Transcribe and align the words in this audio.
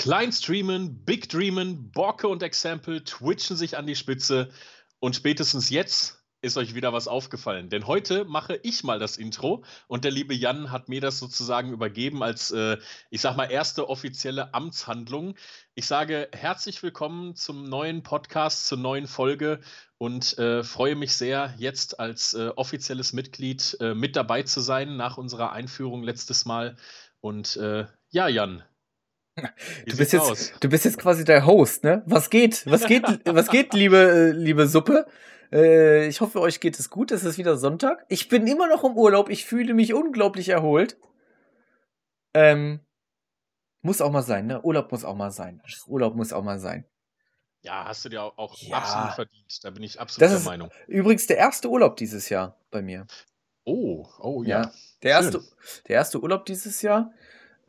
Klein 0.00 0.32
streamen, 0.32 1.04
Big 1.04 1.28
dreamen, 1.28 1.92
Borke 1.92 2.26
und 2.26 2.42
Example 2.42 3.04
twitchen 3.04 3.54
sich 3.54 3.76
an 3.76 3.86
die 3.86 3.94
Spitze 3.94 4.48
und 4.98 5.14
spätestens 5.14 5.68
jetzt 5.68 6.24
ist 6.40 6.56
euch 6.56 6.74
wieder 6.74 6.94
was 6.94 7.06
aufgefallen. 7.06 7.68
Denn 7.68 7.86
heute 7.86 8.24
mache 8.24 8.58
ich 8.62 8.82
mal 8.82 8.98
das 8.98 9.18
Intro 9.18 9.62
und 9.88 10.04
der 10.04 10.10
liebe 10.10 10.32
Jan 10.32 10.72
hat 10.72 10.88
mir 10.88 11.02
das 11.02 11.18
sozusagen 11.18 11.70
übergeben 11.70 12.22
als, 12.22 12.50
äh, 12.50 12.78
ich 13.10 13.20
sag 13.20 13.36
mal, 13.36 13.50
erste 13.50 13.90
offizielle 13.90 14.54
Amtshandlung. 14.54 15.34
Ich 15.74 15.84
sage 15.84 16.30
herzlich 16.32 16.82
willkommen 16.82 17.36
zum 17.36 17.64
neuen 17.64 18.02
Podcast, 18.02 18.68
zur 18.68 18.78
neuen 18.78 19.06
Folge 19.06 19.60
und 19.98 20.38
äh, 20.38 20.64
freue 20.64 20.96
mich 20.96 21.12
sehr, 21.12 21.52
jetzt 21.58 22.00
als 22.00 22.32
äh, 22.32 22.48
offizielles 22.56 23.12
Mitglied 23.12 23.76
äh, 23.80 23.92
mit 23.94 24.16
dabei 24.16 24.44
zu 24.44 24.62
sein 24.62 24.96
nach 24.96 25.18
unserer 25.18 25.52
Einführung 25.52 26.02
letztes 26.02 26.46
Mal. 26.46 26.76
Und 27.20 27.58
äh, 27.58 27.84
ja, 28.08 28.28
Jan, 28.28 28.64
du 29.86 29.96
bist, 29.96 30.12
jetzt, 30.12 30.54
du 30.60 30.68
bist 30.68 30.84
jetzt 30.84 30.98
quasi 30.98 31.24
der 31.24 31.46
Host, 31.46 31.84
ne? 31.84 32.02
Was 32.06 32.30
geht? 32.30 32.64
Was 32.66 32.86
geht, 32.86 33.04
was 33.24 33.48
geht, 33.48 33.74
liebe, 33.74 34.32
liebe 34.34 34.66
Suppe? 34.66 35.06
Äh, 35.52 36.06
ich 36.06 36.20
hoffe, 36.20 36.40
euch 36.40 36.60
geht 36.60 36.78
es 36.78 36.90
gut. 36.90 37.10
Es 37.10 37.24
ist 37.24 37.38
wieder 37.38 37.56
Sonntag. 37.56 38.04
Ich 38.08 38.28
bin 38.28 38.46
immer 38.46 38.68
noch 38.68 38.84
im 38.84 38.96
Urlaub. 38.96 39.28
Ich 39.28 39.44
fühle 39.44 39.74
mich 39.74 39.94
unglaublich 39.94 40.48
erholt. 40.48 40.96
Ähm, 42.34 42.80
muss 43.82 44.00
auch 44.00 44.12
mal 44.12 44.22
sein, 44.22 44.46
ne? 44.46 44.62
Urlaub 44.62 44.92
muss 44.92 45.04
auch 45.04 45.16
mal 45.16 45.30
sein. 45.30 45.62
Urlaub 45.86 46.14
muss 46.14 46.32
auch 46.32 46.44
mal 46.44 46.58
sein. 46.58 46.84
Ja, 47.62 47.84
hast 47.86 48.04
du 48.04 48.08
dir 48.08 48.22
auch, 48.22 48.38
auch 48.38 48.56
ja. 48.58 48.76
absolut 48.76 49.14
verdient. 49.14 49.64
Da 49.64 49.70
bin 49.70 49.82
ich 49.82 50.00
absolut 50.00 50.30
das 50.30 50.42
der 50.42 50.50
Meinung. 50.50 50.70
Übrigens 50.86 51.26
der 51.26 51.36
erste 51.36 51.68
Urlaub 51.68 51.96
dieses 51.96 52.28
Jahr 52.28 52.56
bei 52.70 52.80
mir. 52.80 53.06
Oh, 53.64 54.06
oh 54.18 54.42
ja. 54.42 54.62
ja 54.62 54.72
der, 55.02 55.10
erste, 55.10 55.42
der 55.88 55.96
erste 55.96 56.20
Urlaub 56.20 56.46
dieses 56.46 56.80
Jahr. 56.82 57.12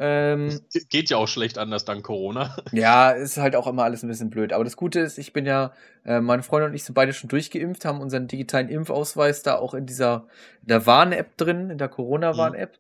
Ähm, 0.03 0.61
geht 0.89 1.11
ja 1.11 1.17
auch 1.17 1.27
schlecht 1.27 1.59
anders 1.59 1.85
dank 1.85 2.03
Corona. 2.03 2.57
Ja, 2.71 3.11
ist 3.11 3.37
halt 3.37 3.55
auch 3.55 3.67
immer 3.67 3.83
alles 3.83 4.01
ein 4.01 4.07
bisschen 4.07 4.31
blöd. 4.31 4.51
Aber 4.51 4.63
das 4.63 4.75
Gute 4.75 4.99
ist, 4.99 5.19
ich 5.19 5.31
bin 5.31 5.45
ja, 5.45 5.73
äh, 6.05 6.21
meine 6.21 6.41
Freundin 6.41 6.71
und 6.71 6.75
ich 6.75 6.83
sind 6.83 6.95
beide 6.95 7.13
schon 7.13 7.27
durchgeimpft, 7.29 7.85
haben 7.85 8.01
unseren 8.01 8.27
digitalen 8.27 8.67
Impfausweis 8.67 9.43
da 9.43 9.59
auch 9.59 9.75
in 9.75 9.85
dieser 9.85 10.25
in 10.63 10.69
der 10.69 10.87
Warn-App 10.87 11.37
drin, 11.37 11.69
in 11.69 11.77
der 11.77 11.87
Corona-Warn-App. 11.87 12.79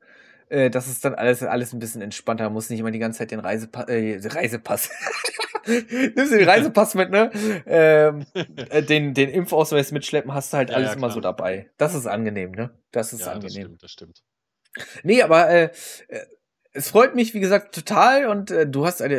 Mhm. 0.49 0.57
Äh, 0.57 0.69
das 0.71 0.87
ist 0.87 1.05
dann 1.05 1.13
alles, 1.13 1.43
alles 1.43 1.73
ein 1.73 1.79
bisschen 1.79 2.01
entspannter. 2.01 2.45
Man 2.45 2.53
muss 2.53 2.71
nicht 2.71 2.79
immer 2.79 2.89
die 2.89 2.97
ganze 2.97 3.19
Zeit 3.19 3.29
den 3.29 3.39
Reisepa 3.39 3.83
äh, 3.83 4.19
Reisepass. 4.23 4.89
Nimmst 5.67 6.33
du 6.33 6.37
den 6.39 6.49
Reisepass 6.49 6.95
mit, 6.95 7.11
ne? 7.11 7.29
Ähm, 7.67 8.25
äh, 8.69 8.81
den, 8.81 9.13
den 9.13 9.29
Impfausweis 9.29 9.91
mitschleppen, 9.91 10.33
hast 10.33 10.53
du 10.53 10.57
halt 10.57 10.71
ja, 10.71 10.77
alles 10.77 10.89
ja, 10.89 10.95
immer 10.95 11.11
so 11.11 11.19
dabei. 11.19 11.69
Das 11.77 11.93
ist 11.93 12.07
angenehm, 12.07 12.51
ne? 12.53 12.71
Das 12.91 13.13
ist 13.13 13.21
ja, 13.21 13.33
angenehm. 13.33 13.77
Das 13.79 13.91
stimmt, 13.91 14.15
das 14.15 14.81
stimmt. 14.81 15.03
Nee, 15.03 15.21
aber 15.21 15.49
äh, 15.49 15.69
äh 16.07 16.25
es 16.73 16.89
freut 16.89 17.15
mich, 17.15 17.33
wie 17.33 17.39
gesagt, 17.39 17.75
total 17.75 18.27
und 18.27 18.51
äh, 18.51 18.67
du 18.67 18.85
hast 18.85 19.01
eine 19.01 19.15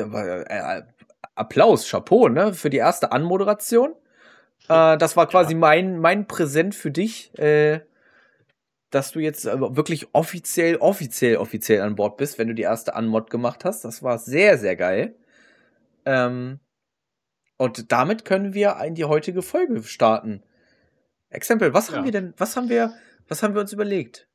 äh, 0.49 0.83
Applaus, 1.35 1.89
Chapeau, 1.89 2.29
ne, 2.29 2.55
für 2.55 2.71
die 2.71 2.79
erste 2.79 3.13
Anmoderation. 3.13 3.93
Äh, 4.69 4.97
das 4.99 5.17
war 5.17 5.27
quasi 5.27 5.53
ja. 5.53 5.59
mein, 5.59 5.99
mein 5.99 6.27
Präsent 6.27 6.75
für 6.75 6.91
dich, 6.91 7.37
äh, 7.39 7.81
dass 8.91 9.13
du 9.13 9.21
jetzt 9.21 9.47
wirklich 9.47 10.09
offiziell, 10.13 10.77
offiziell, 10.77 11.37
offiziell 11.37 11.81
an 11.81 11.97
Bord 11.97 12.19
bist, 12.19 12.39
wenn 12.39 12.49
du 12.49 12.55
die 12.55 12.63
erste 12.63 12.95
Anmod 12.95 13.31
gemacht 13.31 13.65
hast. 13.65 13.85
Das 13.85 14.03
war 14.03 14.19
sehr, 14.19 14.59
sehr 14.59 14.77
geil. 14.77 15.15
Ähm, 16.05 16.61
und 17.57 17.93
damit 17.93 18.25
können 18.25 18.55
wir 18.55 18.77
in 18.85 18.95
die 18.95 19.05
heutige 19.05 19.41
Folge 19.41 19.83
starten. 19.83 20.43
Exempel, 21.31 21.73
was 21.73 21.89
ja. 21.89 21.97
haben 21.97 22.05
wir 22.05 22.13
denn, 22.13 22.35
was 22.37 22.57
haben 22.57 22.69
wir, 22.69 22.93
was 23.29 23.43
haben 23.43 23.55
wir 23.55 23.63
uns 23.63 23.73
überlegt? 23.73 24.29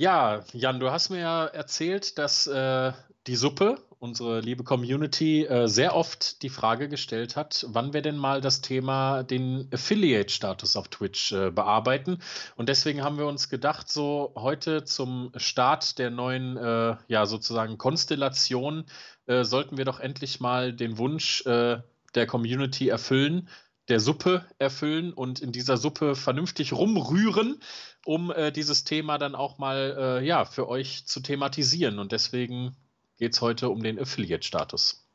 Ja, 0.00 0.42
Jan, 0.54 0.80
du 0.80 0.90
hast 0.90 1.10
mir 1.10 1.18
ja 1.18 1.44
erzählt, 1.44 2.16
dass 2.16 2.46
äh, 2.46 2.92
die 3.26 3.36
Suppe, 3.36 3.76
unsere 3.98 4.40
liebe 4.40 4.64
Community, 4.64 5.44
äh, 5.44 5.68
sehr 5.68 5.94
oft 5.94 6.40
die 6.40 6.48
Frage 6.48 6.88
gestellt 6.88 7.36
hat, 7.36 7.66
wann 7.68 7.92
wir 7.92 8.00
denn 8.00 8.16
mal 8.16 8.40
das 8.40 8.62
Thema 8.62 9.24
den 9.24 9.68
Affiliate-Status 9.70 10.76
auf 10.76 10.88
Twitch 10.88 11.32
äh, 11.32 11.50
bearbeiten. 11.50 12.22
Und 12.56 12.70
deswegen 12.70 13.04
haben 13.04 13.18
wir 13.18 13.26
uns 13.26 13.50
gedacht, 13.50 13.90
so 13.90 14.32
heute 14.36 14.84
zum 14.84 15.32
Start 15.36 15.98
der 15.98 16.08
neuen, 16.08 16.56
äh, 16.56 16.96
ja, 17.08 17.26
sozusagen 17.26 17.76
Konstellation, 17.76 18.86
äh, 19.26 19.44
sollten 19.44 19.76
wir 19.76 19.84
doch 19.84 20.00
endlich 20.00 20.40
mal 20.40 20.72
den 20.72 20.96
Wunsch 20.96 21.44
äh, 21.44 21.82
der 22.14 22.26
Community 22.26 22.88
erfüllen, 22.88 23.50
der 23.90 24.00
Suppe 24.00 24.46
erfüllen 24.58 25.12
und 25.12 25.40
in 25.40 25.52
dieser 25.52 25.76
Suppe 25.76 26.14
vernünftig 26.14 26.72
rumrühren, 26.72 27.60
um 28.04 28.30
äh, 28.30 28.52
dieses 28.52 28.84
Thema 28.84 29.18
dann 29.18 29.34
auch 29.34 29.58
mal 29.58 29.96
äh, 29.98 30.26
ja, 30.26 30.44
für 30.44 30.68
euch 30.68 31.06
zu 31.06 31.20
thematisieren. 31.20 31.98
Und 31.98 32.12
deswegen 32.12 32.76
geht 33.18 33.34
es 33.34 33.40
heute 33.40 33.68
um 33.68 33.82
den 33.82 33.98
Affiliate-Status. 33.98 35.06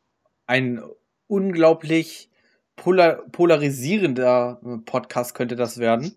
Ein 0.45 0.83
unglaublich 1.27 2.29
polar 2.75 3.23
polarisierender 3.31 4.59
Podcast 4.85 5.33
könnte 5.33 5.55
das 5.55 5.77
werden. 5.77 6.15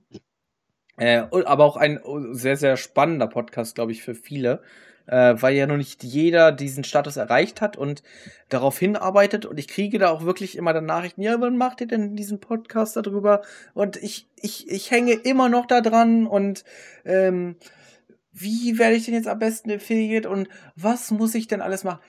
Äh, 0.96 1.22
aber 1.30 1.64
auch 1.64 1.76
ein 1.76 2.00
sehr, 2.32 2.56
sehr 2.56 2.76
spannender 2.76 3.28
Podcast, 3.28 3.76
glaube 3.76 3.92
ich, 3.92 4.02
für 4.02 4.14
viele 4.14 4.62
äh, 5.08 5.34
weil 5.40 5.54
ja 5.54 5.66
noch 5.66 5.76
nicht 5.76 6.04
jeder 6.04 6.52
diesen 6.52 6.84
Status 6.84 7.16
erreicht 7.16 7.60
hat 7.60 7.76
und 7.76 8.02
darauf 8.48 8.78
hinarbeitet. 8.78 9.46
Und 9.46 9.58
ich 9.58 9.66
kriege 9.66 9.98
da 9.98 10.10
auch 10.10 10.24
wirklich 10.24 10.56
immer 10.56 10.72
dann 10.72 10.86
Nachrichten, 10.86 11.22
ja, 11.22 11.40
wann 11.40 11.56
macht 11.56 11.80
ihr 11.80 11.86
denn 11.86 12.14
diesen 12.14 12.40
Podcast 12.40 12.96
darüber? 12.96 13.42
Und 13.74 13.96
ich, 13.96 14.28
ich, 14.36 14.70
ich 14.70 14.90
hänge 14.90 15.12
immer 15.12 15.48
noch 15.48 15.66
da 15.66 15.80
dran 15.80 16.26
und 16.26 16.64
ähm, 17.04 17.56
wie 18.32 18.78
werde 18.78 18.96
ich 18.96 19.06
denn 19.06 19.14
jetzt 19.14 19.28
am 19.28 19.38
besten 19.38 19.70
Affiliate 19.70 20.28
und 20.28 20.48
was 20.76 21.10
muss 21.10 21.34
ich 21.34 21.48
denn 21.48 21.62
alles 21.62 21.84
machen? 21.84 22.00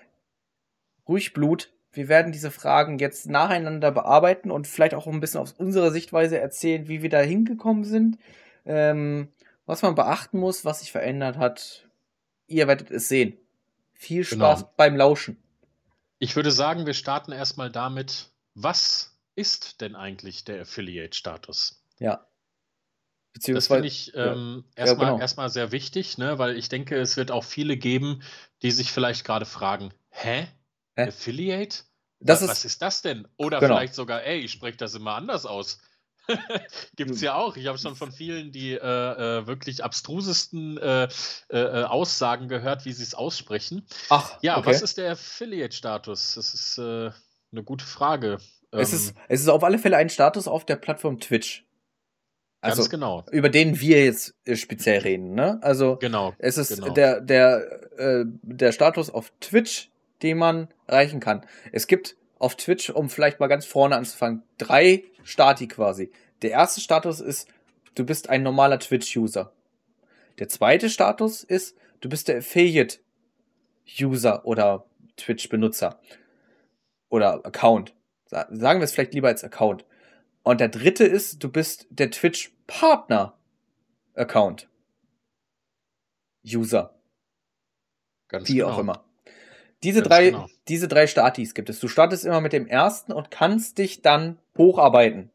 Ruhig 1.07 1.33
Blut. 1.33 1.73
Wir 1.91 2.07
werden 2.07 2.31
diese 2.31 2.51
Fragen 2.51 2.99
jetzt 2.99 3.27
nacheinander 3.27 3.91
bearbeiten 3.91 4.51
und 4.51 4.67
vielleicht 4.67 4.93
auch 4.93 5.07
ein 5.07 5.21
bisschen 5.21 5.39
aus 5.39 5.53
unserer 5.53 5.89
Sichtweise 5.89 6.39
erzählen, 6.39 6.87
wie 6.87 7.01
wir 7.01 7.09
da 7.09 7.19
hingekommen 7.19 7.83
sind, 7.83 8.19
ähm, 8.65 9.29
was 9.65 9.81
man 9.81 9.95
beachten 9.95 10.37
muss, 10.37 10.65
was 10.65 10.81
sich 10.81 10.91
verändert 10.91 11.37
hat, 11.37 11.88
Ihr 12.49 12.67
werdet 12.67 12.91
es 12.91 13.07
sehen. 13.07 13.37
Viel 13.93 14.25
genau. 14.25 14.45
Spaß 14.45 14.59
genau. 14.59 14.73
beim 14.77 14.95
Lauschen. 14.95 15.37
Ich 16.17 16.35
würde 16.35 16.51
sagen, 16.51 16.85
wir 16.85 16.93
starten 16.93 17.31
erstmal 17.31 17.71
damit, 17.71 18.29
was 18.53 19.17
ist 19.35 19.81
denn 19.81 19.95
eigentlich 19.95 20.43
der 20.43 20.61
Affiliate-Status? 20.61 21.81
Ja. 21.99 22.25
Das 23.33 23.67
finde 23.67 23.87
ich 23.87 24.13
ähm, 24.15 24.65
ja. 24.75 24.83
erstmal, 24.83 25.05
ja, 25.05 25.11
genau. 25.11 25.21
erstmal 25.21 25.49
sehr 25.49 25.71
wichtig, 25.71 26.17
ne? 26.17 26.39
weil 26.39 26.57
ich 26.57 26.67
denke, 26.67 26.97
es 26.97 27.15
wird 27.15 27.31
auch 27.31 27.43
viele 27.43 27.77
geben, 27.77 28.21
die 28.63 28.71
sich 28.71 28.91
vielleicht 28.91 29.23
gerade 29.23 29.45
fragen, 29.45 29.93
hä? 30.09 30.47
hä? 30.95 31.07
Affiliate? 31.07 31.83
Das 32.19 32.41
was, 32.41 32.41
ist, 32.41 32.49
was 32.49 32.65
ist 32.65 32.81
das 32.81 33.01
denn? 33.01 33.27
Oder 33.37 33.59
genau. 33.59 33.75
vielleicht 33.75 33.93
sogar, 33.93 34.23
ey, 34.23 34.39
ich 34.39 34.51
spreche 34.51 34.77
das 34.77 34.95
immer 34.95 35.15
anders 35.15 35.45
aus. 35.45 35.79
Gibt 36.95 37.11
es 37.11 37.17
hm. 37.17 37.25
ja 37.25 37.35
auch. 37.35 37.57
Ich 37.57 37.67
habe 37.67 37.77
schon 37.77 37.95
von 37.95 38.11
vielen 38.11 38.51
die 38.51 38.73
äh, 38.73 38.77
äh, 38.77 39.47
wirklich 39.47 39.83
abstrusesten 39.83 40.77
äh, 40.77 41.03
äh, 41.03 41.57
äh 41.57 41.83
Aussagen 41.83 42.47
gehört, 42.47 42.85
wie 42.85 42.93
sie 42.93 43.03
es 43.03 43.13
aussprechen. 43.13 43.85
Ach, 44.09 44.37
ja, 44.41 44.57
okay. 44.57 44.69
was 44.69 44.81
ist 44.81 44.97
der 44.97 45.11
Affiliate-Status? 45.11 46.35
Das 46.35 46.53
ist 46.53 46.77
äh, 46.77 47.11
eine 47.51 47.63
gute 47.63 47.85
Frage. 47.85 48.37
Es, 48.71 48.91
ähm, 48.91 48.95
ist, 48.95 49.15
es 49.27 49.41
ist 49.41 49.49
auf 49.49 49.63
alle 49.63 49.79
Fälle 49.79 49.97
ein 49.97 50.09
Status 50.09 50.47
auf 50.47 50.65
der 50.65 50.75
Plattform 50.75 51.19
Twitch. 51.19 51.65
Also, 52.61 52.81
ganz 52.81 52.89
genau. 52.89 53.25
Über 53.31 53.49
den 53.49 53.79
wir 53.79 54.03
jetzt 54.03 54.35
speziell 54.53 54.99
reden, 54.99 55.33
ne? 55.33 55.59
Also, 55.61 55.95
genau, 55.95 56.33
es 56.39 56.57
ist 56.57 56.75
genau. 56.75 56.93
der, 56.93 57.21
der, 57.21 57.87
der 58.41 58.71
Status 58.73 59.09
auf 59.09 59.31
Twitch, 59.39 59.89
den 60.21 60.37
man 60.37 60.67
erreichen 60.85 61.21
kann. 61.21 61.45
Es 61.71 61.87
gibt 61.87 62.17
auf 62.39 62.55
Twitch, 62.55 62.89
um 62.89 63.09
vielleicht 63.09 63.39
mal 63.39 63.47
ganz 63.47 63.65
vorne 63.65 63.95
anzufangen, 63.95 64.43
drei 64.57 65.03
Stati 65.23 65.67
quasi. 65.67 66.11
Der 66.41 66.49
erste 66.51 66.81
Status 66.81 67.19
ist, 67.19 67.47
du 67.95 68.05
bist 68.05 68.29
ein 68.29 68.43
normaler 68.43 68.79
Twitch-User. 68.79 69.51
Der 70.39 70.47
zweite 70.47 70.89
Status 70.89 71.43
ist, 71.43 71.77
du 71.99 72.07
bist 72.09 72.29
der 72.29 72.37
Affiliate-User 72.37 74.45
oder 74.45 74.85
Twitch-Benutzer. 75.17 75.99
Oder 77.09 77.45
Account. 77.45 77.93
Sagen 78.25 78.79
wir 78.79 78.83
es 78.83 78.93
vielleicht 78.93 79.13
lieber 79.13 79.27
als 79.27 79.43
Account. 79.43 79.85
Und 80.43 80.61
der 80.61 80.69
dritte 80.69 81.03
ist, 81.03 81.43
du 81.43 81.51
bist 81.51 81.87
der 81.89 82.09
Twitch-Partner-Account. 82.11 84.69
User. 86.45 86.95
Ganz 88.29 88.47
Wie 88.47 88.55
genau. 88.55 88.69
auch 88.69 88.79
immer. 88.79 89.03
Diese 89.83 90.01
drei, 90.01 90.31
genau. 90.31 90.49
diese 90.67 90.87
drei 90.87 91.07
Statis 91.07 91.53
gibt 91.53 91.69
es. 91.69 91.79
Du 91.79 91.87
startest 91.87 92.25
immer 92.25 92.41
mit 92.41 92.53
dem 92.53 92.67
ersten 92.67 93.13
und 93.13 93.31
kannst 93.31 93.77
dich 93.77 94.01
dann 94.01 94.37
hocharbeiten. 94.57 95.31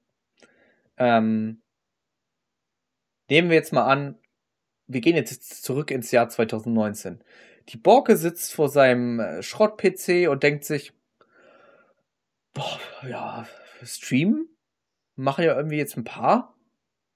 Ähm, 0.98 1.62
nehmen 3.30 3.48
wir 3.48 3.56
jetzt 3.56 3.72
mal 3.72 3.86
an, 3.86 4.18
wir 4.86 5.00
gehen 5.00 5.16
jetzt 5.16 5.64
zurück 5.64 5.90
ins 5.90 6.10
Jahr 6.10 6.28
2019. 6.28 7.22
Die 7.70 7.78
Borke 7.78 8.16
sitzt 8.16 8.52
vor 8.52 8.68
seinem 8.68 9.20
äh, 9.20 9.42
Schrott-PC 9.42 10.28
und 10.28 10.42
denkt 10.42 10.64
sich, 10.64 10.92
boah, 12.52 12.78
ja, 13.08 13.46
streamen? 13.82 14.48
Mache 15.16 15.44
ja 15.44 15.56
irgendwie 15.56 15.78
jetzt 15.78 15.96
ein 15.96 16.04
paar. 16.04 16.54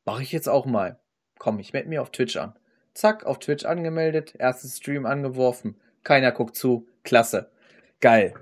Mache 0.04 0.22
ich 0.22 0.32
jetzt 0.32 0.48
auch 0.48 0.64
mal. 0.64 0.98
Komm, 1.38 1.58
ich 1.58 1.72
melde 1.72 1.88
mir 1.88 2.00
auf 2.00 2.10
Twitch 2.10 2.36
an. 2.36 2.58
Zack, 2.94 3.24
auf 3.24 3.38
Twitch 3.38 3.64
angemeldet, 3.64 4.34
erstes 4.38 4.78
Stream 4.78 5.04
angeworfen. 5.04 5.76
Keiner 6.04 6.32
guckt 6.32 6.56
zu. 6.56 6.86
Klasse. 7.04 7.50
Geil. 8.00 8.34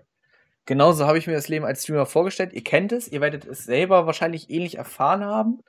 genauso 0.67 1.06
habe 1.06 1.19
ich 1.19 1.26
mir 1.26 1.35
das 1.35 1.49
Leben 1.49 1.64
als 1.64 1.85
Streamer 1.85 2.06
vorgestellt. 2.06 2.53
Ihr 2.53 2.64
kennt 2.64 2.93
es, 2.93 3.08
ihr 3.08 3.20
werdet 3.20 3.44
es 3.47 3.64
selber 3.64 4.06
wahrscheinlich 4.06 4.50
ähnlich 4.50 4.76
erfahren 4.76 5.25
haben, 5.25 5.61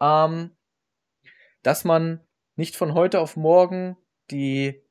ähm, 0.00 0.56
dass 1.62 1.84
man 1.84 2.20
nicht 2.54 2.76
von 2.76 2.94
heute 2.94 3.20
auf 3.20 3.36
morgen 3.36 3.96
die 4.30 4.82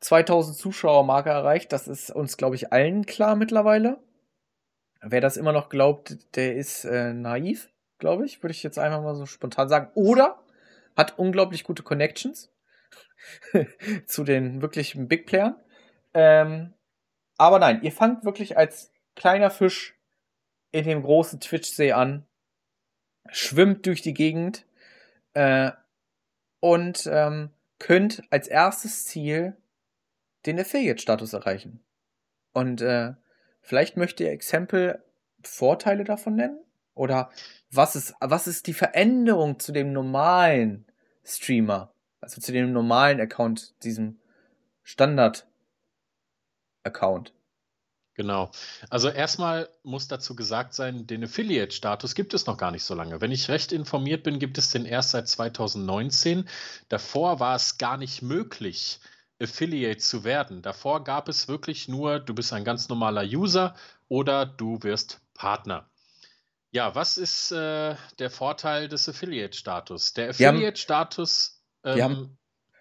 2000 0.00 0.56
Zuschauer-Marke 0.56 1.30
erreicht. 1.30 1.72
Das 1.72 1.88
ist 1.88 2.10
uns, 2.10 2.36
glaube 2.36 2.56
ich, 2.56 2.72
allen 2.72 3.06
klar 3.06 3.36
mittlerweile. 3.36 4.02
Wer 5.02 5.20
das 5.20 5.36
immer 5.36 5.52
noch 5.52 5.68
glaubt, 5.68 6.36
der 6.36 6.56
ist 6.56 6.84
äh, 6.84 7.14
naiv, 7.14 7.70
glaube 7.98 8.26
ich, 8.26 8.42
würde 8.42 8.52
ich 8.52 8.62
jetzt 8.62 8.78
einfach 8.78 9.02
mal 9.02 9.14
so 9.14 9.26
spontan 9.26 9.68
sagen. 9.68 9.90
Oder 9.94 10.42
hat 10.96 11.18
unglaublich 11.18 11.64
gute 11.64 11.82
Connections 11.82 12.52
zu 14.06 14.24
den 14.24 14.62
wirklichen 14.62 15.08
Big 15.08 15.26
Playern. 15.26 15.56
Ähm, 16.14 16.74
aber 17.36 17.58
nein, 17.58 17.82
ihr 17.82 17.92
fangt 17.92 18.24
wirklich 18.24 18.56
als 18.56 18.92
kleiner 19.14 19.50
Fisch 19.50 19.98
in 20.72 20.84
dem 20.84 21.02
großen 21.02 21.40
Twitch-See 21.40 21.92
an, 21.92 22.26
schwimmt 23.30 23.86
durch 23.86 24.02
die 24.02 24.14
Gegend 24.14 24.66
äh, 25.34 25.72
und 26.60 27.08
ähm, 27.10 27.50
könnt 27.78 28.22
als 28.30 28.48
erstes 28.48 29.06
Ziel 29.06 29.56
den 30.46 30.60
Affiliate-Status 30.60 31.32
erreichen. 31.32 31.84
Und 32.52 32.80
äh, 32.82 33.14
vielleicht 33.60 33.96
möchte 33.96 34.24
ihr 34.24 34.32
Exempel 34.32 35.02
Vorteile 35.42 36.04
davon 36.04 36.36
nennen? 36.36 36.60
Oder 36.94 37.30
was 37.70 37.96
ist, 37.96 38.14
was 38.20 38.46
ist 38.46 38.66
die 38.66 38.74
Veränderung 38.74 39.58
zu 39.58 39.72
dem 39.72 39.92
normalen 39.92 40.86
Streamer? 41.24 41.94
Also 42.20 42.40
zu 42.40 42.52
dem 42.52 42.72
normalen 42.72 43.20
Account, 43.20 43.74
diesem 43.82 44.20
Standard-Account? 44.82 47.32
Genau. 48.14 48.50
Also 48.90 49.08
erstmal 49.08 49.68
muss 49.82 50.08
dazu 50.08 50.36
gesagt 50.36 50.74
sein, 50.74 51.06
den 51.06 51.24
Affiliate-Status 51.24 52.14
gibt 52.14 52.34
es 52.34 52.44
noch 52.44 52.58
gar 52.58 52.70
nicht 52.70 52.84
so 52.84 52.94
lange. 52.94 53.22
Wenn 53.22 53.32
ich 53.32 53.48
recht 53.48 53.72
informiert 53.72 54.24
bin, 54.24 54.38
gibt 54.38 54.58
es 54.58 54.68
den 54.70 54.84
erst 54.84 55.12
seit 55.12 55.26
2019. 55.28 56.46
Davor 56.90 57.40
war 57.40 57.56
es 57.56 57.78
gar 57.78 57.96
nicht 57.96 58.20
möglich, 58.20 59.00
Affiliate 59.40 60.00
zu 60.00 60.24
werden. 60.24 60.60
Davor 60.60 61.02
gab 61.02 61.30
es 61.30 61.48
wirklich 61.48 61.88
nur, 61.88 62.20
du 62.20 62.34
bist 62.34 62.52
ein 62.52 62.64
ganz 62.64 62.90
normaler 62.90 63.22
User 63.22 63.74
oder 64.08 64.44
du 64.44 64.82
wirst 64.82 65.22
Partner. 65.32 65.88
Ja, 66.72 66.94
was 66.94 67.16
ist 67.16 67.52
äh, 67.52 67.96
der 68.18 68.30
Vorteil 68.30 68.88
des 68.88 69.08
Affiliate-Status? 69.08 70.12
Der 70.12 70.28
Affiliate-Status. 70.30 71.59
Ähm, 71.84 72.36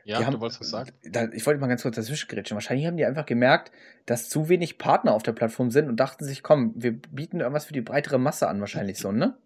ja, 0.06 0.26
haben, 0.26 0.34
du 0.34 0.40
wolltest 0.40 0.62
was 0.62 0.70
sagen? 0.70 0.92
Da, 1.04 1.28
ich 1.32 1.46
wollte 1.46 1.60
mal 1.60 1.68
ganz 1.68 1.84
kurz 1.84 1.96
dazwischen 1.96 2.28
grätschen. 2.28 2.56
Wahrscheinlich 2.56 2.88
haben 2.88 2.98
die 2.98 3.06
einfach 3.06 3.26
gemerkt, 3.26 3.72
dass 4.06 4.30
zu 4.30 4.50
wenig 4.50 4.78
Partner 4.78 5.14
auf 5.14 5.24
der 5.24 5.34
Plattform 5.34 5.72
sind 5.72 5.88
und 5.88 5.98
dachten 5.98 6.26
sich, 6.26 6.42
komm, 6.42 6.74
wir 6.76 6.94
bieten 6.94 7.42
irgendwas 7.42 7.66
für 7.66 7.74
die 7.74 7.82
breitere 7.82 8.18
Masse 8.18 8.48
an, 8.48 8.60
wahrscheinlich 8.60 8.98
so, 8.98 9.12
ne? 9.12 9.38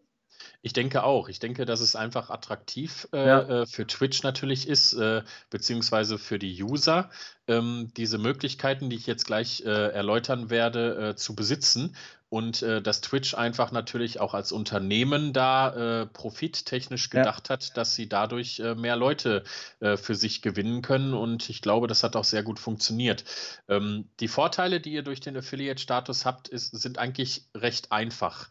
Ich 0.61 0.73
denke 0.73 1.03
auch. 1.03 1.29
Ich 1.29 1.39
denke, 1.39 1.65
dass 1.65 1.81
es 1.81 1.95
einfach 1.95 2.29
attraktiv 2.29 3.07
äh, 3.13 3.27
ja. 3.27 3.61
Äh, 3.61 3.65
für 3.65 3.85
Twitch 3.85 4.23
natürlich 4.23 4.67
ist, 4.67 4.93
äh, 4.93 5.21
beziehungsweise 5.49 6.17
für 6.17 6.39
die 6.39 6.63
User, 6.63 7.09
ähm, 7.47 7.91
diese 7.97 8.17
Möglichkeiten, 8.17 8.89
die 8.89 8.95
ich 8.95 9.07
jetzt 9.07 9.25
gleich 9.25 9.63
äh, 9.65 9.69
erläutern 9.69 10.49
werde, 10.49 11.09
äh, 11.09 11.15
zu 11.15 11.35
besitzen. 11.35 11.95
Und 12.33 12.63
äh, 12.63 12.81
dass 12.81 13.01
Twitch 13.01 13.35
einfach 13.35 13.71
natürlich 13.71 14.19
auch 14.19 14.33
als 14.33 14.51
Unternehmen 14.51 15.33
da 15.33 16.07
profittechnisch 16.13 17.11
gedacht 17.11 17.49
ja. 17.49 17.53
hat, 17.53 17.77
dass 17.77 17.93
sie 17.93 18.09
dadurch 18.09 18.59
mehr 18.75 18.95
Leute 18.95 19.43
für 19.79 20.15
sich 20.15 20.41
gewinnen 20.41 20.81
können. 20.81 21.13
Und 21.13 21.49
ich 21.49 21.61
glaube, 21.61 21.87
das 21.87 22.03
hat 22.03 22.15
auch 22.15 22.23
sehr 22.23 22.41
gut 22.41 22.59
funktioniert. 22.59 23.23
Ähm, 23.67 24.09
die 24.19 24.27
Vorteile, 24.27 24.79
die 24.79 24.93
ihr 24.93 25.03
durch 25.03 25.19
den 25.19 25.37
Affiliate-Status 25.37 26.25
habt, 26.25 26.47
ist, 26.47 26.75
sind 26.75 26.97
eigentlich 26.97 27.45
recht 27.55 27.91
einfach. 27.91 28.49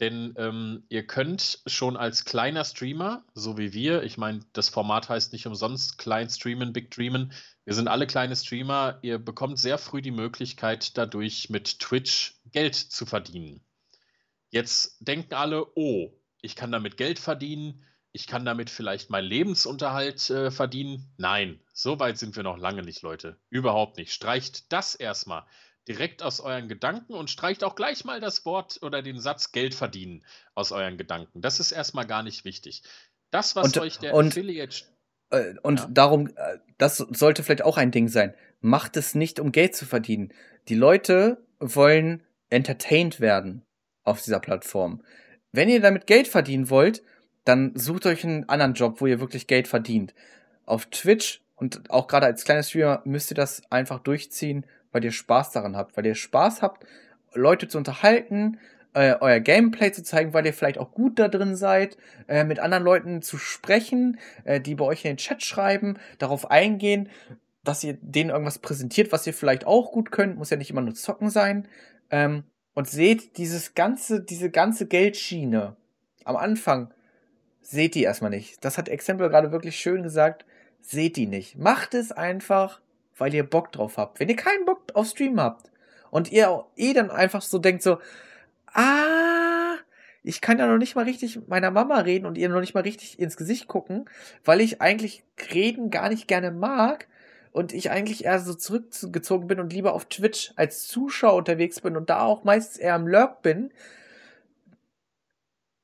Denn 0.00 0.34
ähm, 0.36 0.84
ihr 0.88 1.06
könnt 1.06 1.60
schon 1.66 1.96
als 1.96 2.24
kleiner 2.24 2.64
Streamer, 2.64 3.24
so 3.34 3.58
wie 3.58 3.72
wir, 3.72 4.04
ich 4.04 4.16
meine, 4.16 4.40
das 4.52 4.68
Format 4.68 5.08
heißt 5.08 5.32
nicht 5.32 5.46
umsonst 5.46 5.98
Klein 5.98 6.30
Streamen, 6.30 6.72
Big 6.72 6.92
Dreamen. 6.92 7.32
Wir 7.64 7.74
sind 7.74 7.88
alle 7.88 8.06
kleine 8.06 8.36
Streamer. 8.36 8.98
Ihr 9.02 9.18
bekommt 9.18 9.58
sehr 9.58 9.76
früh 9.76 10.00
die 10.00 10.12
Möglichkeit, 10.12 10.96
dadurch 10.96 11.50
mit 11.50 11.80
Twitch 11.80 12.37
Geld 12.52 12.74
zu 12.74 13.06
verdienen. 13.06 13.60
Jetzt 14.50 14.96
denken 15.00 15.34
alle, 15.34 15.66
oh, 15.74 16.12
ich 16.40 16.56
kann 16.56 16.72
damit 16.72 16.96
Geld 16.96 17.18
verdienen, 17.18 17.84
ich 18.12 18.26
kann 18.26 18.44
damit 18.44 18.70
vielleicht 18.70 19.10
meinen 19.10 19.26
Lebensunterhalt 19.26 20.30
äh, 20.30 20.50
verdienen. 20.50 21.12
Nein, 21.18 21.60
so 21.72 22.00
weit 22.00 22.18
sind 22.18 22.36
wir 22.36 22.42
noch 22.42 22.56
lange 22.56 22.82
nicht, 22.82 23.02
Leute. 23.02 23.38
Überhaupt 23.50 23.98
nicht. 23.98 24.12
Streicht 24.12 24.72
das 24.72 24.94
erstmal 24.94 25.44
direkt 25.86 26.22
aus 26.22 26.40
euren 26.40 26.68
Gedanken 26.68 27.14
und 27.14 27.30
streicht 27.30 27.64
auch 27.64 27.74
gleich 27.74 28.04
mal 28.04 28.20
das 28.20 28.44
Wort 28.44 28.78
oder 28.82 29.02
den 29.02 29.20
Satz 29.20 29.52
Geld 29.52 29.74
verdienen 29.74 30.24
aus 30.54 30.72
euren 30.72 30.98
Gedanken. 30.98 31.40
Das 31.40 31.60
ist 31.60 31.72
erstmal 31.72 32.06
gar 32.06 32.22
nicht 32.22 32.44
wichtig. 32.44 32.82
Das, 33.30 33.56
was 33.56 33.68
und, 33.68 33.78
euch 33.78 33.98
der 33.98 34.14
und, 34.14 34.28
Affiliate. 34.28 34.84
Äh, 35.30 35.54
und 35.62 35.80
ja. 35.80 35.86
darum, 35.90 36.28
äh, 36.28 36.58
das 36.76 36.98
sollte 36.98 37.42
vielleicht 37.42 37.62
auch 37.62 37.76
ein 37.76 37.90
Ding 37.90 38.08
sein. 38.08 38.34
Macht 38.60 38.96
es 38.96 39.14
nicht, 39.14 39.40
um 39.40 39.52
Geld 39.52 39.76
zu 39.76 39.86
verdienen. 39.86 40.32
Die 40.68 40.74
Leute 40.74 41.46
wollen 41.58 42.22
entertained 42.50 43.20
werden 43.20 43.62
auf 44.04 44.22
dieser 44.22 44.40
Plattform. 44.40 45.02
Wenn 45.52 45.68
ihr 45.68 45.80
damit 45.80 46.06
Geld 46.06 46.28
verdienen 46.28 46.70
wollt, 46.70 47.02
dann 47.44 47.72
sucht 47.74 48.06
euch 48.06 48.24
einen 48.24 48.48
anderen 48.48 48.74
Job, 48.74 49.00
wo 49.00 49.06
ihr 49.06 49.20
wirklich 49.20 49.46
Geld 49.46 49.68
verdient. 49.68 50.14
Auf 50.66 50.86
Twitch 50.86 51.42
und 51.56 51.90
auch 51.90 52.06
gerade 52.06 52.26
als 52.26 52.44
kleiner 52.44 52.62
Streamer 52.62 53.02
müsst 53.04 53.30
ihr 53.30 53.34
das 53.34 53.62
einfach 53.70 54.00
durchziehen 54.00 54.66
weil 54.92 55.04
ihr 55.04 55.12
Spaß 55.12 55.52
daran 55.52 55.76
habt, 55.76 55.96
weil 55.96 56.06
ihr 56.06 56.14
Spaß 56.14 56.62
habt, 56.62 56.84
Leute 57.34 57.68
zu 57.68 57.78
unterhalten, 57.78 58.58
äh, 58.94 59.14
euer 59.20 59.40
Gameplay 59.40 59.92
zu 59.92 60.02
zeigen, 60.02 60.32
weil 60.32 60.46
ihr 60.46 60.54
vielleicht 60.54 60.78
auch 60.78 60.92
gut 60.92 61.18
da 61.18 61.28
drin 61.28 61.56
seid, 61.56 61.96
äh, 62.26 62.44
mit 62.44 62.58
anderen 62.58 62.84
Leuten 62.84 63.22
zu 63.22 63.38
sprechen, 63.38 64.18
äh, 64.44 64.60
die 64.60 64.74
bei 64.74 64.84
euch 64.84 65.04
in 65.04 65.12
den 65.12 65.16
Chat 65.18 65.42
schreiben, 65.42 65.98
darauf 66.18 66.50
eingehen, 66.50 67.08
dass 67.64 67.84
ihr 67.84 67.98
denen 68.00 68.30
irgendwas 68.30 68.58
präsentiert, 68.58 69.12
was 69.12 69.26
ihr 69.26 69.34
vielleicht 69.34 69.66
auch 69.66 69.92
gut 69.92 70.10
könnt, 70.10 70.38
muss 70.38 70.50
ja 70.50 70.56
nicht 70.56 70.70
immer 70.70 70.80
nur 70.80 70.94
zocken 70.94 71.28
sein. 71.28 71.68
Ähm, 72.10 72.44
und 72.74 72.88
seht 72.88 73.36
dieses 73.38 73.74
ganze, 73.74 74.22
diese 74.22 74.50
ganze 74.50 74.86
Geldschiene 74.86 75.76
am 76.24 76.36
Anfang, 76.36 76.92
seht 77.60 77.94
die 77.94 78.02
erstmal 78.02 78.30
nicht. 78.30 78.64
Das 78.64 78.78
hat 78.78 78.88
Exempel 78.88 79.28
gerade 79.28 79.52
wirklich 79.52 79.76
schön 79.76 80.02
gesagt. 80.02 80.44
Seht 80.80 81.16
die 81.16 81.26
nicht. 81.26 81.56
Macht 81.58 81.94
es 81.94 82.12
einfach 82.12 82.80
weil 83.18 83.34
ihr 83.34 83.44
Bock 83.44 83.72
drauf 83.72 83.96
habt. 83.96 84.20
Wenn 84.20 84.28
ihr 84.28 84.36
keinen 84.36 84.64
Bock 84.64 84.82
auf 84.94 85.08
Stream 85.08 85.40
habt 85.40 85.70
und 86.10 86.32
ihr 86.32 86.64
eh 86.76 86.92
dann 86.92 87.10
einfach 87.10 87.42
so 87.42 87.58
denkt 87.58 87.82
so, 87.82 87.98
ah, 88.72 89.74
ich 90.22 90.40
kann 90.40 90.58
ja 90.58 90.66
noch 90.66 90.78
nicht 90.78 90.94
mal 90.94 91.04
richtig 91.04 91.36
mit 91.36 91.48
meiner 91.48 91.70
Mama 91.70 91.98
reden 91.98 92.26
und 92.26 92.38
ihr 92.38 92.48
noch 92.48 92.60
nicht 92.60 92.74
mal 92.74 92.82
richtig 92.82 93.18
ins 93.18 93.36
Gesicht 93.36 93.66
gucken, 93.66 94.06
weil 94.44 94.60
ich 94.60 94.80
eigentlich 94.80 95.24
reden 95.52 95.90
gar 95.90 96.08
nicht 96.08 96.28
gerne 96.28 96.50
mag 96.50 97.08
und 97.58 97.74
ich 97.74 97.90
eigentlich 97.90 98.24
eher 98.24 98.38
so 98.38 98.54
zurückgezogen 98.54 99.48
bin 99.48 99.58
und 99.58 99.72
lieber 99.72 99.92
auf 99.92 100.04
Twitch 100.04 100.52
als 100.54 100.86
Zuschauer 100.86 101.34
unterwegs 101.34 101.80
bin 101.80 101.96
und 101.96 102.08
da 102.08 102.20
auch 102.20 102.44
meistens 102.44 102.76
eher 102.76 102.94
am 102.94 103.08
Lurk 103.08 103.42
bin, 103.42 103.72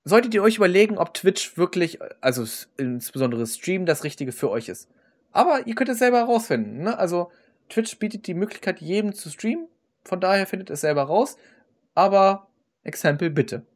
solltet 0.04 0.34
ihr 0.34 0.42
euch 0.44 0.56
überlegen, 0.56 0.98
ob 0.98 1.14
Twitch 1.14 1.56
wirklich, 1.56 1.98
also 2.20 2.46
insbesondere 2.76 3.44
Stream, 3.48 3.86
das 3.86 4.04
Richtige 4.04 4.30
für 4.30 4.50
euch 4.50 4.68
ist. 4.68 4.88
Aber 5.32 5.66
ihr 5.66 5.74
könnt 5.74 5.90
es 5.90 5.98
selber 5.98 6.18
herausfinden. 6.18 6.84
Ne? 6.84 6.96
Also 6.96 7.32
Twitch 7.68 7.98
bietet 7.98 8.28
die 8.28 8.34
Möglichkeit, 8.34 8.80
jedem 8.80 9.12
zu 9.12 9.28
streamen. 9.28 9.66
Von 10.04 10.20
daher 10.20 10.46
findet 10.46 10.70
es 10.70 10.82
selber 10.82 11.02
raus. 11.02 11.36
Aber 11.96 12.46
Exempel 12.84 13.30
bitte. 13.30 13.66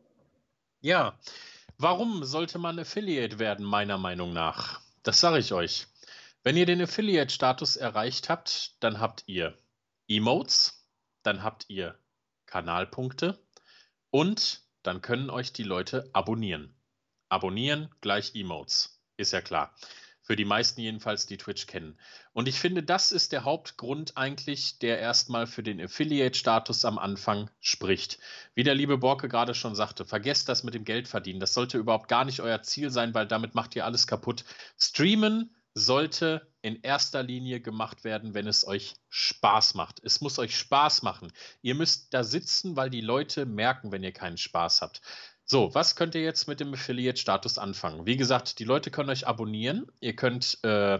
Ja, 0.81 1.19
warum 1.78 2.23
sollte 2.23 2.61
man 2.61 2.78
Affiliate 2.78 3.40
werden, 3.40 3.67
meiner 3.67 3.99
Meinung 3.99 4.33
nach? 4.33 4.83
Das 5.02 5.19
sage 5.19 5.38
ich 5.38 5.52
euch. 5.52 5.88
Wenn 6.49 6.57
ihr 6.57 6.64
den 6.64 6.81
Affiliate-Status 6.81 7.76
erreicht 7.76 8.31
habt, 8.31 8.83
dann 8.83 9.00
habt 9.00 9.25
ihr 9.26 9.55
Emotes, 10.09 10.88
dann 11.23 11.43
habt 11.43 11.67
ihr 11.69 11.99
Kanalpunkte 12.47 13.38
und 14.09 14.62
dann 14.83 15.02
können 15.02 15.28
euch 15.28 15.52
die 15.52 15.62
Leute 15.62 16.09
abonnieren. 16.14 16.75
Abonnieren 17.28 17.95
gleich 18.00 18.35
Emotes, 18.35 18.99
ist 19.19 19.35
ja 19.35 19.43
klar. 19.43 19.75
Für 20.23 20.37
die 20.37 20.47
meisten 20.47 20.81
jedenfalls, 20.81 21.26
die 21.26 21.37
Twitch 21.37 21.67
kennen. 21.67 21.99
Und 22.33 22.49
ich 22.49 22.59
finde, 22.59 22.83
das 22.83 23.12
ist 23.12 23.33
der 23.33 23.45
Hauptgrund 23.45 24.17
eigentlich, 24.17 24.78
der 24.78 24.99
erstmal 25.00 25.47
für 25.47 25.62
den 25.62 25.78
Affiliate-Status 25.78 26.87
am 26.87 26.97
Anfang 26.99 27.50
spricht. 27.61 28.21
Wie 28.55 28.62
der 28.62 28.75
liebe 28.75 28.97
Borke 28.97 29.28
gerade 29.28 29.55
schon 29.55 29.75
sagte, 29.75 30.07
vergesst 30.07 30.49
das 30.49 30.64
mit 30.64 30.73
dem 30.73 30.85
Geld 30.85 31.09
verdienen. 31.09 31.40
Das 31.40 31.52
sollte 31.52 31.76
überhaupt 31.76 32.09
gar 32.09 32.25
nicht 32.25 32.40
euer 32.40 32.62
Ziel 32.62 32.88
sein, 32.88 33.12
weil 33.12 33.26
damit 33.26 33.55
macht 33.55 33.76
ihr 33.76 33.85
alles 33.85 34.07
kaputt. 34.07 34.47
Streamen 34.78 35.55
sollte 35.75 36.53
in 36.63 36.81
erster 36.83 37.23
Linie 37.23 37.61
gemacht 37.61 38.05
werden, 38.05 38.35
wenn 38.35 38.47
es 38.47 38.67
euch 38.67 38.95
Spaß 39.09 39.75
macht. 39.75 40.01
Es 40.03 40.21
muss 40.21 40.39
euch 40.39 40.57
Spaß 40.57 41.03
machen. 41.03 41.33
Ihr 41.63 41.75
müsst 41.75 42.13
da 42.13 42.25
sitzen, 42.25 42.77
weil 42.77 42.91
die 42.91 43.01
Leute 43.01 43.47
merken, 43.47 43.93
wenn 43.93 44.03
ihr 44.03 44.13
keinen 44.13 44.39
Spaß 44.39 44.83
habt. 44.83 45.01
So, 45.45 45.75
was 45.75 45.97
könnt 45.97 46.15
ihr 46.15 46.23
jetzt 46.23 46.47
mit 46.47 46.61
dem 46.61 46.75
Affiliate-Status 46.75 47.59
anfangen? 47.59 48.07
Wie 48.07 48.17
gesagt, 48.17 48.59
die 48.59 48.65
Leute 48.65 48.91
können 48.91 49.09
euch 49.09 49.27
abonnieren. 49.27 49.87
Ihr 50.01 50.15
könnt 50.15 50.63
äh, 50.63 50.99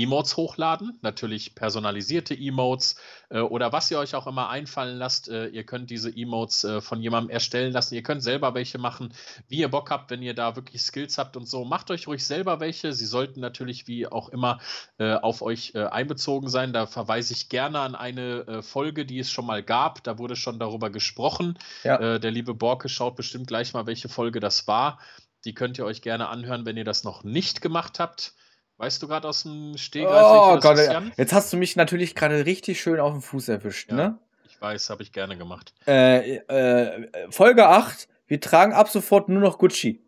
Emotes 0.00 0.36
hochladen, 0.36 0.98
natürlich 1.02 1.54
personalisierte 1.54 2.34
Emotes 2.34 2.96
äh, 3.28 3.40
oder 3.40 3.72
was 3.72 3.90
ihr 3.90 3.98
euch 3.98 4.14
auch 4.14 4.26
immer 4.26 4.48
einfallen 4.48 4.96
lasst. 4.96 5.28
Äh, 5.28 5.48
ihr 5.48 5.64
könnt 5.64 5.90
diese 5.90 6.10
Emotes 6.10 6.64
äh, 6.64 6.80
von 6.80 7.02
jemandem 7.02 7.30
erstellen 7.30 7.72
lassen. 7.72 7.94
Ihr 7.94 8.02
könnt 8.02 8.22
selber 8.22 8.54
welche 8.54 8.78
machen, 8.78 9.12
wie 9.48 9.58
ihr 9.58 9.68
Bock 9.68 9.90
habt, 9.90 10.10
wenn 10.10 10.22
ihr 10.22 10.34
da 10.34 10.56
wirklich 10.56 10.82
Skills 10.82 11.18
habt 11.18 11.36
und 11.36 11.48
so. 11.48 11.64
Macht 11.64 11.90
euch 11.90 12.06
ruhig 12.06 12.24
selber 12.24 12.60
welche. 12.60 12.92
Sie 12.92 13.06
sollten 13.06 13.40
natürlich 13.40 13.86
wie 13.88 14.06
auch 14.06 14.28
immer 14.30 14.60
äh, 14.98 15.14
auf 15.14 15.42
euch 15.42 15.74
äh, 15.74 15.84
einbezogen 15.84 16.48
sein. 16.48 16.72
Da 16.72 16.86
verweise 16.86 17.32
ich 17.32 17.48
gerne 17.48 17.80
an 17.80 17.94
eine 17.94 18.46
äh, 18.46 18.62
Folge, 18.62 19.04
die 19.04 19.18
es 19.18 19.30
schon 19.30 19.46
mal 19.46 19.62
gab. 19.62 20.02
Da 20.04 20.18
wurde 20.18 20.36
schon 20.36 20.58
darüber 20.58 20.90
gesprochen. 20.90 21.58
Ja. 21.84 22.18
der 22.18 22.30
liebe 22.30 22.54
Borke 22.54 22.88
schaut 22.88 23.16
bestimmt 23.16 23.46
gleich 23.46 23.72
mal, 23.72 23.86
welche 23.86 24.08
Folge 24.08 24.40
das 24.40 24.66
war. 24.66 24.98
Die 25.44 25.54
könnt 25.54 25.78
ihr 25.78 25.84
euch 25.84 26.02
gerne 26.02 26.28
anhören, 26.28 26.66
wenn 26.66 26.76
ihr 26.76 26.84
das 26.84 27.04
noch 27.04 27.24
nicht 27.24 27.62
gemacht 27.62 27.98
habt. 27.98 28.34
Weißt 28.80 29.02
du 29.02 29.08
gerade 29.08 29.28
aus 29.28 29.42
dem 29.42 29.76
Stegreif? 29.76 30.22
Oh 30.24 30.58
Gott, 30.58 30.78
jetzt 31.18 31.34
hast 31.34 31.52
du 31.52 31.58
mich 31.58 31.76
natürlich 31.76 32.14
gerade 32.14 32.46
richtig 32.46 32.80
schön 32.80 32.98
auf 32.98 33.12
den 33.12 33.20
Fuß 33.20 33.50
erwischt, 33.50 33.90
ja, 33.90 33.96
ne? 33.96 34.18
Ich 34.48 34.58
weiß, 34.58 34.88
habe 34.88 35.02
ich 35.02 35.12
gerne 35.12 35.36
gemacht. 35.36 35.74
Äh, 35.86 36.36
äh, 36.36 37.06
Folge 37.28 37.68
8, 37.68 38.08
wir 38.26 38.40
tragen 38.40 38.72
ab 38.72 38.88
sofort 38.88 39.28
nur 39.28 39.42
noch 39.42 39.58
Gucci. 39.58 40.00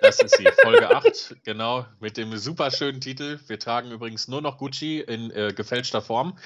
Das 0.00 0.20
ist 0.20 0.36
sie, 0.36 0.48
Folge 0.62 0.90
8, 0.90 1.36
genau, 1.44 1.86
mit 2.00 2.16
dem 2.16 2.36
super 2.36 2.70
schönen 2.70 3.00
Titel. 3.00 3.38
Wir 3.46 3.58
tragen 3.58 3.90
übrigens 3.90 4.28
nur 4.28 4.40
noch 4.40 4.58
Gucci 4.58 5.00
in 5.00 5.30
äh, 5.30 5.52
gefälschter 5.54 6.02
Form, 6.02 6.38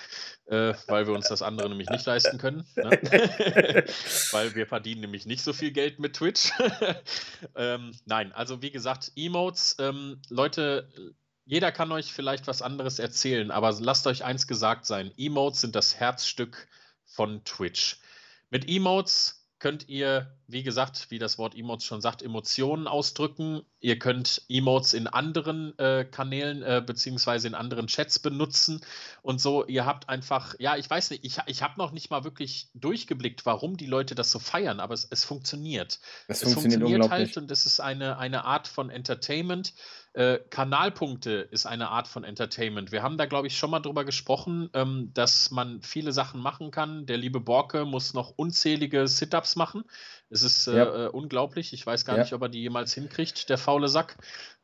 äh, 0.47 0.75
weil 0.89 1.07
wir 1.07 1.15
uns 1.15 1.29
das 1.29 1.43
andere 1.43 1.69
nämlich 1.69 1.89
nicht 1.89 2.07
leisten 2.07 2.39
können. 2.39 2.67
Ne? 2.77 2.91
weil 4.33 4.55
wir 4.55 4.67
verdienen 4.67 5.03
nämlich 5.03 5.27
nicht 5.27 5.43
so 5.43 5.53
viel 5.53 5.71
Geld 5.71 5.99
mit 5.99 6.15
Twitch. 6.17 6.53
ähm, 7.57 7.93
nein, 8.07 8.33
also 8.33 8.63
wie 8.63 8.71
gesagt, 8.71 9.13
Emotes, 9.17 9.77
ähm, 9.79 10.21
Leute, 10.29 10.89
jeder 11.45 11.73
kann 11.73 11.93
euch 11.93 12.13
vielleicht 12.13 12.47
was 12.47 12.63
anderes 12.63 12.99
erzählen, 12.99 13.51
aber 13.51 13.73
lasst 13.81 14.07
euch 14.07 14.25
eins 14.25 14.47
gesagt 14.47 14.87
sein: 14.87 15.13
Emotes 15.17 15.61
sind 15.61 15.75
das 15.75 15.97
Herzstück 15.97 16.69
von 17.05 17.45
Twitch. 17.45 17.99
Mit 18.51 18.69
Emotes 18.69 19.44
könnt 19.59 19.89
ihr, 19.89 20.37
wie 20.47 20.63
gesagt, 20.63 21.11
wie 21.11 21.19
das 21.19 21.39
Wort 21.39 21.57
Emotes 21.57 21.87
schon 21.87 22.01
sagt, 22.01 22.23
Emotionen 22.23 22.87
ausdrücken. 22.87 23.63
Ihr 23.81 23.99
könnt 23.99 24.43
Emotes 24.49 24.93
in 24.95 25.07
anderen 25.07 25.79
äh, 25.79 26.05
Kanälen 26.05 26.63
äh, 26.63 26.83
beziehungsweise 26.85 27.49
in 27.49 27.55
anderen 27.55 27.87
Chats 27.87 28.19
benutzen 28.19 28.81
und 29.23 29.41
so. 29.41 29.65
Ihr 29.65 29.87
habt 29.87 30.09
einfach, 30.09 30.55
ja, 30.59 30.77
ich 30.77 30.91
weiß 30.91 31.11
nicht, 31.11 31.25
ich, 31.25 31.39
ich 31.47 31.63
habe 31.63 31.79
noch 31.79 31.93
nicht 31.93 32.11
mal 32.11 32.25
wirklich 32.25 32.69
durchgeblickt, 32.75 33.47
warum 33.47 33.77
die 33.77 33.87
Leute 33.87 34.15
das 34.15 34.31
so 34.31 34.39
feiern, 34.39 34.81
aber 34.81 34.95
es, 34.95 35.07
es 35.11 35.25
funktioniert. 35.25 36.01
Es, 36.29 36.43
es 36.43 36.53
funktioniert, 36.53 36.81
funktioniert 36.81 37.11
halt 37.11 37.37
und 37.37 37.51
es 37.51 37.65
ist 37.65 37.81
eine, 37.81 38.19
eine 38.19 38.45
Art 38.45 38.69
von 38.69 38.91
Entertainment. 38.91 39.73
Äh, 40.15 40.39
Kanalpunkte 40.49 41.49
ist 41.51 41.67
eine 41.67 41.91
Art 41.91 42.09
von 42.09 42.25
Entertainment. 42.25 42.93
Wir 42.93 43.03
haben 43.03 43.19
da, 43.19 43.27
glaube 43.27 43.49
ich, 43.49 43.59
schon 43.59 43.71
mal 43.71 43.81
drüber 43.81 44.05
gesprochen, 44.05 44.71
ähm, 44.73 45.11
dass 45.13 45.51
man 45.51 45.83
viele 45.83 46.13
Sachen 46.13 46.41
machen 46.41 46.71
kann. 46.71 47.05
Der 47.07 47.17
liebe 47.17 47.41
Borke 47.41 47.85
muss 47.85 48.15
noch 48.15 48.33
unzählige 48.37 49.09
Sit-Ups 49.09 49.57
machen. 49.57 49.85
Es 50.31 50.43
ist 50.43 50.69
äh, 50.69 50.77
ja. 50.77 51.07
äh, 51.07 51.09
unglaublich. 51.09 51.73
Ich 51.73 51.85
weiß 51.85 52.05
gar 52.05 52.17
ja. 52.17 52.23
nicht, 52.23 52.33
ob 52.33 52.43
er 52.43 52.49
die 52.49 52.63
jemals 52.63 52.95
hinkriegt, 52.95 53.49
der 53.49 53.59
faule 53.59 53.89
Sack 53.89 54.17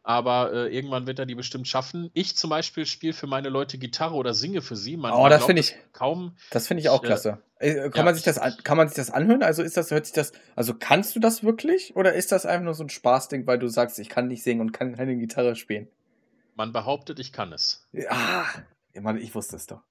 aber 0.03 0.53
äh, 0.53 0.75
irgendwann 0.75 1.07
wird 1.07 1.19
er 1.19 1.27
die 1.27 1.35
bestimmt 1.35 1.69
schaffen. 1.69 2.11
Ich 2.15 2.37
zum 2.37 2.51
Beispiel 2.51 2.87
spiele 2.87 3.13
für 3.13 3.27
meine 3.27 3.49
Leute 3.49 3.79
Gitarre 3.79 4.15
oder 4.15 4.35
singe 4.35 4.63
für 4.63 4.77
sie. 4.77 4.97
Man, 4.97 5.13
oh, 5.13 5.29
das 5.29 5.45
finde 5.45 5.61
ich 5.61 5.77
kaum. 5.93 6.37
Das 6.51 6.67
finde 6.67 6.81
ich 6.83 6.89
auch 6.89 7.03
äh, 7.03 7.07
klasse. 7.07 7.39
Äh, 7.61 7.91
kann 7.91 7.93
ja, 7.95 8.03
man 8.05 8.15
sich 8.15 8.25
das 8.25 8.39
an, 8.39 8.55
kann 8.65 8.79
man 8.79 8.89
sich 8.89 8.97
das 8.97 9.11
anhören? 9.11 9.43
Also 9.43 9.63
ist 9.63 9.77
das 9.77 9.91
hört 9.91 10.07
sich 10.07 10.15
das 10.15 10.33
also 10.57 10.75
kannst 10.75 11.15
du 11.15 11.21
das 11.21 11.45
wirklich 11.45 11.95
oder 11.95 12.15
ist 12.15 12.33
das 12.33 12.47
einfach 12.47 12.65
nur 12.65 12.75
so 12.75 12.85
ein 12.85 12.89
Spaßding, 12.89 13.47
weil 13.47 13.59
du 13.59 13.69
sagst, 13.69 13.99
ich 13.99 14.09
kann 14.09 14.29
nicht 14.29 14.43
singen 14.43 14.63
und 14.63 14.73
kann 14.73 14.97
keine 14.97 15.15
Gitarre 15.17 15.55
spielen? 15.57 15.87
Man 16.57 16.73
behauptet, 16.73 17.19
ich 17.19 17.33
kann 17.33 17.53
es. 17.53 17.87
Ja, 17.93 18.47
ich 18.95 19.35
wusste 19.35 19.57
es 19.57 19.67
doch. 19.67 19.83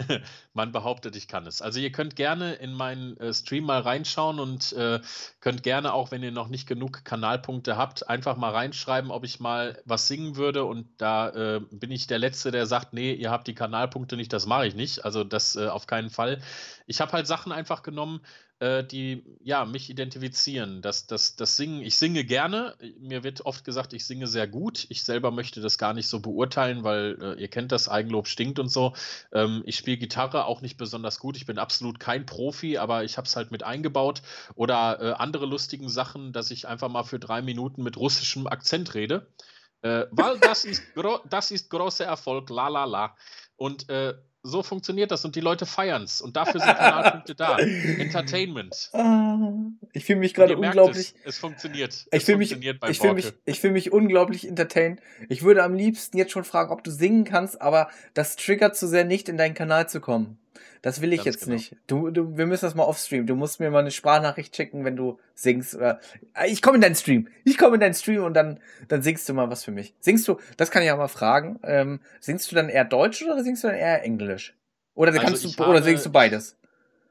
Man 0.54 0.72
behauptet, 0.72 1.16
ich 1.16 1.28
kann 1.28 1.46
es. 1.46 1.62
Also 1.62 1.80
ihr 1.80 1.92
könnt 1.92 2.16
gerne 2.16 2.54
in 2.54 2.72
meinen 2.72 3.16
äh, 3.18 3.32
Stream 3.32 3.64
mal 3.64 3.80
reinschauen 3.80 4.38
und 4.38 4.72
äh, 4.72 5.00
könnt 5.40 5.62
gerne 5.62 5.92
auch, 5.92 6.10
wenn 6.10 6.22
ihr 6.22 6.32
noch 6.32 6.48
nicht 6.48 6.66
genug 6.66 7.04
Kanalpunkte 7.04 7.76
habt, 7.76 8.08
einfach 8.08 8.36
mal 8.36 8.50
reinschreiben, 8.50 9.10
ob 9.10 9.24
ich 9.24 9.40
mal 9.40 9.80
was 9.84 10.08
singen 10.08 10.36
würde. 10.36 10.64
Und 10.64 10.88
da 10.98 11.28
äh, 11.30 11.60
bin 11.70 11.90
ich 11.90 12.06
der 12.06 12.18
Letzte, 12.18 12.50
der 12.50 12.66
sagt, 12.66 12.92
nee, 12.92 13.12
ihr 13.12 13.30
habt 13.30 13.46
die 13.46 13.54
Kanalpunkte 13.54 14.16
nicht, 14.16 14.32
das 14.32 14.46
mache 14.46 14.66
ich 14.66 14.74
nicht. 14.74 15.04
Also 15.04 15.24
das 15.24 15.56
äh, 15.56 15.68
auf 15.68 15.86
keinen 15.86 16.10
Fall. 16.10 16.40
Ich 16.86 17.00
habe 17.00 17.12
halt 17.12 17.26
Sachen 17.26 17.52
einfach 17.52 17.82
genommen, 17.82 18.20
äh, 18.60 18.84
die 18.84 19.24
ja 19.42 19.64
mich 19.64 19.90
identifizieren. 19.90 20.82
Das, 20.82 21.06
das, 21.06 21.34
das 21.34 21.56
Singen, 21.56 21.80
ich 21.80 21.96
singe 21.96 22.24
gerne. 22.24 22.76
Mir 22.98 23.24
wird 23.24 23.46
oft 23.46 23.64
gesagt, 23.64 23.94
ich 23.94 24.04
singe 24.04 24.26
sehr 24.26 24.46
gut. 24.46 24.86
Ich 24.90 25.02
selber 25.02 25.30
möchte 25.30 25.60
das 25.60 25.78
gar 25.78 25.94
nicht 25.94 26.08
so 26.08 26.20
beurteilen, 26.20 26.84
weil 26.84 27.18
äh, 27.20 27.40
ihr 27.40 27.48
kennt 27.48 27.72
das, 27.72 27.88
Eigenlob 27.88 28.28
stinkt 28.28 28.58
und 28.58 28.68
so. 28.68 28.92
Ähm, 29.32 29.62
ich 29.64 29.76
spiele 29.76 29.96
Gitarre 29.96 30.44
auch 30.44 30.60
nicht 30.60 30.76
besonders 30.76 31.18
gut. 31.18 31.36
Ich 31.36 31.46
bin 31.46 31.58
absolut 31.58 31.98
kein 31.98 32.26
Profi, 32.26 32.76
aber 32.76 33.02
ich 33.02 33.16
habe 33.16 33.26
es 33.26 33.34
halt 33.34 33.50
mit 33.50 33.62
eingebaut. 33.62 34.20
Oder 34.54 35.00
äh, 35.00 35.12
andere 35.14 35.46
lustigen 35.46 35.88
Sachen, 35.88 36.32
dass 36.32 36.50
ich 36.50 36.68
einfach 36.68 36.90
mal 36.90 37.04
für 37.04 37.18
drei 37.18 37.40
Minuten 37.40 37.82
mit 37.82 37.96
russischem 37.96 38.46
Akzent 38.46 38.94
rede. 38.94 39.26
Äh, 39.80 40.04
weil 40.10 40.38
das 40.38 40.66
ist, 40.66 40.82
das 41.30 41.50
ist 41.50 41.70
großer 41.70 42.04
Erfolg, 42.04 42.50
la 42.50 42.68
la 42.68 42.84
la. 42.84 43.16
Und 43.56 43.88
äh, 43.88 44.14
so 44.42 44.62
funktioniert 44.62 45.10
das 45.10 45.24
und 45.24 45.36
die 45.36 45.40
Leute 45.40 45.66
feiern 45.66 46.02
es. 46.02 46.20
Und 46.20 46.36
dafür 46.36 46.60
sind 46.60 46.76
Kanalpunkte 46.76 47.34
da. 47.34 47.58
Entertainment. 47.58 48.90
Ah, 49.00 49.38
ich 49.92 50.04
fühle 50.04 50.18
mich 50.18 50.34
gerade 50.34 50.56
unglaublich. 50.56 51.14
Es, 51.24 51.34
es, 51.34 51.38
funktioniert. 51.38 52.06
Ich 52.12 52.24
fühle 52.24 52.38
mich, 52.38 52.52
ich 52.52 52.98
fühl 52.98 53.14
mich, 53.14 53.32
ich 53.44 53.60
fühl 53.60 53.70
mich 53.70 53.92
unglaublich 53.92 54.46
entertained. 54.46 55.00
Ich 55.28 55.42
würde 55.42 55.62
am 55.64 55.74
liebsten 55.74 56.18
jetzt 56.18 56.32
schon 56.32 56.44
fragen, 56.44 56.70
ob 56.70 56.84
du 56.84 56.90
singen 56.90 57.24
kannst, 57.24 57.60
aber 57.60 57.88
das 58.14 58.36
triggert 58.36 58.76
zu 58.76 58.86
sehr 58.86 59.04
nicht, 59.04 59.28
in 59.28 59.36
deinen 59.36 59.54
Kanal 59.54 59.88
zu 59.88 60.00
kommen. 60.00 60.38
Das 60.82 61.00
will 61.00 61.12
ich 61.12 61.24
Ganz 61.24 61.36
jetzt 61.36 61.44
genau. 61.44 61.56
nicht. 61.56 61.76
Du, 61.86 62.10
du, 62.10 62.36
wir 62.36 62.46
müssen 62.46 62.64
das 62.64 62.74
mal 62.74 62.84
offstream. 62.84 63.26
Du 63.26 63.34
musst 63.34 63.60
mir 63.60 63.70
mal 63.70 63.80
eine 63.80 63.90
Sprachnachricht 63.90 64.54
schicken, 64.54 64.84
wenn 64.84 64.96
du 64.96 65.18
singst. 65.34 65.74
Oder, 65.74 66.00
äh, 66.34 66.48
ich 66.48 66.62
komme 66.62 66.76
in 66.76 66.80
deinen 66.80 66.94
Stream. 66.94 67.28
Ich 67.44 67.58
komme 67.58 67.74
in 67.74 67.80
deinen 67.80 67.94
Stream 67.94 68.24
und 68.24 68.34
dann, 68.34 68.60
dann 68.88 69.02
singst 69.02 69.28
du 69.28 69.34
mal 69.34 69.50
was 69.50 69.64
für 69.64 69.72
mich. 69.72 69.94
Singst 70.00 70.26
du, 70.28 70.38
das 70.56 70.70
kann 70.70 70.82
ich 70.82 70.90
auch 70.90 70.96
mal 70.98 71.08
fragen, 71.08 71.58
ähm, 71.62 72.00
singst 72.20 72.50
du 72.50 72.56
dann 72.56 72.68
eher 72.68 72.84
Deutsch 72.84 73.22
oder 73.22 73.42
singst 73.42 73.64
du 73.64 73.68
dann 73.68 73.76
eher 73.76 74.02
Englisch? 74.02 74.54
Oder, 74.94 75.12
also 75.12 75.22
kannst 75.22 75.44
du, 75.44 75.62
habe, 75.62 75.70
oder 75.70 75.82
singst 75.82 76.06
du 76.06 76.10
beides? 76.10 76.56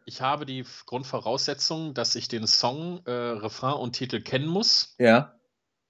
Ich 0.06 0.22
habe 0.22 0.46
die 0.46 0.66
Grundvoraussetzung, 0.86 1.94
dass 1.94 2.16
ich 2.16 2.28
den 2.28 2.48
Song, 2.48 3.02
äh, 3.06 3.12
Refrain 3.12 3.74
und 3.74 3.94
Titel 3.94 4.22
kennen 4.22 4.48
muss. 4.48 4.96
Ja 4.98 5.39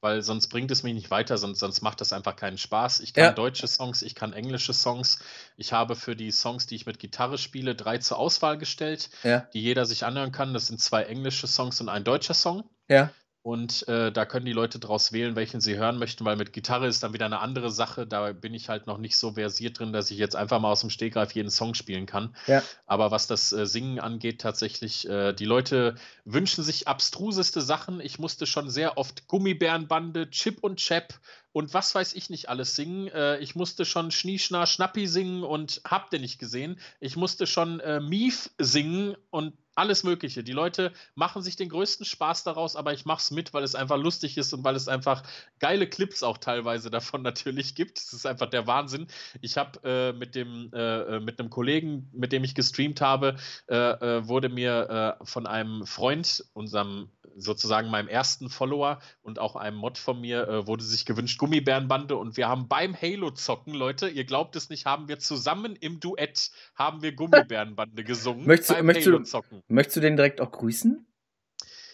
weil 0.01 0.21
sonst 0.21 0.47
bringt 0.47 0.71
es 0.71 0.83
mich 0.83 0.93
nicht 0.93 1.11
weiter, 1.11 1.37
sonst, 1.37 1.59
sonst 1.59 1.81
macht 1.81 2.01
das 2.01 2.13
einfach 2.13 2.35
keinen 2.35 2.57
Spaß. 2.57 3.01
Ich 3.01 3.13
kann 3.13 3.25
ja. 3.25 3.31
deutsche 3.31 3.67
Songs, 3.67 4.01
ich 4.01 4.15
kann 4.15 4.33
englische 4.33 4.73
Songs. 4.73 5.19
Ich 5.57 5.73
habe 5.73 5.95
für 5.95 6.15
die 6.15 6.31
Songs, 6.31 6.67
die 6.67 6.75
ich 6.75 6.85
mit 6.85 6.99
Gitarre 6.99 7.37
spiele, 7.37 7.75
drei 7.75 7.97
zur 7.97 8.17
Auswahl 8.17 8.57
gestellt, 8.57 9.09
ja. 9.23 9.47
die 9.53 9.61
jeder 9.61 9.85
sich 9.85 10.05
anhören 10.05 10.31
kann. 10.31 10.53
Das 10.53 10.67
sind 10.67 10.79
zwei 10.79 11.03
englische 11.03 11.47
Songs 11.47 11.81
und 11.81 11.89
ein 11.89 12.03
deutscher 12.03 12.33
Song. 12.33 12.63
Ja. 12.87 13.11
Und 13.49 13.87
äh, 13.87 14.11
da 14.11 14.27
können 14.27 14.45
die 14.45 14.53
Leute 14.53 14.77
draus 14.77 15.11
wählen, 15.11 15.35
welchen 15.35 15.59
sie 15.59 15.75
hören 15.75 15.97
möchten, 15.97 16.23
weil 16.23 16.35
mit 16.35 16.53
Gitarre 16.53 16.85
ist 16.85 17.01
dann 17.01 17.13
wieder 17.13 17.25
eine 17.25 17.39
andere 17.39 17.71
Sache. 17.71 18.05
Da 18.05 18.31
bin 18.31 18.53
ich 18.53 18.69
halt 18.69 18.85
noch 18.85 18.99
nicht 18.99 19.17
so 19.17 19.31
versiert 19.31 19.79
drin, 19.79 19.91
dass 19.91 20.11
ich 20.11 20.19
jetzt 20.19 20.35
einfach 20.35 20.59
mal 20.59 20.69
aus 20.71 20.81
dem 20.81 20.91
Stegreif 20.91 21.31
jeden 21.31 21.49
Song 21.49 21.73
spielen 21.73 22.05
kann. 22.05 22.35
Ja. 22.45 22.61
Aber 22.85 23.09
was 23.09 23.25
das 23.25 23.51
äh, 23.51 23.65
Singen 23.65 23.99
angeht, 23.99 24.39
tatsächlich, 24.39 25.09
äh, 25.09 25.33
die 25.33 25.45
Leute 25.45 25.95
wünschen 26.25 26.63
sich 26.63 26.87
abstruseste 26.87 27.61
Sachen. 27.61 28.01
Ich 28.01 28.19
musste 28.19 28.45
schon 28.45 28.69
sehr 28.69 28.99
oft 28.99 29.27
Gummibärenbande, 29.27 30.29
Chip 30.29 30.59
und 30.63 30.75
Chap 30.77 31.19
und 31.51 31.73
was 31.73 31.95
weiß 31.95 32.13
ich 32.13 32.29
nicht 32.29 32.49
alles 32.49 32.75
singen. 32.75 33.07
Äh, 33.07 33.39
ich 33.39 33.55
musste 33.55 33.83
schon 33.83 34.11
Schnieschna 34.11 34.67
Schnappi 34.67 35.07
singen 35.07 35.41
und 35.41 35.81
habt 35.85 36.13
ihr 36.13 36.19
nicht 36.19 36.37
gesehen. 36.37 36.79
Ich 36.99 37.15
musste 37.15 37.47
schon 37.47 37.79
äh, 37.79 37.99
Mief 37.99 38.51
singen 38.59 39.15
und 39.31 39.53
alles 39.79 40.03
Mögliche. 40.03 40.43
Die 40.43 40.51
Leute 40.51 40.91
machen 41.15 41.41
sich 41.41 41.55
den 41.55 41.69
größten 41.69 42.05
Spaß 42.05 42.43
daraus, 42.43 42.75
aber 42.75 42.93
ich 42.93 43.05
mache 43.05 43.21
es 43.21 43.31
mit, 43.31 43.53
weil 43.53 43.63
es 43.63 43.75
einfach 43.75 43.97
lustig 43.97 44.37
ist 44.37 44.53
und 44.53 44.63
weil 44.63 44.75
es 44.75 44.87
einfach 44.87 45.23
geile 45.59 45.87
Clips 45.87 46.21
auch 46.21 46.37
teilweise 46.37 46.91
davon 46.91 47.21
natürlich 47.21 47.75
gibt. 47.75 47.97
Es 47.97 48.13
ist 48.13 48.25
einfach 48.25 48.49
der 48.49 48.67
Wahnsinn. 48.67 49.07
Ich 49.41 49.57
habe 49.57 49.79
äh, 49.83 50.13
mit 50.13 50.35
dem 50.35 50.69
äh, 50.73 50.99
äh, 51.15 51.19
mit 51.19 51.39
einem 51.39 51.49
Kollegen, 51.49 52.09
mit 52.13 52.31
dem 52.31 52.43
ich 52.43 52.55
gestreamt 52.55 53.01
habe, 53.01 53.37
äh, 53.67 53.75
äh 53.75 54.27
wurde 54.27 54.49
mir 54.49 55.17
äh, 55.21 55.25
von 55.25 55.47
einem 55.47 55.85
Freund, 55.85 56.43
unserem 56.53 57.09
sozusagen 57.35 57.89
meinem 57.89 58.09
ersten 58.09 58.49
Follower 58.49 58.99
und 59.21 59.39
auch 59.39 59.55
einem 59.55 59.77
Mod 59.77 59.97
von 59.97 60.19
mir, 60.19 60.67
wurde 60.67 60.83
sich 60.83 61.05
gewünscht 61.05 61.37
Gummibärenbande 61.37 62.17
und 62.17 62.35
wir 62.35 62.49
haben 62.49 62.67
beim 62.67 62.93
Halo 62.99 63.31
zocken, 63.31 63.73
Leute, 63.73 64.09
ihr 64.09 64.25
glaubt 64.25 64.57
es 64.57 64.69
nicht, 64.69 64.85
haben 64.85 65.07
wir 65.07 65.19
zusammen 65.19 65.77
im 65.77 66.01
Duett 66.01 66.51
haben 66.75 67.01
wir 67.01 67.13
Gummibärenbande 67.13 68.03
gesungen. 68.03 68.45
Möchtest, 68.45 68.71
beim 68.71 68.87
möchtest 68.87 69.07
Halo 69.07 69.23
zocken. 69.23 69.63
Möchtest 69.69 69.97
du 69.97 70.01
den 70.01 70.15
direkt 70.15 70.41
auch 70.41 70.51
grüßen? 70.51 71.05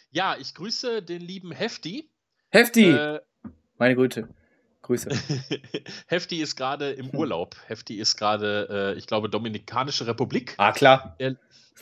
Ja, 0.09 0.37
ich 0.39 0.53
grüße 0.55 1.03
den 1.03 1.21
lieben 1.21 1.51
Hefti. 1.51 2.09
Hefti! 2.49 2.85
Äh, 2.85 3.19
Meine 3.77 3.95
Güte. 3.95 4.29
Grüße. 4.81 5.09
Hefti 6.07 6.41
ist 6.41 6.55
gerade 6.55 6.91
im 6.91 7.09
Urlaub. 7.09 7.57
Hefti 7.67 7.95
ist 7.95 8.15
gerade, 8.15 8.93
äh, 8.95 8.97
ich 8.97 9.07
glaube, 9.07 9.29
Dominikanische 9.29 10.07
Republik. 10.07 10.53
Ah, 10.57 10.71
klar. 10.71 11.15
Er, 11.17 11.35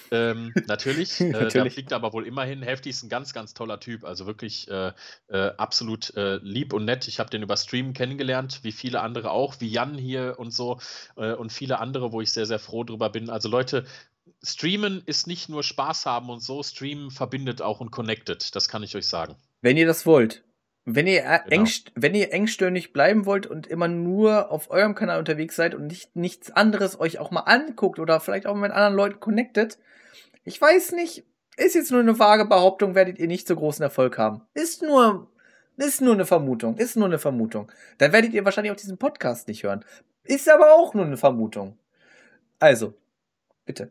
ähm, 0.10 0.52
natürlich, 0.68 1.20
äh, 1.22 1.30
Natürlich. 1.30 1.54
der 1.54 1.72
fliegt 1.72 1.94
aber 1.94 2.12
wohl 2.14 2.26
immerhin. 2.26 2.64
Hefti 2.64 2.90
ist 2.90 3.04
ein 3.04 3.10
ganz, 3.10 3.34
ganz 3.34 3.54
toller 3.54 3.80
Typ. 3.80 4.04
Also 4.04 4.26
wirklich 4.26 4.68
äh, 4.72 4.94
äh, 5.28 5.52
absolut 5.58 6.16
äh, 6.16 6.38
lieb 6.38 6.74
und 6.74 6.86
nett. 6.86 7.08
Ich 7.08 7.20
habe 7.20 7.30
den 7.30 7.44
über 7.44 7.58
Stream 7.58 7.94
kennengelernt, 7.94 8.62
wie 8.64 8.72
viele 8.72 9.02
andere 9.02 9.30
auch, 9.30 9.56
wie 9.60 9.70
Jan 9.70 9.96
hier 9.96 10.36
und 10.40 10.52
so 10.52 10.80
äh, 11.18 11.34
und 11.34 11.52
viele 11.52 11.80
andere, 11.80 12.12
wo 12.12 12.22
ich 12.22 12.32
sehr, 12.32 12.48
sehr 12.48 12.60
froh 12.60 12.84
drüber 12.84 13.10
bin. 13.12 13.30
Also 13.30 13.48
Leute, 13.48 13.86
Streamen 14.42 15.04
ist 15.06 15.28
nicht 15.28 15.50
nur 15.50 15.64
Spaß 15.64 16.06
haben 16.06 16.30
und 16.30 16.42
so, 16.42 16.64
Streamen 16.64 17.12
verbindet 17.12 17.62
auch 17.62 17.80
und 17.80 17.92
connected. 17.92 18.56
Das 18.56 18.68
kann 18.68 18.84
ich 18.84 18.96
euch 18.96 19.08
sagen. 19.08 19.36
Wenn 19.62 19.78
ihr 19.78 19.88
das 19.88 20.06
wollt. 20.06 20.44
Wenn 20.86 21.08
ihr, 21.08 21.24
äh, 21.24 21.40
Genau. 21.46 21.62
engst, 21.62 21.92
wenn 21.96 22.14
ihr 22.14 22.34
engstirnig 22.34 22.92
bleiben 22.92 23.26
wollt 23.26 23.48
und 23.48 23.68
immer 23.68 23.88
nur 23.88 24.52
auf 24.52 24.70
eurem 24.70 24.96
Kanal 24.96 25.20
unterwegs 25.20 25.56
seid 25.56 25.76
und 25.76 25.88
nicht 25.88 26.16
nichts 26.16 26.52
anderes 26.52 27.00
euch 27.00 27.20
auch 27.20 27.32
mal 27.32 27.42
anguckt 27.42 28.00
oder 28.00 28.20
vielleicht 28.20 28.46
auch 28.46 28.56
mit 28.56 28.72
anderen 28.72 28.96
Leuten 28.96 29.20
connectet, 29.22 29.78
ich 30.44 30.60
weiß 30.60 30.92
nicht, 30.92 31.24
ist 31.56 31.76
jetzt 31.76 31.92
nur 31.92 32.02
eine 32.02 32.20
vage 32.20 32.46
Behauptung, 32.46 32.96
werdet 32.96 33.18
ihr 33.18 33.28
nicht 33.28 33.48
so 33.48 33.56
großen 33.56 33.82
Erfolg 33.84 34.18
haben. 34.18 34.42
Ist 34.54 34.82
nur, 34.82 35.32
ist 35.78 36.02
nur 36.02 36.16
eine 36.16 36.26
Vermutung, 36.26 36.78
ist 36.78 36.98
nur 36.98 37.06
eine 37.06 37.20
Vermutung. 37.20 37.72
Dann 38.00 38.12
werdet 38.12 38.34
ihr 38.34 38.44
wahrscheinlich 38.44 38.72
auch 38.74 38.78
diesen 38.78 38.98
Podcast 38.98 39.48
nicht 39.48 39.64
hören. 39.64 39.86
Ist 40.26 40.50
aber 40.50 40.74
auch 40.74 40.94
nur 40.94 41.06
eine 41.06 41.18
Vermutung. 41.18 41.78
Also, 42.60 42.94
bitte. 43.66 43.90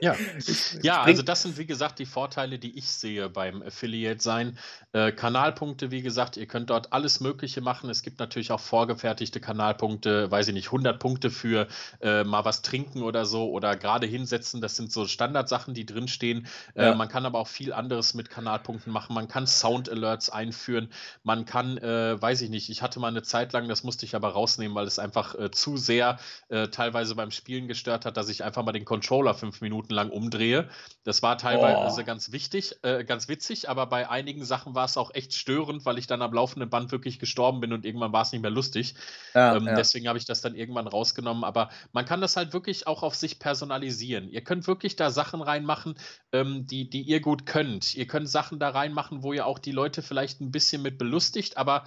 Ja. 0.00 0.14
Ja, 0.82 1.02
also 1.02 1.22
das 1.22 1.42
sind 1.42 1.58
wie 1.58 1.66
gesagt 1.66 1.98
die 1.98 2.06
Vorteile, 2.06 2.58
die 2.58 2.78
ich 2.78 2.86
sehe 2.88 3.28
beim 3.28 3.62
Affiliate 3.62 4.20
sein. 4.22 4.58
Äh, 4.92 5.12
Kanalpunkte, 5.12 5.90
wie 5.90 6.02
gesagt, 6.02 6.36
ihr 6.36 6.46
könnt 6.46 6.70
dort 6.70 6.92
alles 6.92 7.20
Mögliche 7.20 7.60
machen. 7.60 7.90
Es 7.90 8.02
gibt 8.02 8.18
natürlich 8.20 8.52
auch 8.52 8.60
vorgefertigte 8.60 9.40
Kanalpunkte, 9.40 10.30
weiß 10.30 10.48
ich 10.48 10.54
nicht, 10.54 10.66
100 10.68 10.98
Punkte 11.00 11.30
für 11.30 11.66
äh, 12.00 12.22
mal 12.24 12.44
was 12.44 12.62
trinken 12.62 13.02
oder 13.02 13.26
so 13.26 13.50
oder 13.50 13.76
gerade 13.76 14.06
hinsetzen. 14.06 14.60
Das 14.60 14.76
sind 14.76 14.92
so 14.92 15.06
Standardsachen, 15.06 15.74
die 15.74 15.86
drinstehen. 15.86 16.46
Äh, 16.74 16.86
Ja. 16.88 16.94
Man 16.94 17.08
kann 17.08 17.26
aber 17.26 17.38
auch 17.40 17.48
viel 17.48 17.72
anderes 17.72 18.14
mit 18.14 18.30
Kanalpunkten 18.30 18.92
machen. 18.92 19.14
Man 19.14 19.28
kann 19.28 19.46
Sound 19.46 19.88
Alerts 19.90 20.30
einführen. 20.30 20.90
Man 21.24 21.44
kann, 21.44 21.76
äh, 21.78 22.20
weiß 22.20 22.42
ich 22.42 22.50
nicht, 22.50 22.70
ich 22.70 22.82
hatte 22.82 23.00
mal 23.00 23.08
eine 23.08 23.22
Zeit 23.22 23.52
lang, 23.52 23.68
das 23.68 23.82
musste 23.82 24.06
ich 24.06 24.14
aber 24.14 24.28
rausnehmen, 24.30 24.74
weil 24.74 24.86
es 24.86 24.98
einfach 24.98 25.34
äh, 25.34 25.50
zu 25.50 25.76
sehr 25.76 26.18
äh, 26.48 26.68
teilweise 26.68 27.14
beim 27.14 27.30
Spielen 27.30 27.68
gestört 27.68 28.04
hat, 28.04 28.16
dass 28.16 28.28
ich 28.28 28.44
einfach 28.44 28.62
mal 28.64 28.72
den 28.72 28.84
Controller 28.84 29.34
fünf 29.34 29.60
Minuten 29.60 29.87
lang 29.92 30.10
umdrehe. 30.10 30.68
Das 31.04 31.22
war 31.22 31.38
teilweise 31.38 32.02
Oh. 32.02 32.04
ganz 32.04 32.32
wichtig, 32.32 32.76
äh, 32.82 33.04
ganz 33.04 33.28
witzig, 33.28 33.68
aber 33.68 33.86
bei 33.86 34.08
einigen 34.08 34.44
Sachen 34.44 34.74
war 34.74 34.84
es 34.84 34.96
auch 34.96 35.14
echt 35.14 35.34
störend, 35.34 35.84
weil 35.84 35.98
ich 35.98 36.06
dann 36.06 36.22
am 36.22 36.32
laufenden 36.32 36.68
Band 36.70 36.92
wirklich 36.92 37.18
gestorben 37.18 37.60
bin 37.60 37.72
und 37.72 37.84
irgendwann 37.84 38.12
war 38.12 38.22
es 38.22 38.32
nicht 38.32 38.42
mehr 38.42 38.50
lustig. 38.50 38.94
ja, 39.34 39.56
ähm, 39.56 39.66
ja. 39.66 39.74
Deswegen 39.74 40.08
habe 40.08 40.18
ich 40.18 40.24
das 40.26 40.40
dann 40.40 40.54
irgendwann 40.54 40.86
rausgenommen. 40.86 41.44
Aber 41.44 41.70
man 41.92 42.04
kann 42.04 42.20
das 42.20 42.36
halt 42.36 42.52
wirklich 42.52 42.86
auch 42.86 43.02
auf 43.02 43.14
sich 43.14 43.38
personalisieren. 43.38 44.28
Ihr 44.28 44.42
könnt 44.42 44.66
wirklich 44.66 44.96
da 44.96 45.10
Sachen 45.10 45.40
reinmachen, 45.42 45.94
ähm, 46.32 46.66
die, 46.66 46.88
die 46.90 47.02
ihr 47.02 47.20
gut 47.20 47.46
könnt. 47.46 47.94
Ihr 47.94 48.06
könnt 48.06 48.28
Sachen 48.28 48.58
da 48.58 48.70
reinmachen, 48.70 49.22
wo 49.22 49.32
ihr 49.32 49.46
auch 49.46 49.58
die 49.58 49.72
Leute 49.72 50.02
vielleicht 50.02 50.40
ein 50.40 50.50
bisschen 50.50 50.82
mit 50.82 50.98
belustigt, 50.98 51.56
aber 51.56 51.84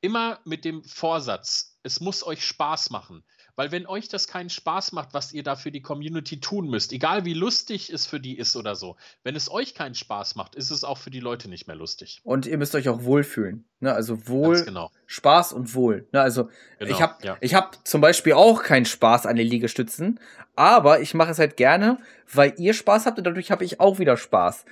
immer 0.00 0.40
mit 0.44 0.64
dem 0.64 0.82
Vorsatz, 0.84 1.78
es 1.82 2.00
muss 2.00 2.24
euch 2.26 2.44
Spaß 2.44 2.90
machen. 2.90 3.24
Weil 3.54 3.70
wenn 3.70 3.86
euch 3.86 4.08
das 4.08 4.28
keinen 4.28 4.48
Spaß 4.48 4.92
macht, 4.92 5.12
was 5.12 5.32
ihr 5.32 5.42
da 5.42 5.56
für 5.56 5.70
die 5.70 5.82
Community 5.82 6.40
tun 6.40 6.68
müsst, 6.68 6.92
egal 6.92 7.24
wie 7.24 7.34
lustig 7.34 7.90
es 7.90 8.06
für 8.06 8.18
die 8.18 8.38
ist 8.38 8.56
oder 8.56 8.74
so, 8.76 8.96
wenn 9.24 9.36
es 9.36 9.50
euch 9.50 9.74
keinen 9.74 9.94
Spaß 9.94 10.36
macht, 10.36 10.54
ist 10.54 10.70
es 10.70 10.84
auch 10.84 10.96
für 10.96 11.10
die 11.10 11.20
Leute 11.20 11.50
nicht 11.50 11.66
mehr 11.66 11.76
lustig. 11.76 12.20
Und 12.24 12.46
ihr 12.46 12.56
müsst 12.56 12.74
euch 12.74 12.88
auch 12.88 13.04
wohlfühlen. 13.04 13.64
Ne? 13.80 13.92
Also 13.92 14.26
wohl, 14.26 14.64
genau. 14.64 14.90
Spaß 15.06 15.52
und 15.52 15.74
Wohl. 15.74 16.08
Ne? 16.12 16.20
Also 16.20 16.48
genau. 16.78 16.90
ich 16.90 17.02
habe 17.02 17.14
ja. 17.22 17.36
ich 17.40 17.54
hab 17.54 17.86
zum 17.86 18.00
Beispiel 18.00 18.32
auch 18.32 18.62
keinen 18.62 18.86
Spaß 18.86 19.26
an 19.26 19.36
den 19.36 19.46
Liegestützen, 19.46 20.18
aber 20.56 21.00
ich 21.00 21.12
mache 21.14 21.32
es 21.32 21.38
halt 21.38 21.56
gerne, 21.56 21.98
weil 22.32 22.54
ihr 22.56 22.72
Spaß 22.72 23.06
habt 23.06 23.18
und 23.18 23.24
dadurch 23.24 23.50
habe 23.50 23.64
ich 23.64 23.80
auch 23.80 23.98
wieder 23.98 24.16
Spaß. 24.16 24.64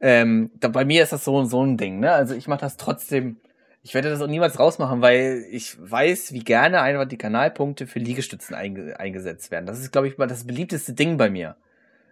Ähm, 0.00 0.50
da, 0.58 0.68
bei 0.68 0.84
mir 0.84 1.02
ist 1.02 1.12
das 1.12 1.24
so, 1.24 1.44
so 1.44 1.64
ein 1.64 1.76
Ding. 1.76 2.00
Ne? 2.00 2.10
Also 2.10 2.34
ich 2.34 2.48
mache 2.48 2.60
das 2.60 2.76
trotzdem. 2.76 3.36
Ich 3.82 3.94
werde 3.94 4.10
das 4.10 4.20
auch 4.20 4.26
niemals 4.26 4.58
rausmachen, 4.58 5.00
weil 5.00 5.46
ich 5.50 5.76
weiß, 5.80 6.32
wie 6.32 6.44
gerne 6.44 6.82
einfach 6.82 7.06
die 7.06 7.16
Kanalpunkte 7.16 7.86
für 7.86 7.98
Liegestützen 7.98 8.54
einge 8.54 9.00
eingesetzt 9.00 9.50
werden. 9.50 9.66
Das 9.66 9.80
ist, 9.80 9.90
glaube 9.90 10.08
ich, 10.08 10.18
mal 10.18 10.26
das 10.26 10.46
beliebteste 10.46 10.92
Ding 10.92 11.16
bei 11.16 11.30
mir. 11.30 11.56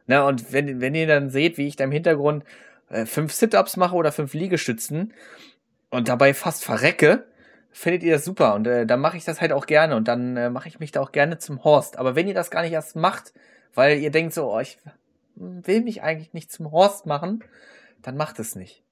Ne? 0.07 0.25
Und 0.25 0.53
wenn, 0.53 0.81
wenn 0.81 0.95
ihr 0.95 1.07
dann 1.07 1.29
seht, 1.31 1.59
wie 1.59 1.67
ich 1.67 1.77
da 1.77 1.85
im 1.85 1.93
Hintergrund 1.93 2.45
äh, 2.89 3.05
fünf 3.05 3.33
Sit-Ups 3.33 3.77
mache 3.77 3.95
oder 3.95 4.13
fünf 4.13 4.33
Liegestützen 4.33 5.13
und 5.91 6.09
dabei 6.09 6.33
fast 6.33 6.65
verrecke, 6.65 7.25
findet 7.71 8.03
ihr 8.03 8.15
das 8.15 8.25
super 8.25 8.55
und 8.55 8.67
äh, 8.67 8.87
dann 8.87 9.01
mache 9.01 9.19
ich 9.19 9.25
das 9.25 9.41
halt 9.41 9.53
auch 9.53 9.67
gerne 9.67 9.95
und 9.97 10.09
dann 10.09 10.37
äh, 10.37 10.51
mache 10.51 10.69
ich 10.69 10.81
mich 10.81 10.93
da 10.93 11.01
auch 11.01 11.13
gerne 11.13 11.39
zum 11.39 11.65
Horst. 11.65 11.99
Aber 11.99 12.17
wenn 12.17 12.27
ihr 12.27 12.35
das 12.35 12.51
gar 12.51 12.63
nicht 12.63 12.73
erst 12.73 12.97
macht, 12.97 13.35
weil 13.75 13.99
ihr 13.99 14.11
denkt 14.11 14.33
so, 14.33 14.53
oh, 14.53 14.61
ich 14.61 14.79
will 15.37 15.83
mich 15.83 16.03
eigentlich 16.03 16.33
nicht 16.33 16.51
zum 16.51 16.73
Horst 16.73 17.07
machen, 17.07 17.45
dann 18.03 18.17
macht 18.17 18.39
es 18.39 18.57
nicht. 18.57 18.83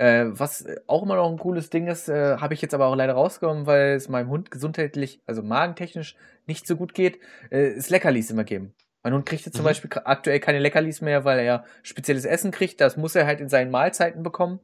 Äh, 0.00 0.30
was 0.38 0.64
auch 0.86 1.02
immer 1.02 1.16
noch 1.16 1.30
ein 1.30 1.36
cooles 1.36 1.68
Ding 1.68 1.86
ist, 1.86 2.08
äh, 2.08 2.38
habe 2.38 2.54
ich 2.54 2.62
jetzt 2.62 2.72
aber 2.72 2.86
auch 2.86 2.96
leider 2.96 3.12
rausgenommen, 3.12 3.66
weil 3.66 3.96
es 3.96 4.08
meinem 4.08 4.30
Hund 4.30 4.50
gesundheitlich, 4.50 5.20
also 5.26 5.42
magentechnisch 5.42 6.16
nicht 6.46 6.66
so 6.66 6.74
gut 6.76 6.94
geht, 6.94 7.18
äh, 7.50 7.68
ist 7.68 7.90
Leckerlis 7.90 8.30
immer 8.30 8.44
geben. 8.44 8.72
Mein 9.02 9.12
Hund 9.12 9.26
kriegt 9.26 9.44
jetzt 9.44 9.56
zum 9.56 9.62
Mhm. 9.64 9.68
Beispiel 9.68 9.90
aktuell 10.04 10.40
keine 10.40 10.58
Leckerlis 10.58 11.02
mehr, 11.02 11.26
weil 11.26 11.40
er 11.40 11.64
spezielles 11.82 12.24
Essen 12.24 12.50
kriegt. 12.50 12.80
Das 12.80 12.96
muss 12.96 13.14
er 13.14 13.26
halt 13.26 13.42
in 13.42 13.50
seinen 13.50 13.70
Mahlzeiten 13.70 14.22
bekommen. 14.22 14.60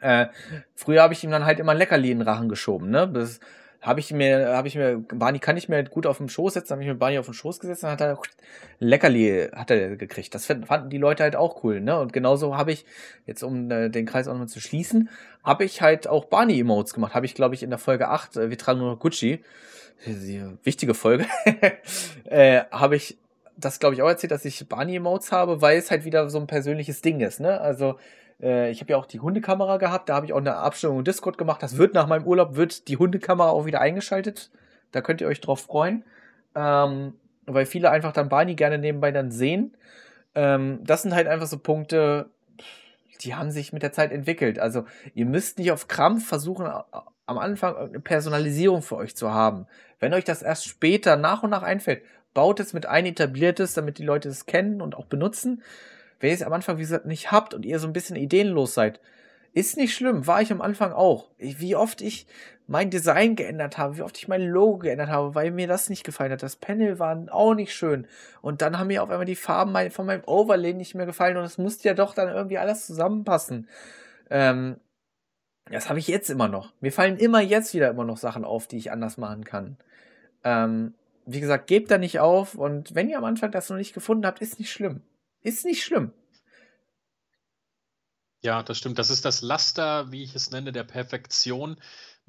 Äh, 0.00 0.26
früher 0.74 1.02
habe 1.02 1.12
ich 1.14 1.22
ihm 1.22 1.30
dann 1.30 1.44
halt 1.44 1.60
immer 1.60 1.70
ein 1.72 1.78
Leckerli 1.78 2.10
in 2.10 2.18
den 2.18 2.28
Rachen 2.28 2.48
geschoben, 2.48 2.90
ne? 2.90 3.08
Das 3.08 3.38
habe 3.80 4.00
ich 4.00 4.12
mir, 4.12 4.48
habe 4.56 4.68
ich 4.68 4.76
mir, 4.76 4.98
Barney 4.98 5.38
kann 5.38 5.56
ich 5.56 5.68
mir 5.68 5.82
gut 5.84 6.06
auf 6.06 6.18
den 6.18 6.28
Schoß 6.28 6.54
setzen, 6.54 6.72
habe 6.72 6.82
ich 6.82 6.88
mir 6.88 6.94
Barney 6.94 7.18
auf 7.18 7.26
den 7.26 7.34
Schoß 7.34 7.60
gesetzt, 7.60 7.82
dann 7.82 7.92
hat 7.92 8.00
er 8.00 8.18
Leckerli 8.78 9.48
hat 9.54 9.70
er 9.70 9.96
gekriegt. 9.96 10.34
Das 10.34 10.46
fand- 10.46 10.66
fanden 10.66 10.90
die 10.90 10.98
Leute 10.98 11.22
halt 11.22 11.36
auch 11.36 11.64
cool, 11.64 11.80
ne? 11.80 11.98
Und 11.98 12.12
genauso 12.12 12.56
habe 12.56 12.72
ich, 12.72 12.84
jetzt 13.26 13.42
um 13.42 13.70
äh, 13.70 13.88
den 13.88 14.06
Kreis 14.06 14.28
auch 14.28 14.32
nochmal 14.32 14.48
zu 14.48 14.60
schließen, 14.60 15.08
habe 15.42 15.64
ich 15.64 15.80
halt 15.80 16.06
auch 16.08 16.26
Barney-Emotes 16.26 16.92
gemacht. 16.92 17.14
Habe 17.14 17.26
ich, 17.26 17.34
glaube 17.34 17.54
ich, 17.54 17.62
in 17.62 17.70
der 17.70 17.78
Folge 17.78 18.08
8, 18.08 18.36
äh, 18.36 18.50
wir 18.50 18.58
tragen 18.58 18.80
nur 18.80 18.98
Gucci, 18.98 19.42
die 20.06 20.42
wichtige 20.62 20.94
Folge, 20.94 21.26
äh, 22.24 22.62
habe 22.70 22.96
ich 22.96 23.18
das, 23.56 23.78
glaube 23.78 23.94
ich, 23.94 24.02
auch 24.02 24.08
erzählt, 24.08 24.30
dass 24.30 24.44
ich 24.44 24.66
Barney-Emotes 24.68 25.32
habe, 25.32 25.60
weil 25.60 25.78
es 25.78 25.90
halt 25.90 26.04
wieder 26.04 26.28
so 26.30 26.38
ein 26.38 26.46
persönliches 26.46 27.02
Ding 27.02 27.20
ist, 27.20 27.40
ne? 27.40 27.60
Also, 27.60 27.96
äh, 28.42 28.70
ich 28.70 28.80
habe 28.80 28.92
ja 28.92 28.96
auch 28.96 29.06
die 29.06 29.20
Hundekamera 29.20 29.76
gehabt, 29.76 30.08
da 30.08 30.14
habe 30.14 30.26
ich 30.26 30.32
auch 30.32 30.38
eine 30.38 30.56
Abstimmung 30.56 30.98
im 30.98 31.04
Discord 31.04 31.38
gemacht. 31.38 31.62
Das 31.62 31.76
wird 31.76 31.94
nach 31.94 32.06
meinem 32.06 32.26
Urlaub, 32.26 32.56
wird 32.56 32.88
die 32.88 32.96
Hundekamera 32.96 33.50
auch 33.50 33.66
wieder 33.66 33.80
eingeschaltet. 33.80 34.50
Da 34.92 35.00
könnt 35.00 35.20
ihr 35.20 35.28
euch 35.28 35.40
drauf 35.40 35.60
freuen. 35.60 36.04
Ähm, 36.54 37.14
weil 37.46 37.66
viele 37.66 37.90
einfach 37.90 38.12
dann 38.12 38.28
Barney 38.28 38.54
gerne 38.54 38.78
nebenbei 38.78 39.12
dann 39.12 39.30
sehen. 39.30 39.76
Ähm, 40.34 40.80
das 40.84 41.02
sind 41.02 41.14
halt 41.14 41.26
einfach 41.26 41.46
so 41.46 41.58
Punkte, 41.58 42.30
die 43.22 43.34
haben 43.34 43.50
sich 43.50 43.72
mit 43.72 43.82
der 43.82 43.92
Zeit 43.92 44.12
entwickelt. 44.12 44.58
Also 44.58 44.84
ihr 45.14 45.26
müsst 45.26 45.58
nicht 45.58 45.72
auf 45.72 45.88
Krampf 45.88 46.26
versuchen, 46.26 46.66
am 46.66 47.38
Anfang 47.38 47.76
eine 47.76 48.00
Personalisierung 48.00 48.82
für 48.82 48.96
euch 48.96 49.16
zu 49.16 49.32
haben. 49.32 49.66
Wenn 49.98 50.14
euch 50.14 50.24
das 50.24 50.42
erst 50.42 50.66
später 50.66 51.16
nach 51.16 51.42
und 51.42 51.50
nach 51.50 51.62
einfällt, 51.62 52.02
baut 52.34 52.60
es 52.60 52.72
mit 52.72 52.86
ein 52.86 53.06
etabliertes, 53.06 53.74
damit 53.74 53.98
die 53.98 54.04
Leute 54.04 54.28
es 54.28 54.46
kennen 54.46 54.80
und 54.80 54.96
auch 54.96 55.06
benutzen. 55.06 55.62
Wenn 56.20 56.30
ihr 56.30 56.34
es 56.34 56.42
am 56.42 56.52
Anfang, 56.52 56.76
wie 56.76 56.82
gesagt, 56.82 57.06
nicht 57.06 57.32
habt 57.32 57.54
und 57.54 57.64
ihr 57.64 57.78
so 57.78 57.86
ein 57.86 57.92
bisschen 57.92 58.16
ideenlos 58.16 58.74
seid, 58.74 59.00
ist 59.52 59.76
nicht 59.76 59.94
schlimm, 59.94 60.26
war 60.26 60.42
ich 60.42 60.52
am 60.52 60.60
Anfang 60.60 60.92
auch. 60.92 61.30
Wie 61.38 61.74
oft 61.74 62.02
ich 62.02 62.26
mein 62.68 62.90
Design 62.90 63.34
geändert 63.34 63.78
habe, 63.78 63.96
wie 63.96 64.02
oft 64.02 64.16
ich 64.16 64.28
mein 64.28 64.46
Logo 64.46 64.78
geändert 64.78 65.08
habe, 65.08 65.34
weil 65.34 65.50
mir 65.50 65.66
das 65.66 65.90
nicht 65.90 66.04
gefallen 66.04 66.30
hat. 66.30 66.44
Das 66.44 66.54
Panel 66.54 67.00
war 67.00 67.26
auch 67.32 67.54
nicht 67.54 67.74
schön. 67.74 68.06
Und 68.42 68.62
dann 68.62 68.78
haben 68.78 68.86
mir 68.86 69.02
auf 69.02 69.10
einmal 69.10 69.26
die 69.26 69.34
Farben 69.34 69.90
von 69.90 70.06
meinem 70.06 70.22
Overlay 70.24 70.72
nicht 70.72 70.94
mehr 70.94 71.06
gefallen 71.06 71.36
und 71.36 71.42
es 71.42 71.58
musste 71.58 71.88
ja 71.88 71.94
doch 71.94 72.14
dann 72.14 72.28
irgendwie 72.28 72.58
alles 72.58 72.86
zusammenpassen. 72.86 73.68
Ähm, 74.30 74.76
das 75.68 75.88
habe 75.88 75.98
ich 75.98 76.06
jetzt 76.06 76.30
immer 76.30 76.46
noch. 76.46 76.72
Mir 76.80 76.92
fallen 76.92 77.16
immer 77.16 77.40
jetzt 77.40 77.74
wieder 77.74 77.90
immer 77.90 78.04
noch 78.04 78.18
Sachen 78.18 78.44
auf, 78.44 78.68
die 78.68 78.78
ich 78.78 78.92
anders 78.92 79.16
machen 79.18 79.42
kann. 79.42 79.76
Ähm, 80.44 80.94
wie 81.26 81.40
gesagt, 81.40 81.66
gebt 81.66 81.90
da 81.90 81.98
nicht 81.98 82.20
auf 82.20 82.54
und 82.54 82.94
wenn 82.94 83.08
ihr 83.08 83.18
am 83.18 83.24
Anfang 83.24 83.50
das 83.50 83.68
noch 83.68 83.76
nicht 83.78 83.94
gefunden 83.94 84.26
habt, 84.26 84.40
ist 84.40 84.60
nicht 84.60 84.70
schlimm. 84.70 85.02
Ist 85.42 85.64
nicht 85.64 85.82
schlimm. 85.82 86.12
Ja, 88.42 88.62
das 88.62 88.78
stimmt. 88.78 88.98
Das 88.98 89.10
ist 89.10 89.24
das 89.24 89.42
Laster, 89.42 90.10
wie 90.12 90.22
ich 90.22 90.34
es 90.34 90.50
nenne, 90.50 90.72
der 90.72 90.84
Perfektion. 90.84 91.76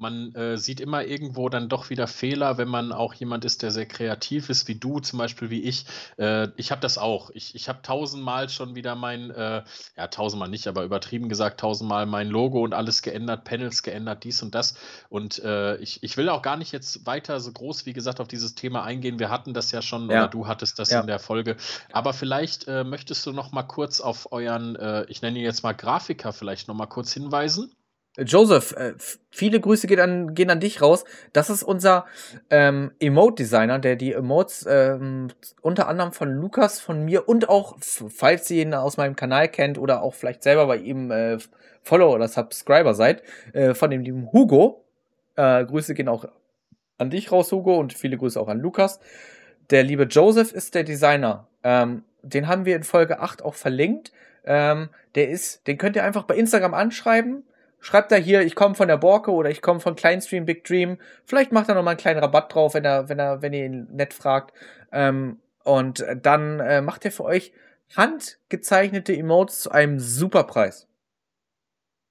Man 0.02 0.34
äh, 0.34 0.58
sieht 0.58 0.80
immer 0.80 1.04
irgendwo 1.04 1.48
dann 1.48 1.68
doch 1.68 1.88
wieder 1.88 2.06
Fehler, 2.06 2.58
wenn 2.58 2.68
man 2.68 2.92
auch 2.92 3.14
jemand 3.14 3.44
ist, 3.44 3.62
der 3.62 3.70
sehr 3.70 3.86
kreativ 3.86 4.50
ist, 4.50 4.68
wie 4.68 4.74
du 4.74 4.98
zum 5.00 5.18
Beispiel, 5.20 5.48
wie 5.48 5.62
ich. 5.62 5.86
Äh, 6.18 6.48
ich 6.56 6.70
habe 6.72 6.80
das 6.80 6.98
auch. 6.98 7.30
Ich, 7.30 7.54
ich 7.54 7.68
habe 7.68 7.80
tausendmal 7.82 8.48
schon 8.48 8.74
wieder 8.74 8.94
mein, 8.96 9.30
äh, 9.30 9.62
ja, 9.96 10.08
tausendmal 10.08 10.48
nicht, 10.48 10.66
aber 10.66 10.82
übertrieben 10.84 11.28
gesagt, 11.28 11.60
tausendmal 11.60 12.04
mein 12.06 12.28
Logo 12.28 12.62
und 12.62 12.74
alles 12.74 13.02
geändert, 13.02 13.44
Panels 13.44 13.82
geändert, 13.82 14.24
dies 14.24 14.42
und 14.42 14.54
das. 14.54 14.74
Und 15.08 15.38
äh, 15.44 15.76
ich, 15.76 16.02
ich 16.02 16.16
will 16.16 16.28
auch 16.28 16.42
gar 16.42 16.56
nicht 16.56 16.72
jetzt 16.72 17.06
weiter 17.06 17.38
so 17.40 17.52
groß, 17.52 17.86
wie 17.86 17.92
gesagt, 17.92 18.20
auf 18.20 18.28
dieses 18.28 18.54
Thema 18.56 18.82
eingehen. 18.82 19.18
Wir 19.18 19.30
hatten 19.30 19.54
das 19.54 19.70
ja 19.70 19.80
schon, 19.80 20.10
Ja. 20.10 20.22
oder 20.24 20.28
du 20.28 20.46
hattest 20.48 20.78
das 20.78 20.90
Ja. 20.90 21.00
in 21.00 21.06
der 21.06 21.20
Folge. 21.20 21.56
Aber 21.92 22.12
vielleicht 22.12 22.66
äh, 22.66 22.82
möchtest 22.82 23.24
du 23.24 23.32
noch 23.32 23.52
mal 23.52 23.62
kurz 23.62 24.00
auf 24.00 24.32
euren, 24.32 24.74
äh, 24.76 25.04
ich 25.08 25.22
nenne 25.22 25.38
ihn 25.38 25.44
jetzt 25.44 25.62
mal 25.62 25.72
Grafiker, 25.72 26.32
vielleicht 26.32 26.66
noch 26.66 26.74
mal 26.74 26.86
kurz 26.86 27.12
hinweisen. 27.12 27.70
Joseph, 28.18 28.72
äh, 28.72 28.92
viele 29.30 29.58
Grüße 29.58 29.86
gehen 29.86 30.00
an, 30.00 30.34
gehen 30.34 30.50
an 30.50 30.60
dich 30.60 30.82
raus. 30.82 31.04
Das 31.32 31.48
ist 31.48 31.62
unser 31.62 32.04
ähm, 32.50 32.92
Emote-Designer, 33.00 33.78
der 33.78 33.96
die 33.96 34.12
Emotes 34.12 34.66
ähm, 34.68 35.28
unter 35.62 35.88
anderem 35.88 36.12
von 36.12 36.30
Lukas, 36.30 36.78
von 36.78 37.04
mir 37.04 37.26
und 37.26 37.48
auch, 37.48 37.76
falls 37.80 38.50
ihr 38.50 38.62
ihn 38.62 38.74
aus 38.74 38.98
meinem 38.98 39.16
Kanal 39.16 39.48
kennt 39.48 39.78
oder 39.78 40.02
auch 40.02 40.14
vielleicht 40.14 40.42
selber 40.42 40.66
bei 40.66 40.76
ihm 40.76 41.10
äh, 41.10 41.38
Follower 41.82 42.14
oder 42.14 42.28
Subscriber 42.28 42.92
seid, 42.94 43.22
äh, 43.54 43.72
von 43.72 43.90
dem 43.90 44.02
lieben 44.02 44.30
Hugo. 44.30 44.84
Äh, 45.36 45.64
Grüße 45.64 45.94
gehen 45.94 46.08
auch 46.08 46.26
an 46.98 47.08
dich 47.08 47.32
raus, 47.32 47.50
Hugo, 47.50 47.78
und 47.78 47.94
viele 47.94 48.18
Grüße 48.18 48.38
auch 48.38 48.48
an 48.48 48.60
Lukas. 48.60 49.00
Der 49.70 49.84
liebe 49.84 50.04
Joseph 50.04 50.52
ist 50.52 50.74
der 50.74 50.84
Designer. 50.84 51.48
Ähm, 51.64 52.04
den 52.22 52.46
haben 52.46 52.66
wir 52.66 52.76
in 52.76 52.82
Folge 52.82 53.20
8 53.20 53.42
auch 53.42 53.54
verlinkt. 53.54 54.12
Ähm, 54.44 54.90
der 55.14 55.30
ist, 55.30 55.66
den 55.66 55.78
könnt 55.78 55.96
ihr 55.96 56.04
einfach 56.04 56.24
bei 56.24 56.36
Instagram 56.36 56.74
anschreiben 56.74 57.44
Schreibt 57.82 58.12
da 58.12 58.16
hier, 58.16 58.42
ich 58.42 58.54
komme 58.54 58.76
von 58.76 58.86
der 58.86 58.96
Borke 58.96 59.32
oder 59.32 59.50
ich 59.50 59.60
komme 59.60 59.80
von 59.80 59.96
Kleinstream 59.96 60.44
Big 60.44 60.62
Dream. 60.62 60.98
Vielleicht 61.26 61.50
macht 61.50 61.68
er 61.68 61.74
noch 61.74 61.82
mal 61.82 61.90
einen 61.90 61.98
kleinen 61.98 62.20
Rabatt 62.20 62.54
drauf, 62.54 62.74
wenn 62.74 62.84
er, 62.84 63.08
wenn 63.08 63.18
er, 63.18 63.42
wenn 63.42 63.52
ihr 63.52 63.66
ihn 63.66 63.88
nett 63.90 64.14
fragt. 64.14 64.54
Ähm, 64.92 65.40
und 65.64 66.06
dann 66.22 66.60
äh, 66.60 66.80
macht 66.80 67.04
er 67.04 67.10
für 67.10 67.24
euch 67.24 67.52
handgezeichnete 67.96 69.16
Emotes 69.16 69.62
zu 69.62 69.72
einem 69.72 69.98
super 69.98 70.44
Preis. 70.44 70.86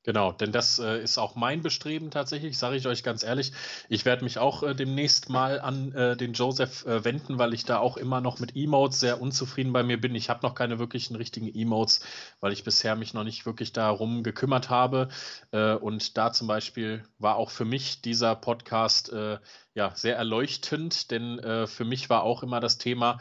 Genau, 0.04 0.32
denn 0.32 0.52
das 0.52 0.80
äh, 0.80 1.04
ist 1.04 1.20
auch 1.20 1.36
mein 1.36 1.62
Bestreben 1.62 2.10
tatsächlich, 2.10 2.58
sage 2.58 2.76
ich 2.76 2.88
euch 2.88 3.04
ganz 3.04 3.22
ehrlich. 3.22 3.52
Ich 3.88 4.04
werde 4.04 4.24
mich 4.24 4.40
auch 4.40 4.64
äh, 4.64 4.74
demnächst 4.74 5.30
mal 5.30 5.62
an 5.62 5.92
äh, 5.94 6.18
den 6.18 6.34
Joseph 6.34 6.88
äh, 6.88 7.04
wenden, 7.06 7.38
weil 7.38 7.54
ich 7.54 7.66
da 7.66 7.78
auch 7.78 7.98
immer 7.98 8.20
noch 8.20 8.40
mit 8.40 8.56
Emotes 8.56 9.00
sehr 9.00 9.22
unzufrieden 9.22 9.74
bei 9.74 9.84
mir 9.84 10.02
bin. 10.02 10.16
Ich 10.16 10.32
habe 10.32 10.40
noch 10.42 10.56
keine 10.56 10.80
wirklichen 10.80 11.16
richtigen 11.16 11.54
Emotes, 11.54 12.00
weil 12.40 12.52
ich 12.52 12.64
bisher 12.64 12.96
mich 12.96 13.14
noch 13.14 13.24
nicht 13.24 13.46
wirklich 13.46 13.74
darum 13.74 14.24
gekümmert 14.24 14.72
habe. 14.72 15.10
Äh, 15.52 15.76
und 15.76 16.18
da 16.18 16.34
zum 16.34 16.48
Beispiel 16.48 17.04
war 17.20 17.36
auch 17.36 17.52
für 17.52 17.66
mich 17.66 18.02
dieser 18.02 18.36
Podcast 18.36 19.14
äh, 19.14 19.38
ja 19.76 19.96
sehr 19.96 20.18
erleuchtend, 20.18 21.12
denn 21.12 21.40
für 21.66 21.86
mich 21.86 22.10
war 22.10 22.24
auch 22.24 22.44
immer 22.44 22.60
das 22.60 22.78
Thema, 22.78 23.20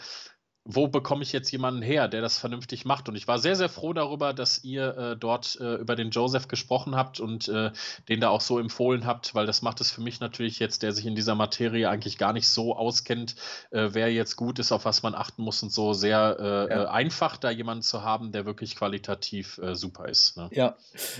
wo 0.64 0.88
bekomme 0.88 1.22
ich 1.22 1.32
jetzt 1.32 1.50
jemanden 1.50 1.80
her, 1.80 2.06
der 2.06 2.20
das 2.20 2.38
vernünftig 2.38 2.84
macht? 2.84 3.08
Und 3.08 3.16
ich 3.16 3.26
war 3.26 3.38
sehr, 3.38 3.56
sehr 3.56 3.70
froh 3.70 3.92
darüber, 3.92 4.34
dass 4.34 4.62
ihr 4.62 4.96
äh, 4.96 5.16
dort 5.16 5.58
äh, 5.60 5.76
über 5.76 5.96
den 5.96 6.10
Joseph 6.10 6.48
gesprochen 6.48 6.94
habt 6.94 7.18
und 7.18 7.48
äh, 7.48 7.70
den 8.08 8.20
da 8.20 8.28
auch 8.28 8.42
so 8.42 8.58
empfohlen 8.58 9.06
habt, 9.06 9.34
weil 9.34 9.46
das 9.46 9.62
macht 9.62 9.80
es 9.80 9.90
für 9.90 10.02
mich 10.02 10.20
natürlich 10.20 10.58
jetzt, 10.58 10.82
der 10.82 10.92
sich 10.92 11.06
in 11.06 11.14
dieser 11.14 11.34
Materie 11.34 11.88
eigentlich 11.88 12.18
gar 12.18 12.34
nicht 12.34 12.48
so 12.48 12.76
auskennt, 12.76 13.36
äh, 13.70 13.88
wer 13.92 14.12
jetzt 14.12 14.36
gut 14.36 14.58
ist, 14.58 14.70
auf 14.70 14.84
was 14.84 15.02
man 15.02 15.14
achten 15.14 15.42
muss 15.42 15.62
und 15.62 15.72
so, 15.72 15.94
sehr 15.94 16.36
äh, 16.38 16.44
ja. 16.44 16.84
Äh, 16.84 16.86
einfach, 16.88 17.38
da 17.38 17.50
jemanden 17.50 17.82
zu 17.82 18.02
haben, 18.02 18.30
der 18.30 18.44
wirklich 18.44 18.76
qualitativ 18.76 19.60
super 19.72 20.08
ist. 20.08 20.36
Ne? 20.36 20.48
Ja, 20.52 20.76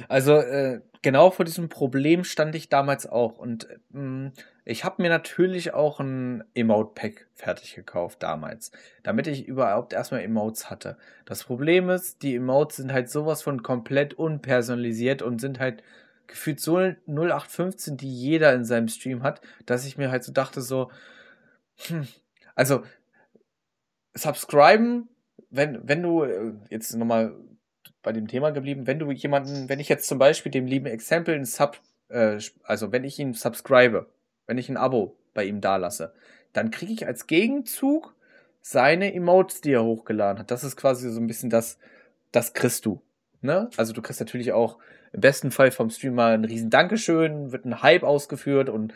also 0.08 0.42
genau 1.02 1.30
vor 1.30 1.44
diesem 1.44 1.68
Problem 1.68 2.24
stand 2.24 2.54
ich 2.54 2.68
damals 2.68 3.06
auch 3.06 3.38
und 3.38 3.66
mm, 3.90 4.28
ich 4.70 4.84
habe 4.84 5.02
mir 5.02 5.08
natürlich 5.08 5.74
auch 5.74 5.98
ein 5.98 6.44
Emote-Pack 6.54 7.26
fertig 7.34 7.74
gekauft 7.74 8.22
damals, 8.22 8.70
damit 9.02 9.26
ich 9.26 9.48
überhaupt 9.48 9.92
erstmal 9.92 10.22
Emotes 10.22 10.70
hatte. 10.70 10.96
Das 11.24 11.42
Problem 11.42 11.90
ist, 11.90 12.22
die 12.22 12.36
Emotes 12.36 12.76
sind 12.76 12.92
halt 12.92 13.10
sowas 13.10 13.42
von 13.42 13.64
komplett 13.64 14.14
unpersonalisiert 14.14 15.22
und 15.22 15.40
sind 15.40 15.58
halt 15.58 15.82
gefühlt 16.28 16.60
so 16.60 16.76
0815, 16.78 17.96
die 17.96 18.14
jeder 18.14 18.54
in 18.54 18.64
seinem 18.64 18.86
Stream 18.86 19.24
hat, 19.24 19.40
dass 19.66 19.84
ich 19.84 19.98
mir 19.98 20.12
halt 20.12 20.22
so 20.22 20.32
dachte, 20.32 20.60
so, 20.60 20.92
hm, 21.88 22.06
also 22.54 22.84
subscriben, 24.14 25.08
wenn, 25.50 25.80
wenn 25.82 26.00
du, 26.00 26.22
äh, 26.22 26.52
jetzt 26.68 26.94
nochmal 26.94 27.34
bei 28.02 28.12
dem 28.12 28.28
Thema 28.28 28.50
geblieben, 28.50 28.86
wenn 28.86 29.00
du 29.00 29.10
jemanden, 29.10 29.68
wenn 29.68 29.80
ich 29.80 29.88
jetzt 29.88 30.06
zum 30.06 30.18
Beispiel 30.20 30.52
dem 30.52 30.66
lieben 30.66 30.86
Exempel 30.86 31.34
ein 31.34 31.44
Sub, 31.44 31.80
äh, 32.08 32.38
also 32.62 32.92
wenn 32.92 33.02
ich 33.02 33.18
ihn 33.18 33.34
subscribe, 33.34 34.06
wenn 34.50 34.58
ich 34.58 34.68
ein 34.68 34.76
Abo 34.76 35.16
bei 35.32 35.44
ihm 35.44 35.60
dalasse, 35.60 36.12
dann 36.52 36.72
kriege 36.72 36.92
ich 36.92 37.06
als 37.06 37.28
Gegenzug 37.28 38.16
seine 38.60 39.14
Emotes, 39.14 39.60
die 39.60 39.72
er 39.72 39.84
hochgeladen 39.84 40.40
hat. 40.40 40.50
Das 40.50 40.64
ist 40.64 40.76
quasi 40.76 41.08
so 41.08 41.20
ein 41.20 41.28
bisschen 41.28 41.50
das, 41.50 41.78
das 42.32 42.52
kriegst 42.52 42.84
du. 42.84 43.00
Ne? 43.42 43.70
Also 43.76 43.92
du 43.92 44.02
kriegst 44.02 44.18
natürlich 44.18 44.52
auch 44.52 44.78
im 45.12 45.20
besten 45.20 45.52
Fall 45.52 45.70
vom 45.70 45.88
Streamer 45.88 46.26
ein 46.26 46.44
riesen 46.44 46.68
Dankeschön, 46.68 47.52
wird 47.52 47.64
ein 47.64 47.80
Hype 47.80 48.02
ausgeführt 48.02 48.68
und 48.68 48.92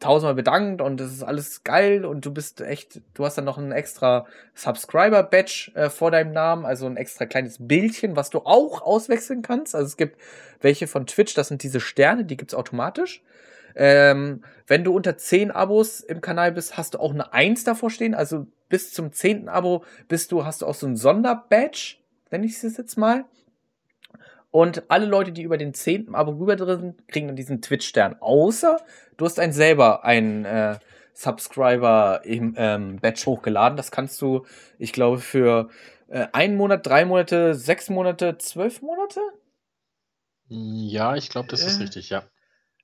tausendmal 0.00 0.34
bedankt 0.34 0.80
und 0.80 0.98
das 0.98 1.12
ist 1.12 1.22
alles 1.22 1.64
geil 1.64 2.06
und 2.06 2.24
du 2.24 2.32
bist 2.32 2.62
echt, 2.62 3.02
du 3.12 3.26
hast 3.26 3.36
dann 3.36 3.44
noch 3.44 3.58
ein 3.58 3.72
extra 3.72 4.26
Subscriber-Badge 4.54 5.72
äh, 5.74 5.90
vor 5.90 6.12
deinem 6.12 6.32
Namen, 6.32 6.64
also 6.64 6.86
ein 6.86 6.96
extra 6.96 7.26
kleines 7.26 7.58
Bildchen, 7.60 8.16
was 8.16 8.30
du 8.30 8.38
auch 8.38 8.80
auswechseln 8.80 9.42
kannst. 9.42 9.74
Also 9.74 9.86
es 9.86 9.96
gibt 9.98 10.18
welche 10.62 10.86
von 10.86 11.06
Twitch, 11.06 11.34
das 11.34 11.48
sind 11.48 11.62
diese 11.62 11.80
Sterne, 11.80 12.24
die 12.24 12.38
gibt's 12.38 12.54
automatisch. 12.54 13.22
Ähm, 13.74 14.44
wenn 14.66 14.84
du 14.84 14.94
unter 14.94 15.16
10 15.16 15.50
Abos 15.50 16.00
im 16.00 16.20
Kanal 16.20 16.52
bist, 16.52 16.76
hast 16.76 16.94
du 16.94 16.98
auch 17.00 17.12
eine 17.12 17.32
1 17.32 17.64
davor 17.64 17.90
stehen. 17.90 18.14
Also 18.14 18.46
bis 18.68 18.92
zum 18.92 19.12
10. 19.12 19.48
Abo 19.48 19.84
bist 20.08 20.32
du, 20.32 20.44
hast 20.44 20.62
du 20.62 20.66
auch 20.66 20.74
so 20.74 20.86
ein 20.86 20.96
Sonderbadge, 20.96 21.96
nenne 22.30 22.46
ich 22.46 22.62
es 22.62 22.76
jetzt 22.76 22.96
mal. 22.96 23.24
Und 24.50 24.84
alle 24.88 25.06
Leute, 25.06 25.32
die 25.32 25.42
über 25.42 25.58
den 25.58 25.74
10. 25.74 26.14
Abo 26.14 26.32
rüber 26.32 26.56
drin 26.56 26.80
sind, 26.80 27.08
kriegen 27.08 27.26
dann 27.26 27.36
diesen 27.36 27.60
Twitch-Stern. 27.60 28.16
Außer 28.20 28.78
du 29.16 29.24
hast 29.24 29.40
ein 29.40 29.52
selber 29.52 30.04
ein 30.04 30.44
äh, 30.44 30.78
Subscriber 31.12 32.22
im 32.24 32.54
ähm, 32.56 32.98
Badge 33.00 33.24
hochgeladen. 33.26 33.76
Das 33.76 33.90
kannst 33.90 34.20
du, 34.22 34.46
ich 34.78 34.92
glaube, 34.92 35.18
für 35.18 35.70
äh, 36.08 36.28
einen 36.32 36.56
Monat, 36.56 36.86
drei 36.86 37.04
Monate, 37.04 37.54
sechs 37.54 37.90
Monate, 37.90 38.38
zwölf 38.38 38.80
Monate? 38.80 39.20
Ja, 40.46 41.16
ich 41.16 41.30
glaube, 41.30 41.48
das 41.48 41.64
ist 41.64 41.78
äh, 41.78 41.82
richtig, 41.82 42.10
ja. 42.10 42.22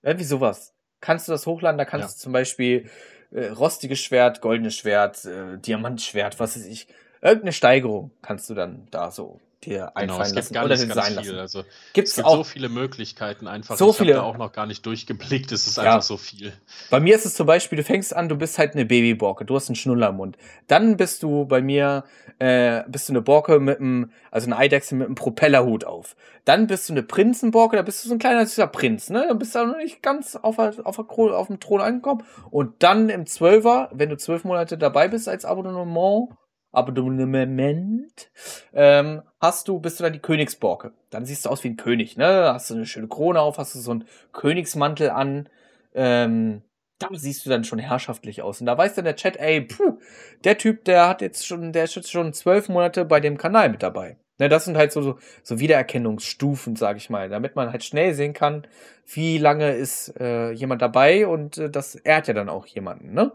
Irgendwie 0.03 0.25
sowas 0.25 0.75
kannst 1.01 1.29
du 1.29 1.33
das 1.33 1.47
hochladen. 1.47 1.79
Da 1.79 1.85
kannst 1.85 2.09
ja. 2.09 2.15
du 2.15 2.19
zum 2.19 2.33
Beispiel 2.33 2.89
äh, 3.33 3.47
rostiges 3.47 4.01
Schwert, 4.01 4.41
goldenes 4.41 4.77
Schwert, 4.77 5.25
äh, 5.25 5.59
Diamantschwert, 5.59 6.41
was 6.41 6.57
weiß 6.57 6.67
ich. 6.67 6.89
Irgendeine 7.23 7.53
Steigerung 7.53 8.11
kannst 8.23 8.49
du 8.49 8.55
dann 8.55 8.87
da 8.91 9.11
so 9.11 9.41
dir 9.65 9.93
genau, 9.95 10.15
einfallen 10.15 10.35
lassen 10.35 10.57
oder 10.57 10.69
ganz, 10.69 10.95
sein 10.95 11.15
lassen. 11.15 11.39
Also, 11.39 11.65
Gibt's 11.93 12.13
es 12.13 12.17
gibt 12.17 12.27
auch 12.27 12.37
so 12.37 12.45
viele 12.45 12.69
Möglichkeiten 12.69 13.47
einfach. 13.47 13.77
So 13.77 13.91
ich 13.91 13.97
viele. 13.97 14.15
da 14.15 14.23
auch 14.23 14.39
noch 14.39 14.53
gar 14.53 14.67
nicht 14.67 14.85
durchgeblickt. 14.87 15.53
Es 15.53 15.67
ist 15.67 15.77
ja. 15.77 15.83
einfach 15.85 16.03
so 16.03 16.17
viel. 16.17 16.53
Bei 16.89 17.01
mir 17.01 17.15
ist 17.15 17.27
es 17.27 17.35
zum 17.35 17.47
Beispiel, 17.47 17.77
du 17.77 17.85
fängst 17.85 18.15
an, 18.15 18.29
du 18.29 18.37
bist 18.37 18.59
halt 18.59 18.75
eine 18.75 18.87
Babyborke, 18.87 19.45
du 19.45 19.55
hast 19.55 19.69
einen 19.69 19.77
Schnuller 19.77 20.09
im 20.09 20.17
Mund. 20.17 20.39
Dann 20.67 20.97
bist 20.97 21.23
du 21.23 21.45
bei 21.45 21.61
mir, 21.61 22.05
äh, 22.39 22.83
bist 22.89 23.09
du 23.09 23.13
eine 23.13 23.23
Borke 23.23 23.61
mit 23.61 23.81
einem, 23.81 24.11
also 24.31 24.47
eine 24.47 24.57
Eidechse 24.57 24.95
mit 24.95 25.07
einem 25.07 25.15
Propellerhut 25.15 25.85
auf. 25.85 26.17
Dann 26.45 26.67
bist 26.67 26.89
du 26.89 26.95
eine 26.95 27.03
Prinzenborke, 27.03 27.77
da 27.77 27.83
bist 27.83 28.05
du 28.05 28.09
so 28.09 28.15
ein 28.15 28.19
kleiner 28.19 28.47
süßer 28.47 28.67
Prinz, 28.67 29.11
ne? 29.11 29.27
Dann 29.29 29.39
bist 29.39 29.55
du 29.55 29.67
noch 29.67 29.77
nicht 29.77 30.03
ganz 30.03 30.37
auf, 30.37 30.59
auf, 30.59 30.99
auf 30.99 31.47
dem 31.47 31.61
Thron 31.61 31.81
angekommen. 31.81 32.25
Und 32.51 32.83
dann 32.83 33.11
im 33.11 33.27
Zwölfer, 33.27 33.91
wenn 33.93 34.09
du 34.09 34.17
zwölf 34.17 34.45
Monate 34.45 34.79
dabei 34.79 35.09
bist 35.09 35.29
als 35.29 35.45
Abonnement, 35.45 36.31
Abonnement, 36.73 38.31
ähm, 38.73 39.23
hast 39.41 39.69
du, 39.69 39.81
bist 39.81 39.99
du 39.99 40.05
dann 40.05 40.13
die 40.13 40.21
Königsborke. 40.21 40.93
Dann 41.11 41.25
siehst 41.27 41.45
du 41.45 41.51
aus 41.51 41.65
wie 41.65 41.69
ein 41.69 41.77
König, 41.77 42.17
ne? 42.17 42.53
Hast 42.53 42.71
du 42.71 42.75
eine 42.75 42.87
schöne 42.87 43.09
Krone 43.09 43.41
auf, 43.41 43.59
hast 43.59 43.75
du 43.75 43.81
so 43.81 43.91
einen 43.91 44.05
Königsmantel 44.33 45.11
an, 45.11 45.49
ähm, 45.95 46.63
da 46.99 47.09
siehst 47.13 47.45
du 47.45 47.51
dann 47.51 47.65
schon 47.65 47.79
herrschaftlich 47.79 48.43
aus. 48.43 48.61
Und 48.61 48.67
da 48.67 48.77
weiß 48.77 48.95
dann 48.95 49.07
der 49.07 49.17
Chat, 49.17 49.37
ey, 49.39 49.63
puh, 49.63 49.99
der 50.45 50.59
Typ, 50.59 50.85
der 50.85 51.09
hat 51.09 51.23
jetzt 51.23 51.47
schon, 51.47 51.73
der 51.73 51.85
ist 51.85 51.97
jetzt 51.97 52.11
schon 52.11 52.33
zwölf 52.33 52.69
Monate 52.69 53.05
bei 53.05 53.21
dem 53.21 53.39
Kanal 53.39 53.71
mit 53.71 53.83
dabei. 53.83 54.17
Ne, 54.39 54.49
das 54.49 54.65
sind 54.65 54.77
halt 54.79 54.91
so, 54.91 55.03
so, 55.03 55.19
so 55.43 55.61
Wiedererkennungsstufen, 55.61 56.75
sag 56.75 56.97
ich 56.97 57.11
mal, 57.11 57.29
damit 57.29 57.57
man 57.57 57.71
halt 57.73 57.85
schnell 57.85 58.15
sehen 58.15 58.33
kann, 58.33 58.67
wie 59.07 59.37
lange 59.37 59.73
ist 59.73 60.19
äh, 60.19 60.51
jemand 60.53 60.81
dabei 60.81 61.27
und 61.27 61.59
äh, 61.59 61.69
das 61.71 61.95
ehrt 61.95 62.27
ja 62.29 62.33
dann 62.35 62.49
auch 62.49 62.67
jemanden, 62.67 63.13
ne? 63.13 63.33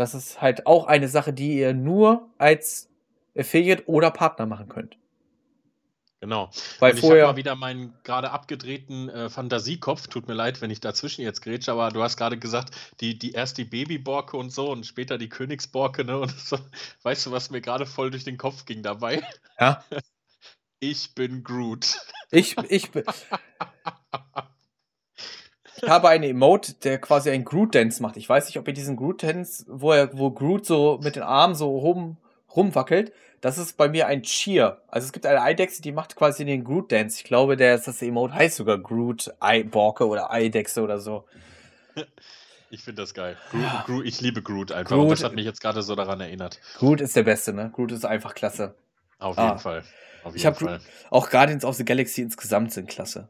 Das 0.00 0.14
ist 0.14 0.40
halt 0.40 0.66
auch 0.66 0.86
eine 0.86 1.08
Sache, 1.08 1.34
die 1.34 1.58
ihr 1.58 1.74
nur 1.74 2.30
als 2.38 2.88
Affiliate 3.36 3.86
oder 3.86 4.10
Partner 4.10 4.46
machen 4.46 4.70
könnt. 4.70 4.96
Genau. 6.20 6.48
Weil 6.78 6.92
und 6.92 7.00
ich 7.00 7.04
habe 7.04 7.20
mal 7.20 7.36
wieder 7.36 7.54
meinen 7.54 7.92
gerade 8.02 8.30
abgedrehten 8.30 9.10
äh, 9.10 9.28
Fantasiekopf. 9.28 10.06
Tut 10.06 10.26
mir 10.26 10.32
leid, 10.32 10.62
wenn 10.62 10.70
ich 10.70 10.80
dazwischen 10.80 11.20
jetzt 11.20 11.42
grätsche, 11.42 11.72
aber 11.72 11.90
du 11.90 12.02
hast 12.02 12.16
gerade 12.16 12.38
gesagt, 12.38 12.74
die, 13.02 13.18
die 13.18 13.32
erst 13.32 13.58
die 13.58 13.66
Babyborke 13.66 14.38
und 14.38 14.48
so 14.48 14.70
und 14.72 14.86
später 14.86 15.18
die 15.18 15.28
Königsborke, 15.28 16.02
ne? 16.02 16.18
Und 16.18 16.30
so. 16.40 16.58
Weißt 17.02 17.26
du, 17.26 17.32
was 17.32 17.50
mir 17.50 17.60
gerade 17.60 17.84
voll 17.84 18.10
durch 18.10 18.24
den 18.24 18.38
Kopf 18.38 18.64
ging 18.64 18.82
dabei? 18.82 19.22
Ja. 19.58 19.84
Ich 20.82 21.14
bin 21.14 21.44
Groot. 21.44 21.98
Ich, 22.30 22.56
ich 22.70 22.90
bin. 22.90 23.04
Ich 25.82 25.88
habe 25.88 26.08
eine 26.08 26.28
Emote, 26.28 26.74
der 26.74 26.98
quasi 26.98 27.30
einen 27.30 27.44
Groot-Dance 27.44 28.02
macht. 28.02 28.16
Ich 28.16 28.28
weiß 28.28 28.46
nicht, 28.46 28.58
ob 28.58 28.68
ihr 28.68 28.74
diesen 28.74 28.96
Groot-Dance, 28.96 29.66
wo 29.68 29.92
er, 29.92 30.16
wo 30.16 30.30
Groot 30.30 30.66
so 30.66 30.98
mit 31.02 31.16
den 31.16 31.22
Armen 31.22 31.54
so 31.54 31.76
rum, 31.78 32.16
rumwackelt, 32.54 33.12
das 33.40 33.56
ist 33.56 33.76
bei 33.76 33.88
mir 33.88 34.06
ein 34.06 34.22
Cheer. 34.22 34.82
Also 34.88 35.06
es 35.06 35.12
gibt 35.12 35.24
eine 35.24 35.40
Eidechse, 35.40 35.80
die 35.80 35.92
macht 35.92 36.16
quasi 36.16 36.44
den 36.44 36.64
Groot-Dance. 36.64 37.16
Ich 37.18 37.24
glaube, 37.24 37.56
der 37.56 37.74
ist 37.74 37.88
das 37.88 38.02
Emote 38.02 38.34
heißt 38.34 38.56
sogar 38.56 38.78
Groot, 38.78 39.32
Borke 39.70 40.06
oder 40.06 40.30
Eidechse 40.30 40.82
oder 40.82 41.00
so. 41.00 41.24
Ich 42.72 42.84
finde 42.84 43.02
das 43.02 43.14
geil. 43.14 43.36
Groot, 43.50 43.62
ja. 43.62 43.82
Groot, 43.84 44.06
ich 44.06 44.20
liebe 44.20 44.42
Groot 44.42 44.70
einfach. 44.70 44.94
Groot, 44.94 45.02
und 45.02 45.10
das 45.10 45.24
hat 45.24 45.34
mich 45.34 45.44
jetzt 45.44 45.60
gerade 45.60 45.82
so 45.82 45.96
daran 45.96 46.20
erinnert. 46.20 46.60
Groot 46.78 47.00
ist 47.00 47.16
der 47.16 47.24
Beste, 47.24 47.52
ne? 47.52 47.72
Groot 47.74 47.90
ist 47.90 48.04
einfach 48.04 48.32
klasse. 48.32 48.76
Auf 49.18 49.36
jeden 49.36 49.50
ah. 49.50 49.58
Fall. 49.58 49.82
Auf 50.22 50.36
jeden 50.36 50.36
ich 50.36 50.46
habe 50.46 50.80
auch 51.10 51.30
Guardians 51.30 51.64
of 51.64 51.74
the 51.74 51.84
Galaxy 51.84 52.22
insgesamt 52.22 52.72
sind 52.72 52.88
klasse. 52.88 53.28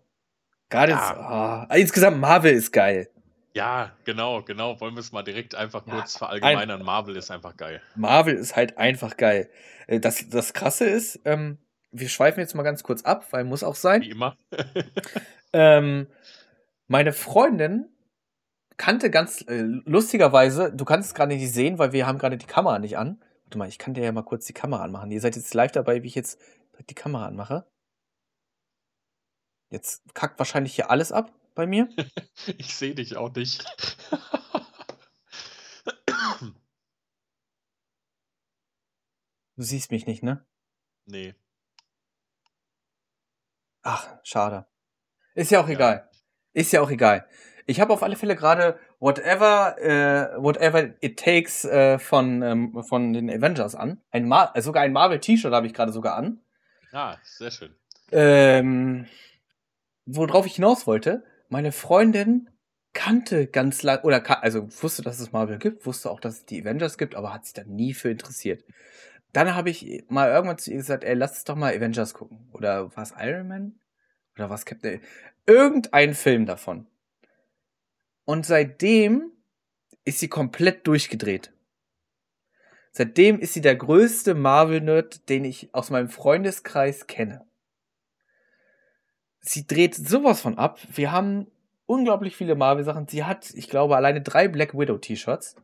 Gerade 0.71 0.93
Ja. 0.93 1.67
oh, 1.71 1.75
insgesamt 1.75 2.19
Marvel 2.19 2.53
ist 2.53 2.73
geil. 2.73 3.09
Ja, 3.53 3.91
genau, 4.05 4.43
genau. 4.43 4.81
Wollen 4.81 4.95
wir 4.95 5.01
es 5.01 5.11
mal 5.13 5.25
direkt 5.25 5.55
einfach 5.57 5.85
kurz 5.85 6.17
verallgemeinern. 6.17 6.83
Marvel 6.85 7.17
ist 7.17 7.31
einfach 7.33 7.57
geil. 7.57 7.83
Marvel 7.97 8.35
ist 8.37 8.55
halt 8.57 8.79
einfach 8.79 9.17
geil. 9.17 9.51
Äh, 9.89 9.99
Das, 9.99 10.29
das 10.29 10.53
Krasse 10.53 10.85
ist, 10.87 11.21
ähm, 11.25 11.59
wir 11.91 12.09
schweifen 12.09 12.39
jetzt 12.41 12.55
mal 12.55 12.63
ganz 12.63 12.85
kurz 12.85 13.03
ab, 13.03 13.27
weil 13.33 13.43
muss 13.45 13.65
auch 13.65 13.75
sein. 13.75 14.03
Wie 14.03 14.11
immer. 14.11 14.37
Ähm, 15.53 16.07
meine 16.87 17.13
Freundin 17.13 17.89
kannte 18.77 19.11
ganz 19.11 19.43
äh, 19.49 19.63
lustigerweise, 19.85 20.73
du 20.73 20.85
kannst 20.85 21.09
es 21.09 21.15
gerade 21.15 21.35
nicht 21.35 21.53
sehen, 21.53 21.79
weil 21.79 21.93
wir 21.93 22.07
haben 22.07 22.19
gerade 22.19 22.37
die 22.37 22.47
Kamera 22.47 22.79
nicht 22.79 22.97
an. 22.97 23.21
Warte 23.47 23.59
mal, 23.59 23.67
ich 23.67 23.79
kann 23.79 23.95
dir 23.95 24.05
ja 24.05 24.13
mal 24.13 24.23
kurz 24.23 24.47
die 24.47 24.53
Kamera 24.53 24.85
anmachen. 24.85 25.11
Ihr 25.11 25.21
seid 25.21 25.35
jetzt 25.35 25.53
live 25.55 25.73
dabei, 25.73 26.05
wie 26.05 26.07
ich 26.07 26.15
jetzt 26.15 26.41
die 26.89 26.95
Kamera 26.95 27.27
anmache. 27.27 27.67
Jetzt 29.71 30.03
kackt 30.15 30.39
wahrscheinlich 30.39 30.75
hier 30.75 30.91
alles 30.91 31.13
ab 31.13 31.33
bei 31.55 31.67
mir. 31.67 31.89
Ich 32.59 32.75
sehe 32.75 32.95
dich 32.95 33.17
auch 33.17 33.33
nicht. 33.35 33.65
Du 39.57 39.63
siehst 39.63 39.91
mich 39.91 40.07
nicht, 40.07 40.23
ne? 40.23 40.45
nee. 41.07 41.35
Ach, 43.83 44.09
schade. 44.25 44.67
Ist 45.35 45.51
ja 45.51 45.61
auch 45.61 45.69
Ja. 45.69 45.75
egal. 45.75 46.11
Ist 46.53 46.71
ja 46.73 46.83
auch 46.83 46.91
egal. 46.91 47.27
Ich 47.67 47.81
habe 47.81 47.93
auf 47.95 48.03
alle 48.03 48.17
Fälle 48.17 48.37
gerade 48.37 48.79
Whatever, 48.99 49.79
äh, 49.79 50.37
Whatever 50.43 50.91
It 51.03 51.19
Takes 51.19 51.65
äh, 51.65 51.99
von, 51.99 52.43
ähm, 52.43 52.83
von 52.85 53.13
den 53.15 53.31
Avengers 53.31 53.75
an. 53.75 54.03
Ein 54.11 54.29
Mar 54.29 54.53
sogar 54.61 54.83
ein 54.83 54.93
Marvel-T-Shirt 54.93 55.53
habe 55.53 55.67
ich 55.67 55.73
gerade 55.73 55.93
sogar 55.93 56.17
an. 56.17 56.43
Ah, 56.93 57.17
sehr 57.23 57.51
schön. 57.51 57.75
Ähm, 58.13 59.07
worauf 60.07 60.47
ich 60.47 60.57
hinaus 60.57 60.87
wollte, 60.87 61.25
meine 61.49 61.73
Freundin 61.73 62.51
kannte 62.93 63.47
ganz 63.47 63.83
lang, 63.83 64.03
oder 64.03 64.43
also 64.43 64.69
wusste, 64.83 65.03
dass 65.03 65.21
es 65.21 65.33
Marvel 65.33 65.59
gibt, 65.59 65.87
wusste 65.87 66.11
auch, 66.11 66.21
dass 66.21 66.39
es 66.39 66.47
die 66.47 66.63
Avengers 66.63 66.99
gibt, 66.99 67.15
aber 67.15 67.33
hat 67.33 67.45
sich 67.45 67.55
da 67.55 67.65
nie 67.65 67.95
für 67.95 68.11
interessiert. 68.11 68.65
Dann 69.33 69.55
habe 69.55 69.71
ich 69.71 70.05
mal 70.09 70.31
irgendwann 70.31 70.59
zu 70.59 70.71
ihr 70.71 70.79
gesagt, 70.79 71.05
ey, 71.05 71.15
lass 71.15 71.33
uns 71.33 71.45
doch 71.45 71.55
mal 71.55 71.75
Avengers 71.75 72.15
gucken. 72.15 72.49
Oder 72.53 72.95
was 72.97 73.15
Iron 73.19 73.47
Man? 73.47 73.81
Oder 74.37 74.51
was 74.51 74.65
Captain? 74.65 75.01
Irgendein 75.47 76.15
Film 76.15 76.47
davon. 76.47 76.87
Und 78.25 78.45
seitdem 78.45 79.31
ist 80.05 80.19
sie 80.19 80.29
komplett 80.29 80.87
durchgedreht. 80.87 81.53
Seitdem 82.93 83.39
ist 83.39 83.55
sie 83.55 83.61
der 83.61 83.77
größte 83.77 84.35
Marvel-Nerd, 84.35 85.29
den 85.29 85.45
ich 85.45 85.73
aus 85.75 85.91
meinem 85.91 86.09
Freundeskreis 86.09 87.07
kenne. 87.07 87.47
Sie 89.41 89.67
dreht 89.67 89.95
sowas 89.95 90.41
von 90.41 90.59
ab. 90.59 90.79
Wir 90.95 91.13
haben 91.13 91.47
unglaublich 91.87 92.37
viele 92.37 92.55
Marvel-Sachen. 92.55 93.09
Sie 93.09 93.25
hat, 93.25 93.51
ich 93.55 93.69
glaube, 93.69 93.97
alleine 93.97 94.21
drei 94.21 94.49
Black 94.49 94.75
Widow-T-Shirts. 94.75 95.57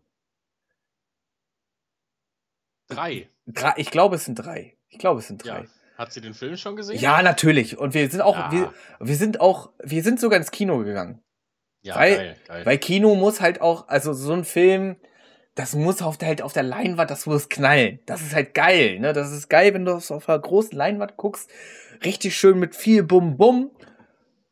Drei. 2.89 3.29
Drei- 3.47 3.75
Ich 3.77 3.91
glaube, 3.91 4.17
es 4.17 4.25
sind 4.25 4.37
drei. 4.37 4.77
Ich 4.89 4.99
glaube, 4.99 5.21
es 5.21 5.27
sind 5.29 5.45
Ja. 5.45 5.59
drei. 5.61 5.69
Hat 5.99 6.13
sie 6.13 6.21
den 6.21 6.35
Film 6.35 6.57
schon 6.57 6.77
gesehen? 6.77 6.99
Ja, 7.01 7.23
natürlich. 7.23 7.79
Und 7.79 7.95
wir 7.95 8.09
sind 8.11 8.21
auch, 8.21 8.37
Ja. 8.37 8.53
wir, 8.53 8.75
wir 9.01 9.17
sind 9.17 9.41
auch, 9.41 9.71
wir 9.83 10.03
sind 10.03 10.21
sogar 10.21 10.39
ins 10.39 10.51
Kino 10.51 10.79
gegangen. 10.79 11.23
Ja, 11.83 11.97
Weil- 11.97 12.17
geil, 12.17 12.37
geil. 12.47 12.67
Weil 12.67 12.79
Kino 12.79 13.15
muss 13.15 13.41
halt 13.41 13.61
auch, 13.61 13.89
also 13.89 14.13
so 14.13 14.33
ein 14.33 14.45
Film, 14.45 14.97
das 15.57 15.75
muss 15.75 16.03
auf 16.03 16.19
der, 16.19 16.29
halt 16.29 16.43
auf 16.43 16.53
der 16.53 16.63
Leinwand, 16.63 17.11
das 17.11 17.25
muss 17.25 17.49
knallen. 17.49 17.99
Das 18.05 18.21
ist 18.21 18.35
halt 18.35 18.53
geil, 18.55 19.01
ne? 19.01 19.15
Das 19.15 19.33
ist 19.33 19.49
geil, 19.49 19.73
wenn 19.75 19.87
du 19.87 19.93
das 19.93 20.11
auf 20.11 20.29
einer 20.29 20.39
großen 20.39 20.77
Leinwand 20.77 21.17
guckst. 21.17 21.51
Richtig 22.05 22.37
schön 22.37 22.59
mit 22.59 22.77
viel 22.77 23.03
Bum 23.03 23.39
Bum. 23.39 23.71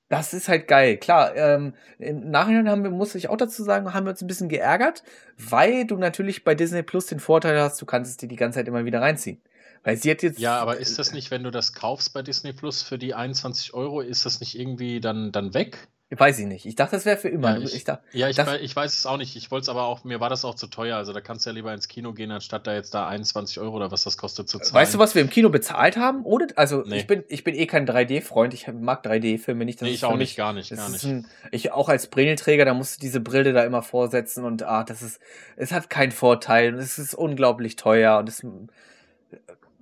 Das 0.08 0.32
ist 0.32 0.48
halt 0.48 0.66
geil. 0.66 0.96
Klar, 0.96 1.36
ähm, 1.36 1.74
im 1.98 2.30
Nachhinein 2.30 2.70
haben 2.70 2.82
wir, 2.84 2.90
muss 2.90 3.14
ich 3.14 3.28
auch 3.28 3.36
dazu 3.36 3.62
sagen, 3.62 3.92
haben 3.92 4.06
wir 4.06 4.10
uns 4.10 4.22
ein 4.22 4.26
bisschen 4.26 4.48
geärgert, 4.48 5.02
weil 5.36 5.86
du 5.86 5.96
natürlich 5.96 6.42
bei 6.42 6.54
Disney 6.54 6.82
Plus 6.82 7.06
den 7.06 7.20
Vorteil 7.20 7.60
hast, 7.60 7.80
du 7.82 7.86
kannst 7.86 8.10
es 8.10 8.16
dir 8.16 8.28
die 8.28 8.36
ganze 8.36 8.60
Zeit 8.60 8.68
immer 8.68 8.86
wieder 8.86 9.02
reinziehen. 9.02 9.42
Weil 9.82 9.98
sie 9.98 10.10
hat 10.10 10.22
jetzt. 10.22 10.38
ja, 10.38 10.56
aber 10.56 10.78
ist 10.78 10.98
das 10.98 11.12
nicht, 11.12 11.30
wenn 11.30 11.42
du 11.42 11.50
das 11.50 11.74
kaufst 11.74 12.14
bei 12.14 12.22
Disney 12.22 12.54
Plus 12.54 12.82
für 12.82 12.96
die 12.96 13.12
21 13.12 13.74
Euro, 13.74 14.00
ist 14.00 14.24
das 14.24 14.40
nicht 14.40 14.58
irgendwie 14.58 15.00
dann, 15.00 15.32
dann 15.32 15.52
weg? 15.52 15.86
Weiß 16.10 16.38
ich 16.38 16.46
nicht. 16.46 16.64
Ich 16.66 16.76
dachte, 16.76 16.94
das 16.94 17.06
wäre 17.06 17.16
für 17.16 17.28
immer. 17.28 17.56
Ja, 17.56 17.64
ich- 17.64 17.74
ich, 17.74 17.82
dachte, 17.84 18.04
Ja, 18.12 18.28
ich, 18.28 18.36
Das- 18.36 18.60
ich 18.60 18.76
weiß 18.76 18.94
es 18.96 19.04
auch 19.06 19.16
nicht. 19.16 19.34
Ich 19.36 19.50
wollte 19.50 19.62
es 19.62 19.68
aber 19.68 19.84
auch, 19.84 20.04
mir 20.04 20.20
war 20.20 20.28
das 20.28 20.44
auch 20.44 20.54
zu 20.54 20.68
teuer. 20.68 20.96
Also 20.96 21.12
da 21.12 21.20
kannst 21.20 21.44
du 21.44 21.50
ja 21.50 21.54
lieber 21.54 21.72
ins 21.74 21.88
Kino 21.88 22.12
gehen, 22.12 22.30
anstatt 22.30 22.66
da 22.68 22.74
jetzt 22.74 22.94
da 22.94 23.08
21 23.08 23.58
Euro 23.58 23.74
oder 23.76 23.90
was 23.90 24.04
das 24.04 24.16
kostet 24.16 24.48
zu 24.48 24.58
zahlen. 24.60 24.74
weißt 24.74 24.94
du, 24.94 24.98
was 24.98 25.14
wir 25.16 25.22
im 25.22 25.30
Kino 25.30 25.48
bezahlt 25.48 25.96
haben? 25.96 26.22
Oder, 26.24 26.46
also 26.56 26.82
Nee. 26.86 26.98
ich 26.98 27.06
bin, 27.08 27.24
ich 27.28 27.42
bin 27.42 27.54
eh 27.56 27.66
kein 27.66 27.84
3D-Freund. 27.86 28.54
Ich 28.54 28.68
mag 28.68 29.02
3D-Filme 29.04 29.64
nicht. 29.64 29.80
Das 29.80 29.88
Nee, 29.88 29.94
ich 29.94 30.04
auch 30.04 30.10
nicht, 30.12 30.18
mich- 30.32 30.36
gar 30.36 30.52
nicht, 30.52 30.70
gar 30.76 30.88
nicht. 30.88 31.04
ein, 31.04 31.26
ich 31.50 31.72
auch 31.72 31.88
als 31.88 32.06
Brillenträger, 32.06 32.64
da 32.64 32.74
musst 32.74 32.96
du 32.98 33.00
diese 33.00 33.18
Brille 33.20 33.52
da 33.52 33.64
immer 33.64 33.82
vorsetzen 33.82 34.44
und 34.44 34.62
ah, 34.62 34.84
das 34.84 35.02
ist, 35.02 35.20
es 35.56 35.72
hat 35.72 35.90
keinen 35.90 36.12
Vorteil 36.12 36.74
und 36.74 36.80
es 36.80 36.98
ist 36.98 37.14
unglaublich 37.14 37.74
teuer 37.76 38.18
und 38.18 38.28
es 38.28 38.46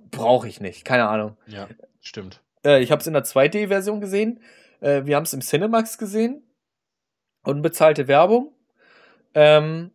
brauche 0.09 0.47
ich 0.47 0.61
nicht. 0.61 0.85
Keine 0.85 1.07
Ahnung. 1.09 1.37
Ja, 1.47 1.67
stimmt. 2.01 2.39
Äh, 2.65 2.81
ich 2.81 2.91
habe 2.91 3.01
es 3.01 3.07
in 3.07 3.13
der 3.13 3.23
2D-Version 3.25 3.99
gesehen. 4.01 4.39
Äh, 4.83 5.05
wir 5.05 5.15
haben 5.15 5.23
es 5.23 5.33
im 5.33 5.41
Cinemax 5.41 5.97
gesehen. 5.97 6.43
Unbezahlte 7.43 8.07
Werbung. 8.07 8.53
Ähm, 9.33 9.91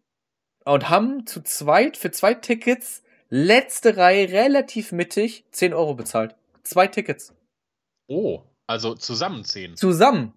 und 0.65 0.89
haben 0.89 1.27
zu 1.27 1.43
zweit 1.43 1.97
für 1.97 2.11
zwei 2.11 2.35
Tickets 2.35 3.03
letzte 3.29 3.97
Reihe 3.97 4.31
relativ 4.31 4.93
mittig 4.93 5.45
10 5.53 5.75
Euro 5.75 5.95
bezahlt. 5.95 6.35
Zwei 6.63 6.87
Tickets. 6.87 7.35
Oh, 8.09 8.43
also 8.67 8.95
zusammen 8.95 9.45
10. 9.45 9.77
Zusammen. 9.77 10.35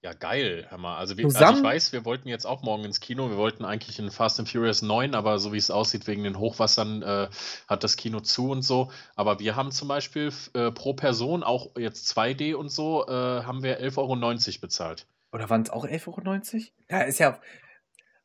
Ja, 0.00 0.12
geil, 0.12 0.64
hör 0.68 0.78
mal. 0.78 0.96
Also, 0.96 1.16
wir, 1.16 1.24
also 1.24 1.38
Zusammen? 1.38 1.58
ich 1.58 1.64
weiß, 1.64 1.92
wir 1.92 2.04
wollten 2.04 2.28
jetzt 2.28 2.46
auch 2.46 2.62
morgen 2.62 2.84
ins 2.84 3.00
Kino. 3.00 3.30
Wir 3.30 3.36
wollten 3.36 3.64
eigentlich 3.64 3.98
in 3.98 4.12
Fast 4.12 4.38
and 4.38 4.48
Furious 4.48 4.80
9, 4.80 5.14
aber 5.16 5.40
so 5.40 5.52
wie 5.52 5.56
es 5.56 5.72
aussieht, 5.72 6.06
wegen 6.06 6.22
den 6.22 6.38
Hochwassern 6.38 7.02
äh, 7.02 7.28
hat 7.66 7.82
das 7.82 7.96
Kino 7.96 8.20
zu 8.20 8.50
und 8.50 8.62
so. 8.62 8.92
Aber 9.16 9.40
wir 9.40 9.56
haben 9.56 9.72
zum 9.72 9.88
Beispiel 9.88 10.32
äh, 10.54 10.70
pro 10.70 10.94
Person, 10.94 11.42
auch 11.42 11.74
jetzt 11.76 12.16
2D 12.16 12.54
und 12.54 12.68
so, 12.70 13.08
äh, 13.08 13.10
haben 13.10 13.64
wir 13.64 13.80
11,90 13.80 13.98
Euro 13.98 14.60
bezahlt. 14.60 15.06
Oder 15.32 15.50
waren 15.50 15.62
es 15.62 15.70
auch 15.70 15.84
11,90 15.84 16.54
Euro? 16.54 16.64
Ja, 16.90 17.00
ist 17.00 17.18
ja 17.18 17.40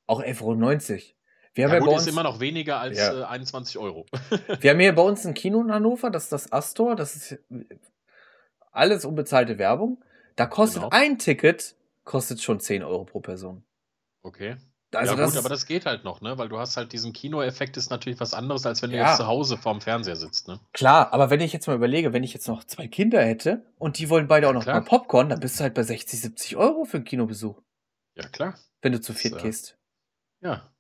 auch 0.05 0.21
11,90 0.21 0.41
Euro. 0.43 1.01
Wir 1.55 1.65
haben 1.65 1.73
Ja, 1.73 1.79
gut, 1.79 1.87
bei 1.89 1.95
ist 1.95 2.01
uns, 2.03 2.07
immer 2.07 2.23
noch 2.23 2.39
weniger 2.39 2.79
als 2.79 2.99
Ja. 2.99 3.21
äh, 3.21 3.23
21 3.25 3.79
Euro. 3.79 4.05
wir 4.61 4.69
haben 4.71 4.79
hier 4.79 4.93
bei 4.93 5.01
uns 5.01 5.25
ein 5.25 5.33
Kino 5.33 5.61
in 5.61 5.71
Hannover, 5.71 6.11
das 6.11 6.25
ist 6.25 6.31
das 6.31 6.51
Astor, 6.51 6.95
das 6.95 7.15
ist 7.15 7.39
alles 8.71 9.05
unbezahlte 9.05 9.57
Werbung. 9.57 10.03
Da 10.35 10.45
kostet 10.45 10.81
Genau. 10.83 10.89
ein 10.91 11.19
Ticket, 11.19 11.75
kostet 12.03 12.41
schon 12.41 12.59
10 12.59 12.83
Euro 12.83 13.05
pro 13.05 13.19
Person. 13.19 13.63
Okay. 14.23 14.57
Also 14.95 15.15
ja, 15.15 15.25
gut, 15.25 15.35
aber 15.37 15.49
das 15.49 15.65
geht 15.65 15.87
halt 15.87 16.03
noch, 16.03 16.21
ne? 16.21 16.37
Weil 16.37 16.49
du 16.49 16.59
hast 16.59 16.77
halt 16.77 16.93
diesen 16.93 17.13
Kinoeffekt, 17.13 17.77
ist 17.77 17.89
natürlich 17.89 18.19
was 18.19 18.35
anderes, 18.35 18.63
als 18.67 18.83
wenn 18.83 18.91
du 18.91 18.97
Ja. 18.97 19.07
jetzt 19.07 19.17
zu 19.17 19.25
Hause 19.25 19.57
vorm 19.57 19.81
Fernseher 19.81 20.15
sitzt, 20.15 20.47
ne? 20.47 20.59
klar, 20.71 21.11
aber 21.13 21.31
wenn 21.31 21.39
ich 21.41 21.51
jetzt 21.51 21.65
mal 21.65 21.75
überlege, 21.75 22.13
wenn 22.13 22.23
ich 22.23 22.31
jetzt 22.33 22.47
noch 22.47 22.63
zwei 22.63 22.87
Kinder 22.87 23.19
hätte 23.25 23.65
und 23.79 23.97
die 23.97 24.09
wollen 24.11 24.27
beide 24.27 24.47
auch 24.47 24.53
noch 24.53 24.61
klar. 24.63 24.81
mal 24.81 24.85
Popcorn, 24.85 25.29
dann 25.29 25.39
bist 25.39 25.59
du 25.59 25.63
halt 25.63 25.73
bei 25.73 25.81
60, 25.81 26.21
70 26.21 26.57
Euro 26.57 26.85
für 26.85 26.97
einen 26.97 27.05
Kinobesuch, 27.05 27.59
Ja, 28.15 28.27
klar. 28.27 28.53
wenn 28.83 28.91
du 28.91 29.01
zu 29.01 29.13
viert 29.13 29.33
Das, 29.33 29.41
äh, 29.41 29.45
gehst. 29.45 29.77
Ja. 30.41 30.71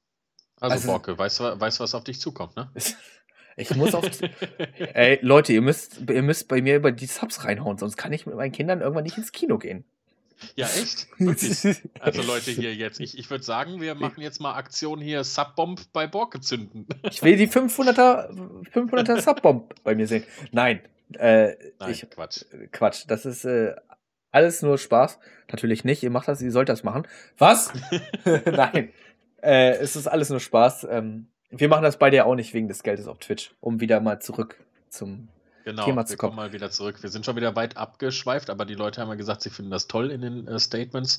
Also, 0.61 0.73
Also- 0.75 0.87
Borke, 0.89 1.17
weißt 1.17 1.39
du, 1.39 1.59
weißt, 1.59 1.79
du, 1.79 1.83
was 1.83 1.95
auf 1.95 2.03
dich 2.03 2.19
zukommt, 2.21 2.55
ne? 2.55 2.71
Ich 3.55 3.75
muss 3.75 3.93
auf. 3.95 4.05
Ey, 4.93 5.19
Leute, 5.21 5.53
ihr 5.53 5.61
müsst, 5.61 6.09
ihr 6.09 6.21
müsst 6.21 6.47
bei 6.47 6.61
mir 6.61 6.75
über 6.75 6.91
die 6.91 7.05
Subs 7.05 7.43
reinhauen, 7.45 7.77
sonst 7.77 7.97
kann 7.97 8.13
ich 8.13 8.25
mit 8.25 8.35
meinen 8.35 8.51
Kindern 8.51 8.81
irgendwann 8.81 9.03
nicht 9.03 9.17
ins 9.17 9.31
Kino 9.31 9.57
gehen. 9.57 9.83
ja, 10.55 10.67
echt? 10.67 11.07
Wirklich? 11.19 11.81
Also 11.99 12.21
Leute 12.23 12.51
hier 12.51 12.73
jetzt, 12.73 12.99
ich, 12.99 13.17
ich 13.17 13.29
würde 13.29 13.43
sagen, 13.43 13.79
wir 13.81 13.95
machen 13.95 14.21
jetzt 14.21 14.41
mal 14.41 14.53
Aktion 14.53 14.99
hier 14.99 15.23
Subbomb 15.23 15.81
bei 15.93 16.07
Borke 16.07 16.41
zünden. 16.41 16.87
Ich 17.09 17.23
will 17.23 17.37
die 17.37 17.47
500er, 17.47 18.29
500er 18.73 19.21
Subbomb 19.21 19.73
bei 19.83 19.95
mir 19.95 20.07
sehen. 20.07 20.23
Nein, 20.51 20.81
äh, 21.13 21.55
Nein, 21.79 21.91
ich, 21.91 22.09
Quatsch. 22.09 22.45
Quatsch, 22.71 23.05
das 23.07 23.25
ist 23.25 23.45
äh, 23.45 23.75
alles 24.31 24.61
nur 24.61 24.77
Spaß. 24.77 25.19
Natürlich 25.49 25.83
nicht, 25.83 26.03
ihr 26.03 26.09
macht 26.09 26.27
das, 26.27 26.41
ihr 26.41 26.51
sollt 26.51 26.69
das 26.69 26.83
machen. 26.83 27.07
Was? 27.37 27.71
Nein, 28.45 28.91
äh, 29.41 29.73
es 29.73 29.95
ist 29.95 30.07
alles 30.07 30.29
nur 30.29 30.39
Spaß. 30.39 30.87
Ähm, 30.89 31.27
wir 31.55 31.67
machen 31.69 31.83
das 31.83 31.97
beide 31.97 32.17
ja 32.17 32.25
auch 32.25 32.35
nicht 32.35 32.53
wegen 32.53 32.67
des 32.67 32.83
Geldes 32.83 33.07
auf 33.07 33.19
Twitch, 33.19 33.51
um 33.61 33.79
wieder 33.79 33.99
mal 33.99 34.19
zurück 34.19 34.57
zum. 34.89 35.29
Genau, 35.65 35.85
Thema 35.85 36.01
wir 36.01 36.05
zu 36.07 36.17
kommen 36.17 36.35
kommen. 36.35 36.47
mal 36.47 36.51
wieder 36.53 36.71
zurück. 36.71 37.01
Wir 37.03 37.09
sind 37.09 37.25
schon 37.25 37.37
wieder 37.37 37.55
weit 37.55 37.77
abgeschweift, 37.77 38.49
aber 38.49 38.65
die 38.65 38.73
Leute 38.73 38.99
haben 38.99 39.07
ja 39.07 39.15
gesagt, 39.15 39.41
sie 39.43 39.49
finden 39.49 39.71
das 39.71 39.87
toll 39.87 40.11
in 40.11 40.19
den 40.19 40.45
äh, 40.45 40.59
Statements. 40.59 41.15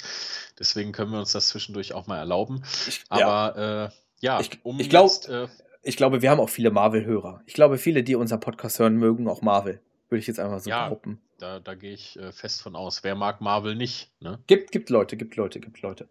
Deswegen 0.58 0.92
können 0.92 1.12
wir 1.12 1.18
uns 1.18 1.32
das 1.32 1.48
zwischendurch 1.48 1.94
auch 1.94 2.06
mal 2.06 2.18
erlauben. 2.18 2.62
Ich, 2.86 3.04
ja, 3.10 3.26
Aber 3.26 3.90
äh, 3.90 3.96
ja, 4.20 4.40
Ich- 4.40 4.62
um 4.62 4.78
ich 4.78 4.90
glaub- 4.90 5.06
jetzt, 5.06 5.30
äh, 5.30 5.48
ich 5.82 5.96
glaube, 5.96 6.20
wir 6.20 6.30
haben 6.30 6.40
auch 6.40 6.50
viele 6.50 6.70
Marvel-Hörer. 6.70 7.40
Ich 7.46 7.54
glaube, 7.54 7.78
viele, 7.78 8.02
die 8.02 8.16
unseren 8.16 8.40
Podcast 8.40 8.78
hören, 8.78 8.96
mögen 8.96 9.28
auch 9.28 9.40
Marvel. 9.40 9.80
Würde 10.10 10.20
ich 10.20 10.26
jetzt 10.26 10.38
einfach 10.40 10.60
so 10.60 10.68
Ja. 10.68 10.84
behaupten. 10.88 11.20
da, 11.38 11.58
da 11.60 11.74
gehe 11.74 11.94
ich 11.94 12.18
äh, 12.18 12.30
fest 12.30 12.60
von 12.62 12.76
aus. 12.76 13.02
Wer 13.02 13.14
mag 13.14 13.40
Marvel 13.40 13.74
nicht? 13.74 14.10
Ne? 14.20 14.40
Gibt, 14.46 14.72
gibt 14.72 14.90
Leute, 14.90 15.16
gibt 15.16 15.36
Leute, 15.36 15.58
gibt 15.58 15.80
Leute. 15.80 16.06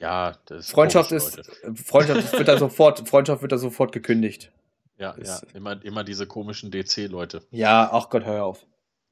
Ja, 0.00 0.36
das 0.46 0.66
ist 0.66 0.70
Freundschaft 0.72 1.10
komisch, 1.10 1.24
ist, 1.24 1.36
Leute. 1.36 1.82
Freundschaft 1.82 2.20
ist- 2.20 2.32
wird 2.32 2.48
da 2.48 2.58
sofort, 2.58 3.08
Freundschaft 3.08 3.42
wird 3.42 3.52
da 3.52 3.58
sofort 3.58 3.92
gekündigt. 3.92 4.52
Ja, 4.96 5.14
ja, 5.16 5.36
ist- 5.36 5.46
immer, 5.54 5.82
immer 5.84 6.04
diese 6.04 6.26
komischen 6.26 6.70
DC-Leute. 6.70 7.42
Ja, 7.50 7.90
ach 7.92 8.08
Gott, 8.08 8.24
hör 8.24 8.44
auf. 8.44 8.66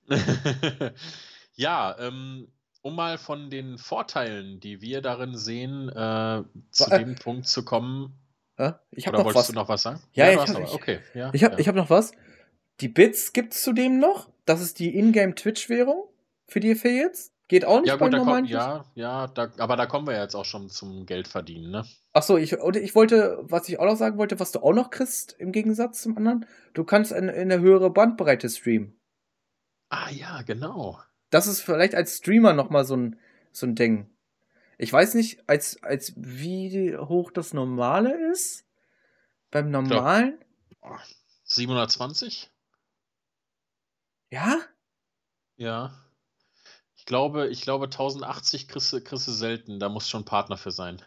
ja, 1.55 1.97
ähm, 1.99 2.49
um 2.83 2.95
mal 2.95 3.19
von 3.19 3.51
den 3.51 3.79
Vorteilen, 3.79 4.61
die 4.61 4.81
wir 4.81 5.03
darin 5.03 5.37
sehen, 5.37 5.89
äh, 5.89 6.43
zu 6.71 6.91
äh, 6.91 6.99
dem 6.99 7.17
Punkt 7.17 7.49
zu 7.49 7.65
kommen. 7.65 8.15
Äh, 8.57 8.73
ich 8.93 9.07
habe 9.07 9.17
noch 9.17 9.25
wolltest 9.25 9.41
was. 9.41 9.47
du 9.49 9.53
noch 9.55 9.69
was 9.69 9.83
sagen? 9.83 10.01
Ja, 10.13 10.31
ja 10.31 10.45
ich 10.45 10.49
habe 10.49 10.73
okay, 10.73 11.01
ja, 11.15 11.31
ich 11.33 11.43
hab, 11.43 11.53
ja. 11.53 11.59
Ich 11.59 11.69
hab 11.69 11.75
noch 11.75 11.91
was. 11.91 12.13
Die 12.81 12.89
Bits 12.89 13.33
gibt 13.33 13.55
es 13.55 13.63
zudem 13.63 13.99
noch. 13.99 14.31
Das 14.45 14.61
ist 14.61 14.79
die 14.79 14.97
Ingame 14.97 15.35
Twitch-Währung 15.35 16.05
für 16.47 16.61
die 16.61 16.73
Affiliates. 16.73 17.33
Geht 17.49 17.65
auch 17.65 17.81
nicht 17.81 17.89
ja, 17.89 17.97
gut, 17.97 18.11
normalen 18.11 18.45
kommt, 18.45 18.51
Ja, 18.51 18.85
ja, 18.95 19.29
da, 19.29 19.53
aber 19.59 19.77
da 19.77 19.87
kommen 19.87 20.09
wir 20.09 20.19
jetzt 20.19 20.35
auch 20.35 20.45
schon 20.45 20.69
zum 20.69 21.07
Geldverdienen, 21.07 21.71
ne? 21.71 21.85
Achso, 22.13 22.37
ich, 22.37 22.53
ich 22.53 22.95
wollte, 22.95 23.39
was 23.43 23.69
ich 23.69 23.79
auch 23.79 23.85
noch 23.85 23.97
sagen 23.97 24.19
wollte, 24.19 24.41
was 24.41 24.51
du 24.51 24.61
auch 24.61 24.73
noch 24.73 24.91
kriegst 24.91 25.33
im 25.39 25.53
Gegensatz 25.53 26.03
zum 26.03 26.17
anderen, 26.17 26.47
du 26.75 26.83
kannst 26.83 27.13
in, 27.13 27.29
in 27.29 27.53
eine 27.53 27.61
höhere 27.61 27.91
Bandbreite 27.91 28.49
streamen. 28.49 28.99
Ah 29.91 30.11
ja, 30.11 30.43
genau. 30.43 30.99
Das 31.31 31.47
ist 31.47 31.61
vielleicht 31.61 31.95
als 31.95 32.17
Streamer 32.17 32.53
nochmal 32.53 32.85
so 32.85 32.97
ein, 32.97 33.21
so 33.53 33.67
ein 33.67 33.77
Ding. 33.77 34.11
Ich 34.79 34.93
weiß 34.93 35.15
nicht, 35.15 35.49
als, 35.49 35.83
als 35.83 36.15
wie 36.17 36.97
hoch 36.97 37.31
das 37.31 37.55
normale 37.55 38.31
ist. 38.33 38.65
Beim 39.51 39.71
normalen. 39.71 40.39
720? 41.45 42.51
Ja? 44.31 44.59
Ja. 45.57 46.06
Ich 47.07 47.09
glaube, 47.09 47.47
ich 47.47 47.61
glaube 47.61 47.85
1080 47.85 48.67
kriegst, 48.67 48.91
kriegst 49.05 49.29
du 49.29 49.31
selten. 49.31 49.79
Da 49.79 49.89
muss 49.89 50.09
schon 50.09 50.25
Partner 50.25 50.57
für 50.57 50.73
sein. 50.73 51.01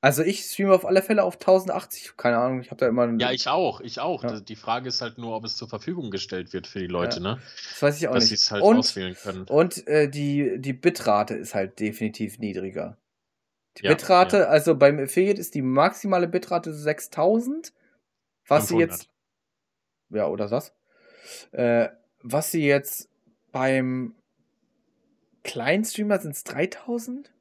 Also 0.00 0.24
ich 0.24 0.42
streame 0.42 0.74
auf 0.74 0.84
alle 0.84 1.00
Fälle 1.00 1.22
auf 1.22 1.34
1080, 1.34 2.16
keine 2.16 2.38
Ahnung, 2.38 2.60
ich 2.60 2.72
habe 2.72 2.80
da 2.80 2.88
immer 2.88 3.04
einen 3.04 3.20
Ja, 3.20 3.30
ich 3.30 3.46
auch, 3.46 3.80
ich 3.80 4.00
auch. 4.00 4.24
Ja. 4.24 4.40
Die 4.40 4.56
Frage 4.56 4.88
ist 4.88 5.00
halt 5.00 5.18
nur, 5.18 5.36
ob 5.36 5.44
es 5.44 5.56
zur 5.56 5.68
Verfügung 5.68 6.10
gestellt 6.10 6.52
wird 6.52 6.66
für 6.66 6.80
die 6.80 6.88
Leute, 6.88 7.18
ja. 7.18 7.22
ne? 7.22 7.42
Das 7.70 7.80
weiß 7.80 7.98
ich 7.98 8.08
auch 8.08 8.14
Dass 8.14 8.24
nicht. 8.24 8.32
Dass 8.32 8.40
sie 8.40 8.46
es 8.46 8.50
halt 8.50 8.64
und, 8.64 8.78
auswählen 8.78 9.14
können. 9.14 9.44
Und 9.44 9.86
äh, 9.86 10.08
die, 10.10 10.56
die 10.58 10.72
Bitrate 10.72 11.34
ist 11.34 11.54
halt 11.54 11.78
definitiv 11.78 12.40
niedriger. 12.40 12.98
Die 13.76 13.84
ja, 13.84 13.90
Bitrate, 13.92 14.48
also 14.48 14.74
beim 14.74 14.98
Affiliate 14.98 15.40
ist 15.40 15.54
die 15.54 15.62
maximale 15.62 16.26
Bitrate 16.26 16.74
6000. 16.74 17.72
Was 18.48 18.66
500. 18.66 18.68
sie 18.68 18.78
jetzt. 18.78 19.10
Ja, 20.10 20.26
oder 20.26 20.50
was? 20.50 20.74
Äh, 21.52 21.90
was 22.22 22.50
sie 22.50 22.66
jetzt 22.66 23.07
beim 23.52 24.14
kleinen 25.42 25.84
Streamer 25.84 26.18
sind 26.18 26.32
es 26.32 26.44
3000? 26.44 27.32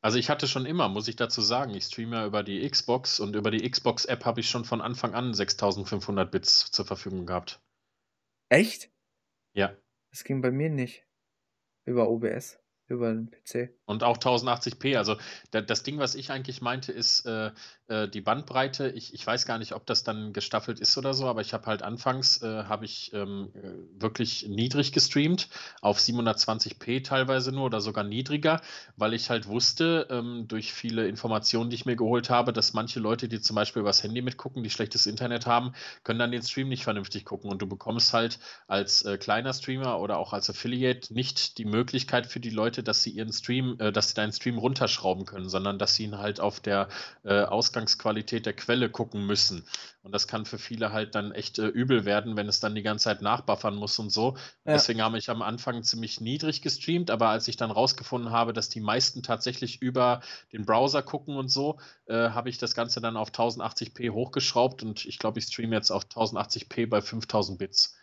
Also 0.00 0.18
ich 0.18 0.30
hatte 0.30 0.46
schon 0.46 0.66
immer, 0.66 0.88
muss 0.88 1.08
ich 1.08 1.16
dazu 1.16 1.40
sagen, 1.40 1.74
ich 1.74 1.84
streame 1.84 2.16
ja 2.16 2.26
über 2.26 2.42
die 2.42 2.68
Xbox 2.68 3.18
und 3.18 3.34
über 3.34 3.50
die 3.50 3.68
Xbox-App 3.68 4.24
habe 4.24 4.40
ich 4.40 4.48
schon 4.48 4.64
von 4.64 4.80
Anfang 4.80 5.14
an 5.14 5.34
6500 5.34 6.30
Bits 6.30 6.70
zur 6.70 6.86
Verfügung 6.86 7.26
gehabt. 7.26 7.60
Echt? 8.48 8.90
Ja. 9.52 9.76
Das 10.10 10.22
ging 10.24 10.42
bei 10.42 10.50
mir 10.50 10.70
nicht. 10.70 11.04
Über 11.84 12.08
OBS 12.08 12.58
über 12.88 13.12
den 13.12 13.30
PC. 13.30 13.70
Und 13.84 14.02
auch 14.02 14.18
1080p. 14.18 14.96
Also 14.96 15.16
da, 15.50 15.60
das 15.60 15.82
Ding, 15.82 15.98
was 15.98 16.14
ich 16.14 16.30
eigentlich 16.30 16.60
meinte, 16.60 16.92
ist 16.92 17.26
äh, 17.26 17.50
äh, 17.88 18.08
die 18.08 18.20
Bandbreite. 18.20 18.88
Ich, 18.90 19.14
ich 19.14 19.26
weiß 19.26 19.46
gar 19.46 19.58
nicht, 19.58 19.72
ob 19.72 19.86
das 19.86 20.04
dann 20.04 20.32
gestaffelt 20.32 20.80
ist 20.80 20.96
oder 20.98 21.14
so, 21.14 21.26
aber 21.26 21.40
ich 21.40 21.52
habe 21.52 21.66
halt 21.66 21.82
anfangs 21.82 22.42
äh, 22.42 22.64
habe 22.64 22.84
ich 22.84 23.12
ähm, 23.12 23.52
äh, 23.54 24.00
wirklich 24.00 24.48
niedrig 24.48 24.92
gestreamt, 24.92 25.48
auf 25.80 25.98
720p 25.98 27.04
teilweise 27.04 27.52
nur 27.52 27.66
oder 27.66 27.80
sogar 27.80 28.04
niedriger, 28.04 28.60
weil 28.96 29.14
ich 29.14 29.30
halt 29.30 29.46
wusste, 29.46 30.06
ähm, 30.10 30.46
durch 30.48 30.72
viele 30.72 31.06
Informationen, 31.06 31.70
die 31.70 31.76
ich 31.76 31.86
mir 31.86 31.96
geholt 31.96 32.30
habe, 32.30 32.52
dass 32.52 32.72
manche 32.72 33.00
Leute, 33.00 33.28
die 33.28 33.40
zum 33.40 33.56
Beispiel 33.56 33.80
übers 33.80 34.02
Handy 34.02 34.22
mitgucken, 34.22 34.62
die 34.62 34.70
schlechtes 34.70 35.06
Internet 35.06 35.46
haben, 35.46 35.72
können 36.02 36.18
dann 36.18 36.32
den 36.32 36.42
Stream 36.42 36.68
nicht 36.68 36.84
vernünftig 36.84 37.24
gucken. 37.24 37.50
Und 37.50 37.62
du 37.62 37.66
bekommst 37.66 38.12
halt 38.12 38.38
als 38.66 39.02
äh, 39.02 39.16
kleiner 39.16 39.52
Streamer 39.52 40.00
oder 40.00 40.18
auch 40.18 40.32
als 40.32 40.50
Affiliate 40.50 41.14
nicht 41.14 41.58
die 41.58 41.64
Möglichkeit 41.64 42.26
für 42.26 42.40
die 42.40 42.50
Leute, 42.50 42.75
Leute, 42.76 42.82
dass 42.82 43.02
sie 43.02 43.10
ihren 43.10 43.32
Stream, 43.32 43.76
äh, 43.78 43.90
dass 43.90 44.08
sie 44.08 44.14
deinen 44.14 44.32
Stream 44.32 44.58
runterschrauben 44.58 45.24
können, 45.24 45.48
sondern 45.48 45.78
dass 45.78 45.94
sie 45.94 46.04
ihn 46.04 46.18
halt 46.18 46.40
auf 46.40 46.60
der 46.60 46.88
äh, 47.24 47.42
Ausgangsqualität 47.42 48.44
der 48.44 48.52
Quelle 48.52 48.90
gucken 48.90 49.24
müssen. 49.26 49.64
Und 50.02 50.12
das 50.12 50.28
kann 50.28 50.44
für 50.44 50.58
viele 50.58 50.92
halt 50.92 51.14
dann 51.14 51.32
echt 51.32 51.58
äh, 51.58 51.66
übel 51.66 52.04
werden, 52.04 52.36
wenn 52.36 52.48
es 52.48 52.60
dann 52.60 52.74
die 52.74 52.82
ganze 52.82 53.04
Zeit 53.04 53.22
nachbuffern 53.22 53.76
muss 53.76 53.98
und 53.98 54.10
so. 54.10 54.36
Ja. 54.64 54.74
Deswegen 54.74 55.00
habe 55.00 55.16
ich 55.16 55.30
am 55.30 55.40
Anfang 55.40 55.82
ziemlich 55.82 56.20
niedrig 56.20 56.60
gestreamt, 56.60 57.10
aber 57.10 57.28
als 57.28 57.48
ich 57.48 57.56
dann 57.56 57.70
rausgefunden 57.70 58.30
habe, 58.30 58.52
dass 58.52 58.68
die 58.68 58.80
meisten 58.80 59.22
tatsächlich 59.22 59.80
über 59.80 60.20
den 60.52 60.66
Browser 60.66 61.02
gucken 61.02 61.36
und 61.36 61.48
so, 61.48 61.78
äh, 62.06 62.30
habe 62.30 62.50
ich 62.50 62.58
das 62.58 62.74
Ganze 62.74 63.00
dann 63.00 63.16
auf 63.16 63.30
1080p 63.30 64.10
hochgeschraubt 64.10 64.82
und 64.82 65.06
ich 65.06 65.18
glaube, 65.18 65.38
ich 65.38 65.46
streame 65.46 65.74
jetzt 65.74 65.90
auf 65.90 66.04
1080p 66.04 66.88
bei 66.88 67.00
5000 67.00 67.58
Bits. 67.58 67.96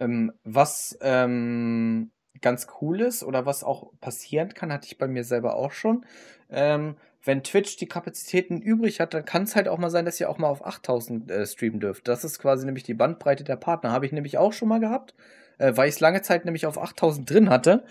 Ähm, 0.00 0.32
was 0.44 0.98
ähm, 1.00 2.10
ganz 2.40 2.66
cool 2.80 3.00
ist 3.00 3.22
oder 3.22 3.46
was 3.46 3.64
auch 3.64 3.90
passieren 4.00 4.54
kann, 4.54 4.72
hatte 4.72 4.86
ich 4.86 4.98
bei 4.98 5.06
mir 5.06 5.24
selber 5.24 5.56
auch 5.56 5.72
schon. 5.72 6.04
Ähm, 6.50 6.96
wenn 7.24 7.44
Twitch 7.44 7.76
die 7.76 7.86
Kapazitäten 7.86 8.60
übrig 8.60 9.00
hat, 9.00 9.14
dann 9.14 9.24
kann 9.24 9.44
es 9.44 9.54
halt 9.54 9.68
auch 9.68 9.78
mal 9.78 9.90
sein, 9.90 10.04
dass 10.04 10.18
ihr 10.18 10.28
auch 10.28 10.38
mal 10.38 10.48
auf 10.48 10.66
8000 10.66 11.30
äh, 11.30 11.46
streamen 11.46 11.78
dürft. 11.78 12.08
Das 12.08 12.24
ist 12.24 12.38
quasi 12.38 12.66
nämlich 12.66 12.84
die 12.84 12.94
Bandbreite 12.94 13.44
der 13.44 13.56
Partner. 13.56 13.92
Habe 13.92 14.06
ich 14.06 14.12
nämlich 14.12 14.38
auch 14.38 14.52
schon 14.52 14.68
mal 14.68 14.80
gehabt, 14.80 15.14
äh, 15.58 15.72
weil 15.76 15.88
ich 15.88 15.94
es 15.96 16.00
lange 16.00 16.22
Zeit 16.22 16.44
nämlich 16.44 16.66
auf 16.66 16.78
8000 16.78 17.30
drin 17.30 17.50
hatte. 17.50 17.84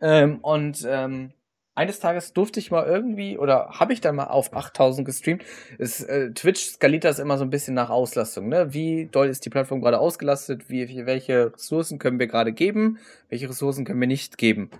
Ähm, 0.00 0.38
und 0.38 0.86
ähm, 0.88 1.32
eines 1.76 2.00
Tages 2.00 2.32
durfte 2.32 2.58
ich 2.58 2.70
mal 2.70 2.86
irgendwie 2.86 3.36
oder 3.36 3.68
habe 3.68 3.92
ich 3.92 4.00
dann 4.00 4.16
mal 4.16 4.24
auf 4.24 4.52
8000 4.56 5.06
gestreamt. 5.06 5.44
Ist, 5.76 6.00
äh, 6.02 6.32
Twitch 6.32 6.70
skaliert 6.70 7.04
das 7.04 7.18
immer 7.18 7.36
so 7.36 7.44
ein 7.44 7.50
bisschen 7.50 7.74
nach 7.74 7.90
Auslastung. 7.90 8.48
Ne? 8.48 8.72
Wie 8.72 9.06
doll 9.12 9.28
ist 9.28 9.44
die 9.44 9.50
Plattform 9.50 9.82
gerade 9.82 10.00
ausgelastet? 10.00 10.70
Wie, 10.70 11.04
welche 11.04 11.52
Ressourcen 11.52 11.98
können 11.98 12.18
wir 12.18 12.28
gerade 12.28 12.52
geben? 12.52 12.98
Welche 13.28 13.50
Ressourcen 13.50 13.84
können 13.84 14.00
wir 14.00 14.08
nicht 14.08 14.38
geben? 14.38 14.70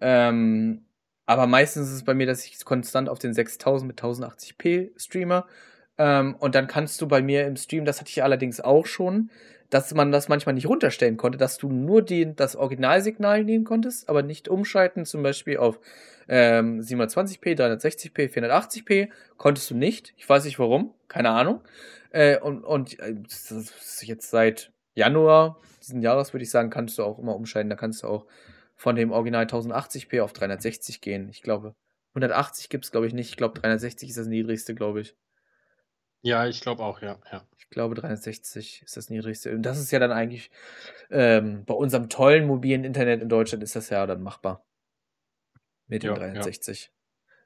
Ähm, 0.00 0.84
aber 1.26 1.48
meistens 1.48 1.88
ist 1.88 1.94
es 1.94 2.04
bei 2.04 2.14
mir, 2.14 2.26
dass 2.26 2.46
ich 2.46 2.64
konstant 2.64 3.08
auf 3.08 3.18
den 3.18 3.34
6000 3.34 3.88
mit 3.88 4.00
1080p 4.00 4.90
streame. 4.96 5.44
Ähm, 5.98 6.36
und 6.38 6.54
dann 6.54 6.68
kannst 6.68 7.00
du 7.00 7.08
bei 7.08 7.22
mir 7.22 7.44
im 7.46 7.56
Stream, 7.56 7.84
das 7.84 7.98
hatte 7.98 8.10
ich 8.10 8.22
allerdings 8.22 8.60
auch 8.60 8.86
schon, 8.86 9.30
dass 9.70 9.92
man 9.94 10.12
das 10.12 10.28
manchmal 10.28 10.54
nicht 10.54 10.68
runterstellen 10.68 11.16
konnte, 11.16 11.38
dass 11.38 11.58
du 11.58 11.72
nur 11.72 12.02
die, 12.02 12.36
das 12.36 12.54
Originalsignal 12.54 13.42
nehmen 13.42 13.64
konntest, 13.64 14.08
aber 14.08 14.22
nicht 14.22 14.48
umschalten, 14.48 15.04
zum 15.04 15.24
Beispiel 15.24 15.56
auf 15.56 15.80
ähm, 16.28 16.80
720p, 16.80 17.56
360p, 17.56 18.32
480p, 18.32 19.08
konntest 19.36 19.70
du 19.70 19.74
nicht. 19.74 20.14
Ich 20.16 20.28
weiß 20.28 20.44
nicht 20.44 20.58
warum, 20.58 20.94
keine 21.08 21.30
Ahnung. 21.30 21.60
Äh, 22.10 22.38
und 22.38 22.64
und 22.64 22.98
äh, 22.98 23.14
jetzt 24.02 24.30
seit 24.30 24.72
Januar 24.94 25.60
diesen 25.86 26.02
Jahres 26.02 26.32
würde 26.32 26.42
ich 26.42 26.50
sagen, 26.50 26.70
kannst 26.70 26.98
du 26.98 27.04
auch 27.04 27.18
immer 27.18 27.36
umschalten. 27.36 27.70
Da 27.70 27.76
kannst 27.76 28.02
du 28.02 28.08
auch 28.08 28.26
von 28.74 28.96
dem 28.96 29.12
Original 29.12 29.44
1080p 29.44 30.22
auf 30.22 30.32
360 30.32 31.00
gehen. 31.00 31.28
Ich 31.28 31.42
glaube, 31.42 31.74
180 32.10 32.68
gibt 32.68 32.84
es, 32.84 32.90
glaube 32.90 33.06
ich, 33.06 33.14
nicht. 33.14 33.30
Ich 33.30 33.36
glaube, 33.36 33.60
360 33.60 34.08
ist 34.10 34.18
das 34.18 34.26
niedrigste, 34.26 34.74
glaube 34.74 35.00
ich. 35.00 35.14
Ja, 36.22 36.46
ich 36.46 36.60
glaube 36.60 36.82
auch, 36.82 37.02
ja, 37.02 37.18
ja. 37.30 37.46
Ich 37.56 37.70
glaube, 37.70 37.94
360 37.94 38.82
ist 38.84 38.96
das 38.96 39.10
niedrigste. 39.10 39.52
Und 39.52 39.62
das 39.62 39.78
ist 39.78 39.92
ja 39.92 39.98
dann 39.98 40.12
eigentlich 40.12 40.50
ähm, 41.10 41.64
bei 41.64 41.74
unserem 41.74 42.08
tollen 42.08 42.46
mobilen 42.46 42.84
Internet 42.84 43.22
in 43.22 43.28
Deutschland 43.28 43.62
ist 43.62 43.76
das 43.76 43.90
ja 43.90 44.06
dann 44.06 44.22
machbar. 44.22 44.65
Mit 45.88 46.02
dem 46.02 46.10
ja, 46.10 46.16
360. 46.16 46.82
Ja. 46.82 46.88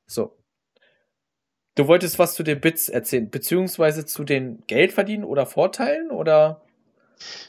So. 0.07 0.37
Du 1.75 1.87
wolltest 1.87 2.19
was 2.19 2.35
zu 2.35 2.43
den 2.43 2.61
Bits 2.61 2.89
erzählen, 2.89 3.31
beziehungsweise 3.31 4.05
zu 4.05 4.25
den 4.25 4.65
Geldverdienen 4.67 5.25
oder 5.25 5.47
Vorteilen 5.47 6.11
oder? 6.11 6.63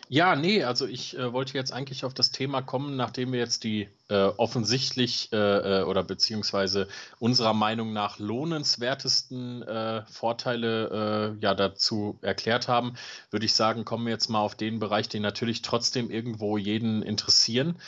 Ja, 0.10 0.36
nee, 0.36 0.64
also 0.64 0.86
ich 0.86 1.18
äh, 1.18 1.32
wollte 1.32 1.54
jetzt 1.54 1.72
eigentlich 1.72 2.04
auf 2.04 2.14
das 2.14 2.32
Thema 2.32 2.62
kommen, 2.62 2.98
nachdem 2.98 3.32
wir 3.32 3.40
jetzt 3.40 3.64
die 3.64 3.88
äh, 4.10 4.26
offensichtlich 4.26 5.30
äh, 5.32 5.38
äh 5.80 5.84
oder 5.84 6.04
beziehungsweise 6.04 6.90
unserer 7.20 7.54
Meinung 7.54 7.94
nach 7.94 8.20
lohnenswertesten 8.20 9.62
äh, 9.64 10.04
Vorteile 10.08 11.36
äh, 11.38 11.42
ja 11.42 11.56
dazu 11.56 12.20
erklärt 12.22 12.68
haben, 12.68 12.96
würde 13.30 13.46
ich 13.46 13.56
sagen, 13.56 13.86
kommen 13.86 14.06
wir 14.06 14.12
jetzt 14.12 14.30
mal 14.30 14.42
auf 14.42 14.56
den 14.56 14.80
Bereich, 14.80 15.08
den 15.08 15.22
natürlich 15.22 15.62
trotzdem 15.62 16.10
irgendwo 16.10 16.58
jeden 16.58 17.02
interessieren. 17.02 17.80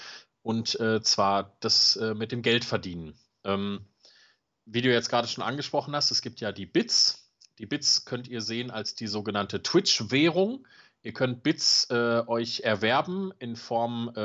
Und 0.44 0.78
zwar 1.04 1.56
das 1.62 1.98
mit 2.16 2.34
dem 2.34 2.42
Geldverdienen. 2.42 3.16
Ähm, 3.46 3.86
wie 4.66 4.82
du 4.82 4.92
jetzt 4.92 5.10
gerade 5.10 5.28
schon 5.28 5.44
angesprochen 5.44 5.96
hast, 5.96 6.12
es 6.12 6.22
gibt 6.22 6.40
ja 6.42 6.52
die 6.52 6.66
Bits. 6.66 7.30
Die 7.60 7.66
Bits 7.66 8.06
könnt 8.06 8.28
ihr 8.28 8.42
sehen 8.42 8.72
als 8.72 8.96
die 8.96 9.08
sogenannte 9.08 9.62
Twitch-Währung. 9.62 10.66
Ihr 11.02 11.12
könnt 11.12 11.44
Bits 11.44 11.88
äh, 11.90 12.24
euch 12.28 12.62
erwerben 12.62 13.34
in 13.40 13.58
Form 13.58 14.14
äh, 14.16 14.22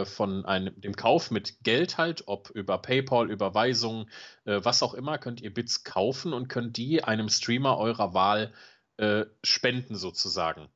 äh, 0.00 0.04
von 0.06 0.46
einem, 0.46 0.80
dem 0.80 0.96
Kauf 0.96 1.30
mit 1.30 1.62
Geld 1.62 1.98
halt, 1.98 2.24
ob 2.26 2.48
über 2.50 2.78
PayPal, 2.78 3.30
Überweisung, 3.30 4.08
äh, 4.46 4.60
was 4.62 4.82
auch 4.82 4.94
immer, 4.94 5.18
könnt 5.18 5.42
ihr 5.42 5.52
Bits 5.52 5.84
kaufen 5.84 6.32
und 6.32 6.48
könnt 6.48 6.78
die 6.78 7.04
einem 7.04 7.28
Streamer 7.28 7.76
eurer 7.76 8.14
Wahl 8.14 8.54
äh, 8.96 9.26
spenden 9.44 9.94
sozusagen. 9.94 10.68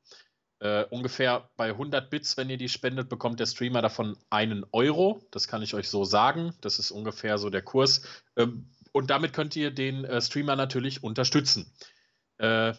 Äh, 0.59 0.85
ungefähr 0.85 1.49
bei 1.55 1.69
100 1.69 2.09
Bits, 2.09 2.37
wenn 2.37 2.49
ihr 2.49 2.57
die 2.57 2.69
spendet, 2.69 3.09
bekommt 3.09 3.39
der 3.39 3.45
Streamer 3.45 3.81
davon 3.81 4.17
einen 4.29 4.65
Euro. 4.71 5.21
Das 5.31 5.47
kann 5.47 5.61
ich 5.61 5.73
euch 5.73 5.89
so 5.89 6.03
sagen. 6.03 6.53
Das 6.61 6.79
ist 6.79 6.91
ungefähr 6.91 7.37
so 7.37 7.49
der 7.49 7.61
Kurs. 7.61 8.01
Ähm, 8.35 8.69
und 8.91 9.09
damit 9.09 9.33
könnt 9.33 9.55
ihr 9.55 9.69
den 9.69 10.07
Streamer 10.21 10.55
natürlich 10.55 11.03
unterstützen. 11.03 11.71
Äh, 12.39 12.73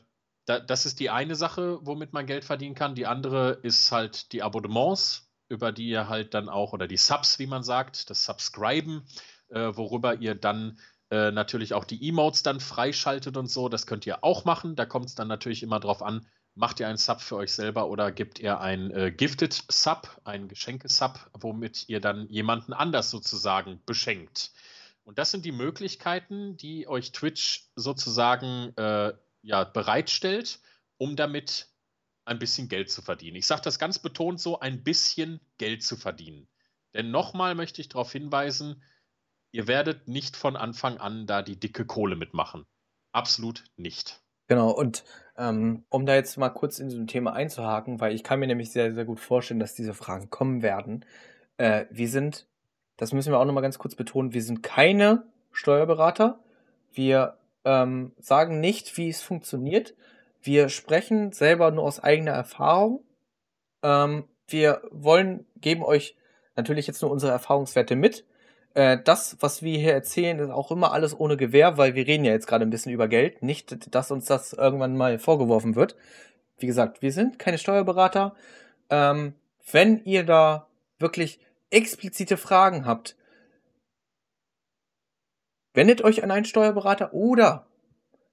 da, 0.47 0.61
das 0.61 0.87
ist 0.87 0.99
die 0.99 1.11
eine 1.11 1.35
Sache, 1.35 1.79
womit 1.83 2.13
man 2.13 2.27
Geld 2.27 2.45
verdienen 2.45 2.75
kann. 2.75 2.95
Die 2.95 3.07
andere 3.07 3.59
ist 3.63 3.93
halt 3.93 4.33
die 4.33 4.43
Abonnements. 4.43 5.31
über 5.51 5.73
die 5.73 5.89
ihr 5.89 6.09
halt 6.09 6.35
dann 6.35 6.49
auch, 6.49 6.73
oder 6.73 6.87
die 6.87 6.99
Subs, 6.99 7.39
wie 7.39 7.47
man 7.47 7.63
sagt, 7.63 8.11
das 8.11 8.25
Subscriben, 8.25 9.07
äh, 9.49 9.71
worüber 9.75 10.15
ihr 10.21 10.35
dann 10.35 10.79
äh, 11.11 11.31
natürlich 11.31 11.73
auch 11.73 11.85
die 11.85 12.07
Emotes 12.07 12.43
dann 12.43 12.61
freischaltet 12.61 13.37
und 13.37 13.51
so. 13.51 13.69
Das 13.69 13.87
könnt 13.87 14.07
ihr 14.07 14.25
auch 14.25 14.45
machen. 14.45 14.77
Da 14.77 14.85
kommt 14.85 15.07
es 15.07 15.15
dann 15.15 15.29
natürlich 15.29 15.63
immer 15.63 15.81
drauf 15.81 16.03
an, 16.03 16.27
macht 16.59 16.81
ihr 16.81 16.89
einen 16.89 16.99
Sub 16.99 17.21
für 17.21 17.37
euch 17.37 17.53
selber 17.53 17.89
oder 17.89 18.11
gebt 18.11 18.41
ihr 18.41 18.61
ein 18.61 18.91
äh, 18.91 19.13
Gifted 19.13 19.65
Sub, 19.71 20.21
ein 20.25 20.49
Geschenke-Sub, 20.49 21.31
womit 21.33 21.89
ihr 21.89 22.01
dann 22.01 22.29
jemanden 22.29 22.73
anders 22.73 23.11
sozusagen 23.11 23.81
beschenkt. 23.87 24.51
Und 25.05 25.19
das 25.19 25.31
sind 25.31 25.45
die 25.45 25.53
Möglichkeiten, 25.53 26.57
die 26.57 26.89
euch 26.89 27.13
Twitch 27.13 27.69
sozusagen 27.77 28.77
äh, 28.77 29.13
ja, 29.43 29.65
bereitstellt, 29.65 30.59
um 30.97 31.15
damit 31.15 31.69
ein 32.25 32.41
bisschen 32.41 32.69
Geld 32.69 32.91
zu 32.91 33.03
verdienen. 33.03 33.37
Ich 33.37 33.47
sage 33.47 33.63
das 33.63 33.79
ganz 33.79 34.01
betont 34.01 34.41
so, 34.41 34.59
ein 34.59 34.83
bisschen 34.83 35.41
Geld 35.59 35.85
zu 35.85 35.97
verdienen. 35.97 36.49
Denn 36.93 37.13
nochmal 37.13 37.55
möchte 37.55 37.81
ich 37.81 37.89
darauf 37.89 38.11
hinweisen, 38.11 38.83
ihr 39.53 39.69
werdet 39.69 40.09
nicht 40.09 40.37
von 40.37 40.57
Anfang 40.57 40.99
an 40.99 41.29
da 41.29 41.41
die 41.43 41.59
dicke 41.59 41.87
Kohle 41.87 42.17
mitmachen. 42.17 42.67
Absolut 43.13 43.63
nicht. 43.77 44.21
Genau, 44.49 44.71
und 44.71 45.05
ähm, 45.37 45.85
um 45.91 46.07
da 46.07 46.15
jetzt 46.15 46.37
mal 46.39 46.49
kurz 46.49 46.79
in 46.79 46.89
ein 46.89 47.07
Thema 47.07 47.35
einzuhaken, 47.35 48.01
weil 48.01 48.15
ich 48.15 48.25
kann 48.25 48.41
mir 48.41 48.47
nämlich 48.47 48.73
sehr, 48.73 48.95
sehr 48.95 49.05
gut 49.05 49.21
vorstellen, 49.21 49.61
dass 49.61 49.75
diese 49.75 49.95
Fragen 49.95 50.31
kommen 50.31 50.63
werden. 50.63 51.05
Äh, 51.59 51.85
wir 51.91 52.09
sind, 52.09 52.47
das 52.97 53.13
müssen 53.13 53.31
wir 53.31 53.39
auch 53.39 53.45
nochmal 53.45 53.63
ganz 53.63 53.79
kurz 53.79 53.95
betonen, 53.95 54.33
wir 54.33 54.43
sind 54.43 54.63
keine 54.63 55.25
Steuerberater. 55.53 56.41
Wir 56.93 57.37
ähm, 57.65 58.13
sagen 58.19 58.61
nicht, 58.61 58.97
wie 58.97 59.11
es 59.11 59.21
funktioniert. 59.21 59.95
Wir 60.41 60.69
sprechen 60.71 61.33
selber 61.33 61.71
nur 61.71 61.85
aus 61.85 62.01
eigener 62.01 62.33
Erfahrung. 62.33 63.05
Ähm, 63.83 64.25
wir 64.47 64.83
wollen, 64.91 65.47
geben 65.57 65.83
euch 65.83 66.17
natürlich 66.57 66.87
jetzt 66.87 67.03
nur 67.03 67.11
unsere 67.11 67.33
Erfahrungswerte 67.33 67.97
mit. 67.97 68.25
Äh, 68.79 69.03
das, 69.03 69.37
was 69.41 69.61
wir 69.61 69.77
hier 69.77 69.93
erzählen, 69.93 70.39
ist 70.39 70.51
auch 70.51 70.71
immer 70.71 70.93
alles 70.93 71.19
ohne 71.19 71.37
Gewähr, 71.37 71.79
weil 71.79 71.97
wir 71.97 72.07
reden 72.07 72.25
ja 72.25 72.31
jetzt 72.31 72.47
gerade 72.47 72.65
ein 72.65 72.71
bisschen 72.71 72.93
über 72.93 73.09
Geld. 73.09 73.43
Nicht, 73.43 73.93
dass 73.93 74.13
uns 74.13 74.27
das 74.27 74.53
irgendwann 74.53 74.97
mal 74.97 75.19
vorgeworfen 75.19 75.75
wird. 75.75 75.97
Wie 76.59 76.69
gesagt, 76.69 77.03
wir 77.03 77.11
sind 77.11 77.41
keine 77.41 77.59
Steuerberater. 77.59 78.37
Ähm, 78.89 79.35
wenn 79.73 80.05
ihr 80.05 80.23
da 80.23 80.69
wirklich 81.01 81.41
explizite 81.71 82.37
Fragen 82.37 82.87
habt, 82.87 83.17
wendet 85.75 86.05
euch 86.05 86.23
an 86.23 86.31
einen 86.31 86.45
Steuerberater 86.45 87.13
oder 87.13 87.67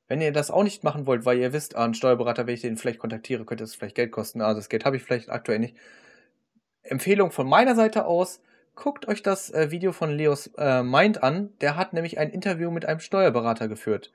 wenn 0.08 0.22
ihr 0.22 0.32
das 0.32 0.52
auch 0.52 0.64
nicht 0.64 0.84
machen 0.84 1.08
wollt, 1.08 1.26
weil 1.26 1.39
ihr 1.39 1.54
wisst, 1.54 1.76
ah, 1.76 1.86
ein 1.86 1.96
Steuerberater, 1.96 2.46
wenn 2.46 2.54
ich 2.54 2.62
den 2.62 2.78
vielleicht 2.78 3.00
kontaktiere, 3.00 3.46
könnte 3.46 3.64
es 3.64 3.74
vielleicht 3.74 3.96
Geld 3.96 4.12
kosten. 4.12 4.41
Ah, 4.41 4.54
das 4.54 4.70
Geld 4.70 4.86
habe 4.86 4.96
ich 4.96 5.02
vielleicht 5.02 5.32
aktuell 5.32 5.58
nicht. 5.58 5.76
Empfehlung 6.84 7.32
von 7.32 7.50
meiner 7.50 7.74
Seite 7.74 8.06
aus, 8.06 8.41
guckt 8.76 9.08
euch 9.08 9.24
das 9.24 9.52
äh, 9.52 9.72
Video 9.72 9.92
von 9.92 10.12
Leos 10.12 10.52
äh, 10.58 10.84
Mind 10.84 11.24
an. 11.24 11.50
Der 11.62 11.76
hat 11.76 11.94
nämlich 11.94 12.20
ein 12.20 12.30
Interview 12.30 12.72
mit 12.72 12.86
einem 12.86 13.00
Steuerberater 13.00 13.68
geführt, 13.68 14.12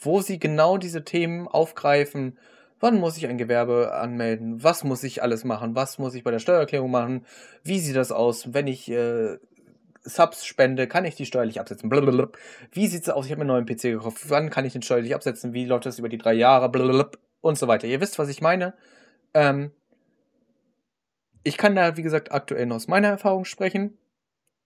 wo 0.00 0.20
sie 0.20 0.38
genau 0.38 0.78
diese 0.78 1.04
Themen 1.04 1.48
aufgreifen. 1.48 2.38
Wann 2.80 3.00
muss 3.00 3.16
ich 3.16 3.26
ein 3.26 3.38
Gewerbe 3.38 3.94
anmelden? 3.94 4.62
Was 4.62 4.84
muss 4.84 5.02
ich 5.02 5.22
alles 5.22 5.44
machen? 5.44 5.74
Was 5.74 5.98
muss 5.98 6.14
ich 6.14 6.22
bei 6.22 6.30
der 6.30 6.38
Steuererklärung 6.38 6.90
machen? 6.90 7.26
Wie 7.64 7.80
sieht 7.80 7.96
das 7.96 8.12
aus, 8.12 8.54
wenn 8.54 8.68
ich 8.68 8.88
äh, 8.90 9.38
Subs 10.04 10.44
spende, 10.44 10.86
kann 10.86 11.04
ich 11.04 11.16
die 11.16 11.26
steuerlich 11.26 11.60
absetzen? 11.60 11.88
Blablabla. 11.88 12.28
Wie 12.72 12.86
sieht's 12.86 13.08
aus? 13.08 13.26
Ich 13.26 13.32
habe 13.32 13.44
mir 13.44 13.52
einen 13.52 13.64
neuen 13.64 13.76
PC 13.76 13.82
gekauft. 13.82 14.30
Wann 14.30 14.50
kann 14.50 14.64
ich 14.64 14.72
den 14.72 14.82
steuerlich 14.82 15.14
absetzen? 15.14 15.52
Wie 15.52 15.64
läuft 15.64 15.86
das 15.86 15.98
über 15.98 16.08
die 16.08 16.18
drei 16.18 16.34
Jahre? 16.34 16.68
Blablabla. 16.68 17.10
Und 17.40 17.58
so 17.58 17.68
weiter. 17.68 17.86
Ihr 17.86 18.00
wisst, 18.00 18.18
was 18.18 18.28
ich 18.28 18.40
meine. 18.40 18.74
Ähm, 19.34 19.72
ich 21.48 21.56
kann 21.56 21.74
da, 21.74 21.96
wie 21.96 22.02
gesagt, 22.02 22.30
aktuell 22.30 22.66
nur 22.66 22.76
aus 22.76 22.88
meiner 22.88 23.08
Erfahrung 23.08 23.46
sprechen, 23.46 23.96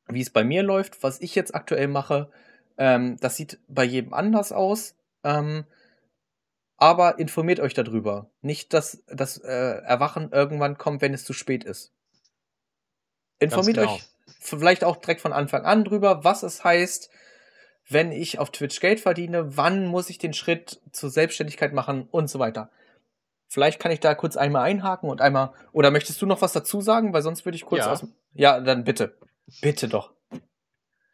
wie 0.09 0.20
es 0.20 0.30
bei 0.30 0.43
mir 0.43 0.64
läuft, 0.64 1.03
was 1.05 1.20
ich 1.20 1.37
jetzt 1.37 1.55
aktuell 1.55 1.87
mache. 1.87 2.28
Ähm, 2.76 3.16
das 3.20 3.37
sieht 3.37 3.61
bei 3.68 3.85
jedem 3.85 4.12
anders 4.12 4.51
aus. 4.51 4.97
Ähm, 5.22 5.64
aber 6.76 7.20
informiert 7.20 7.61
euch 7.61 7.74
darüber. 7.74 8.30
Nicht, 8.41 8.74
dass 8.74 9.05
das 9.07 9.39
äh, 9.39 9.49
Erwachen 9.85 10.33
irgendwann 10.33 10.76
kommt, 10.76 11.03
wenn 11.03 11.14
es 11.14 11.24
zu 11.24 11.33
spät 11.33 11.62
ist. 11.62 11.93
Informiert 13.39 13.76
genau. 13.76 13.95
euch 13.95 14.03
vielleicht 14.41 14.83
auch 14.83 14.97
direkt 14.97 15.20
von 15.20 15.33
Anfang 15.33 15.64
an 15.64 15.85
drüber, 15.85 16.24
was 16.24 16.43
es 16.43 16.64
heißt, 16.64 17.11
wenn 17.89 18.11
ich 18.11 18.41
auf 18.41 18.51
Twitch 18.51 18.80
Geld 18.80 18.99
verdiene, 18.99 19.57
wann 19.57 19.87
muss 19.87 20.11
ich 20.11 20.18
den 20.18 20.35
Schritt 20.35 20.80
zur 20.91 21.11
Selbstständigkeit 21.11 21.72
machen 21.72 22.09
und 22.11 22.28
so 22.28 22.41
weiter. 22.41 22.70
Vielleicht 23.53 23.80
kann 23.80 23.92
ich 23.92 24.00
da 24.00 24.14
kurz 24.14 24.38
einmal 24.38 24.62
einhaken 24.62 25.11
und 25.11 25.20
einmal, 25.20 25.53
oder 25.72 25.90
möchtest 25.90 26.22
du 26.22 26.24
noch 26.24 26.40
was 26.40 26.55
dazu 26.55 26.80
sagen? 26.80 27.12
Weil 27.12 27.20
sonst 27.20 27.44
würde 27.44 27.57
ich 27.57 27.66
kurz 27.66 27.84
ja. 27.84 27.92
aus. 27.92 28.07
Ja, 28.32 28.59
dann 28.61 28.84
bitte. 28.84 29.14
Bitte 29.61 29.88
doch. 29.88 30.11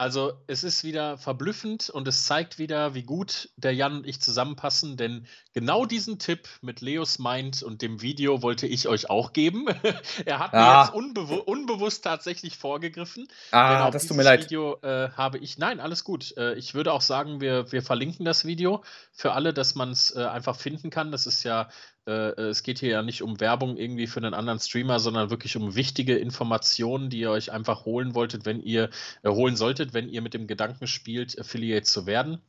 Also 0.00 0.34
es 0.46 0.62
ist 0.62 0.84
wieder 0.84 1.18
verblüffend 1.18 1.90
und 1.90 2.06
es 2.06 2.24
zeigt 2.24 2.60
wieder, 2.60 2.94
wie 2.94 3.02
gut 3.02 3.50
der 3.56 3.74
Jan 3.74 3.96
und 3.96 4.06
ich 4.06 4.20
zusammenpassen, 4.20 4.96
denn 4.96 5.26
genau 5.52 5.86
diesen 5.86 6.20
Tipp 6.20 6.48
mit 6.62 6.80
Leos 6.80 7.18
Mind 7.18 7.64
und 7.64 7.82
dem 7.82 8.00
Video 8.00 8.40
wollte 8.40 8.68
ich 8.68 8.86
euch 8.86 9.10
auch 9.10 9.32
geben. 9.32 9.66
er 10.24 10.38
hat 10.38 10.54
ah. 10.54 10.60
mir 10.60 10.80
jetzt 10.82 10.94
unbewu 10.94 11.40
unbewusst 11.40 12.04
tatsächlich 12.04 12.56
vorgegriffen. 12.56 13.26
Ah, 13.50 13.90
das 13.90 14.06
tut 14.06 14.16
mir 14.16 14.22
leid. 14.22 14.44
Video 14.44 14.78
äh, 14.82 15.10
habe 15.16 15.38
ich, 15.38 15.58
nein, 15.58 15.80
alles 15.80 16.04
gut. 16.04 16.32
Äh, 16.36 16.54
ich 16.54 16.74
würde 16.74 16.92
auch 16.92 17.00
sagen, 17.00 17.40
wir, 17.40 17.72
wir 17.72 17.82
verlinken 17.82 18.24
das 18.24 18.44
Video 18.44 18.84
für 19.10 19.32
alle, 19.32 19.52
dass 19.52 19.74
man 19.74 19.90
es 19.90 20.14
äh, 20.14 20.20
einfach 20.20 20.54
finden 20.54 20.90
kann. 20.90 21.10
Das 21.10 21.26
ist 21.26 21.42
ja 21.42 21.68
es 22.12 22.62
geht 22.62 22.78
hier 22.78 22.90
ja 22.90 23.02
nicht 23.02 23.22
um 23.22 23.40
Werbung 23.40 23.76
irgendwie 23.76 24.06
für 24.06 24.20
einen 24.20 24.34
anderen 24.34 24.58
Streamer, 24.58 24.98
sondern 24.98 25.30
wirklich 25.30 25.56
um 25.56 25.74
wichtige 25.74 26.16
Informationen, 26.16 27.10
die 27.10 27.20
ihr 27.20 27.30
euch 27.30 27.52
einfach 27.52 27.84
holen 27.84 28.14
wolltet, 28.14 28.46
wenn 28.46 28.62
ihr 28.62 28.90
äh, 29.22 29.28
holen 29.28 29.56
solltet, 29.56 29.94
wenn 29.94 30.08
ihr 30.08 30.22
mit 30.22 30.34
dem 30.34 30.46
Gedanken 30.46 30.86
spielt, 30.86 31.38
Affiliate 31.38 31.84
zu 31.84 32.06
werden. 32.06 32.40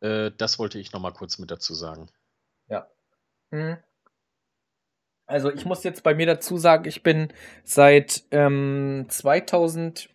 Äh, 0.00 0.32
das 0.36 0.58
wollte 0.58 0.78
ich 0.78 0.92
nochmal 0.92 1.12
kurz 1.12 1.38
mit 1.38 1.50
dazu 1.50 1.74
sagen. 1.74 2.10
Ja. 2.68 2.90
Hm. 3.50 3.78
Also 5.26 5.50
ich 5.52 5.64
muss 5.64 5.84
jetzt 5.84 6.02
bei 6.02 6.14
mir 6.14 6.26
dazu 6.26 6.56
sagen, 6.56 6.86
ich 6.88 7.02
bin 7.02 7.32
seit 7.64 8.24
ähm, 8.30 9.06
2020 9.08 10.08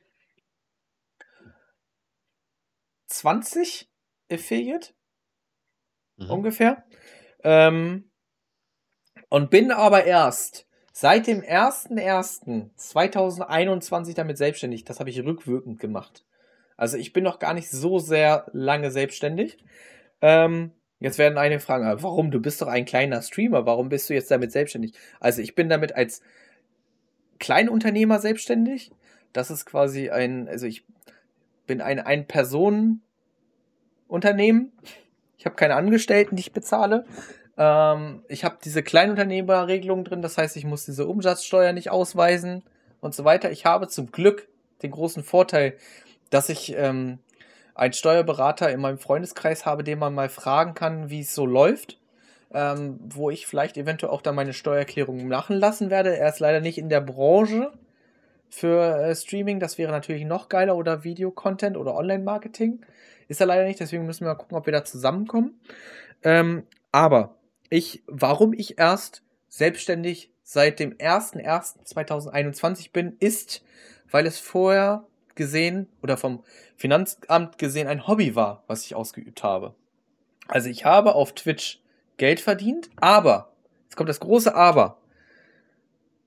Affiliate 4.32 4.94
mhm. 6.18 6.30
ungefähr. 6.30 6.84
Ähm, 7.44 8.12
und 9.34 9.50
bin 9.50 9.72
aber 9.72 10.06
erst 10.06 10.68
seit 10.92 11.26
dem 11.26 11.42
01.01.2021 11.42 14.14
damit 14.14 14.38
selbstständig. 14.38 14.86
Das 14.86 15.00
habe 15.00 15.10
ich 15.10 15.26
rückwirkend 15.26 15.80
gemacht. 15.80 16.24
Also 16.78 16.98
ich 16.98 17.14
bin 17.14 17.24
noch 17.24 17.40
gar 17.40 17.56
nicht 17.56 17.72
so 17.72 17.98
sehr 17.98 18.46
lange 18.54 18.92
selbstständig. 18.92 19.58
Ähm, 20.22 20.70
jetzt 21.00 21.18
werden 21.18 21.40
einige 21.40 21.62
fragen, 21.62 22.04
warum? 22.04 22.30
Du 22.30 22.40
bist 22.40 22.62
doch 22.62 22.68
ein 22.68 22.86
kleiner 22.86 23.24
Streamer. 23.24 23.66
Warum 23.66 23.90
bist 23.90 24.08
du 24.08 24.14
jetzt 24.14 24.30
damit 24.30 24.52
selbstständig? 24.52 24.94
Also 25.20 25.42
ich 25.42 25.56
bin 25.56 25.68
damit 25.68 25.96
als 25.96 26.22
Kleinunternehmer 27.40 28.20
selbstständig. 28.20 28.92
Das 29.34 29.50
ist 29.50 29.66
quasi 29.66 30.12
ein, 30.12 30.48
also 30.48 30.68
ich 30.68 30.86
bin 31.66 31.82
ein 31.82 32.00
Ein-Personen-Unternehmen. 32.00 34.74
Ich 35.40 35.48
habe 35.48 35.56
keine 35.56 35.74
Angestellten, 35.74 36.36
die 36.36 36.42
ich 36.42 36.54
bezahle. 36.54 37.08
Ähm, 37.58 38.24
ich 38.28 38.44
habe 38.44 38.58
diese 38.64 38.84
Kleinunternehmerregelung 38.84 40.04
drin, 40.04 40.22
das 40.22 40.38
heißt, 40.38 40.58
ich 40.58 40.66
muss 40.66 40.86
diese 40.86 41.08
Umsatzsteuer 41.08 41.74
nicht 41.74 41.92
ausweisen 41.92 42.64
und 43.02 43.14
so 43.14 43.26
weiter. 43.26 43.52
Ich 43.52 43.66
habe 43.66 43.88
zum 43.88 44.12
Glück 44.12 44.48
den 44.82 44.92
großen 44.92 45.24
Vorteil, 45.24 45.76
dass 46.30 46.50
ich 46.50 46.76
ähm, 46.76 47.20
einen 47.76 47.94
Steuerberater 47.94 48.72
in 48.72 48.82
meinem 48.82 48.98
Freundeskreis 48.98 49.66
habe, 49.66 49.84
den 49.84 50.00
man 50.00 50.14
mal 50.14 50.30
fragen 50.30 50.74
kann, 50.74 51.10
wie 51.10 51.22
es 51.22 51.34
so 51.34 51.46
läuft. 51.46 52.00
Ähm, 52.56 53.00
wo 53.04 53.32
ich 53.32 53.48
vielleicht 53.48 53.78
eventuell 53.78 54.12
auch 54.12 54.22
dann 54.22 54.36
meine 54.36 54.54
Steuererklärung 54.54 55.28
machen 55.28 55.56
lassen 55.56 55.90
werde. 55.90 56.16
Er 56.16 56.30
ist 56.30 56.40
leider 56.40 56.60
nicht 56.60 56.78
in 56.78 56.88
der 56.88 57.02
Branche 57.02 57.72
für 58.48 59.00
äh, 59.00 59.16
Streaming. 59.16 59.60
Das 59.60 59.80
wäre 59.80 59.92
natürlich 59.92 60.26
noch 60.26 60.50
geiler 60.50 60.76
oder 60.78 61.04
Videocontent 61.04 61.78
oder 61.78 61.96
Online-Marketing. 61.96 62.86
Ist 63.28 63.42
er 63.42 63.48
leider 63.48 63.66
nicht, 63.66 63.80
deswegen 63.80 64.06
müssen 64.06 64.22
wir 64.22 64.34
mal 64.34 64.36
gucken, 64.36 64.56
ob 64.56 64.68
wir 64.68 64.74
da 64.74 64.86
zusammenkommen. 64.86 65.60
Ähm, 66.22 66.68
aber 66.92 67.36
ich, 67.74 68.04
warum 68.06 68.54
ich 68.54 68.78
erst 68.78 69.24
selbstständig 69.48 70.32
seit 70.44 70.80
dem 70.80 70.94
01.01.2021 70.94 72.92
bin, 72.92 73.18
ist, 73.20 73.64
weil 74.12 74.28
es 74.28 74.38
vorher 74.38 75.08
gesehen 75.34 75.88
oder 76.04 76.16
vom 76.16 76.44
Finanzamt 76.78 77.58
gesehen 77.58 77.88
ein 77.88 78.06
Hobby 78.06 78.36
war, 78.36 78.64
was 78.68 78.86
ich 78.86 78.94
ausgeübt 78.94 79.42
habe. 79.42 79.74
Also 80.48 80.70
ich 80.70 80.86
habe 80.86 81.16
auf 81.16 81.34
Twitch 81.34 81.82
Geld 82.18 82.42
verdient, 82.42 82.92
aber, 82.98 83.52
jetzt 83.86 83.96
kommt 83.96 84.10
das 84.10 84.20
große 84.20 84.54
Aber, 84.54 85.00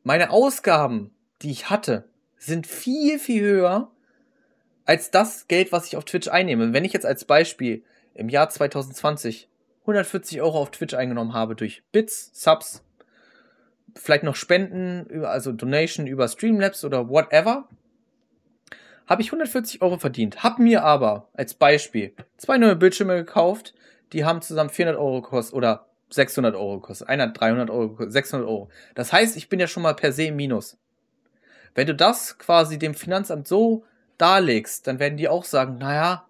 meine 0.03 0.31
Ausgaben, 0.31 1.13
die 1.43 1.53
ich 1.53 1.71
hatte, 1.71 2.09
sind 2.39 2.67
viel, 2.67 3.21
viel 3.21 3.43
höher 3.43 3.93
als 4.85 5.13
das 5.13 5.47
Geld, 5.47 5.71
was 5.71 5.87
ich 5.87 5.97
auf 5.97 6.05
Twitch 6.05 6.27
einnehme. 6.27 6.73
Wenn 6.73 6.85
ich 6.85 6.93
jetzt 6.93 7.07
als 7.07 7.25
Beispiel 7.25 7.85
im 8.15 8.29
Jahr 8.29 8.49
2020 8.49 9.49
140 9.87 10.43
Euro 10.43 10.61
auf 10.61 10.73
Twitch 10.73 10.95
eingenommen 10.95 11.33
habe 11.33 11.55
durch 11.55 11.85
Bits, 11.93 12.31
Subs, 12.35 12.83
vielleicht 13.95 14.25
noch 14.25 14.35
Spenden, 14.35 15.25
also 15.25 15.53
Donation 15.53 16.09
über 16.09 16.27
Streamlabs 16.27 16.85
oder 16.85 17.09
whatever, 17.09 17.69
habe 19.07 19.23
ich 19.23 19.29
140 19.29 19.83
Euro 19.83 19.97
verdient. 19.99 20.43
Hab 20.43 20.59
mir 20.59 20.83
aber 20.83 21.29
als 21.35 21.55
Beispiel 21.55 22.13
zwei 22.37 22.59
neue 22.59 22.75
Bildschirme 22.75 23.15
gekauft, 23.15 23.75
die 24.13 24.25
haben 24.25 24.43
zusammen 24.43 24.71
400 24.71 25.01
Euro 25.01 25.23
gekostet 25.23 25.55
oder 25.55 25.87
600 26.11 26.57
Euro 26.57 26.81
gekostet. 26.81 27.09
Einer 27.09 27.25
hat 27.25 27.41
300 27.41 27.71
Euro 27.71 27.91
gekostet, 27.91 28.13
600 28.13 28.49
Euro. 28.49 28.69
Das 28.97 29.13
heißt, 29.13 29.37
ich 29.37 29.49
bin 29.49 29.61
ja 29.61 29.69
schon 29.69 29.85
mal 29.85 29.95
per 29.95 30.13
se 30.13 30.25
im 30.25 30.37
Minus. 30.37 30.77
Wenn 31.77 31.87
du 31.87 31.95
das 31.95 32.39
quasi 32.39 32.79
dem 32.79 32.95
Finanzamt 32.95 33.47
so 33.47 33.85
darlegst, 34.19 34.87
dann 34.89 34.99
werden 34.99 35.17
die 35.17 35.29
auch 35.29 35.45
sagen, 35.45 35.79
naja, 35.79 36.27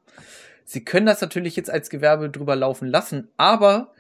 sie 0.67 0.85
können 0.85 1.07
das 1.07 1.23
natürlich 1.23 1.57
jetzt 1.57 1.71
als 1.71 1.89
Gewerbe 1.89 2.29
drüber 2.29 2.57
laufen 2.57 2.89
lassen, 2.89 3.29
aber 3.39 3.93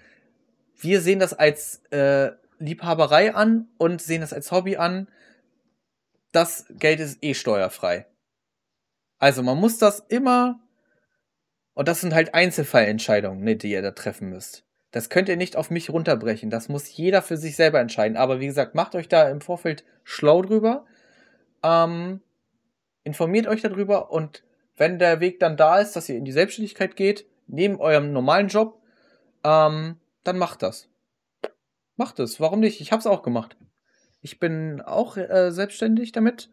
wir 0.78 1.00
sehen 1.00 1.20
das 1.20 1.32
als 1.32 1.82
äh, 1.90 2.32
Liebhaberei 2.58 3.34
an 3.34 3.68
und 3.78 4.02
sehen 4.02 4.20
das 4.20 4.34
als 4.34 4.52
Hobby 4.52 4.76
an. 4.76 5.08
Das 6.32 6.66
Geld 6.70 7.00
ist 7.00 7.22
eh 7.22 7.32
steuerfrei. 7.32 8.06
Also 9.18 9.42
man 9.42 9.58
muss 9.58 9.78
das 9.78 10.00
immer, 10.08 10.60
und 11.72 11.88
das 11.88 12.02
sind 12.02 12.14
halt 12.14 12.34
Einzelfallentscheidungen, 12.34 13.42
ne, 13.42 13.56
die 13.56 13.70
ihr 13.70 13.80
da 13.80 13.92
treffen 13.92 14.28
müsst. 14.28 14.64
Das 14.90 15.08
könnt 15.08 15.28
ihr 15.28 15.36
nicht 15.36 15.56
auf 15.56 15.70
mich 15.70 15.90
runterbrechen. 15.90 16.50
Das 16.50 16.68
muss 16.68 16.94
jeder 16.94 17.22
für 17.22 17.36
sich 17.36 17.56
selber 17.56 17.80
entscheiden. 17.80 18.16
Aber 18.16 18.40
wie 18.40 18.46
gesagt, 18.46 18.74
macht 18.74 18.94
euch 18.94 19.08
da 19.08 19.28
im 19.28 19.40
Vorfeld 19.40 19.84
schlau 20.04 20.42
drüber. 20.42 20.86
Ähm, 21.62 22.20
informiert 23.04 23.46
euch 23.46 23.62
darüber 23.62 24.10
und 24.10 24.42
wenn 24.76 24.98
der 24.98 25.20
Weg 25.20 25.40
dann 25.40 25.56
da 25.56 25.78
ist, 25.78 25.96
dass 25.96 26.08
ihr 26.08 26.16
in 26.16 26.24
die 26.24 26.32
Selbstständigkeit 26.32 26.96
geht, 26.96 27.26
neben 27.46 27.80
eurem 27.80 28.12
normalen 28.12 28.48
Job, 28.48 28.80
ähm, 29.44 29.96
dann 30.24 30.38
macht 30.38 30.62
das. 30.62 30.88
Macht 31.96 32.18
es. 32.18 32.40
Warum 32.40 32.60
nicht? 32.60 32.80
Ich 32.80 32.92
habe 32.92 33.00
es 33.00 33.06
auch 33.06 33.22
gemacht. 33.22 33.56
Ich 34.20 34.38
bin 34.38 34.80
auch 34.82 35.16
äh, 35.16 35.50
selbstständig 35.50 36.12
damit. 36.12 36.50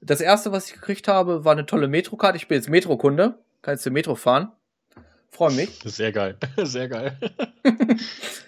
Das 0.00 0.20
erste, 0.20 0.52
was 0.52 0.68
ich 0.68 0.74
gekriegt 0.74 1.08
habe, 1.08 1.44
war 1.44 1.52
eine 1.52 1.66
tolle 1.66 1.88
Metro-Karte. 1.88 2.36
Ich 2.36 2.48
bin 2.48 2.56
jetzt 2.56 2.70
Metro-Kunde. 2.70 3.38
Kann 3.62 3.74
jetzt 3.74 3.82
zur 3.82 3.92
Metro 3.92 4.14
fahren. 4.14 4.52
Freue 5.30 5.52
mich. 5.52 5.80
Sehr 5.84 6.12
geil. 6.12 6.36
Sehr 6.62 6.88
geil. 6.88 7.18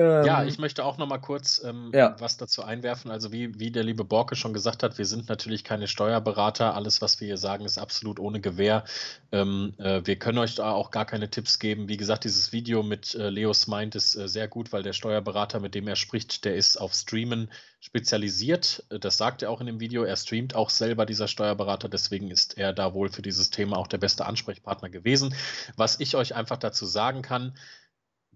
ja, 0.00 0.42
ähm, 0.42 0.48
ich 0.48 0.58
möchte 0.58 0.84
auch 0.84 0.98
noch 0.98 1.06
mal 1.06 1.18
kurz 1.18 1.62
ähm, 1.64 1.90
ja. 1.92 2.16
was 2.18 2.36
dazu 2.36 2.62
einwerfen. 2.62 3.10
Also 3.10 3.32
wie, 3.32 3.58
wie 3.58 3.70
der 3.70 3.84
liebe 3.84 4.04
Borke 4.04 4.36
schon 4.36 4.52
gesagt 4.52 4.82
hat, 4.82 4.98
wir 4.98 5.06
sind 5.06 5.28
natürlich 5.28 5.64
keine 5.64 5.86
Steuerberater. 5.86 6.74
Alles, 6.74 7.02
was 7.02 7.20
wir 7.20 7.26
hier 7.26 7.36
sagen, 7.36 7.64
ist 7.64 7.78
absolut 7.78 8.18
ohne 8.18 8.40
Gewähr. 8.40 8.84
Ähm, 9.32 9.74
äh, 9.78 10.00
wir 10.04 10.16
können 10.16 10.38
euch 10.38 10.54
da 10.54 10.72
auch 10.72 10.90
gar 10.90 11.04
keine 11.04 11.30
Tipps 11.30 11.58
geben. 11.58 11.88
Wie 11.88 11.96
gesagt, 11.96 12.24
dieses 12.24 12.52
Video 12.52 12.82
mit 12.82 13.14
äh, 13.14 13.30
Leos 13.30 13.66
Mind 13.66 13.94
ist 13.94 14.14
äh, 14.14 14.28
sehr 14.28 14.48
gut, 14.48 14.72
weil 14.72 14.82
der 14.82 14.92
Steuerberater, 14.92 15.60
mit 15.60 15.74
dem 15.74 15.86
er 15.88 15.96
spricht, 15.96 16.44
der 16.44 16.54
ist 16.54 16.80
auf 16.80 16.94
Streamen 16.94 17.50
spezialisiert. 17.80 18.84
Das 18.88 19.16
sagt 19.16 19.42
er 19.42 19.50
auch 19.50 19.60
in 19.60 19.66
dem 19.66 19.80
Video. 19.80 20.04
Er 20.04 20.16
streamt 20.16 20.54
auch 20.54 20.70
selber, 20.70 21.06
dieser 21.06 21.28
Steuerberater. 21.28 21.88
Deswegen 21.88 22.30
ist 22.30 22.58
er 22.58 22.72
da 22.72 22.94
wohl 22.94 23.10
für 23.10 23.22
dieses 23.22 23.50
Thema 23.50 23.76
auch 23.76 23.86
der 23.86 23.98
beste 23.98 24.26
Ansprechpartner 24.26 24.90
gewesen. 24.90 25.34
Was 25.76 25.98
ich 25.98 26.14
euch 26.14 26.34
einfach 26.34 26.58
dazu 26.58 26.86
sagen 26.86 27.22
kann, 27.22 27.54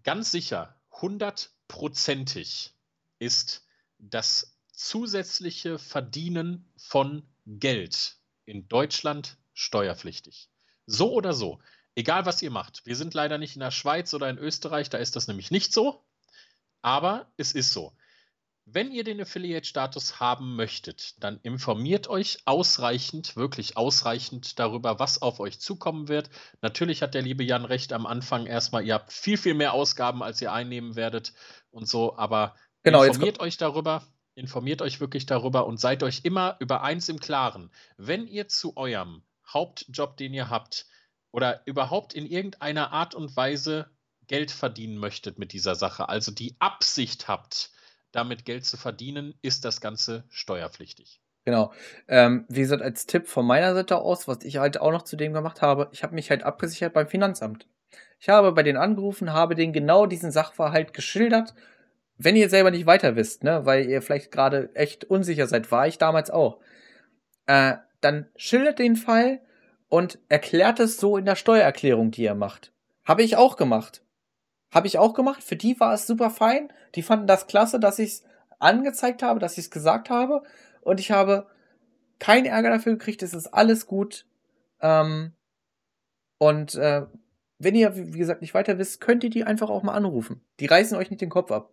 ganz 0.03 0.31
sicher, 0.31 0.75
100 0.84 0.84
hundertprozentig 1.01 2.75
ist 3.19 3.67
das 3.99 4.59
zusätzliche 4.73 5.79
Verdienen 5.79 6.69
von 6.77 7.27
Geld 7.47 8.17
in 8.45 8.69
Deutschland 8.69 9.37
steuerpflichtig. 9.53 10.49
So 10.87 11.13
oder 11.13 11.33
so. 11.33 11.61
Egal 11.95 12.27
was 12.27 12.43
ihr 12.43 12.51
macht. 12.51 12.85
Wir 12.85 12.97
sind 12.97 13.15
leider 13.15 13.39
nicht 13.39 13.55
in 13.55 13.61
der 13.61 13.71
Schweiz 13.71 14.13
oder 14.15 14.29
in 14.29 14.39
Österreich, 14.39 14.91
da 14.91 14.99
ist 14.99 15.15
das 15.17 15.29
nämlich 15.29 15.51
nicht 15.51 15.73
so. 15.73 16.05
Aber 16.83 17.33
es 17.37 17.53
ist 17.53 17.73
so. 17.73 17.97
Wenn 18.67 18.93
ihr 18.93 19.05
den 19.05 19.21
Affiliate-Status 19.21 20.21
haben 20.21 20.57
möchtet, 20.57 21.23
dann 21.23 21.39
informiert 21.43 22.09
euch 22.09 22.39
ausreichend, 22.47 23.37
wirklich 23.37 23.77
ausreichend 23.77 24.59
darüber, 24.59 24.99
was 24.99 25.21
auf 25.21 25.39
euch 25.39 25.61
zukommen 25.61 26.09
wird. 26.09 26.31
Natürlich 26.63 27.03
hat 27.03 27.13
der 27.13 27.21
liebe 27.21 27.45
Jan 27.45 27.67
recht 27.67 27.93
am 27.93 28.07
Anfang 28.07 28.47
erstmal, 28.47 28.85
ihr 28.85 28.95
habt 28.95 29.13
viel, 29.13 29.37
viel 29.37 29.53
mehr 29.53 29.75
Ausgaben, 29.75 30.23
als 30.23 30.41
ihr 30.41 30.53
einnehmen 30.53 30.97
werdet 30.97 31.35
und 31.71 31.87
so, 31.87 32.17
aber 32.17 32.57
genau, 32.83 33.03
informiert 33.03 33.41
euch 33.41 33.59
darüber, 33.59 34.03
informiert 34.35 34.81
euch 34.81 34.99
wirklich 34.99 35.27
darüber 35.27 35.67
und 35.67 35.79
seid 35.79 36.03
euch 36.03 36.21
immer 36.25 36.57
über 36.59 36.83
eins 36.83 37.11
im 37.11 37.21
Klaren. 37.21 37.71
Wenn 37.99 38.27
ihr 38.27 38.49
zu 38.49 38.79
eurem 38.79 39.23
Hauptjob, 39.47 40.17
den 40.17 40.33
ihr 40.33 40.49
habt, 40.49 40.87
oder 41.33 41.63
überhaupt 41.67 42.15
in 42.15 42.27
irgendeiner 42.27 42.93
Art 42.93 43.15
und 43.15 43.37
Weise 43.37 43.91
Geld 44.27 44.51
verdienen 44.51 44.97
möchtet 44.97 45.39
mit 45.39 45.53
dieser 45.53 45.75
Sache, 45.75 46.09
also 46.09 46.33
die 46.33 46.57
Absicht 46.61 47.29
habt, 47.29 47.74
damit 48.15 48.45
Geld 48.45 48.65
zu 48.65 48.77
verdienen, 48.77 49.35
ist 49.43 49.65
das 49.65 49.81
Ganze 49.81 50.25
steuerpflichtig. 50.31 51.21
Genau. 51.45 51.73
Ähm, 52.09 52.47
wie 52.49 52.61
gesagt, 52.61 52.83
als 52.83 53.07
Tipp 53.07 53.27
von 53.27 53.47
meiner 53.47 53.75
Seite 53.75 53.99
aus, 53.99 54.27
was 54.27 54.45
ich 54.45 54.57
halt 54.57 54.81
auch 54.81 54.93
noch 54.93 55.03
zu 55.03 55.17
dem 55.17 55.33
gemacht 55.33 55.61
habe, 55.63 55.89
ich 55.93 56.03
habe 56.03 56.15
mich 56.15 56.31
halt 56.31 56.43
abgesichert 56.43 56.95
beim 56.95 57.07
Finanzamt. 57.07 57.67
Ich 58.19 58.29
habe 58.29 58.53
bei 58.53 58.63
denen 58.63 58.79
angerufen, 58.79 59.33
habe 59.33 59.55
denen 59.55 59.75
genau 59.75 60.07
diesen 60.07 60.31
Sachverhalt 60.31 60.95
geschildert. 60.95 61.55
Wenn 62.17 62.37
ihr 62.37 62.49
selber 62.49 62.71
nicht 62.71 62.87
weiter 62.87 63.17
wisst, 63.17 63.45
ne, 63.45 63.67
weil 63.67 63.87
ihr 63.87 64.01
vielleicht 64.01 64.33
gerade 64.33 64.75
echt 64.75 65.05
unsicher 65.05 65.47
seid, 65.47 65.71
war 65.71 65.87
ich 65.87 65.99
damals 65.99 66.31
auch, 66.31 66.61
äh, 67.47 67.75
dann 68.01 68.27
schildert 68.37 68.79
den 68.79 68.97
Fall 68.97 69.41
und 69.89 70.19
erklärt 70.29 70.81
es 70.81 70.97
so 70.97 71.17
in 71.17 71.25
der 71.25 71.37
Steuererklärung, 71.37 72.11
die 72.11 72.23
ihr 72.23 72.35
macht. 72.35 72.73
Habe 73.05 73.23
ich 73.23 73.37
auch 73.37 73.57
gemacht. 73.57 74.04
Habe 74.75 74.89
ich 74.89 74.99
auch 74.99 75.15
gemacht. 75.15 75.45
Für 75.45 75.55
die 75.55 75.79
war 75.79 75.95
es 75.95 76.07
super 76.07 76.31
fein. 76.31 76.73
Die 76.97 77.03
fanden 77.03 77.29
das 77.29 77.47
klasse, 77.47 77.79
dass 77.79 78.01
ich 78.01 78.11
es 78.11 78.25
angezeigt 78.59 79.23
habe, 79.23 79.39
dass 79.39 79.53
ich 79.53 79.67
es 79.67 79.71
gesagt 79.71 80.11
habe. 80.11 80.43
Und 80.83 80.99
ich 80.99 81.13
habe 81.13 81.47
keinen 82.19 82.47
Ärger 82.47 82.71
dafür 82.71 82.93
gekriegt. 82.95 83.23
Es 83.23 83.35
ist 83.35 83.47
alles 83.47 83.87
gut. 83.87 84.27
Ähm, 84.81 85.33
und 86.39 86.75
äh, 86.75 87.07
wenn 87.59 87.77
ihr, 87.77 87.97
wie 87.97 88.19
gesagt, 88.19 88.41
nicht 88.41 88.55
weiter 88.55 88.77
wisst, 88.79 89.01
könnt 89.01 89.23
ihr 89.23 89.31
die 89.31 89.45
einfach 89.45 89.71
auch 89.71 89.85
mal 89.85 89.95
anrufen. 89.95 90.41
Die 90.59 90.67
reißen 90.67 90.99
euch 90.99 91.09
nicht 91.09 91.23
den 91.23 91.31
Kopf 91.31 91.53
ab. 91.53 91.71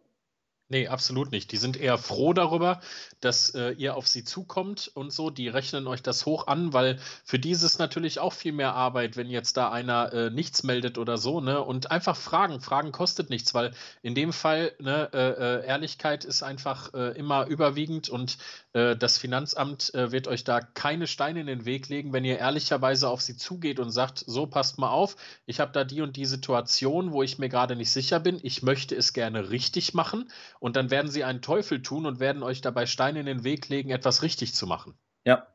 Nee, 0.72 0.88
absolut 0.88 1.34
nicht. 1.34 1.52
Die 1.52 1.58
sind 1.58 1.76
eher 1.76 1.98
froh 1.98 2.32
darüber, 2.32 2.80
dass 3.20 3.50
äh, 3.50 3.72
ihr 3.72 3.98
auf 3.98 4.08
sie 4.08 4.24
zukommt 4.24 4.90
und 4.94 5.12
so. 5.12 5.30
Die 5.30 5.50
rechnen 5.50 5.86
euch 5.86 6.02
das 6.02 6.26
hoch 6.26 6.48
an, 6.48 6.72
weil 6.72 6.98
für 7.26 7.40
die 7.40 7.52
ist 7.52 7.64
es 7.64 7.78
natürlich 7.78 8.20
auch 8.20 8.32
viel 8.32 8.54
mehr 8.54 8.74
Arbeit, 8.74 9.18
wenn 9.18 9.30
jetzt 9.30 9.58
da 9.58 9.70
einer 9.70 10.14
äh, 10.14 10.30
nichts 10.30 10.64
meldet 10.64 10.98
oder 10.98 11.18
so, 11.18 11.42
ne? 11.42 11.62
Und 11.62 11.92
einfach 11.92 12.16
fragen. 12.16 12.62
Fragen 12.62 12.94
kostet 12.94 13.30
nichts, 13.30 13.54
weil 13.54 13.74
in 14.02 14.16
dem 14.16 14.32
Fall, 14.32 14.72
ne, 14.80 15.10
äh, 15.12 15.18
äh 15.18 15.66
Ehrlichkeit 15.68 16.24
ist 16.24 16.42
einfach 16.42 16.94
äh, 16.94 17.18
immer 17.18 17.48
überwiegend 17.48 18.08
und 18.08 18.38
äh, 18.72 18.96
das 18.96 19.18
Finanzamt 19.18 19.92
wird 19.94 20.30
euch 20.30 20.46
da 20.46 20.62
keine 20.62 21.06
Steine 21.06 21.42
in 21.42 21.48
den 21.48 21.66
Weg 21.66 21.90
legen, 21.90 22.14
wenn 22.14 22.24
ihr 22.24 22.38
ehrlicherweise 22.38 23.10
auf 23.10 23.22
sie 23.22 23.36
zugeht 23.36 23.80
und 23.80 23.92
sagt, 23.92 24.24
so 24.26 24.46
passt 24.46 24.78
mal 24.78 24.90
auf, 24.90 25.18
ich 25.46 25.60
habe 25.60 25.74
da 25.74 25.84
die 25.84 26.02
und 26.02 26.16
die 26.16 26.26
Situation, 26.26 27.12
wo 27.12 27.24
ich 27.24 27.40
mir 27.40 27.50
gerade 27.50 27.76
nicht 27.76 27.92
sicher 27.92 28.22
bin, 28.22 28.40
ich 28.42 28.64
möchte 28.64 28.96
es 28.96 29.12
gerne 29.12 29.50
richtig 29.50 29.94
machen 29.94 30.30
und 30.62 30.76
dann 30.76 30.92
werden 30.92 31.10
sie 31.10 31.24
einen 31.24 31.42
Teufel 31.42 31.82
tun 31.82 32.06
und 32.06 32.20
werden 32.20 32.44
euch 32.44 32.62
dabei 32.62 32.86
Steine 32.86 33.20
in 33.20 33.26
den 33.26 33.44
Weg 33.44 33.68
legen, 33.68 33.90
etwas 33.90 34.22
richtig 34.22 34.54
zu 34.54 34.68
machen. 34.68 34.94
Ja. 35.26 35.48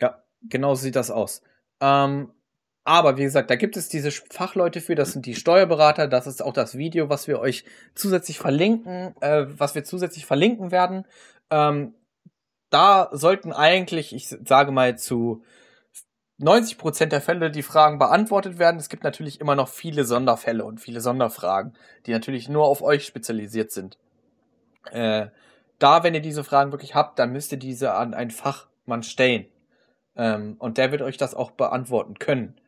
Ja, 0.00 0.22
genau 0.42 0.76
sieht 0.76 0.94
das 0.94 1.10
aus. 1.10 1.42
Ähm, 1.80 2.30
aber 2.84 3.16
wie 3.16 3.24
gesagt, 3.24 3.50
da 3.50 3.56
gibt 3.56 3.76
es 3.76 3.88
diese 3.88 4.12
Fachleute 4.12 4.80
für, 4.80 4.94
das 4.94 5.12
sind 5.12 5.26
die 5.26 5.34
Steuerberater, 5.34 6.06
das 6.06 6.28
ist 6.28 6.40
auch 6.40 6.52
das 6.52 6.78
Video, 6.78 7.08
was 7.08 7.26
wir 7.26 7.40
euch 7.40 7.64
zusätzlich 7.96 8.38
verlinken, 8.38 9.14
äh, 9.20 9.46
was 9.48 9.74
wir 9.74 9.82
zusätzlich 9.82 10.24
verlinken 10.24 10.70
werden. 10.70 11.04
Ähm, 11.50 11.94
da 12.70 13.10
sollten 13.10 13.52
eigentlich, 13.52 14.14
ich 14.14 14.28
sage 14.28 14.70
mal 14.70 14.96
zu 14.96 15.42
90 16.38 16.78
Prozent 16.78 17.12
der 17.12 17.20
Fälle 17.20 17.50
die 17.50 17.62
Fragen 17.64 17.98
beantwortet 17.98 18.60
werden. 18.60 18.78
Es 18.78 18.88
gibt 18.88 19.02
natürlich 19.02 19.40
immer 19.40 19.56
noch 19.56 19.68
viele 19.68 20.04
Sonderfälle 20.04 20.64
und 20.64 20.80
viele 20.80 21.00
Sonderfragen, 21.00 21.74
die 22.06 22.12
natürlich 22.12 22.48
nur 22.48 22.66
auf 22.66 22.82
euch 22.82 23.04
spezialisiert 23.04 23.72
sind. 23.72 23.98
Äh, 24.90 25.28
da, 25.78 26.04
wenn 26.04 26.14
ihr 26.14 26.20
diese 26.20 26.44
Fragen 26.44 26.72
wirklich 26.72 26.94
habt, 26.94 27.18
dann 27.18 27.32
müsst 27.32 27.52
ihr 27.52 27.58
diese 27.58 27.94
an 27.94 28.14
einen 28.14 28.30
Fachmann 28.30 29.02
stellen. 29.02 29.46
Ähm, 30.16 30.56
und 30.58 30.78
der 30.78 30.92
wird 30.92 31.02
euch 31.02 31.16
das 31.16 31.34
auch 31.34 31.52
beantworten 31.52 32.18
können. 32.18 32.60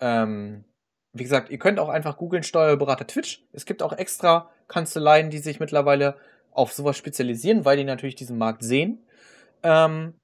Ähm, 0.00 0.64
wie 1.12 1.24
gesagt, 1.24 1.50
ihr 1.50 1.58
könnt 1.58 1.78
auch 1.78 1.88
einfach 1.88 2.16
googeln 2.16 2.42
Steuerberater 2.42 3.06
Twitch. 3.06 3.44
Es 3.52 3.66
gibt 3.66 3.82
auch 3.82 3.92
extra 3.92 4.50
Kanzleien, 4.68 5.30
die 5.30 5.38
sich 5.38 5.60
mittlerweile 5.60 6.16
auf 6.50 6.72
sowas 6.72 6.96
spezialisieren, 6.96 7.64
weil 7.64 7.76
die 7.76 7.84
natürlich 7.84 8.14
diesen 8.14 8.38
Markt 8.38 8.62
sehen. 8.62 9.04
Ähm, 9.62 10.14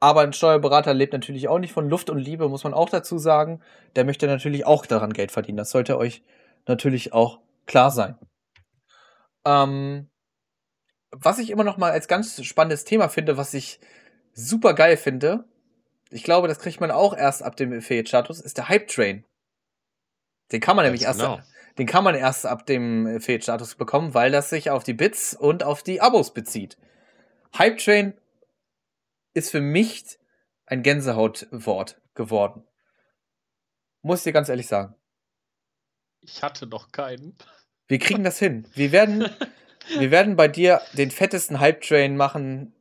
aber 0.00 0.22
ein 0.22 0.32
Steuerberater 0.32 0.94
lebt 0.94 1.12
natürlich 1.12 1.48
auch 1.48 1.60
nicht 1.60 1.72
von 1.72 1.88
Luft 1.88 2.10
und 2.10 2.18
Liebe, 2.18 2.48
muss 2.48 2.64
man 2.64 2.74
auch 2.74 2.88
dazu 2.88 3.18
sagen. 3.18 3.60
Der 3.94 4.04
möchte 4.04 4.26
natürlich 4.26 4.66
auch 4.66 4.84
daran 4.86 5.12
Geld 5.12 5.30
verdienen. 5.30 5.58
Das 5.58 5.70
sollte 5.70 5.96
euch 5.96 6.24
natürlich 6.66 7.12
auch 7.12 7.38
klar 7.66 7.90
sein. 7.92 8.18
Ähm, 9.44 10.08
was 11.12 11.38
ich 11.38 11.50
immer 11.50 11.64
noch 11.64 11.76
mal 11.76 11.92
als 11.92 12.08
ganz 12.08 12.42
spannendes 12.44 12.84
Thema 12.84 13.08
finde, 13.08 13.36
was 13.36 13.54
ich 13.54 13.78
super 14.32 14.74
geil 14.74 14.96
finde, 14.96 15.44
ich 16.10 16.24
glaube, 16.24 16.48
das 16.48 16.58
kriegt 16.58 16.80
man 16.80 16.90
auch 16.90 17.16
erst 17.16 17.42
ab 17.42 17.56
dem 17.56 17.72
Affiliate-Status, 17.72 18.40
ist 18.40 18.58
der 18.58 18.68
Hype-Train. 18.68 19.24
Den 20.50 20.60
kann 20.60 20.76
man 20.76 20.84
nämlich 20.84 21.04
erst, 21.04 21.20
genau. 21.20 21.40
den 21.78 21.86
kann 21.86 22.04
man 22.04 22.14
erst 22.14 22.44
ab 22.44 22.66
dem 22.66 23.06
Affiliate-Status 23.06 23.76
bekommen, 23.76 24.12
weil 24.12 24.30
das 24.30 24.50
sich 24.50 24.70
auf 24.70 24.84
die 24.84 24.92
Bits 24.92 25.34
und 25.34 25.64
auf 25.64 25.82
die 25.82 26.00
Abos 26.00 26.34
bezieht. 26.34 26.76
Hype 27.56 27.78
Train 27.78 28.14
ist 29.32 29.50
für 29.50 29.60
mich 29.60 30.18
ein 30.66 30.82
Gänsehautwort 30.82 32.00
geworden. 32.14 32.64
Muss 34.02 34.20
ich 34.20 34.24
dir 34.24 34.32
ganz 34.32 34.48
ehrlich 34.48 34.66
sagen. 34.66 34.94
Ich 36.20 36.42
hatte 36.42 36.66
noch 36.66 36.92
keinen. 36.92 37.36
Wir 37.88 37.98
kriegen 37.98 38.24
das 38.24 38.38
hin. 38.38 38.68
Wir 38.74 38.92
werden, 38.92 39.30
wir 39.98 40.10
werden 40.10 40.36
bei 40.36 40.48
dir 40.48 40.80
den 40.92 41.10
fettesten 41.10 41.60
Hype-Train 41.60 42.16
machen, 42.16 42.72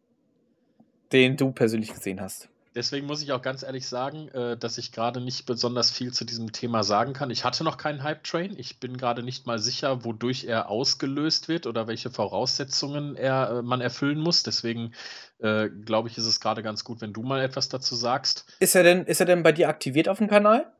den 1.11 1.37
du 1.37 1.51
persönlich 1.51 1.93
gesehen 1.93 2.21
hast. 2.21 2.49
Deswegen 2.73 3.05
muss 3.05 3.21
ich 3.21 3.33
auch 3.33 3.41
ganz 3.41 3.63
ehrlich 3.63 3.85
sagen, 3.85 4.29
äh, 4.29 4.55
dass 4.55 4.77
ich 4.77 4.93
gerade 4.93 5.19
nicht 5.19 5.45
besonders 5.45 5.91
viel 5.91 6.13
zu 6.13 6.23
diesem 6.23 6.53
Thema 6.53 6.83
sagen 6.83 7.11
kann. 7.11 7.29
Ich 7.29 7.43
hatte 7.43 7.65
noch 7.65 7.75
keinen 7.75 8.01
Hype-Train. 8.01 8.57
Ich 8.57 8.79
bin 8.79 8.95
gerade 8.95 9.23
nicht 9.23 9.45
mal 9.45 9.59
sicher, 9.59 10.05
wodurch 10.05 10.45
er 10.45 10.69
ausgelöst 10.69 11.49
wird 11.49 11.67
oder 11.67 11.87
welche 11.87 12.09
Voraussetzungen 12.09 13.17
er, 13.17 13.57
äh, 13.57 13.61
man 13.61 13.81
erfüllen 13.81 14.19
muss. 14.19 14.43
Deswegen 14.43 14.93
äh, 15.39 15.67
glaube 15.67 16.07
ich, 16.07 16.17
ist 16.17 16.25
es 16.25 16.39
gerade 16.39 16.63
ganz 16.63 16.85
gut, 16.85 17.01
wenn 17.01 17.11
du 17.11 17.23
mal 17.23 17.41
etwas 17.41 17.67
dazu 17.67 17.95
sagst. 17.95 18.45
Ist 18.59 18.75
er 18.75 18.83
denn, 18.83 19.03
ist 19.03 19.19
er 19.19 19.25
denn 19.25 19.43
bei 19.43 19.51
dir 19.51 19.67
aktiviert 19.67 20.07
auf 20.07 20.19
dem 20.19 20.29
Kanal? 20.29 20.71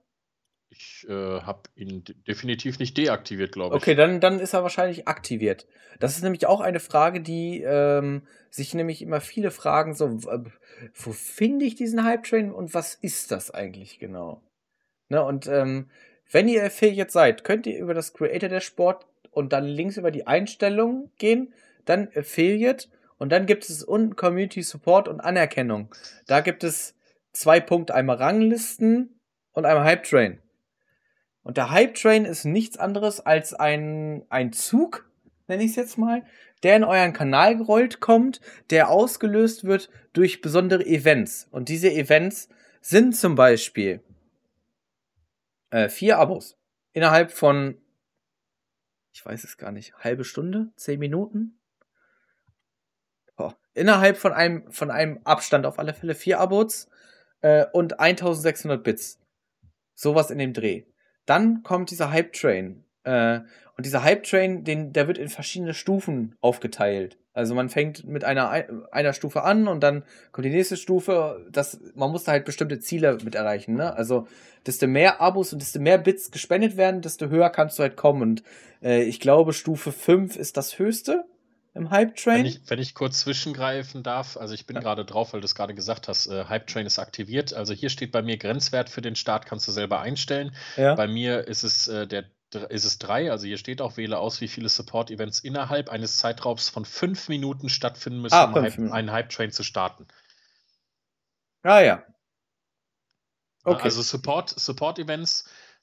Ich 0.81 1.07
äh, 1.07 1.41
habe 1.41 1.61
ihn 1.75 2.03
definitiv 2.27 2.79
nicht 2.79 2.97
deaktiviert, 2.97 3.51
glaube 3.51 3.75
ich. 3.75 3.81
Okay, 3.81 3.93
dann, 3.93 4.19
dann 4.19 4.39
ist 4.39 4.53
er 4.53 4.63
wahrscheinlich 4.63 5.07
aktiviert. 5.07 5.67
Das 5.99 6.15
ist 6.15 6.23
nämlich 6.23 6.47
auch 6.47 6.59
eine 6.59 6.79
Frage, 6.79 7.21
die 7.21 7.61
ähm, 7.61 8.23
sich 8.49 8.73
nämlich 8.73 9.03
immer 9.03 9.21
viele 9.21 9.51
fragen, 9.51 9.93
so, 9.93 10.19
wo 10.93 11.11
finde 11.11 11.65
ich 11.65 11.75
diesen 11.75 12.03
Hype-Train 12.03 12.51
und 12.51 12.73
was 12.73 12.95
ist 12.95 13.31
das 13.31 13.51
eigentlich 13.51 13.99
genau? 13.99 14.41
Ne, 15.09 15.23
und 15.23 15.45
ähm, 15.45 15.89
wenn 16.31 16.47
ihr 16.47 16.63
Affiliate 16.63 17.11
seid, 17.11 17.43
könnt 17.43 17.67
ihr 17.67 17.77
über 17.77 17.93
das 17.93 18.13
Creator 18.13 18.49
Dashboard 18.49 19.05
und 19.29 19.53
dann 19.53 19.65
links 19.65 19.97
über 19.97 20.09
die 20.09 20.25
Einstellungen 20.25 21.11
gehen, 21.17 21.53
dann 21.85 22.09
Affiliate 22.15 22.87
und 23.17 23.31
dann 23.31 23.45
gibt 23.45 23.69
es 23.69 23.83
unten 23.83 24.15
Community 24.15 24.63
Support 24.63 25.07
und 25.07 25.19
Anerkennung. 25.19 25.93
Da 26.25 26.39
gibt 26.39 26.63
es 26.63 26.95
zwei 27.33 27.59
Punkte, 27.59 27.93
einmal 27.93 28.17
Ranglisten 28.17 29.19
und 29.51 29.65
einmal 29.65 29.83
Hype 29.83 30.03
Train. 30.03 30.40
Und 31.43 31.57
der 31.57 31.71
Hype 31.71 31.95
Train 31.95 32.25
ist 32.25 32.45
nichts 32.45 32.77
anderes 32.77 33.19
als 33.19 33.53
ein, 33.53 34.23
ein 34.29 34.53
Zug, 34.53 35.09
nenne 35.47 35.63
ich 35.63 35.71
es 35.71 35.75
jetzt 35.75 35.97
mal, 35.97 36.23
der 36.63 36.75
in 36.75 36.83
euren 36.83 37.13
Kanal 37.13 37.57
gerollt 37.57 37.99
kommt, 37.99 38.41
der 38.69 38.89
ausgelöst 38.89 39.63
wird 39.63 39.89
durch 40.13 40.41
besondere 40.41 40.85
Events. 40.85 41.47
Und 41.51 41.69
diese 41.69 41.91
Events 41.91 42.49
sind 42.81 43.15
zum 43.15 43.35
Beispiel 43.35 44.01
äh, 45.71 45.89
vier 45.89 46.19
Abos 46.19 46.57
innerhalb 46.93 47.31
von, 47.31 47.77
ich 49.13 49.25
weiß 49.25 49.43
es 49.43 49.57
gar 49.57 49.71
nicht, 49.71 49.95
halbe 49.95 50.23
Stunde, 50.23 50.71
zehn 50.75 50.99
Minuten. 50.99 51.59
Boah. 53.35 53.57
Innerhalb 53.73 54.17
von 54.17 54.33
einem, 54.33 54.71
von 54.71 54.91
einem 54.91 55.21
Abstand 55.23 55.65
auf 55.65 55.79
alle 55.79 55.93
Fälle 55.93 56.13
vier 56.13 56.39
Abos 56.39 56.87
äh, 57.41 57.65
und 57.73 57.99
1600 57.99 58.83
Bits. 58.83 59.19
Sowas 59.95 60.29
in 60.31 60.37
dem 60.37 60.53
Dreh. 60.53 60.83
Dann 61.25 61.63
kommt 61.63 61.91
dieser 61.91 62.11
Hype 62.11 62.33
Train. 62.33 62.83
Äh, 63.03 63.39
und 63.77 63.85
dieser 63.85 64.03
Hype 64.03 64.23
Train, 64.23 64.63
den, 64.63 64.93
der 64.93 65.07
wird 65.07 65.17
in 65.17 65.29
verschiedene 65.29 65.73
Stufen 65.73 66.35
aufgeteilt. 66.41 67.17
Also 67.33 67.55
man 67.55 67.69
fängt 67.69 68.05
mit 68.05 68.25
einer, 68.25 68.65
einer 68.91 69.13
Stufe 69.13 69.43
an 69.43 69.67
und 69.69 69.81
dann 69.81 70.03
kommt 70.33 70.45
die 70.45 70.51
nächste 70.51 70.75
Stufe. 70.75 71.47
Das, 71.49 71.79
man 71.95 72.11
muss 72.11 72.25
da 72.25 72.33
halt 72.33 72.43
bestimmte 72.43 72.79
Ziele 72.79 73.17
mit 73.23 73.35
erreichen. 73.35 73.75
Ne? 73.75 73.95
Also 73.95 74.27
desto 74.65 74.85
mehr 74.85 75.21
Abos 75.21 75.53
und 75.53 75.61
desto 75.61 75.79
mehr 75.79 75.97
Bits 75.97 76.31
gespendet 76.31 76.75
werden, 76.75 77.01
desto 77.01 77.29
höher 77.29 77.49
kannst 77.49 77.79
du 77.79 77.83
halt 77.83 77.95
kommen. 77.95 78.21
Und 78.21 78.43
äh, 78.83 79.03
ich 79.03 79.21
glaube, 79.21 79.53
Stufe 79.53 79.93
5 79.93 80.35
ist 80.35 80.57
das 80.57 80.77
höchste 80.77 81.23
im 81.73 81.89
Hype 81.89 82.15
Train. 82.17 82.39
Wenn 82.39 82.45
ich, 82.45 82.61
wenn 82.67 82.79
ich 82.79 82.93
kurz 82.93 83.19
zwischengreifen 83.19 84.03
darf, 84.03 84.37
also 84.37 84.53
ich 84.53 84.65
bin 84.65 84.75
ja. 84.75 84.81
gerade 84.81 85.05
drauf, 85.05 85.33
weil 85.33 85.41
du 85.41 85.45
es 85.45 85.55
gerade 85.55 85.73
gesagt 85.73 86.07
hast, 86.07 86.27
äh, 86.27 86.45
Hype 86.45 86.67
Train 86.67 86.85
ist 86.85 86.99
aktiviert. 86.99 87.53
Also 87.53 87.73
hier 87.73 87.89
steht 87.89 88.11
bei 88.11 88.21
mir 88.21 88.37
Grenzwert 88.37 88.89
für 88.89 89.01
den 89.01 89.15
Start, 89.15 89.45
kannst 89.45 89.67
du 89.67 89.71
selber 89.71 90.01
einstellen. 90.01 90.55
Ja. 90.75 90.95
Bei 90.95 91.07
mir 91.07 91.47
ist 91.47 91.63
es 91.63 91.87
äh, 91.87 92.07
der 92.07 92.25
ist 92.69 92.83
es 92.83 92.99
drei, 92.99 93.31
also 93.31 93.47
hier 93.47 93.57
steht 93.57 93.81
auch, 93.81 93.95
wähle 93.95 94.17
aus, 94.17 94.41
wie 94.41 94.49
viele 94.49 94.67
Support-Events 94.67 95.39
innerhalb 95.39 95.89
eines 95.89 96.17
Zeitraums 96.17 96.67
von 96.67 96.83
fünf 96.83 97.29
Minuten 97.29 97.69
stattfinden 97.69 98.21
müssen, 98.21 98.35
ah, 98.35 98.43
um 98.43 98.55
Hype, 98.55 98.77
einen 98.91 99.09
Hype-Train 99.09 99.51
zu 99.51 99.63
starten. 99.63 100.05
Ah 101.63 101.79
ja. 101.79 102.03
Okay. 103.63 103.83
Also 103.83 104.01
Support-Events 104.01 104.65
Support 104.65 104.99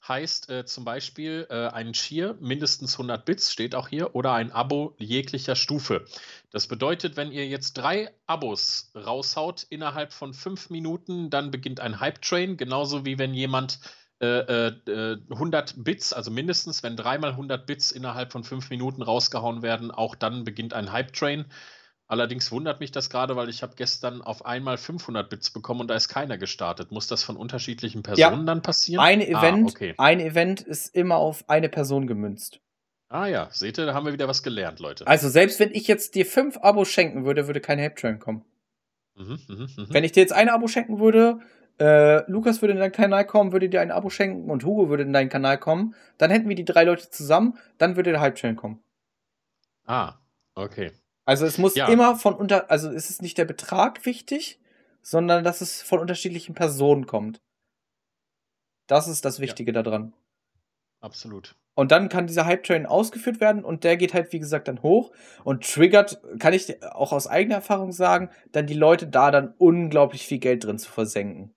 heißt 0.07 0.51
äh, 0.51 0.65
zum 0.65 0.85
Beispiel 0.85 1.47
äh, 1.51 1.69
ein 1.69 1.93
Cheer 1.93 2.37
mindestens 2.41 2.95
100 2.95 3.25
Bits, 3.25 3.53
steht 3.53 3.75
auch 3.75 3.89
hier, 3.89 4.15
oder 4.15 4.33
ein 4.33 4.53
Abo 4.53 4.95
jeglicher 4.99 5.57
Stufe. 5.57 6.05
Das 6.51 6.67
bedeutet, 6.67 7.17
wenn 7.17 7.33
ihr 7.33 7.47
jetzt 7.47 7.75
drei 7.75 8.11
Abos 8.27 8.93
raushaut 8.95 9.67
innerhalb 9.69 10.13
von 10.13 10.35
fünf 10.35 10.71
Minuten, 10.71 11.31
dann 11.31 11.51
beginnt 11.51 11.81
ein 11.81 12.01
Hype-Train, 12.01 12.57
genauso 12.57 13.05
wie 13.05 13.19
wenn 13.19 13.35
jemand 13.35 13.81
äh, 14.21 14.73
100 15.31 15.71
äh, 15.71 15.75
Bits, 15.77 16.13
also 16.13 16.31
mindestens, 16.31 16.83
wenn 16.83 16.97
dreimal 16.97 17.31
100 17.31 17.67
Bits 17.67 17.93
innerhalb 17.93 18.33
von 18.33 18.45
fünf 18.45 18.71
Minuten 18.71 19.03
rausgehauen 19.03 19.63
werden, 19.63 19.91
auch 19.91 20.15
dann 20.15 20.45
beginnt 20.45 20.75
ein 20.75 20.93
Hype-Train. 20.93 21.47
Allerdings 22.11 22.51
wundert 22.51 22.81
mich 22.81 22.91
das 22.91 23.11
gerade, 23.11 23.37
weil 23.37 23.51
ich 23.51 23.63
habe 23.63 23.75
gestern 23.77 24.23
auf 24.23 24.47
einmal 24.47 24.79
500 24.79 25.29
Bits 25.29 25.51
bekommen 25.51 25.83
und 25.83 25.89
da 25.89 25.95
ist 25.95 26.09
keiner 26.09 26.39
gestartet. 26.39 26.91
Muss 26.91 27.07
das 27.07 27.23
von 27.23 27.37
unterschiedlichen 27.37 28.03
Personen 28.03 28.41
ja, 28.41 28.45
dann 28.45 28.63
passieren? 28.63 29.05
Ein 29.05 29.21
ah, 29.21 29.25
Event, 29.25 29.69
ah, 29.69 29.71
okay. 29.71 29.95
ein 29.99 30.19
Event 30.19 30.63
ist 30.63 30.95
immer 30.95 31.17
auf 31.17 31.45
eine 31.49 31.69
Person 31.69 32.07
gemünzt. 32.07 32.61
Ah 33.11 33.27
ja, 33.27 33.49
seht 33.53 33.77
ihr, 33.79 33.85
da 33.85 33.93
haben 33.93 34.07
wir 34.07 34.15
wieder 34.15 34.27
was 34.27 34.43
gelernt, 34.43 34.81
Leute. 34.81 35.07
Also 35.07 35.29
selbst 35.29 35.61
wenn 35.61 35.71
ich 35.73 35.87
jetzt 35.87 36.15
dir 36.15 36.25
fünf 36.25 36.57
Abos 36.59 36.89
schenken 36.89 37.27
würde, 37.27 37.47
würde 37.47 37.61
kein 37.61 37.79
Hype-Train 37.79 38.19
kommen. 38.19 38.43
Mhm, 39.15 39.39
mh, 39.47 39.67
mh. 39.77 39.87
Wenn 39.91 40.05
ich 40.05 40.13
dir 40.13 40.21
jetzt 40.21 40.33
ein 40.33 40.49
Abo 40.49 40.67
schenken 40.67 41.01
würde, 41.01 41.41
äh, 41.79 42.31
Lukas 42.31 42.63
würde 42.63 42.73
in 42.73 42.81
deinen 42.81 42.93
Kanal 42.93 43.27
kommen, 43.27 43.53
würde 43.53 43.69
dir 43.69 43.83
ein 43.83 43.91
Abo 43.91 44.09
schenken 44.09 44.51
und 44.51 44.65
Hugo 44.65 44.89
würde 44.89 45.03
in 45.03 45.13
deinen 45.13 45.29
Kanal 45.29 45.59
kommen, 45.59 45.95
dann 46.17 46.31
hätten 46.31 46.49
wir 46.49 46.57
die 46.57 46.65
drei 46.65 46.85
Leute 46.85 47.11
zusammen, 47.11 47.59
dann 47.77 47.97
würde 47.97 48.13
der 48.13 48.21
Hype-Train 48.21 48.57
kommen. 48.57 48.83
Ah, 49.85 50.15
okay. 50.55 50.93
Also 51.29 51.45
es 51.45 51.59
muss 51.59 51.75
ja. 51.75 51.89
immer 51.89 52.17
von 52.17 52.33
unter, 52.33 52.71
also 52.71 52.91
es 52.91 53.11
ist 53.11 53.21
nicht 53.21 53.37
der 53.37 53.45
Betrag 53.45 54.07
wichtig, 54.07 54.59
sondern 55.03 55.45
dass 55.45 55.61
es 55.61 55.83
von 55.83 55.99
unterschiedlichen 55.99 56.55
Personen 56.55 57.05
kommt. 57.05 57.43
Das 58.87 59.09
ist 59.09 59.27
das 59.27 59.39
Wichtige 59.39 59.75
ja. 59.75 59.83
daran. 59.83 60.15
Absolut. 61.01 61.55
Und 61.75 61.93
dann 61.93 62.09
kann 62.09 62.29
dieser 62.29 62.47
Hype-Train 62.47 62.87
ausgeführt 62.87 63.43
werden 63.43 63.63
und 63.63 63.85
der 63.85 63.99
geht 63.99 64.15
halt, 64.15 64.33
wie 64.33 64.39
gesagt, 64.39 64.69
dann 64.69 64.81
hoch 64.81 65.13
und 65.45 65.71
triggert, 65.71 66.19
kann 66.39 66.55
ich 66.55 66.83
auch 66.83 67.13
aus 67.13 67.27
eigener 67.27 67.57
Erfahrung 67.57 67.93
sagen, 67.93 68.31
dann 68.53 68.67
die 68.67 68.73
Leute 68.73 69.07
da 69.07 69.31
dann 69.31 69.53
unglaublich 69.59 70.27
viel 70.27 70.39
Geld 70.39 70.65
drin 70.65 70.79
zu 70.79 70.91
versenken. 70.91 71.55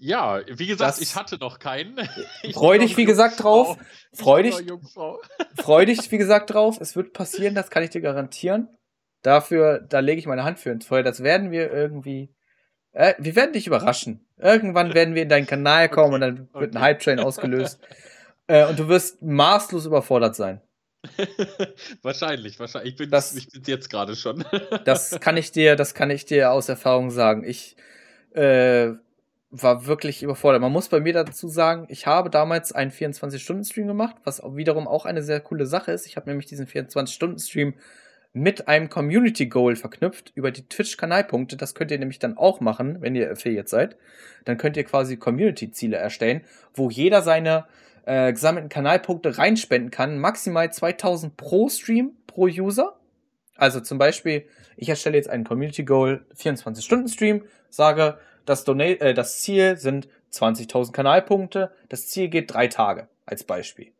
Ja, 0.00 0.40
wie 0.46 0.66
gesagt, 0.66 0.88
das 0.88 1.00
ich 1.00 1.16
hatte 1.16 1.38
noch 1.38 1.58
keinen. 1.58 1.96
freu 2.52 2.78
dich, 2.78 2.96
wie 2.96 3.04
gesagt, 3.04 3.42
drauf. 3.42 3.78
Freu 4.12 4.42
dich, 4.42 4.54
freu 5.56 5.84
dich, 5.84 6.10
wie 6.10 6.18
gesagt, 6.18 6.52
drauf. 6.52 6.78
Es 6.80 6.96
wird 6.96 7.12
passieren, 7.12 7.54
das 7.54 7.70
kann 7.70 7.82
ich 7.82 7.90
dir 7.90 8.00
garantieren. 8.00 8.68
Dafür, 9.22 9.80
da 9.80 10.00
lege 10.00 10.18
ich 10.18 10.26
meine 10.26 10.44
Hand 10.44 10.58
für 10.58 10.70
ins 10.70 10.86
Feuer. 10.86 11.02
Das 11.02 11.22
werden 11.22 11.50
wir 11.50 11.72
irgendwie. 11.72 12.34
Äh, 12.92 13.14
wir 13.18 13.36
werden 13.36 13.52
dich 13.52 13.66
überraschen. 13.66 14.26
Irgendwann 14.38 14.94
werden 14.94 15.14
wir 15.14 15.22
in 15.22 15.28
deinen 15.28 15.46
Kanal 15.46 15.88
kommen 15.88 16.14
okay, 16.14 16.14
und 16.14 16.20
dann 16.20 16.38
wird 16.38 16.70
okay. 16.70 16.76
ein 16.76 16.80
Hype-Train 16.80 17.20
ausgelöst. 17.20 17.80
äh, 18.46 18.66
und 18.66 18.78
du 18.78 18.88
wirst 18.88 19.22
maßlos 19.22 19.86
überfordert 19.86 20.36
sein. 20.36 20.60
wahrscheinlich, 22.02 22.58
wahrscheinlich. 22.58 22.92
Ich 22.92 22.98
bin 22.98 23.10
das, 23.10 23.34
ich 23.34 23.48
bin 23.48 23.62
jetzt 23.66 23.90
gerade 23.90 24.16
schon. 24.16 24.44
das 24.84 25.20
kann 25.20 25.36
ich 25.36 25.52
dir, 25.52 25.76
das 25.76 25.94
kann 25.94 26.10
ich 26.10 26.24
dir 26.24 26.52
aus 26.52 26.68
Erfahrung 26.68 27.10
sagen. 27.10 27.44
Ich 27.44 27.76
äh, 28.34 28.94
war 29.62 29.86
wirklich 29.86 30.22
überfordert. 30.22 30.60
Man 30.60 30.72
muss 30.72 30.88
bei 30.88 31.00
mir 31.00 31.12
dazu 31.12 31.48
sagen, 31.48 31.86
ich 31.88 32.06
habe 32.06 32.30
damals 32.30 32.72
einen 32.72 32.90
24-Stunden-Stream 32.90 33.86
gemacht, 33.86 34.16
was 34.24 34.42
wiederum 34.42 34.88
auch 34.88 35.06
eine 35.06 35.22
sehr 35.22 35.40
coole 35.40 35.66
Sache 35.66 35.92
ist. 35.92 36.06
Ich 36.06 36.16
habe 36.16 36.28
nämlich 36.28 36.46
diesen 36.46 36.66
24-Stunden-Stream 36.66 37.74
mit 38.32 38.68
einem 38.68 38.90
Community 38.90 39.46
Goal 39.46 39.76
verknüpft 39.76 40.32
über 40.34 40.50
die 40.50 40.68
Twitch-Kanalpunkte. 40.68 41.56
Das 41.56 41.74
könnt 41.74 41.90
ihr 41.90 41.98
nämlich 41.98 42.18
dann 42.18 42.36
auch 42.36 42.60
machen, 42.60 43.00
wenn 43.00 43.14
ihr 43.14 43.30
Affiliate 43.30 43.68
seid. 43.68 43.96
Dann 44.44 44.58
könnt 44.58 44.76
ihr 44.76 44.84
quasi 44.84 45.16
Community-Ziele 45.16 45.96
erstellen, 45.96 46.42
wo 46.74 46.90
jeder 46.90 47.22
seine 47.22 47.64
äh, 48.04 48.32
gesammelten 48.32 48.68
Kanalpunkte 48.68 49.38
reinspenden 49.38 49.90
kann. 49.90 50.18
Maximal 50.18 50.70
2000 50.70 51.36
pro 51.36 51.68
Stream, 51.68 52.12
pro 52.26 52.44
User. 52.44 52.96
Also 53.56 53.80
zum 53.80 53.96
Beispiel, 53.96 54.44
ich 54.76 54.90
erstelle 54.90 55.16
jetzt 55.16 55.30
einen 55.30 55.44
Community 55.44 55.84
Goal 55.84 56.26
24-Stunden-Stream, 56.36 57.44
sage, 57.70 58.18
das, 58.46 58.64
Donate, 58.64 59.00
äh, 59.00 59.14
das 59.14 59.40
Ziel 59.40 59.76
sind 59.76 60.08
20.000 60.32 60.92
Kanalpunkte. 60.92 61.72
Das 61.88 62.08
Ziel 62.08 62.28
geht 62.28 62.52
drei 62.52 62.68
Tage 62.68 63.08
als 63.26 63.44
Beispiel. 63.44 63.92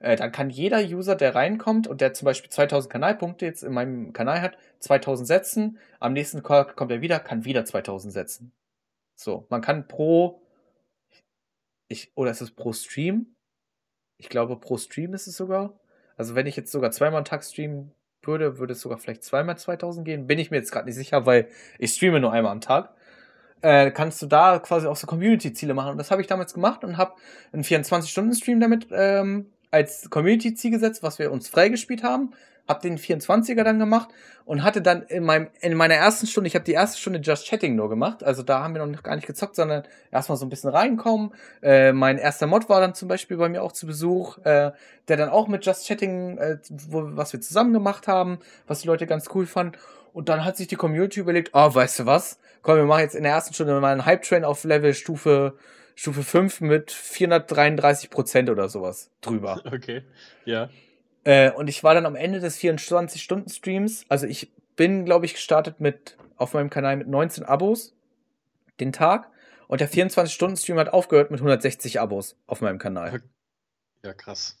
Äh, 0.00 0.16
dann 0.16 0.32
kann 0.32 0.50
jeder 0.50 0.80
User, 0.80 1.14
der 1.16 1.34
reinkommt 1.34 1.86
und 1.86 2.00
der 2.00 2.12
zum 2.14 2.26
Beispiel 2.26 2.50
2000 2.50 2.92
Kanalpunkte 2.92 3.46
jetzt 3.46 3.62
in 3.62 3.72
meinem 3.72 4.12
Kanal 4.12 4.42
hat, 4.42 4.58
2000 4.80 5.26
setzen. 5.26 5.78
Am 6.00 6.12
nächsten 6.12 6.42
Call 6.42 6.66
kommt 6.66 6.90
er 6.90 7.00
wieder, 7.00 7.20
kann 7.20 7.44
wieder 7.44 7.64
2000 7.64 8.12
setzen. 8.12 8.52
So, 9.16 9.46
man 9.48 9.60
kann 9.60 9.86
pro, 9.86 10.42
ich, 11.88 12.12
oder 12.16 12.30
ist 12.30 12.40
es 12.40 12.50
pro 12.50 12.72
Stream? 12.72 13.34
Ich 14.18 14.28
glaube, 14.28 14.56
pro 14.58 14.76
Stream 14.76 15.14
ist 15.14 15.26
es 15.26 15.36
sogar. 15.36 15.78
Also 16.16 16.34
wenn 16.34 16.46
ich 16.46 16.56
jetzt 16.56 16.72
sogar 16.72 16.90
zweimal 16.90 17.18
am 17.18 17.24
Tag 17.24 17.44
streamen 17.44 17.92
würde, 18.22 18.58
würde 18.58 18.72
es 18.72 18.80
sogar 18.80 18.98
vielleicht 18.98 19.24
zweimal 19.24 19.58
2000 19.58 20.04
gehen. 20.04 20.26
Bin 20.26 20.38
ich 20.38 20.50
mir 20.50 20.58
jetzt 20.58 20.70
gerade 20.70 20.86
nicht 20.86 20.94
sicher, 20.96 21.26
weil 21.26 21.48
ich 21.78 21.94
streame 21.94 22.20
nur 22.20 22.32
einmal 22.32 22.52
am 22.52 22.60
Tag. 22.60 22.94
Äh, 23.62 23.90
kannst 23.90 24.20
du 24.20 24.26
da 24.26 24.58
quasi 24.58 24.86
auch 24.86 24.96
so 24.96 25.06
Community-Ziele 25.06 25.74
machen. 25.74 25.92
Und 25.92 25.98
das 25.98 26.10
habe 26.10 26.20
ich 26.20 26.28
damals 26.28 26.54
gemacht 26.54 26.84
und 26.84 26.96
habe 26.96 27.14
einen 27.52 27.64
24-Stunden-Stream 27.64 28.60
damit 28.60 28.88
ähm, 28.90 29.46
als 29.70 30.10
Community-Ziel 30.10 30.70
gesetzt, 30.70 31.02
was 31.02 31.18
wir 31.18 31.32
uns 31.32 31.48
freigespielt 31.48 32.02
haben 32.02 32.34
hab 32.66 32.80
den 32.80 32.98
24er 32.98 33.62
dann 33.62 33.78
gemacht 33.78 34.08
und 34.44 34.62
hatte 34.62 34.80
dann 34.80 35.02
in 35.02 35.24
meinem 35.24 35.48
in 35.60 35.74
meiner 35.74 35.94
ersten 35.94 36.26
Stunde, 36.26 36.48
ich 36.48 36.54
habe 36.54 36.64
die 36.64 36.72
erste 36.72 36.98
Stunde 36.98 37.20
Just 37.20 37.46
Chatting 37.46 37.74
nur 37.76 37.88
gemacht, 37.88 38.24
also 38.24 38.42
da 38.42 38.62
haben 38.62 38.74
wir 38.74 38.84
noch 38.84 39.02
gar 39.02 39.16
nicht 39.16 39.26
gezockt, 39.26 39.56
sondern 39.56 39.84
erstmal 40.10 40.38
so 40.38 40.46
ein 40.46 40.48
bisschen 40.48 40.70
reinkommen. 40.70 41.32
Äh, 41.62 41.92
mein 41.92 42.18
erster 42.18 42.46
Mod 42.46 42.68
war 42.68 42.80
dann 42.80 42.94
zum 42.94 43.08
Beispiel 43.08 43.36
bei 43.36 43.48
mir 43.48 43.62
auch 43.62 43.72
zu 43.72 43.86
Besuch, 43.86 44.38
äh, 44.38 44.72
der 45.08 45.16
dann 45.16 45.28
auch 45.28 45.48
mit 45.48 45.64
Just 45.66 45.86
Chatting, 45.86 46.38
äh, 46.38 46.58
wo, 46.88 47.16
was 47.16 47.32
wir 47.32 47.40
zusammen 47.40 47.72
gemacht 47.72 48.08
haben, 48.08 48.38
was 48.66 48.80
die 48.80 48.88
Leute 48.88 49.06
ganz 49.06 49.28
cool 49.34 49.46
fanden. 49.46 49.76
Und 50.14 50.28
dann 50.28 50.44
hat 50.44 50.56
sich 50.56 50.68
die 50.68 50.76
Community 50.76 51.20
überlegt, 51.20 51.50
oh, 51.52 51.74
weißt 51.74 51.98
du 51.98 52.06
was? 52.06 52.38
Komm, 52.62 52.76
wir 52.76 52.84
machen 52.84 53.00
jetzt 53.00 53.16
in 53.16 53.24
der 53.24 53.32
ersten 53.32 53.52
Stunde 53.52 53.78
mal 53.80 53.92
einen 53.92 54.06
Hype-Train 54.06 54.44
auf 54.44 54.64
Level 54.64 54.94
Stufe 54.94 55.58
Stufe 55.96 56.22
5 56.22 56.60
mit 56.60 56.90
433 56.90 58.10
Prozent 58.10 58.48
oder 58.48 58.68
sowas 58.68 59.10
drüber. 59.20 59.60
Okay, 59.72 60.02
ja. 60.44 60.70
Äh, 61.24 61.50
und 61.52 61.68
ich 61.68 61.82
war 61.82 61.94
dann 61.94 62.06
am 62.06 62.16
Ende 62.16 62.40
des 62.40 62.58
24-Stunden-Streams, 62.58 64.06
also 64.08 64.26
ich 64.26 64.52
bin, 64.76 65.04
glaube 65.04 65.26
ich, 65.26 65.34
gestartet 65.34 65.80
mit 65.80 66.16
auf 66.36 66.54
meinem 66.54 66.70
Kanal 66.70 66.96
mit 66.96 67.08
19 67.08 67.44
Abos 67.44 67.94
den 68.80 68.92
Tag 68.92 69.30
und 69.68 69.80
der 69.80 69.90
24-Stunden-Stream 69.90 70.78
hat 70.78 70.92
aufgehört 70.92 71.30
mit 71.30 71.40
160 71.40 72.00
Abos 72.00 72.36
auf 72.46 72.60
meinem 72.60 72.78
Kanal. 72.78 73.22
Ja, 74.04 74.12
krass. 74.12 74.58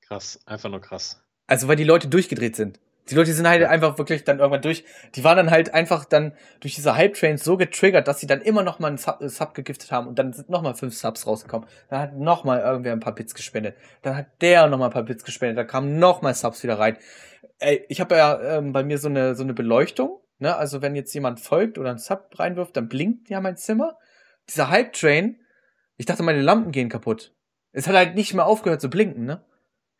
Krass, 0.00 0.40
einfach 0.46 0.68
nur 0.68 0.80
krass. 0.80 1.22
Also, 1.46 1.68
weil 1.68 1.76
die 1.76 1.84
Leute 1.84 2.08
durchgedreht 2.08 2.56
sind. 2.56 2.80
Die 3.10 3.16
Leute 3.16 3.32
sind 3.32 3.48
halt 3.48 3.64
einfach 3.64 3.98
wirklich 3.98 4.22
dann 4.24 4.38
irgendwann 4.38 4.62
durch. 4.62 4.84
Die 5.14 5.24
waren 5.24 5.36
dann 5.36 5.50
halt 5.50 5.74
einfach 5.74 6.04
dann 6.04 6.32
durch 6.60 6.74
diese 6.76 6.96
Hype-Trains 6.96 7.42
so 7.42 7.56
getriggert, 7.56 8.06
dass 8.06 8.20
sie 8.20 8.28
dann 8.28 8.40
immer 8.40 8.62
noch 8.62 8.78
mal 8.78 8.88
einen 8.88 8.98
Sub, 8.98 9.20
äh, 9.20 9.28
Sub 9.28 9.54
gegiftet 9.54 9.90
haben 9.90 10.06
und 10.06 10.18
dann 10.18 10.32
sind 10.32 10.50
noch 10.50 10.62
mal 10.62 10.74
fünf 10.74 10.94
Subs 10.94 11.26
rausgekommen. 11.26 11.68
Dann 11.88 12.00
hat 12.00 12.16
noch 12.16 12.44
mal 12.44 12.60
irgendwer 12.60 12.92
ein 12.92 13.00
paar 13.00 13.14
Bits 13.14 13.34
gespendet. 13.34 13.76
Dann 14.02 14.16
hat 14.16 14.26
der 14.40 14.68
noch 14.68 14.78
mal 14.78 14.86
ein 14.86 14.92
paar 14.92 15.02
Bits 15.02 15.24
gespendet. 15.24 15.58
Dann 15.58 15.66
kamen 15.66 15.98
noch 15.98 16.22
mal 16.22 16.34
Subs 16.34 16.62
wieder 16.62 16.78
rein. 16.78 16.96
Ey, 17.58 17.84
ich 17.88 18.00
habe 18.00 18.16
ja 18.16 18.58
ähm, 18.58 18.72
bei 18.72 18.84
mir 18.84 18.98
so 18.98 19.08
eine 19.08 19.34
so 19.34 19.42
eine 19.42 19.54
Beleuchtung. 19.54 20.20
Ne? 20.38 20.56
Also 20.56 20.80
wenn 20.80 20.94
jetzt 20.94 21.12
jemand 21.12 21.40
folgt 21.40 21.78
oder 21.78 21.90
einen 21.90 21.98
Sub 21.98 22.30
reinwirft, 22.38 22.76
dann 22.76 22.88
blinkt 22.88 23.30
ja 23.30 23.40
mein 23.40 23.56
Zimmer. 23.56 23.96
Dieser 24.48 24.70
Hype-Train, 24.70 25.40
ich 25.96 26.06
dachte, 26.06 26.22
meine 26.22 26.42
Lampen 26.42 26.72
gehen 26.72 26.88
kaputt. 26.88 27.34
Es 27.72 27.88
hat 27.88 27.94
halt 27.94 28.14
nicht 28.14 28.34
mehr 28.34 28.46
aufgehört 28.46 28.80
zu 28.80 28.90
blinken, 28.90 29.24
ne? 29.24 29.44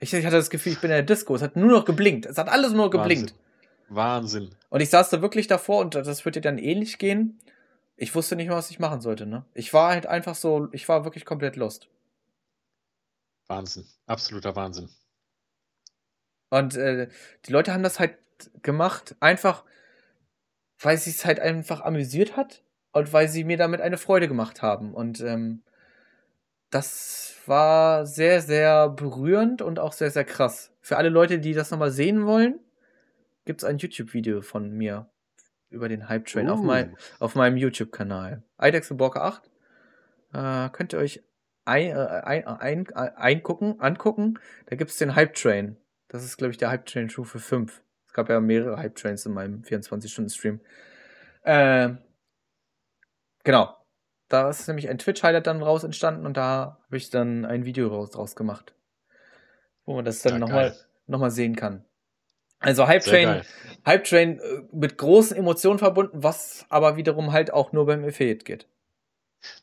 Ich, 0.03 0.13
ich 0.13 0.27
hatte 0.27 0.35
das 0.35 0.51
Gefühl, 0.51 0.73
ich 0.73 0.81
bin 0.81 0.91
in 0.91 0.97
der 0.97 1.05
Disco. 1.05 1.33
Es 1.37 1.43
hat 1.43 1.55
nur 1.55 1.71
noch 1.71 1.85
geblinkt. 1.85 2.27
Es 2.27 2.37
hat 2.37 2.49
alles 2.49 2.73
nur 2.73 2.91
geblinkt. 2.91 3.37
Wahnsinn. 3.89 4.43
Wahnsinn. 4.43 4.57
Und 4.69 4.81
ich 4.81 4.91
saß 4.91 5.11
da 5.11 5.23
wirklich 5.23 5.47
davor 5.47 5.79
und 5.79 5.95
das 5.95 6.25
wird 6.25 6.35
dir 6.35 6.41
dann 6.41 6.59
ähnlich 6.59 6.99
gehen. 6.99 7.39
Ich 7.95 8.13
wusste 8.17 8.35
nicht 8.35 8.49
mehr, 8.49 8.57
was 8.57 8.71
ich 8.71 8.81
machen 8.81 9.01
sollte, 9.01 9.27
ne? 9.27 9.45
Ich 9.55 9.73
war 9.73 9.91
halt 9.91 10.07
einfach 10.07 10.35
so, 10.35 10.69
ich 10.73 10.89
war 10.89 11.05
wirklich 11.05 11.25
komplett 11.25 11.55
lost. 11.55 11.87
Wahnsinn. 13.47 13.87
Absoluter 14.07 14.57
Wahnsinn. 14.57 14.89
Und 16.51 16.75
äh, 16.75 17.09
die 17.47 17.53
Leute 17.53 17.73
haben 17.73 17.85
das 17.85 18.01
halt 18.01 18.19
gemacht, 18.63 19.15
einfach, 19.21 19.63
weil 20.81 20.99
sie 20.99 21.11
es 21.11 21.25
halt 21.25 21.39
einfach 21.39 21.81
amüsiert 21.81 22.37
hat 22.37 22.65
und 22.91 23.13
weil 23.13 23.29
sie 23.29 23.45
mir 23.45 23.57
damit 23.57 23.81
eine 23.81 23.99
Freude 23.99 24.27
gemacht 24.27 24.63
haben. 24.63 24.95
Und 24.95 25.21
ähm, 25.21 25.63
das 26.73 27.37
war 27.47 28.07
sehr, 28.07 28.41
sehr 28.41 28.89
berührend 28.89 29.63
und 29.63 29.79
auch 29.79 29.93
sehr, 29.93 30.11
sehr 30.11 30.25
krass. 30.25 30.73
Für 30.81 30.97
alle 30.97 31.11
Leute, 31.11 31.39
die 31.39 31.53
das 31.53 31.71
nochmal 31.71 31.91
sehen 31.91 32.27
wollen, 32.27 32.59
gibt 33.45 33.63
es 33.63 33.69
ein 33.69 33.79
YouTube-Video 33.79 34.41
von 34.41 34.71
mir 34.71 35.09
über 35.71 35.89
den 35.89 36.09
Hype 36.09 36.27
Train 36.27 36.49
uh. 36.49 36.55
auf, 36.55 36.61
mein, 36.63 36.97
auf 37.19 37.35
meinem 37.35 37.57
YouTube-Kanal. 37.57 38.43
Idex 38.61 38.91
und 38.91 38.97
Borka 38.97 39.23
8. 39.23 39.51
Äh, 40.33 40.71
könnt 40.71 40.93
ihr 40.93 40.99
euch 40.99 41.23
ein, 41.65 41.91
äh, 41.91 42.23
ein, 42.25 42.47
ein, 42.47 42.89
eingucken, 42.95 43.81
angucken. 43.81 44.39
Da 44.67 44.77
gibt 44.77 44.91
es 44.91 44.97
den 44.97 45.15
Hype 45.15 45.35
Train. 45.35 45.77
Das 46.09 46.25
ist, 46.25 46.37
glaube 46.37 46.53
ich, 46.53 46.59
der 46.59 46.71
Hype 46.71 46.87
Train 46.87 47.11
Stufe 47.11 47.39
5. 47.39 47.83
Es 48.07 48.13
gab 48.13 48.29
ja 48.29 48.41
mehrere 48.41 48.79
Hype 48.79 48.95
Trains 48.95 49.27
in 49.27 49.33
meinem 49.33 49.63
24-Stunden-Stream. 49.63 50.61
Äh, 51.43 51.91
genau. 53.45 53.82
Da 54.33 54.49
ist 54.49 54.67
nämlich 54.67 54.89
ein 54.89 54.97
Twitch-Highlight 54.97 55.47
dann 55.47 55.63
raus 55.63 55.85
entstanden 55.85 56.25
und 56.25 56.39
da 56.39 56.79
habe 56.87 56.97
ich 56.97 57.11
dann 57.11 57.45
ein 57.45 57.67
Video 57.67 57.89
raus, 57.89 58.13
draus 58.13 58.35
gemacht. 58.35 58.73
Wo 59.85 59.95
man 59.95 60.07
das 60.07 60.23
dann 60.23 60.33
ja, 60.33 60.39
nochmal 60.39 60.75
noch 61.07 61.19
mal 61.19 61.31
sehen 61.31 61.55
kann. 61.55 61.85
Also 62.59 62.87
Hype 62.87 63.05
Train, 63.05 63.43
Hype 63.85 64.05
Train 64.05 64.39
äh, 64.39 64.63
mit 64.73 64.97
großen 64.97 65.37
Emotionen 65.37 65.79
verbunden, 65.79 66.23
was 66.23 66.65
aber 66.71 66.97
wiederum 66.97 67.33
halt 67.33 67.53
auch 67.53 67.73
nur 67.73 67.85
beim 67.85 68.07
Affiliate 68.07 68.45
geht. 68.45 68.67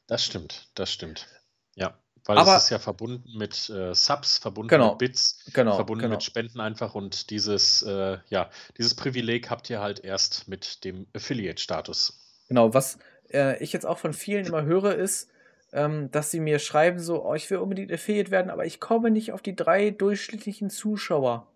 Das 0.06 0.24
stimmt, 0.24 0.70
das 0.76 0.92
stimmt. 0.92 1.26
Ja, 1.74 1.98
weil 2.26 2.38
aber, 2.38 2.58
es 2.58 2.66
ist 2.66 2.70
ja 2.70 2.78
verbunden 2.78 3.40
mit 3.40 3.72
äh, 3.72 3.96
Subs, 3.96 4.38
verbunden 4.38 4.70
genau, 4.70 4.90
mit 4.92 5.00
Bits, 5.00 5.46
genau, 5.52 5.78
verbunden 5.78 6.04
genau. 6.04 6.14
mit 6.14 6.24
Spenden 6.24 6.60
einfach 6.60 6.94
und 6.94 7.32
dieses, 7.32 7.82
äh, 7.82 8.20
ja, 8.28 8.52
dieses 8.78 8.94
Privileg 8.94 9.50
habt 9.50 9.68
ihr 9.72 9.80
halt 9.80 10.04
erst 10.04 10.48
mit 10.48 10.84
dem 10.84 11.08
Affiliate-Status. 11.16 12.20
Genau, 12.50 12.72
was 12.74 13.00
äh, 13.34 13.62
ich 13.64 13.74
jetzt 13.74 13.86
auch 13.86 13.98
von 13.98 14.14
vielen 14.14 14.46
immer 14.46 14.64
höre, 14.64 14.96
ist, 14.96 15.32
ähm, 15.72 16.12
dass 16.12 16.32
sie 16.32 16.40
mir 16.40 16.60
schreiben, 16.60 17.00
so, 17.00 17.26
oh, 17.26 17.36
ich 17.36 17.50
will 17.50 17.60
unbedingt 17.60 17.92
Affiliate 17.92 18.32
werden, 18.32 18.50
aber 18.50 18.66
ich 18.66 18.80
komme 18.80 19.12
nicht 19.12 19.32
auf 19.34 19.42
die 19.42 19.56
drei 19.56 19.92
durchschnittlichen 19.92 20.70
Zuschauer. 20.70 21.48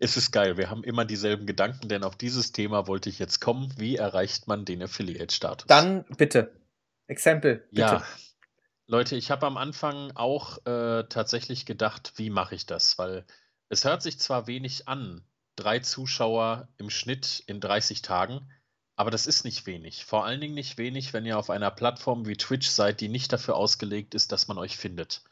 Es 0.00 0.16
ist 0.16 0.32
geil, 0.32 0.56
wir 0.56 0.70
haben 0.70 0.82
immer 0.82 1.04
dieselben 1.04 1.46
Gedanken, 1.46 1.88
denn 1.88 2.02
auf 2.02 2.16
dieses 2.16 2.50
Thema 2.50 2.88
wollte 2.88 3.08
ich 3.08 3.20
jetzt 3.20 3.40
kommen. 3.40 3.72
Wie 3.76 3.94
erreicht 3.96 4.48
man 4.48 4.64
den 4.64 4.82
Affiliate-Status? 4.82 5.68
Dann 5.68 6.04
bitte. 6.16 6.50
Exempel. 7.06 7.64
Bitte. 7.70 7.80
Ja. 7.80 8.02
Leute, 8.88 9.14
ich 9.14 9.30
habe 9.30 9.46
am 9.46 9.56
Anfang 9.56 10.10
auch 10.16 10.58
äh, 10.66 11.04
tatsächlich 11.08 11.64
gedacht, 11.64 12.14
wie 12.16 12.30
mache 12.30 12.56
ich 12.56 12.66
das? 12.66 12.98
Weil 12.98 13.24
es 13.68 13.84
hört 13.84 14.02
sich 14.02 14.18
zwar 14.18 14.48
wenig 14.48 14.88
an, 14.88 15.24
drei 15.54 15.78
Zuschauer 15.78 16.68
im 16.78 16.90
Schnitt 16.90 17.44
in 17.46 17.60
30 17.60 18.02
Tagen, 18.02 18.50
aber 18.96 19.10
das 19.10 19.26
ist 19.26 19.44
nicht 19.44 19.66
wenig. 19.66 20.04
Vor 20.04 20.24
allen 20.24 20.40
Dingen 20.40 20.54
nicht 20.54 20.78
wenig, 20.78 21.12
wenn 21.12 21.26
ihr 21.26 21.38
auf 21.38 21.50
einer 21.50 21.70
Plattform 21.70 22.26
wie 22.26 22.36
Twitch 22.36 22.68
seid, 22.68 23.00
die 23.00 23.08
nicht 23.08 23.32
dafür 23.32 23.56
ausgelegt 23.56 24.14
ist, 24.14 24.32
dass 24.32 24.48
man 24.48 24.58
euch 24.58 24.76
findet. 24.76 25.22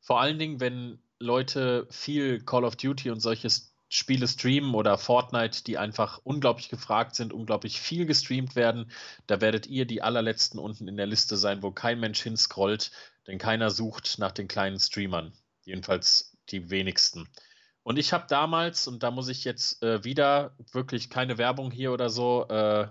Vor 0.00 0.20
allen 0.20 0.38
Dingen, 0.38 0.60
wenn 0.60 0.98
Leute 1.18 1.86
viel 1.90 2.40
Call 2.40 2.64
of 2.64 2.76
Duty 2.76 3.10
und 3.10 3.20
solche 3.20 3.48
Spiele 3.88 4.26
streamen 4.26 4.74
oder 4.74 4.98
Fortnite, 4.98 5.64
die 5.64 5.78
einfach 5.78 6.20
unglaublich 6.24 6.68
gefragt 6.68 7.14
sind, 7.14 7.32
unglaublich 7.32 7.80
viel 7.80 8.06
gestreamt 8.06 8.56
werden, 8.56 8.90
da 9.26 9.40
werdet 9.40 9.66
ihr 9.66 9.86
die 9.86 10.02
allerletzten 10.02 10.58
unten 10.58 10.88
in 10.88 10.96
der 10.96 11.06
Liste 11.06 11.36
sein, 11.36 11.62
wo 11.62 11.70
kein 11.70 12.00
Mensch 12.00 12.22
hinscrollt, 12.22 12.90
denn 13.26 13.38
keiner 13.38 13.70
sucht 13.70 14.18
nach 14.18 14.32
den 14.32 14.48
kleinen 14.48 14.78
Streamern. 14.78 15.32
Jedenfalls 15.64 16.36
die 16.50 16.70
wenigsten. 16.70 17.28
Und 17.84 17.98
ich 17.98 18.12
habe 18.14 18.24
damals, 18.28 18.88
und 18.88 19.02
da 19.02 19.10
muss 19.10 19.28
ich 19.28 19.44
jetzt 19.44 19.82
äh, 19.82 20.02
wieder 20.04 20.56
wirklich 20.72 21.10
keine 21.10 21.36
Werbung 21.36 21.70
hier 21.70 21.92
oder 21.92 22.08
so, 22.08 22.48
äh, 22.48 22.88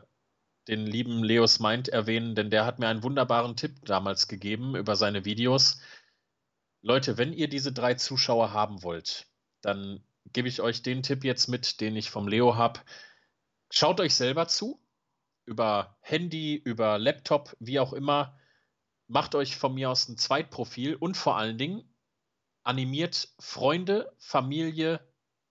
den 0.67 0.85
lieben 0.85 1.23
Leos 1.23 1.59
Mind 1.59 1.89
erwähnen, 1.89 2.35
denn 2.35 2.51
der 2.51 2.65
hat 2.65 2.79
mir 2.79 2.87
einen 2.87 3.03
wunderbaren 3.03 3.57
Tipp 3.57 3.83
damals 3.85 4.27
gegeben 4.27 4.75
über 4.75 4.95
seine 4.95 5.25
Videos. 5.25 5.81
Leute, 6.81 7.17
wenn 7.17 7.33
ihr 7.33 7.49
diese 7.49 7.73
drei 7.73 7.95
Zuschauer 7.95 8.53
haben 8.53 8.83
wollt, 8.83 9.27
dann 9.61 10.03
gebe 10.31 10.47
ich 10.47 10.61
euch 10.61 10.83
den 10.83 11.01
Tipp 11.01 11.23
jetzt 11.23 11.47
mit, 11.47 11.81
den 11.81 11.95
ich 11.95 12.11
vom 12.11 12.27
Leo 12.27 12.55
habe. 12.55 12.79
Schaut 13.71 13.99
euch 13.99 14.13
selber 14.13 14.47
zu, 14.47 14.79
über 15.45 15.97
Handy, 16.01 16.55
über 16.55 16.99
Laptop, 16.99 17.57
wie 17.59 17.79
auch 17.79 17.93
immer. 17.93 18.37
Macht 19.07 19.33
euch 19.33 19.57
von 19.57 19.73
mir 19.73 19.89
aus 19.89 20.07
ein 20.07 20.17
Zweitprofil 20.17 20.95
und 20.95 21.17
vor 21.17 21.35
allen 21.35 21.57
Dingen 21.57 21.92
animiert 22.63 23.29
Freunde, 23.39 24.11
Familie, 24.17 24.99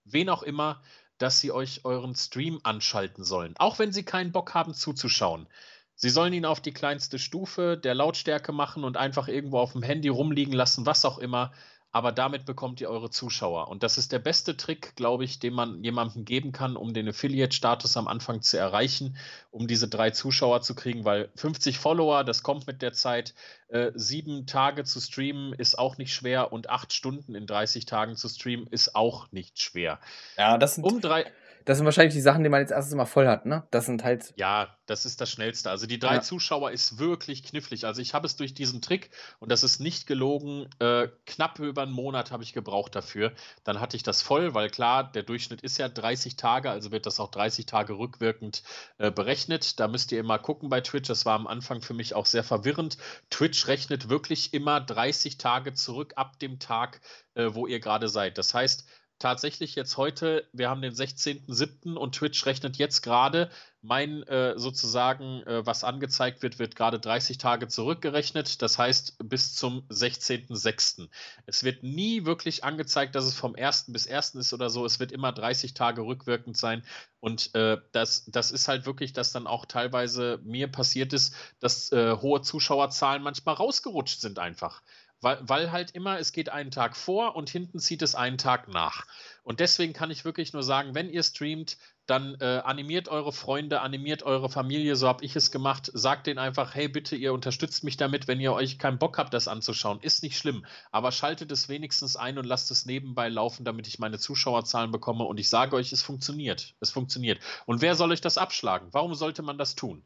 wen 0.03 0.29
auch 0.29 0.43
immer, 0.43 0.81
dass 1.17 1.39
sie 1.39 1.51
euch 1.51 1.85
euren 1.85 2.15
Stream 2.15 2.59
anschalten 2.63 3.23
sollen, 3.23 3.55
auch 3.57 3.79
wenn 3.79 3.93
sie 3.93 4.03
keinen 4.03 4.31
Bock 4.31 4.53
haben 4.53 4.73
zuzuschauen. 4.73 5.47
Sie 5.95 6.09
sollen 6.09 6.33
ihn 6.33 6.45
auf 6.45 6.59
die 6.59 6.73
kleinste 6.73 7.19
Stufe 7.19 7.77
der 7.77 7.93
Lautstärke 7.93 8.51
machen 8.51 8.83
und 8.83 8.97
einfach 8.97 9.27
irgendwo 9.27 9.59
auf 9.59 9.73
dem 9.73 9.83
Handy 9.83 10.09
rumliegen 10.09 10.53
lassen, 10.53 10.85
was 10.85 11.05
auch 11.05 11.19
immer 11.19 11.53
aber 11.93 12.11
damit 12.11 12.45
bekommt 12.45 12.81
ihr 12.81 12.89
eure 12.89 13.11
Zuschauer. 13.11 13.67
Und 13.67 13.83
das 13.83 13.99
ist 13.99 14.11
der 14.11 14.17
beste 14.17 14.57
Trick, 14.57 14.95
glaube 14.95 15.23
ich, 15.23 15.37
den 15.37 15.53
man 15.53 15.83
jemandem 15.83 16.25
geben 16.25 16.51
kann, 16.51 16.75
um 16.75 16.91
den 16.91 17.07
Affiliate-Status 17.07 17.95
am 17.97 18.07
Anfang 18.07 18.41
zu 18.41 18.57
erreichen, 18.57 19.15
um 19.51 19.67
diese 19.67 19.87
drei 19.87 20.09
Zuschauer 20.09 20.63
zu 20.63 20.73
kriegen, 20.73 21.05
weil 21.05 21.29
50 21.35 21.77
Follower, 21.77 22.23
das 22.23 22.41
kommt 22.41 22.65
mit 22.65 22.81
der 22.81 22.93
Zeit. 22.93 23.35
Äh, 23.67 23.91
sieben 23.93 24.47
Tage 24.47 24.85
zu 24.85 24.99
streamen 24.99 25.53
ist 25.53 25.77
auch 25.77 25.99
nicht 25.99 26.13
schwer 26.15 26.51
und 26.51 26.67
acht 26.67 26.93
Stunden 26.93 27.35
in 27.35 27.45
30 27.45 27.85
Tagen 27.85 28.15
zu 28.15 28.27
streamen 28.27 28.65
ist 28.65 28.95
auch 28.95 29.31
nicht 29.31 29.61
schwer. 29.61 29.99
Ja, 30.35 30.57
das 30.57 30.75
sind, 30.75 30.83
um 30.83 30.99
drei, 30.99 31.31
das 31.65 31.77
sind 31.77 31.85
wahrscheinlich 31.85 32.13
die 32.13 32.21
Sachen, 32.21 32.43
die 32.43 32.49
man 32.49 32.61
jetzt 32.61 32.71
erstes 32.71 32.95
Mal 32.95 33.05
voll 33.05 33.27
hat, 33.27 33.45
ne? 33.45 33.63
Das 33.71 33.85
sind 33.85 34.03
halt. 34.03 34.33
Ja, 34.35 34.75
das 34.85 35.05
ist 35.05 35.21
das 35.21 35.31
Schnellste. 35.31 35.69
Also 35.69 35.87
die 35.87 35.99
drei 35.99 36.15
ja. 36.15 36.21
Zuschauer 36.21 36.71
ist 36.71 36.99
wirklich 36.99 37.43
knifflig. 37.43 37.85
Also 37.85 38.01
ich 38.01 38.13
habe 38.13 38.27
es 38.27 38.35
durch 38.35 38.53
diesen 38.53 38.81
Trick, 38.81 39.09
und 39.39 39.51
das 39.51 39.63
ist 39.63 39.79
nicht 39.79 40.07
gelogen, 40.07 40.67
äh, 40.79 41.07
knapp 41.25 41.59
über 41.59 41.83
einen 41.83 41.91
Monat 41.91 42.31
habe 42.31 42.43
ich 42.43 42.53
gebraucht 42.53 42.95
dafür. 42.95 43.31
Dann 43.63 43.79
hatte 43.79 43.95
ich 43.95 44.03
das 44.03 44.21
voll, 44.21 44.53
weil 44.53 44.69
klar, 44.69 45.09
der 45.11 45.23
Durchschnitt 45.23 45.61
ist 45.61 45.77
ja 45.77 45.87
30 45.87 46.35
Tage, 46.35 46.69
also 46.69 46.91
wird 46.91 47.05
das 47.05 47.19
auch 47.19 47.31
30 47.31 47.65
Tage 47.65 47.97
rückwirkend 47.97 48.63
äh, 48.97 49.11
berechnet. 49.11 49.79
Da 49.79 49.87
müsst 49.87 50.11
ihr 50.11 50.19
immer 50.19 50.39
gucken 50.39 50.69
bei 50.69 50.81
Twitch. 50.81 51.07
Das 51.07 51.25
war 51.25 51.35
am 51.35 51.47
Anfang 51.47 51.81
für 51.81 51.93
mich 51.93 52.13
auch 52.13 52.25
sehr 52.25 52.43
verwirrend. 52.43 52.97
Twitch 53.29 53.67
rechnet 53.67 54.09
wirklich 54.09 54.53
immer 54.53 54.81
30 54.81 55.37
Tage 55.37 55.73
zurück 55.73 56.13
ab 56.17 56.39
dem 56.39 56.59
Tag, 56.59 56.99
äh, 57.35 57.49
wo 57.53 57.67
ihr 57.67 57.79
gerade 57.79 58.09
seid. 58.09 58.37
Das 58.37 58.53
heißt, 58.53 58.85
tatsächlich 59.23 59.75
jetzt 59.75 59.95
heute, 59.95 60.45
wir 60.51 60.69
haben 60.69 60.81
den 60.81 60.93
16.07. 60.93 61.95
und 61.95 62.13
Twitch 62.13 62.45
rechnet 62.45 62.75
jetzt 62.75 63.01
gerade 63.01 63.49
mein 63.81 64.23
äh, 64.23 64.59
sozusagen, 64.59 65.41
äh, 65.43 65.65
was 65.65 65.85
angezeigt 65.85 66.41
wird, 66.41 66.59
wird 66.59 66.75
gerade 66.75 66.99
30 66.99 67.37
Tage 67.37 67.69
zurückgerechnet. 67.69 68.61
Das 68.61 68.77
heißt 68.77 69.17
bis 69.23 69.55
zum 69.55 69.87
16.06. 69.87 71.07
Es 71.45 71.63
wird 71.63 71.83
nie 71.83 72.25
wirklich 72.25 72.65
angezeigt, 72.65 73.15
dass 73.15 73.23
es 73.23 73.33
vom 73.33 73.55
1. 73.55 73.93
bis 73.93 74.09
1. 74.09 74.35
ist 74.35 74.53
oder 74.53 74.69
so. 74.69 74.85
Es 74.85 74.99
wird 74.99 75.13
immer 75.13 75.31
30 75.31 75.73
Tage 75.73 76.01
rückwirkend 76.01 76.57
sein. 76.57 76.83
Und 77.21 77.55
äh, 77.55 77.77
das, 77.93 78.25
das 78.25 78.51
ist 78.51 78.67
halt 78.67 78.85
wirklich, 78.85 79.13
dass 79.13 79.31
dann 79.31 79.47
auch 79.47 79.65
teilweise 79.65 80.41
mir 80.43 80.69
passiert 80.69 81.13
ist, 81.13 81.33
dass 81.61 81.93
äh, 81.93 82.17
hohe 82.17 82.41
Zuschauerzahlen 82.41 83.23
manchmal 83.23 83.55
rausgerutscht 83.55 84.19
sind 84.19 84.37
einfach 84.37 84.81
weil, 85.23 85.39
weil 85.41 85.71
halt 85.71 85.91
immer, 85.91 86.19
es 86.19 86.31
geht 86.31 86.49
einen 86.49 86.71
Tag 86.71 86.95
vor 86.95 87.35
und 87.35 87.49
hinten 87.49 87.79
zieht 87.79 88.01
es 88.01 88.13
einen 88.13 88.37
Tag 88.37 88.67
nach. 88.67 89.05
Und 89.43 89.59
deswegen 89.59 89.93
kann 89.93 90.11
ich 90.11 90.25
wirklich 90.25 90.53
nur 90.53 90.63
sagen, 90.63 90.95
wenn 90.95 91.09
ihr 91.09 91.23
streamt, 91.23 91.77
dann 92.05 92.35
äh, 92.41 92.61
animiert 92.63 93.07
eure 93.07 93.31
Freunde, 93.31 93.79
animiert 93.79 94.23
eure 94.23 94.49
Familie, 94.49 94.97
so 94.97 95.07
habe 95.07 95.23
ich 95.23 95.35
es 95.37 95.51
gemacht. 95.51 95.89
Sagt 95.93 96.27
denen 96.27 96.39
einfach, 96.39 96.75
hey, 96.75 96.89
bitte, 96.89 97.15
ihr 97.15 97.33
unterstützt 97.33 97.83
mich 97.85 97.95
damit, 97.95 98.27
wenn 98.27 98.41
ihr 98.41 98.51
euch 98.51 98.77
keinen 98.77 98.99
Bock 98.99 99.17
habt, 99.17 99.33
das 99.33 99.47
anzuschauen. 99.47 100.01
Ist 100.01 100.21
nicht 100.21 100.37
schlimm, 100.37 100.65
aber 100.91 101.13
schaltet 101.13 101.51
es 101.51 101.69
wenigstens 101.69 102.17
ein 102.17 102.37
und 102.37 102.45
lasst 102.45 102.71
es 102.71 102.85
nebenbei 102.85 103.29
laufen, 103.29 103.63
damit 103.63 103.87
ich 103.87 103.99
meine 103.99 104.19
Zuschauerzahlen 104.19 104.91
bekomme. 104.91 105.23
Und 105.23 105.39
ich 105.39 105.49
sage 105.49 105.75
euch, 105.77 105.93
es 105.93 106.03
funktioniert. 106.03 106.75
Es 106.81 106.91
funktioniert. 106.91 107.39
Und 107.65 107.81
wer 107.81 107.95
soll 107.95 108.11
euch 108.11 108.21
das 108.21 108.37
abschlagen? 108.37 108.89
Warum 108.91 109.15
sollte 109.15 109.41
man 109.41 109.57
das 109.57 109.75
tun? 109.75 110.03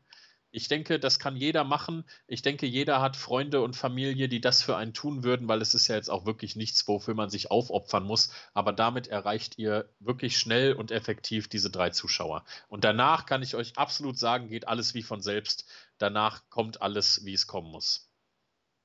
Ich 0.58 0.68
denke, 0.70 0.98
das 1.00 1.20
kann 1.20 1.36
jeder 1.36 1.64
machen. 1.64 2.04
Ich 2.26 2.42
denke, 2.42 2.66
jeder 2.66 3.00
hat 3.00 3.16
Freunde 3.16 3.62
und 3.62 3.76
Familie, 3.76 4.28
die 4.28 4.42
das 4.42 4.64
für 4.64 4.76
einen 4.76 4.92
tun 4.92 5.24
würden, 5.24 5.48
weil 5.48 5.62
es 5.62 5.76
ist 5.76 5.88
ja 5.88 5.96
jetzt 5.96 6.10
auch 6.10 6.26
wirklich 6.26 6.56
nichts, 6.56 6.88
wofür 6.88 7.14
man 7.14 7.30
sich 7.30 7.52
aufopfern 7.52 8.04
muss. 8.04 8.32
Aber 8.56 8.74
damit 8.74 9.08
erreicht 9.08 9.60
ihr 9.60 9.88
wirklich 10.00 10.40
schnell 10.40 10.74
und 10.74 10.90
effektiv 10.90 11.48
diese 11.48 11.70
drei 11.70 11.92
Zuschauer. 11.92 12.44
Und 12.70 12.86
danach 12.86 13.28
kann 13.28 13.44
ich 13.44 13.54
euch 13.54 13.78
absolut 13.78 14.18
sagen, 14.18 14.50
geht 14.50 14.68
alles 14.68 14.96
wie 14.96 15.04
von 15.04 15.22
selbst. 15.22 15.68
Danach 16.00 16.42
kommt 16.50 16.82
alles, 16.82 17.24
wie 17.24 17.36
es 17.36 17.46
kommen 17.46 17.70
muss. 17.70 18.10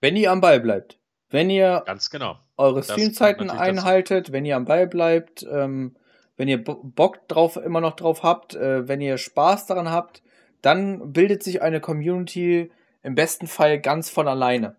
Wenn 0.03 0.15
ihr 0.17 0.31
am 0.31 0.43
Ball 0.43 0.61
bleibt. 0.61 0.99
Wenn 1.31 1.49
ihr 1.49 1.85
Ganz 1.87 2.11
genau. 2.11 2.39
eure 2.59 2.83
Streamzeiten 2.83 3.49
einhaltet, 3.49 4.27
dazu. 4.27 4.33
wenn 4.35 4.45
ihr 4.45 4.57
am 4.57 4.67
Ball 4.67 4.87
bleibt, 4.87 5.43
ähm, 5.51 5.97
wenn 6.37 6.49
ihr 6.49 6.63
Bock 6.63 7.27
drauf 7.29 7.57
immer 7.57 7.81
noch 7.81 7.97
drauf 7.97 8.23
habt, 8.23 8.55
äh, 8.57 8.87
wenn 8.87 9.01
ihr 9.01 9.17
Spaß 9.17 9.65
daran 9.65 9.91
habt, 9.91 10.23
dann 10.63 11.13
bildet 11.13 11.43
sich 11.43 11.61
eine 11.61 11.81
Community 11.81 12.71
im 13.03 13.15
besten 13.15 13.47
Fall 13.47 13.81
ganz 13.81 14.09
von 14.09 14.29
alleine. 14.29 14.77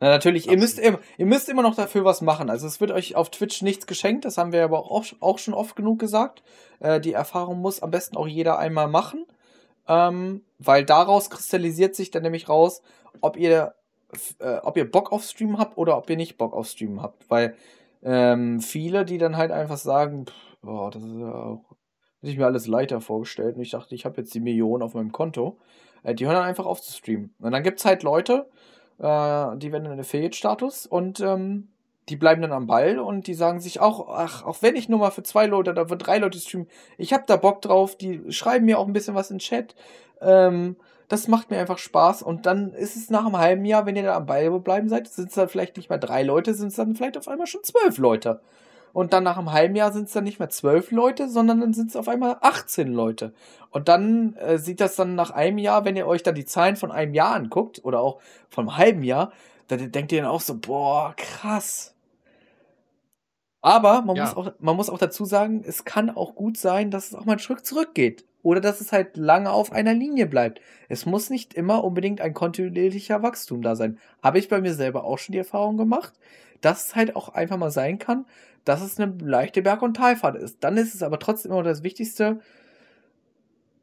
Na, 0.00 0.08
natürlich, 0.08 0.50
ihr 0.50 0.58
müsst, 0.58 0.80
ihr 0.80 1.26
müsst 1.26 1.48
immer 1.48 1.62
noch 1.62 1.76
dafür 1.76 2.04
was 2.04 2.22
machen. 2.22 2.50
Also 2.50 2.66
es 2.66 2.80
wird 2.80 2.90
euch 2.90 3.14
auf 3.14 3.30
Twitch 3.30 3.62
nichts 3.62 3.86
geschenkt, 3.86 4.24
das 4.24 4.36
haben 4.36 4.50
wir 4.50 4.64
aber 4.64 4.90
auch, 4.90 5.04
auch 5.20 5.38
schon 5.38 5.54
oft 5.54 5.76
genug 5.76 6.00
gesagt. 6.00 6.42
Äh, 6.80 7.00
die 7.00 7.12
Erfahrung 7.12 7.60
muss 7.60 7.82
am 7.82 7.92
besten 7.92 8.16
auch 8.16 8.26
jeder 8.26 8.58
einmal 8.58 8.88
machen, 8.88 9.26
ähm, 9.86 10.42
weil 10.58 10.84
daraus 10.84 11.30
kristallisiert 11.30 11.94
sich 11.94 12.10
dann 12.10 12.24
nämlich 12.24 12.48
raus, 12.48 12.82
ob 13.20 13.36
ihr, 13.36 13.74
äh, 14.40 14.56
ob 14.62 14.76
ihr 14.76 14.90
Bock 14.90 15.12
auf 15.12 15.22
Stream 15.22 15.58
habt 15.58 15.78
oder 15.78 15.96
ob 15.96 16.10
ihr 16.10 16.16
nicht 16.16 16.36
Bock 16.36 16.52
auf 16.52 16.66
Stream 16.66 17.00
habt. 17.00 17.30
Weil 17.30 17.54
ähm, 18.02 18.60
viele, 18.60 19.04
die 19.04 19.18
dann 19.18 19.36
halt 19.36 19.52
einfach 19.52 19.78
sagen, 19.78 20.26
pff, 20.26 20.56
boah, 20.62 20.90
das 20.90 21.04
ist 21.04 21.18
ja 21.20 21.32
auch 21.32 21.76
Hätte 22.22 22.30
ich 22.30 22.38
mir 22.38 22.46
alles 22.46 22.68
leichter 22.68 23.00
vorgestellt 23.00 23.56
und 23.56 23.62
ich 23.62 23.72
dachte, 23.72 23.96
ich 23.96 24.04
habe 24.04 24.20
jetzt 24.20 24.32
die 24.32 24.40
Millionen 24.40 24.82
auf 24.82 24.94
meinem 24.94 25.10
Konto. 25.10 25.58
Äh, 26.04 26.14
die 26.14 26.24
hören 26.24 26.36
dann 26.36 26.44
einfach 26.44 26.66
auf 26.66 26.80
zu 26.80 26.92
streamen. 26.92 27.34
Und 27.40 27.50
dann 27.50 27.64
gibt 27.64 27.80
es 27.80 27.84
halt 27.84 28.04
Leute, 28.04 28.46
äh, 28.98 29.56
die 29.56 29.72
werden 29.72 29.90
in 29.90 29.98
Affiliate-Status 29.98 30.86
und 30.86 31.18
ähm, 31.20 31.68
die 32.08 32.16
bleiben 32.16 32.42
dann 32.42 32.52
am 32.52 32.68
Ball 32.68 33.00
und 33.00 33.26
die 33.26 33.34
sagen 33.34 33.60
sich 33.60 33.80
auch, 33.80 34.08
ach, 34.08 34.44
auch 34.44 34.62
wenn 34.62 34.76
ich 34.76 34.88
nur 34.88 35.00
mal 35.00 35.10
für 35.10 35.24
zwei 35.24 35.46
Leute 35.46 35.70
oder 35.72 35.88
für 35.88 35.96
drei 35.96 36.18
Leute 36.18 36.38
streamen, 36.38 36.68
ich 36.96 37.12
habe 37.12 37.24
da 37.26 37.36
Bock 37.36 37.60
drauf, 37.60 37.96
die 37.96 38.32
schreiben 38.32 38.66
mir 38.66 38.78
auch 38.78 38.86
ein 38.86 38.92
bisschen 38.92 39.14
was 39.14 39.30
in 39.30 39.36
den 39.38 39.40
Chat. 39.40 39.74
Ähm, 40.20 40.76
das 41.08 41.28
macht 41.28 41.50
mir 41.50 41.58
einfach 41.58 41.78
Spaß 41.78 42.22
und 42.22 42.46
dann 42.46 42.72
ist 42.72 42.96
es 42.96 43.10
nach 43.10 43.26
einem 43.26 43.36
halben 43.36 43.64
Jahr, 43.64 43.84
wenn 43.84 43.96
ihr 43.96 44.04
da 44.04 44.16
am 44.16 44.26
Ball 44.26 44.50
bleiben 44.60 44.88
seid, 44.88 45.08
sind 45.08 45.28
es 45.28 45.34
dann 45.34 45.48
vielleicht 45.48 45.76
nicht 45.76 45.90
mehr 45.90 45.98
drei 45.98 46.22
Leute, 46.22 46.54
sind 46.54 46.68
es 46.68 46.76
dann 46.76 46.94
vielleicht 46.94 47.18
auf 47.18 47.28
einmal 47.28 47.46
schon 47.46 47.62
zwölf 47.64 47.98
Leute. 47.98 48.40
Und 48.92 49.12
dann 49.12 49.24
nach 49.24 49.38
einem 49.38 49.52
halben 49.52 49.74
Jahr 49.74 49.92
sind 49.92 50.04
es 50.04 50.12
dann 50.12 50.24
nicht 50.24 50.38
mehr 50.38 50.50
zwölf 50.50 50.90
Leute, 50.90 51.28
sondern 51.28 51.60
dann 51.60 51.72
sind 51.72 51.90
es 51.90 51.96
auf 51.96 52.08
einmal 52.08 52.36
18 52.40 52.92
Leute. 52.92 53.32
Und 53.70 53.88
dann 53.88 54.34
äh, 54.36 54.58
sieht 54.58 54.80
das 54.80 54.96
dann 54.96 55.14
nach 55.14 55.30
einem 55.30 55.58
Jahr, 55.58 55.84
wenn 55.84 55.96
ihr 55.96 56.06
euch 56.06 56.22
dann 56.22 56.34
die 56.34 56.44
Zahlen 56.44 56.76
von 56.76 56.92
einem 56.92 57.14
Jahr 57.14 57.34
anguckt 57.34 57.84
oder 57.84 58.00
auch 58.00 58.20
von 58.50 58.68
einem 58.68 58.76
halben 58.76 59.02
Jahr, 59.02 59.32
dann 59.68 59.90
denkt 59.90 60.12
ihr 60.12 60.20
dann 60.20 60.30
auch 60.30 60.42
so, 60.42 60.58
boah, 60.58 61.14
krass. 61.16 61.94
Aber 63.62 64.02
man, 64.02 64.16
ja. 64.16 64.24
muss 64.24 64.36
auch, 64.36 64.52
man 64.58 64.76
muss 64.76 64.90
auch 64.90 64.98
dazu 64.98 65.24
sagen, 65.24 65.62
es 65.64 65.84
kann 65.84 66.10
auch 66.10 66.34
gut 66.34 66.58
sein, 66.58 66.90
dass 66.90 67.06
es 67.06 67.14
auch 67.14 67.24
mal 67.24 67.32
einen 67.32 67.38
Schritt 67.38 67.64
zurückgeht. 67.64 68.26
Oder 68.42 68.60
dass 68.60 68.80
es 68.80 68.90
halt 68.90 69.16
lange 69.16 69.52
auf 69.52 69.70
einer 69.70 69.94
Linie 69.94 70.26
bleibt. 70.26 70.60
Es 70.88 71.06
muss 71.06 71.30
nicht 71.30 71.54
immer 71.54 71.84
unbedingt 71.84 72.20
ein 72.20 72.34
kontinuierlicher 72.34 73.22
Wachstum 73.22 73.62
da 73.62 73.76
sein. 73.76 73.98
Habe 74.20 74.40
ich 74.40 74.48
bei 74.48 74.60
mir 74.60 74.74
selber 74.74 75.04
auch 75.04 75.18
schon 75.18 75.32
die 75.32 75.38
Erfahrung 75.38 75.76
gemacht, 75.76 76.12
dass 76.60 76.86
es 76.86 76.96
halt 76.96 77.14
auch 77.14 77.28
einfach 77.30 77.56
mal 77.56 77.70
sein 77.70 78.00
kann, 78.00 78.26
dass 78.64 78.82
es 78.82 78.98
eine 78.98 79.12
leichte 79.18 79.62
Berg- 79.62 79.82
und 79.82 79.94
Talfahrt 79.94 80.36
ist. 80.36 80.62
Dann 80.62 80.76
ist 80.76 80.94
es 80.94 81.02
aber 81.02 81.18
trotzdem 81.18 81.52
immer 81.52 81.62
das 81.62 81.82
Wichtigste, 81.82 82.40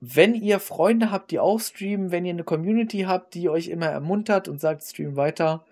wenn 0.02 0.34
ihr 0.34 0.60
Freunde 0.60 1.12
habt, 1.12 1.32
die 1.32 1.40
auch 1.40 1.60
streamen, 1.60 2.12
wenn 2.12 2.26
ihr 2.26 2.34
eine 2.34 2.44
Community 2.44 3.02
habt, 3.02 3.34
die 3.34 3.50
euch 3.50 3.68
immer 3.68 3.88
ermuntert 3.88 4.48
und 4.48 4.62
sagt, 4.62 4.84
stream 4.84 5.16
weiter, 5.18 5.66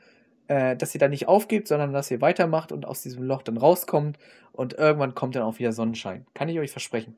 äh, 0.47 0.75
dass 0.75 0.93
ihr 0.93 0.99
da 0.99 1.07
nicht 1.07 1.27
aufgebt, 1.27 1.67
sondern 1.67 1.93
dass 1.93 2.11
ihr 2.11 2.21
weitermacht 2.21 2.71
und 2.71 2.85
aus 2.85 3.01
diesem 3.01 3.23
Loch 3.23 3.41
dann 3.41 3.57
rauskommt 3.57 4.17
und 4.51 4.73
irgendwann 4.73 5.15
kommt 5.15 5.35
dann 5.35 5.43
auch 5.43 5.59
wieder 5.59 5.71
Sonnenschein. 5.71 6.25
Kann 6.33 6.49
ich 6.49 6.59
euch 6.59 6.71
versprechen. 6.71 7.15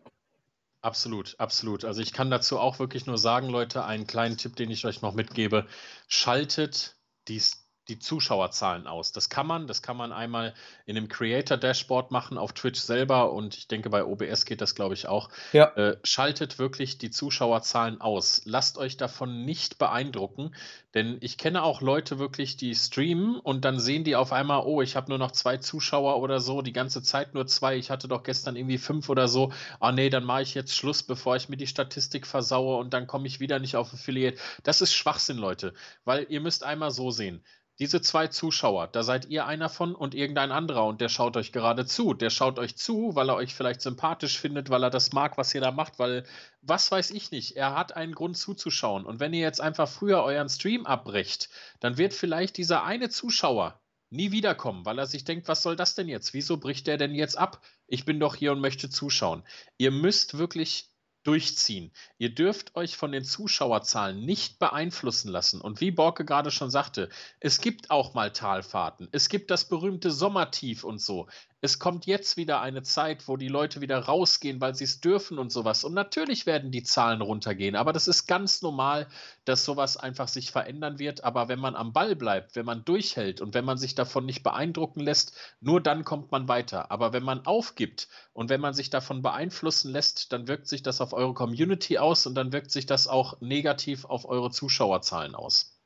Absolut, 0.82 1.36
absolut. 1.40 1.84
Also 1.84 2.02
ich 2.02 2.14
kann 2.14 2.32
dazu 2.32 2.58
auch 2.58 2.80
wirklich 2.80 3.06
nur 3.06 3.18
sagen, 3.18 3.50
Leute, 3.50 3.84
einen 3.84 4.08
kleinen 4.08 4.38
Tipp, 4.38 4.56
den 4.56 4.72
ich 4.72 4.86
euch 4.86 5.02
noch 5.02 5.14
mitgebe. 5.14 5.66
Schaltet 6.08 6.96
die 7.28 7.42
die 7.90 8.00
Zuschauerzahlen 8.00 8.88
aus. 8.88 9.12
Das 9.12 9.30
kann 9.30 9.48
man, 9.48 9.68
das 9.68 9.82
kann 9.82 9.98
man 9.98 10.12
einmal 10.12 10.54
in 10.86 10.96
dem 10.96 11.08
Creator 11.10 11.58
Dashboard 11.58 12.12
machen 12.12 12.38
auf 12.38 12.54
Twitch 12.54 12.80
selber 12.80 13.34
und 13.34 13.58
ich 13.58 13.68
denke 13.68 13.90
bei 13.90 14.06
OBS 14.06 14.46
geht 14.46 14.62
das 14.62 14.76
glaube 14.76 14.94
ich 14.94 15.08
auch. 15.08 15.30
Ja. 15.52 15.76
Äh, 15.76 15.98
schaltet 16.04 16.60
wirklich 16.60 16.98
die 16.98 17.10
Zuschauerzahlen 17.10 18.00
aus. 18.00 18.42
Lasst 18.46 18.78
euch 18.78 18.98
davon 18.98 19.44
nicht 19.46 19.78
beeindrucken, 19.80 20.56
denn 20.96 21.18
ich 21.22 21.38
kenne 21.38 21.62
auch 21.64 21.82
Leute 21.82 22.18
wirklich, 22.18 22.58
die 22.58 22.74
streamen 22.74 23.40
und 23.40 23.64
dann 23.64 23.80
sehen 23.80 24.04
die 24.04 24.16
auf 24.16 24.32
einmal, 24.32 24.64
oh, 24.66 24.82
ich 24.82 24.96
habe 24.96 25.10
nur 25.10 25.20
noch 25.20 25.32
zwei 25.32 25.58
Zuschauer 25.58 26.20
oder 26.20 26.40
so, 26.40 26.64
die 26.64 26.74
ganze 26.74 27.04
Zeit 27.04 27.36
nur 27.36 27.46
zwei, 27.46 27.78
ich 27.78 27.92
hatte 27.92 28.08
doch 28.08 28.24
gestern 28.24 28.56
irgendwie 28.56 28.80
fünf 28.80 29.08
oder 29.10 29.28
so. 29.28 29.54
Ah 29.80 29.92
nee, 29.92 30.10
dann 30.10 30.24
mache 30.24 30.42
ich 30.42 30.56
jetzt 30.56 30.76
Schluss, 30.76 31.04
bevor 31.04 31.36
ich 31.36 31.48
mir 31.48 31.58
die 31.58 31.68
Statistik 31.68 32.26
versaue 32.26 32.78
und 32.78 32.94
dann 32.94 33.06
komme 33.06 33.28
ich 33.28 33.40
wieder 33.40 33.60
nicht 33.60 33.76
auf 33.76 33.94
Affiliate. 33.94 34.40
Das 34.64 34.82
ist 34.82 34.94
Schwachsinn, 34.94 35.38
Leute, 35.38 35.74
weil 36.06 36.26
ihr 36.30 36.42
müsst 36.42 36.64
einmal 36.64 36.90
so 36.92 37.12
sehen. 37.12 37.44
Diese 37.80 38.02
zwei 38.02 38.28
Zuschauer, 38.28 38.88
da 38.88 39.04
seid 39.04 39.30
ihr 39.30 39.46
einer 39.46 39.70
von 39.70 39.96
und 39.96 40.14
irgendein 40.14 40.52
anderer 40.52 40.86
und 40.86 41.00
der 41.00 41.08
schaut 41.08 41.38
euch 41.38 41.54
gerade 41.54 41.86
zu. 41.86 42.14
Der 42.14 42.30
schaut 42.30 42.60
euch 42.60 42.76
zu, 42.76 43.16
weil 43.16 43.30
er 43.30 43.36
euch 43.36 43.56
vielleicht 43.56 43.80
sympathisch 43.80 44.38
findet, 44.38 44.70
weil 44.70 44.84
er 44.84 44.90
das 44.90 45.14
mag, 45.14 45.38
was 45.38 45.56
ihr 45.56 45.62
da 45.62 45.72
macht, 45.72 45.98
weil 45.98 46.26
was 46.62 46.92
weiß 46.92 47.12
ich 47.12 47.32
nicht. 47.32 47.56
Er 47.56 47.76
hat 47.76 47.96
einen 47.96 48.14
Grund 48.14 48.36
zuzuschauen. 48.36 49.06
Und 49.06 49.22
wenn 49.22 49.34
ihr 49.34 49.40
jetzt 49.40 49.62
einfach 49.62 49.88
früher 49.88 50.24
euren 50.24 50.50
Stream 50.50 50.79
abbrecht, 50.86 51.50
dann 51.80 51.98
wird 51.98 52.14
vielleicht 52.14 52.58
dieser 52.58 52.84
eine 52.84 53.10
Zuschauer 53.10 53.82
nie 54.10 54.32
wiederkommen, 54.32 54.86
weil 54.86 55.00
er 55.00 55.08
sich 55.08 55.24
denkt, 55.24 55.48
was 55.48 55.62
soll 55.62 55.76
das 55.76 55.96
denn 55.96 56.08
jetzt? 56.08 56.34
Wieso 56.34 56.58
bricht 56.58 56.88
der 56.88 56.98
denn 56.98 57.14
jetzt 57.14 57.38
ab? 57.38 57.64
Ich 57.88 58.06
bin 58.06 58.20
doch 58.20 58.36
hier 58.36 58.52
und 58.52 58.60
möchte 58.60 58.90
zuschauen. 58.90 59.44
Ihr 59.78 59.92
müsst 59.92 60.38
wirklich 60.38 60.90
durchziehen. 61.24 61.92
Ihr 62.18 62.34
dürft 62.34 62.76
euch 62.76 62.96
von 62.96 63.12
den 63.12 63.24
Zuschauerzahlen 63.24 64.26
nicht 64.26 64.58
beeinflussen 64.58 65.30
lassen. 65.30 65.62
Und 65.62 65.82
wie 65.82 65.92
Borke 65.92 66.26
gerade 66.26 66.50
schon 66.50 66.72
sagte, 66.72 67.10
es 67.40 67.62
gibt 67.62 67.92
auch 67.92 68.14
mal 68.14 68.32
Talfahrten. 68.32 69.10
Es 69.12 69.30
gibt 69.30 69.52
das 69.52 69.68
berühmte 69.68 70.12
Sommertief 70.12 70.84
und 70.84 71.00
so. 71.00 71.28
Es 71.62 71.78
kommt 71.78 72.06
jetzt 72.06 72.38
wieder 72.38 72.62
eine 72.62 72.84
Zeit, 72.84 73.28
wo 73.28 73.36
die 73.36 73.50
Leute 73.50 73.82
wieder 73.82 74.00
rausgehen, 74.00 74.62
weil 74.62 74.76
sie 74.76 74.86
es 74.86 75.02
dürfen 75.02 75.38
und 75.38 75.52
sowas. 75.52 75.84
Und 75.84 75.94
natürlich 75.94 76.46
werden 76.46 76.72
die 76.72 76.84
Zahlen 76.84 77.22
runtergehen, 77.22 77.76
aber 77.76 77.92
das 77.92 78.08
ist 78.08 78.28
ganz 78.28 78.62
normal, 78.62 79.08
dass 79.44 79.66
sowas 79.66 79.98
einfach 79.98 80.30
sich 80.30 80.52
verändern 80.52 81.00
wird. 81.00 81.24
Aber 81.24 81.50
wenn 81.50 81.60
man 81.60 81.76
am 81.76 81.92
Ball 81.92 82.16
bleibt, 82.16 82.56
wenn 82.56 82.66
man 82.66 82.86
durchhält 82.86 83.42
und 83.42 83.54
wenn 83.54 83.66
man 83.66 83.78
sich 83.78 83.94
davon 83.94 84.26
nicht 84.26 84.42
beeindrucken 84.42 85.02
lässt, 85.02 85.38
nur 85.60 85.82
dann 85.82 86.06
kommt 86.06 86.32
man 86.32 86.48
weiter. 86.48 86.92
Aber 86.92 87.12
wenn 87.12 87.24
man 87.24 87.46
aufgibt 87.46 88.08
und 88.32 88.50
wenn 88.50 88.62
man 88.62 88.74
sich 88.74 88.90
davon 88.90 89.22
beeinflussen 89.22 89.92
lässt, 89.92 90.32
dann 90.32 90.48
wirkt 90.48 90.68
sich 90.68 90.82
das 90.82 91.02
auf 91.02 91.12
eure 91.12 91.34
Community 91.34 91.98
aus 91.98 92.26
und 92.26 92.36
dann 92.36 92.54
wirkt 92.54 92.72
sich 92.72 92.86
das 92.86 93.08
auch 93.08 93.42
negativ 93.42 94.06
auf 94.06 94.26
eure 94.26 94.52
Zuschauerzahlen 94.52 95.36
aus. 95.36 95.78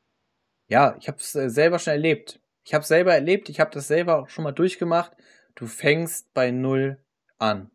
Ja, 0.67 0.95
ich 0.99 1.07
habe 1.07 1.17
es 1.17 1.33
äh, 1.35 1.49
selber 1.49 1.79
schon 1.79 1.93
erlebt. 1.93 2.39
Ich 2.63 2.73
habe 2.73 2.85
selber 2.85 3.13
erlebt, 3.13 3.49
ich 3.49 3.59
habe 3.59 3.71
das 3.71 3.87
selber 3.87 4.19
auch 4.19 4.29
schon 4.29 4.43
mal 4.43 4.53
durchgemacht. 4.53 5.11
Du 5.55 5.67
fängst 5.67 6.33
bei 6.33 6.51
Null 6.51 6.97
an. 7.37 7.69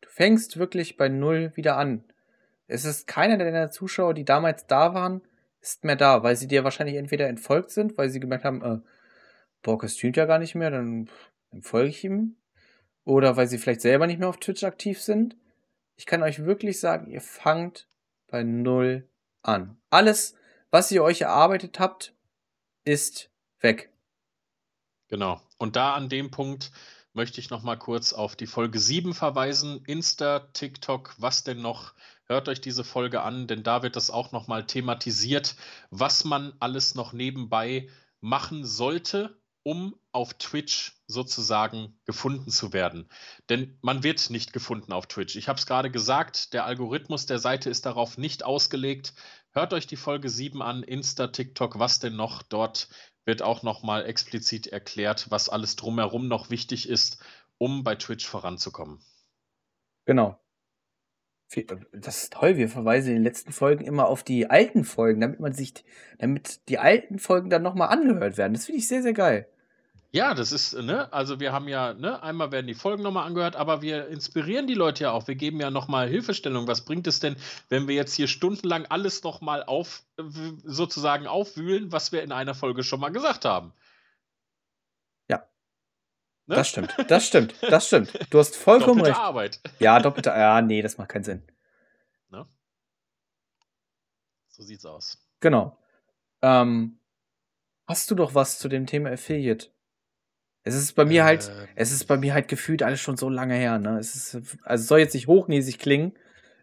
Du 0.00 0.08
fängst 0.08 0.58
wirklich 0.58 0.96
bei 0.96 1.08
Null 1.08 1.52
wieder 1.54 1.76
an. 1.76 2.04
Es 2.66 2.84
ist 2.84 3.06
keiner 3.06 3.36
deiner 3.36 3.70
Zuschauer, 3.70 4.14
die 4.14 4.24
damals 4.24 4.66
da 4.66 4.94
waren, 4.94 5.22
ist 5.60 5.84
mehr 5.84 5.96
da, 5.96 6.22
weil 6.22 6.36
sie 6.36 6.48
dir 6.48 6.64
wahrscheinlich 6.64 6.96
entweder 6.96 7.28
entfolgt 7.28 7.70
sind, 7.70 7.96
weil 7.96 8.10
sie 8.10 8.20
gemerkt 8.20 8.44
haben, 8.44 8.62
äh, 8.62 8.80
Borke 9.62 9.88
streamt 9.88 10.16
ja 10.16 10.26
gar 10.26 10.38
nicht 10.38 10.54
mehr, 10.54 10.70
dann, 10.70 11.08
folge 11.60 11.88
ich 11.88 12.04
ihm. 12.04 12.36
Oder 13.04 13.36
weil 13.36 13.46
sie 13.46 13.58
vielleicht 13.58 13.80
selber 13.80 14.06
nicht 14.06 14.18
mehr 14.18 14.28
auf 14.28 14.38
Twitch 14.38 14.64
aktiv 14.64 15.00
sind. 15.00 15.36
Ich 15.96 16.06
kann 16.06 16.22
euch 16.22 16.44
wirklich 16.44 16.80
sagen, 16.80 17.06
ihr 17.06 17.20
fangt 17.20 17.88
bei 18.26 18.42
Null 18.42 19.08
an. 19.42 19.78
Alles, 19.90 20.34
was 20.70 20.90
ihr 20.90 21.02
euch 21.02 21.20
erarbeitet 21.20 21.78
habt, 21.78 22.14
ist 22.84 23.30
weg. 23.60 23.93
Genau. 25.14 25.40
Und 25.58 25.76
da 25.76 25.94
an 25.94 26.08
dem 26.08 26.32
Punkt 26.32 26.72
möchte 27.12 27.38
ich 27.40 27.48
noch 27.48 27.62
mal 27.62 27.76
kurz 27.76 28.12
auf 28.12 28.34
die 28.34 28.48
Folge 28.48 28.80
7 28.80 29.14
verweisen. 29.14 29.84
Insta, 29.86 30.40
TikTok, 30.40 31.14
was 31.18 31.44
denn 31.44 31.62
noch? 31.62 31.94
Hört 32.24 32.48
euch 32.48 32.60
diese 32.60 32.82
Folge 32.82 33.22
an, 33.22 33.46
denn 33.46 33.62
da 33.62 33.84
wird 33.84 33.94
das 33.94 34.10
auch 34.10 34.32
noch 34.32 34.48
mal 34.48 34.66
thematisiert, 34.66 35.54
was 35.90 36.24
man 36.24 36.52
alles 36.58 36.96
noch 36.96 37.12
nebenbei 37.12 37.88
machen 38.20 38.64
sollte, 38.64 39.38
um 39.62 39.94
auf 40.10 40.34
Twitch 40.34 41.00
sozusagen 41.06 41.96
gefunden 42.06 42.50
zu 42.50 42.72
werden. 42.72 43.08
Denn 43.48 43.78
man 43.82 44.02
wird 44.02 44.30
nicht 44.30 44.52
gefunden 44.52 44.92
auf 44.92 45.06
Twitch. 45.06 45.36
Ich 45.36 45.48
habe 45.48 45.60
es 45.60 45.66
gerade 45.66 45.92
gesagt, 45.92 46.54
der 46.54 46.64
Algorithmus 46.64 47.26
der 47.26 47.38
Seite 47.38 47.70
ist 47.70 47.86
darauf 47.86 48.18
nicht 48.18 48.44
ausgelegt. 48.44 49.14
Hört 49.52 49.74
euch 49.74 49.86
die 49.86 49.94
Folge 49.94 50.28
7 50.28 50.60
an, 50.60 50.82
Insta, 50.82 51.28
TikTok, 51.28 51.78
was 51.78 52.00
denn 52.00 52.16
noch? 52.16 52.42
Dort 52.42 52.88
wird 53.24 53.42
auch 53.42 53.62
nochmal 53.62 54.06
explizit 54.06 54.66
erklärt, 54.66 55.30
was 55.30 55.48
alles 55.48 55.76
drumherum 55.76 56.28
noch 56.28 56.50
wichtig 56.50 56.88
ist, 56.88 57.22
um 57.58 57.84
bei 57.84 57.94
Twitch 57.94 58.26
voranzukommen. 58.26 59.00
Genau. 60.04 60.38
Das 61.92 62.24
ist 62.24 62.32
toll, 62.32 62.56
wir 62.56 62.68
verweisen 62.68 63.10
in 63.10 63.14
den 63.16 63.22
letzten 63.22 63.52
Folgen 63.52 63.84
immer 63.84 64.08
auf 64.08 64.24
die 64.24 64.50
alten 64.50 64.84
Folgen, 64.84 65.20
damit 65.20 65.38
man 65.38 65.52
sich, 65.52 65.84
damit 66.18 66.68
die 66.68 66.78
alten 66.78 67.18
Folgen 67.18 67.48
dann 67.48 67.62
nochmal 67.62 67.88
angehört 67.88 68.36
werden. 68.36 68.54
Das 68.54 68.66
finde 68.66 68.80
ich 68.80 68.88
sehr, 68.88 69.02
sehr 69.02 69.12
geil. 69.12 69.48
Ja, 70.14 70.32
das 70.32 70.52
ist, 70.52 70.74
ne, 70.74 71.12
also 71.12 71.40
wir 71.40 71.52
haben 71.52 71.66
ja, 71.66 71.92
ne, 71.92 72.22
einmal 72.22 72.52
werden 72.52 72.68
die 72.68 72.74
Folgen 72.74 73.02
nochmal 73.02 73.26
angehört, 73.26 73.56
aber 73.56 73.82
wir 73.82 74.06
inspirieren 74.06 74.68
die 74.68 74.74
Leute 74.74 75.02
ja 75.02 75.10
auch. 75.10 75.26
Wir 75.26 75.34
geben 75.34 75.58
ja 75.58 75.72
nochmal 75.72 76.08
Hilfestellung. 76.08 76.68
Was 76.68 76.84
bringt 76.84 77.08
es 77.08 77.18
denn, 77.18 77.34
wenn 77.68 77.88
wir 77.88 77.96
jetzt 77.96 78.14
hier 78.14 78.28
stundenlang 78.28 78.86
alles 78.86 79.24
nochmal 79.24 79.64
auf, 79.64 80.04
sozusagen 80.62 81.26
aufwühlen, 81.26 81.90
was 81.90 82.12
wir 82.12 82.22
in 82.22 82.30
einer 82.30 82.54
Folge 82.54 82.84
schon 82.84 83.00
mal 83.00 83.08
gesagt 83.08 83.44
haben? 83.44 83.72
Ja. 85.28 85.38
Ne? 86.46 86.54
Das 86.54 86.68
stimmt, 86.68 86.94
das 87.08 87.26
stimmt, 87.26 87.54
das 87.62 87.88
stimmt. 87.88 88.12
Du 88.30 88.38
hast 88.38 88.54
vollkommen 88.54 88.98
doppelte 88.98 89.18
recht. 89.18 89.20
Arbeit. 89.20 89.60
Ja, 89.80 89.98
doppelte, 89.98 90.30
ja, 90.30 90.62
nee, 90.62 90.80
das 90.80 90.96
macht 90.96 91.08
keinen 91.08 91.24
Sinn. 91.24 91.42
Ne? 92.28 92.46
So 94.46 94.62
sieht's 94.62 94.86
aus. 94.86 95.18
Genau. 95.40 95.76
Ähm, 96.40 97.00
hast 97.88 98.12
du 98.12 98.14
doch 98.14 98.36
was 98.36 98.60
zu 98.60 98.68
dem 98.68 98.86
Thema 98.86 99.10
Affiliate? 99.10 99.73
Es 100.64 100.74
ist 100.74 100.94
bei 100.94 101.04
mir 101.04 101.24
halt, 101.24 101.48
äh, 101.48 101.66
es 101.76 101.92
ist 101.92 102.06
bei 102.06 102.16
mir 102.16 102.34
halt 102.34 102.48
gefühlt 102.48 102.82
alles 102.82 103.00
schon 103.00 103.16
so 103.16 103.28
lange 103.28 103.54
her, 103.54 103.78
ne? 103.78 103.98
Es 103.98 104.14
ist, 104.14 104.58
also 104.62 104.84
soll 104.84 105.00
jetzt 105.00 105.14
nicht 105.14 105.26
hochnäsig 105.26 105.78
klingen, 105.78 106.12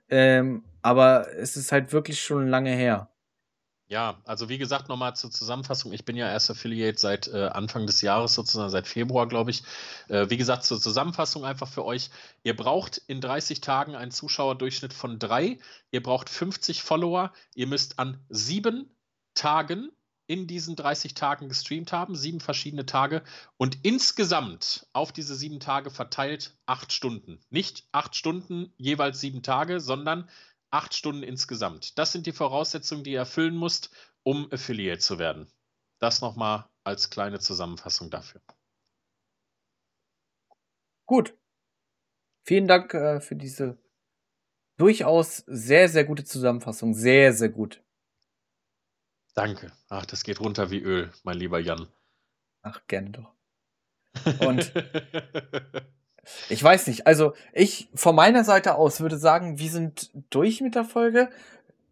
ähm, 0.10 0.64
aber 0.82 1.28
es 1.38 1.56
ist 1.56 1.72
halt 1.72 1.94
wirklich 1.94 2.22
schon 2.22 2.48
lange 2.48 2.72
her. 2.72 3.12
Ja, 3.92 4.22
also 4.26 4.48
wie 4.48 4.58
gesagt, 4.58 4.88
nochmal 4.88 5.18
zur 5.18 5.32
Zusammenfassung. 5.32 5.92
Ich 5.92 6.06
bin 6.06 6.16
ja 6.16 6.26
erst 6.32 6.50
Affiliate 6.50 6.98
seit 6.98 7.28
äh, 7.28 7.48
Anfang 7.48 7.86
des 7.88 8.02
Jahres, 8.02 8.34
sozusagen 8.34 8.70
seit 8.70 8.88
Februar, 8.88 9.28
glaube 9.28 9.52
ich. 9.52 9.64
Äh, 10.08 10.30
wie 10.30 10.38
gesagt, 10.38 10.64
zur 10.64 10.80
Zusammenfassung 10.80 11.44
einfach 11.44 11.68
für 11.68 11.84
euch. 11.84 12.10
Ihr 12.44 12.56
braucht 12.56 13.02
in 13.08 13.20
30 13.20 13.60
Tagen 13.60 13.96
einen 13.96 14.12
Zuschauerdurchschnitt 14.12 14.94
von 14.94 15.20
drei. 15.20 15.60
Ihr 15.92 16.02
braucht 16.02 16.30
50 16.30 16.84
Follower. 16.84 17.34
Ihr 17.54 17.68
müsst 17.68 18.00
an 18.00 18.24
sieben 18.30 18.96
Tagen 19.34 19.92
in 20.28 20.48
diesen 20.48 20.76
30 20.76 21.14
Tagen 21.14 21.50
gestreamt 21.50 21.92
haben, 21.92 22.16
sieben 22.16 22.40
verschiedene 22.40 22.86
Tage 22.86 23.24
und 23.58 23.80
insgesamt 23.84 24.88
auf 24.94 25.12
diese 25.12 25.36
sieben 25.36 25.60
Tage 25.60 25.90
verteilt 25.90 26.58
acht 26.66 26.94
Stunden. 26.94 27.40
Nicht 27.50 27.88
acht 27.92 28.16
Stunden 28.16 28.74
jeweils 28.78 29.20
sieben 29.20 29.44
Tage, 29.44 29.80
sondern 29.80 30.30
acht 30.72 30.94
Stunden 30.94 31.24
insgesamt. 31.24 31.98
Das 31.98 32.12
sind 32.12 32.26
die 32.28 32.32
Voraussetzungen, 32.32 33.04
die 33.04 33.12
ihr 33.12 33.20
erfüllen 33.20 33.58
müsst, 33.58 33.92
um 34.24 34.52
Affiliate 34.52 35.00
zu 35.00 35.20
werden. 35.20 35.52
Das 36.00 36.22
nochmal 36.22 36.66
als 36.84 37.10
kleine 37.10 37.40
Zusammenfassung 37.40 38.10
dafür. 38.10 38.42
Gut. 41.06 41.38
Vielen 42.44 42.68
Dank 42.68 42.94
äh, 42.94 43.20
für 43.20 43.36
diese 43.36 43.78
durchaus 44.78 45.44
sehr, 45.46 45.90
sehr 45.90 46.06
gute 46.06 46.24
Zusammenfassung. 46.24 46.94
Sehr, 46.94 47.34
sehr 47.34 47.50
gut. 47.50 47.84
Danke. 49.34 49.72
Ach, 49.90 50.06
das 50.06 50.24
geht 50.24 50.40
runter 50.40 50.72
wie 50.72 50.80
Öl, 50.80 51.12
mein 51.24 51.38
lieber 51.38 51.60
Jan. 51.60 51.88
Ach, 52.62 52.82
gerne 52.88 53.12
doch. 53.12 53.34
Und 54.46 54.74
ich 56.50 56.62
weiß 56.62 56.88
nicht, 56.88 57.08
also 57.08 57.34
ich 57.54 57.90
von 57.96 58.16
meiner 58.16 58.44
Seite 58.44 58.76
aus 58.76 59.00
würde 59.00 59.18
sagen, 59.18 59.58
wir 59.58 59.70
sind 59.70 60.12
durch 60.30 60.62
mit 60.62 60.76
der 60.76 60.84
Folge, 60.84 61.30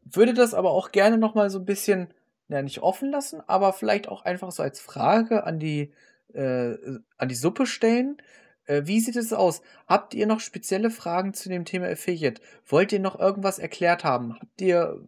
würde 0.03 0.33
das 0.33 0.53
aber 0.53 0.71
auch 0.71 0.91
gerne 0.91 1.17
nochmal 1.17 1.49
so 1.49 1.59
ein 1.59 1.65
bisschen, 1.65 2.13
ja, 2.49 2.61
nicht 2.61 2.79
offen 2.79 3.09
lassen, 3.09 3.41
aber 3.47 3.73
vielleicht 3.73 4.07
auch 4.09 4.25
einfach 4.25 4.51
so 4.51 4.63
als 4.63 4.79
Frage 4.81 5.43
an 5.43 5.59
die, 5.59 5.93
äh, 6.33 6.75
an 7.17 7.29
die 7.29 7.35
Suppe 7.35 7.65
stellen. 7.65 8.17
Äh, 8.65 8.83
wie 8.85 8.99
sieht 8.99 9.15
es 9.15 9.33
aus? 9.33 9.61
Habt 9.87 10.13
ihr 10.13 10.27
noch 10.27 10.39
spezielle 10.39 10.91
Fragen 10.91 11.33
zu 11.33 11.49
dem 11.49 11.65
Thema 11.65 11.87
Affiliate? 11.87 12.41
Wollt 12.65 12.91
ihr 12.91 12.99
noch 12.99 13.19
irgendwas 13.19 13.59
erklärt 13.59 14.03
haben? 14.03 14.35
Habt 14.39 14.61
ihr 14.61 15.07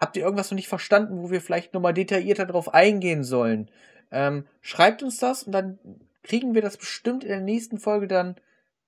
Habt 0.00 0.16
ihr 0.16 0.24
irgendwas 0.24 0.50
noch 0.50 0.56
nicht 0.56 0.68
verstanden, 0.68 1.22
wo 1.22 1.30
wir 1.30 1.42
vielleicht 1.42 1.74
nochmal 1.74 1.94
detaillierter 1.94 2.46
drauf 2.46 2.72
eingehen 2.72 3.22
sollen? 3.22 3.70
Ähm, 4.10 4.46
schreibt 4.62 5.02
uns 5.02 5.18
das 5.18 5.42
und 5.42 5.52
dann 5.52 5.78
kriegen 6.22 6.54
wir 6.54 6.62
das 6.62 6.78
bestimmt 6.78 7.22
in 7.22 7.28
der 7.28 7.40
nächsten 7.40 7.78
Folge 7.78 8.08
dann 8.08 8.36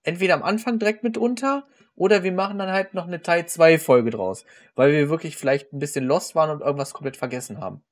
entweder 0.03 0.35
am 0.35 0.43
Anfang 0.43 0.79
direkt 0.79 1.05
mit 1.05 1.17
unter 1.17 1.67
oder 1.95 2.23
wir 2.23 2.33
machen 2.33 2.59
dann 2.59 2.73
halt 2.73 2.95
noch 2.95 3.07
eine 3.07 3.23
Teil 3.23 3.47
2 3.47 3.79
Folge 3.79 4.11
draus, 4.11 4.45
weil 4.75 4.93
wir 4.93 5.11
wirklich 5.11 5.37
vielleicht 5.37 5.73
ein 5.73 5.79
bisschen 5.79 6.05
lost 6.05 6.35
waren 6.35 6.51
und 6.51 6.63
irgendwas 6.63 6.95
komplett 6.95 7.17
vergessen 7.17 7.61
haben. 7.61 7.83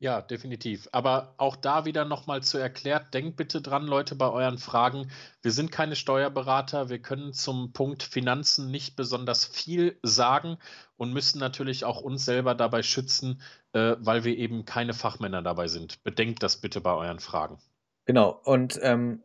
Ja, 0.00 0.22
definitiv. 0.22 0.88
Aber 0.92 1.34
auch 1.38 1.56
da 1.56 1.84
wieder 1.84 2.04
nochmal 2.04 2.40
zu 2.42 2.56
erklärt, 2.56 3.12
denkt 3.14 3.36
bitte 3.36 3.60
dran, 3.60 3.84
Leute, 3.84 4.14
bei 4.14 4.30
euren 4.30 4.58
Fragen. 4.58 5.10
Wir 5.42 5.50
sind 5.50 5.72
keine 5.72 5.96
Steuerberater, 5.96 6.88
wir 6.88 7.00
können 7.00 7.32
zum 7.32 7.72
Punkt 7.72 8.04
Finanzen 8.04 8.70
nicht 8.70 8.94
besonders 8.94 9.44
viel 9.44 9.98
sagen 10.04 10.58
und 10.96 11.12
müssen 11.12 11.40
natürlich 11.40 11.84
auch 11.84 12.00
uns 12.00 12.24
selber 12.24 12.54
dabei 12.54 12.84
schützen, 12.84 13.42
äh, 13.72 13.96
weil 13.98 14.22
wir 14.22 14.36
eben 14.36 14.64
keine 14.64 14.94
Fachmänner 14.94 15.42
dabei 15.42 15.66
sind. 15.66 16.00
Bedenkt 16.04 16.44
das 16.44 16.58
bitte 16.60 16.80
bei 16.80 16.94
euren 16.94 17.18
Fragen. 17.18 17.58
Genau, 18.04 18.40
und 18.44 18.78
ähm, 18.82 19.24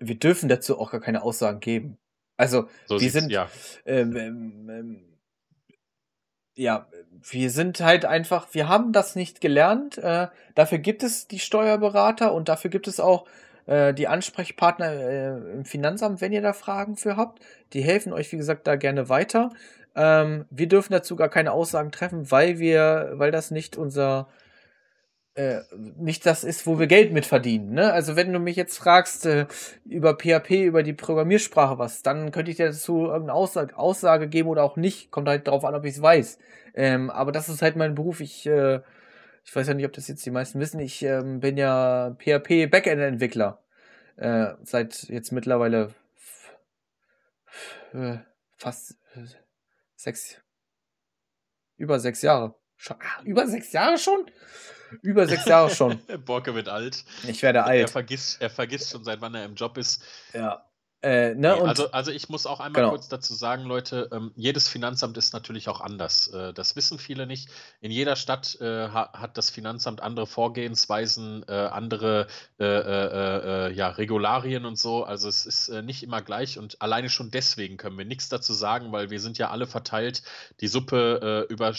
wir 0.00 0.18
dürfen 0.18 0.48
dazu 0.48 0.80
auch 0.80 0.90
gar 0.90 1.00
keine 1.00 1.22
Aussagen 1.22 1.60
geben. 1.60 1.96
Also, 2.36 2.68
so 2.86 3.00
wir 3.00 3.10
sind, 3.10 3.30
ja. 3.30 3.48
Ähm, 3.84 4.16
ähm, 4.16 4.68
ähm 4.68 5.17
ja, 6.58 6.86
wir 7.30 7.50
sind 7.50 7.80
halt 7.80 8.04
einfach, 8.04 8.48
wir 8.52 8.68
haben 8.68 8.92
das 8.92 9.14
nicht 9.14 9.40
gelernt. 9.40 9.96
Äh, 9.98 10.26
dafür 10.54 10.78
gibt 10.78 11.02
es 11.02 11.28
die 11.28 11.38
Steuerberater 11.38 12.34
und 12.34 12.48
dafür 12.48 12.70
gibt 12.70 12.88
es 12.88 13.00
auch 13.00 13.26
äh, 13.66 13.94
die 13.94 14.08
Ansprechpartner 14.08 14.92
äh, 14.92 15.52
im 15.52 15.64
Finanzamt, 15.64 16.20
wenn 16.20 16.32
ihr 16.32 16.42
da 16.42 16.52
Fragen 16.52 16.96
für 16.96 17.16
habt. 17.16 17.40
Die 17.72 17.82
helfen 17.82 18.12
euch, 18.12 18.32
wie 18.32 18.36
gesagt, 18.36 18.66
da 18.66 18.74
gerne 18.74 19.08
weiter. 19.08 19.50
Ähm, 19.94 20.46
wir 20.50 20.68
dürfen 20.68 20.92
dazu 20.92 21.14
gar 21.14 21.28
keine 21.28 21.52
Aussagen 21.52 21.92
treffen, 21.92 22.30
weil 22.30 22.58
wir, 22.58 23.12
weil 23.14 23.30
das 23.30 23.52
nicht 23.52 23.76
unser 23.76 24.28
äh, 25.38 25.62
nicht 25.96 26.26
das 26.26 26.42
ist, 26.42 26.66
wo 26.66 26.80
wir 26.80 26.88
Geld 26.88 27.12
mit 27.12 27.24
verdienen. 27.24 27.70
Ne? 27.70 27.92
Also 27.92 28.16
wenn 28.16 28.32
du 28.32 28.40
mich 28.40 28.56
jetzt 28.56 28.76
fragst 28.76 29.24
äh, 29.24 29.46
über 29.84 30.14
PHP, 30.16 30.64
über 30.64 30.82
die 30.82 30.92
Programmiersprache 30.92 31.78
was, 31.78 32.02
dann 32.02 32.32
könnte 32.32 32.50
ich 32.50 32.56
dir 32.56 32.66
dazu 32.66 33.02
irgendeine 33.02 33.34
Aussage, 33.34 33.78
Aussage 33.78 34.28
geben 34.28 34.48
oder 34.48 34.64
auch 34.64 34.76
nicht. 34.76 35.12
Kommt 35.12 35.28
halt 35.28 35.46
darauf 35.46 35.64
an, 35.64 35.76
ob 35.76 35.84
ich 35.84 35.94
es 35.94 36.02
weiß. 36.02 36.38
Ähm, 36.74 37.08
aber 37.10 37.30
das 37.30 37.48
ist 37.48 37.62
halt 37.62 37.76
mein 37.76 37.94
Beruf. 37.94 38.20
Ich, 38.20 38.46
äh, 38.46 38.80
ich 39.44 39.54
weiß 39.54 39.68
ja 39.68 39.74
nicht, 39.74 39.86
ob 39.86 39.92
das 39.92 40.08
jetzt 40.08 40.26
die 40.26 40.32
meisten 40.32 40.58
wissen. 40.58 40.80
Ich 40.80 41.04
ähm, 41.04 41.38
bin 41.38 41.56
ja 41.56 42.16
PHP 42.18 42.66
Backend-Entwickler. 42.68 43.62
Äh, 44.16 44.54
seit 44.64 45.04
jetzt 45.04 45.30
mittlerweile 45.30 45.94
äh, 47.92 48.18
fast 48.56 48.96
äh, 49.14 49.20
sechs, 49.94 50.40
über 51.76 52.00
sechs 52.00 52.22
Jahre. 52.22 52.56
Schon, 52.74 52.96
ah, 53.00 53.22
über 53.22 53.46
sechs 53.46 53.70
Jahre 53.70 53.98
schon? 53.98 54.28
Über 55.02 55.26
sechs 55.26 55.44
Jahre 55.46 55.70
schon. 55.70 55.98
Borke 56.24 56.54
wird 56.54 56.68
alt. 56.68 57.04
Ich 57.26 57.42
werde 57.42 57.64
alt. 57.64 57.80
Er 57.80 57.88
vergisst, 57.88 58.40
er 58.40 58.50
vergisst 58.50 58.90
schon, 58.90 59.04
seit 59.04 59.20
wann 59.20 59.34
er 59.34 59.44
im 59.44 59.54
Job 59.54 59.78
ist. 59.78 60.02
Ja. 60.32 60.64
Äh, 61.00 61.36
ne, 61.36 61.54
nee, 61.54 61.60
also, 61.60 61.92
also 61.92 62.10
ich 62.10 62.28
muss 62.28 62.44
auch 62.44 62.58
einmal 62.58 62.82
genau. 62.82 62.90
kurz 62.90 63.08
dazu 63.08 63.32
sagen, 63.32 63.62
Leute, 63.64 64.08
ähm, 64.10 64.32
jedes 64.34 64.66
Finanzamt 64.66 65.16
ist 65.16 65.32
natürlich 65.32 65.68
auch 65.68 65.80
anders. 65.80 66.26
Äh, 66.28 66.52
das 66.52 66.74
wissen 66.74 66.98
viele 66.98 67.28
nicht. 67.28 67.48
In 67.80 67.92
jeder 67.92 68.16
Stadt 68.16 68.60
äh, 68.60 68.88
ha 68.88 69.12
hat 69.12 69.38
das 69.38 69.48
Finanzamt 69.48 70.02
andere 70.02 70.26
Vorgehensweisen, 70.26 71.44
äh, 71.46 71.52
andere 71.52 72.26
äh, 72.58 72.64
äh, 72.64 73.72
ja, 73.72 73.90
Regularien 73.90 74.64
und 74.64 74.76
so. 74.76 75.04
Also 75.04 75.28
es 75.28 75.46
ist 75.46 75.68
nicht 75.68 76.02
immer 76.02 76.20
gleich 76.20 76.58
und 76.58 76.82
alleine 76.82 77.10
schon 77.10 77.30
deswegen 77.30 77.76
können 77.76 77.96
wir 77.96 78.04
nichts 78.04 78.28
dazu 78.28 78.52
sagen, 78.52 78.90
weil 78.90 79.08
wir 79.10 79.20
sind 79.20 79.38
ja 79.38 79.50
alle 79.50 79.68
verteilt. 79.68 80.24
Die 80.60 80.68
Suppe 80.68 81.46
über 81.48 81.74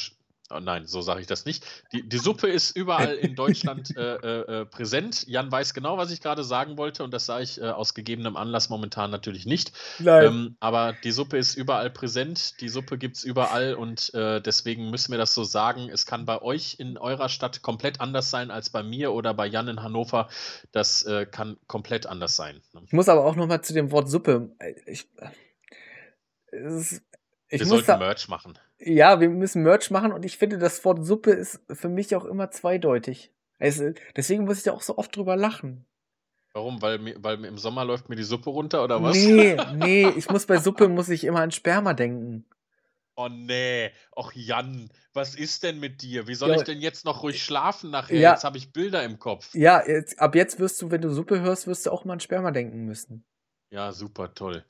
Oh 0.51 0.59
nein, 0.59 0.87
so 0.87 1.01
sage 1.01 1.21
ich 1.21 1.27
das 1.27 1.45
nicht. 1.45 1.63
Die, 1.91 2.07
die 2.07 2.17
Suppe 2.17 2.47
ist 2.47 2.75
überall 2.75 3.13
in 3.15 3.35
Deutschland 3.35 3.95
äh, 3.95 4.15
äh, 4.15 4.61
äh, 4.61 4.65
präsent. 4.65 5.27
Jan 5.27 5.51
weiß 5.51 5.73
genau, 5.73 5.97
was 5.97 6.11
ich 6.11 6.21
gerade 6.21 6.43
sagen 6.43 6.77
wollte 6.77 7.03
und 7.03 7.13
das 7.13 7.27
sage 7.27 7.43
ich 7.43 7.61
äh, 7.61 7.65
aus 7.65 7.93
gegebenem 7.93 8.35
Anlass 8.35 8.69
momentan 8.69 9.11
natürlich 9.11 9.45
nicht. 9.45 9.71
Ähm, 10.03 10.55
aber 10.59 10.93
die 11.03 11.11
Suppe 11.11 11.37
ist 11.37 11.55
überall 11.55 11.91
präsent, 11.91 12.59
die 12.61 12.69
Suppe 12.69 12.97
gibt 12.97 13.17
es 13.17 13.23
überall 13.23 13.75
und 13.75 14.13
äh, 14.15 14.41
deswegen 14.41 14.89
müssen 14.89 15.11
wir 15.11 15.19
das 15.19 15.35
so 15.35 15.43
sagen. 15.43 15.89
Es 15.89 16.05
kann 16.05 16.25
bei 16.25 16.41
euch 16.41 16.77
in 16.79 16.97
eurer 16.97 17.29
Stadt 17.29 17.61
komplett 17.61 18.01
anders 18.01 18.31
sein 18.31 18.49
als 18.49 18.71
bei 18.71 18.81
mir 18.81 19.11
oder 19.13 19.33
bei 19.33 19.45
Jan 19.45 19.67
in 19.67 19.83
Hannover. 19.83 20.29
Das 20.71 21.03
äh, 21.03 21.25
kann 21.25 21.57
komplett 21.67 22.07
anders 22.07 22.35
sein. 22.35 22.61
Ne? 22.73 22.81
Ich 22.87 22.93
muss 22.93 23.07
aber 23.07 23.23
auch 23.23 23.35
noch 23.35 23.47
mal 23.47 23.61
zu 23.61 23.73
dem 23.73 23.91
Wort 23.91 24.09
Suppe. 24.09 24.49
Ich, 24.87 25.07
es, 26.51 27.01
ich 27.49 27.59
wir 27.59 27.67
sollten 27.67 27.87
da, 27.87 27.97
Merch 27.97 28.27
machen. 28.27 28.57
Ja, 28.79 29.19
wir 29.19 29.29
müssen 29.29 29.63
Merch 29.63 29.91
machen 29.91 30.11
und 30.13 30.23
ich 30.25 30.37
finde, 30.37 30.57
das 30.57 30.83
Wort 30.85 31.05
Suppe 31.05 31.31
ist 31.31 31.61
für 31.71 31.89
mich 31.89 32.15
auch 32.15 32.25
immer 32.25 32.49
zweideutig. 32.51 33.31
Also, 33.59 33.91
deswegen 34.15 34.45
muss 34.45 34.59
ich 34.59 34.63
da 34.63 34.71
auch 34.71 34.81
so 34.81 34.97
oft 34.97 35.15
drüber 35.15 35.35
lachen. 35.35 35.85
Warum? 36.53 36.81
Weil, 36.81 37.15
weil 37.21 37.43
im 37.45 37.57
Sommer 37.57 37.83
läuft 37.85 38.09
mir 38.09 38.15
die 38.15 38.23
Suppe 38.23 38.49
runter 38.49 38.83
oder 38.83 39.03
was? 39.03 39.15
Nee, 39.17 39.57
nee, 39.75 40.07
ich 40.09 40.29
muss 40.29 40.45
bei 40.45 40.57
Suppe 40.57 40.87
muss 40.87 41.09
ich 41.09 41.25
immer 41.25 41.41
an 41.41 41.51
Sperma 41.51 41.93
denken. 41.93 42.45
Oh 43.15 43.27
nee, 43.27 43.91
och 44.15 44.31
Jan, 44.33 44.89
was 45.13 45.35
ist 45.35 45.63
denn 45.63 45.81
mit 45.81 46.01
dir? 46.01 46.27
Wie 46.27 46.35
soll 46.35 46.51
Ja. 46.51 46.55
ich 46.55 46.63
denn 46.63 46.79
jetzt 46.79 47.03
noch 47.03 47.21
ruhig 47.21 47.43
schlafen 47.43 47.91
nachher? 47.91 48.17
Ja. 48.17 48.31
Jetzt 48.31 48.45
habe 48.45 48.57
ich 48.57 48.71
Bilder 48.71 49.03
im 49.03 49.19
Kopf. 49.19 49.53
Ja, 49.53 49.85
jetzt, 49.85 50.19
ab 50.19 50.35
jetzt 50.35 50.57
wirst 50.57 50.81
du, 50.81 50.89
wenn 50.89 51.01
du 51.01 51.09
Suppe 51.09 51.41
hörst, 51.41 51.67
wirst 51.67 51.85
du 51.85 51.91
auch 51.91 52.05
mal 52.05 52.13
an 52.13 52.19
Sperma 52.21 52.51
denken 52.51 52.85
müssen. 52.85 53.25
Ja, 53.71 53.91
super, 53.91 54.33
toll. 54.33 54.63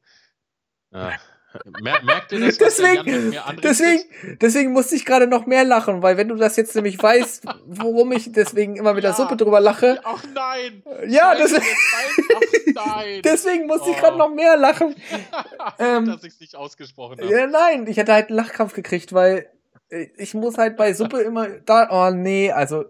Ja. 0.92 1.14
Mer 1.82 2.04
merkt 2.04 2.32
ihr 2.32 2.40
das, 2.42 2.58
der 2.58 2.68
Deswegen, 2.68 3.36
deswegen, 3.64 4.04
deswegen 4.40 4.72
musste 4.72 4.96
ich 4.96 5.04
gerade 5.04 5.26
noch 5.26 5.48
mehr 5.48 5.64
lachen, 5.64 6.04
weil 6.04 6.16
wenn 6.16 6.28
du 6.28 6.36
das 6.36 6.56
jetzt 6.58 6.76
nämlich 6.76 7.02
weißt, 7.02 7.44
worum 7.66 8.12
ich 8.12 8.32
deswegen 8.32 8.76
immer 8.76 8.94
mit 8.94 9.04
der 9.04 9.12
Ja. 9.12 9.18
Suppe 9.18 9.36
drüber 9.36 9.60
lache, 9.60 10.00
Ach 10.04 10.24
nein! 10.36 10.84
ja, 11.08 11.36
Schneid 11.36 11.40
das, 11.40 11.52
mir 11.52 11.58
jetzt 11.58 11.68
ein. 11.98 12.76
Ach 12.78 12.96
nein! 12.96 13.22
deswegen 13.24 13.66
musste 13.66 13.90
ich 13.90 13.98
Oh. 13.98 14.00
gerade 14.00 14.18
noch 14.20 14.30
mehr 14.30 14.58
lachen. 14.58 14.96
ähm, 15.80 16.06
dass 16.06 16.24
ich 16.24 16.34
es 16.34 16.40
nicht 16.40 16.56
ausgesprochen 16.56 17.20
habe. 17.20 17.32
Ja, 17.32 17.48
nein, 17.48 17.88
ich 17.88 17.98
hätte 17.98 18.14
halt 18.14 18.30
einen 18.30 18.38
Lachkrampf 18.38 18.74
gekriegt, 18.74 19.12
weil 19.14 19.50
äh, 19.90 20.06
ich 20.18 20.36
muss 20.36 20.60
halt 20.60 20.78
bei 20.78 20.94
Suppe 20.94 21.22
immer 21.24 21.50
da. 21.50 21.88
Oh 21.90 22.14
nee, 22.14 22.52
also. 22.52 22.86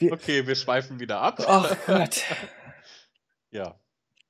Okay, 0.00 0.46
wir 0.46 0.54
schweifen 0.54 1.00
wieder 1.00 1.20
ab. 1.20 1.40
Ach 1.48 1.76
Gott. 1.86 2.22
Ja. 3.50 3.74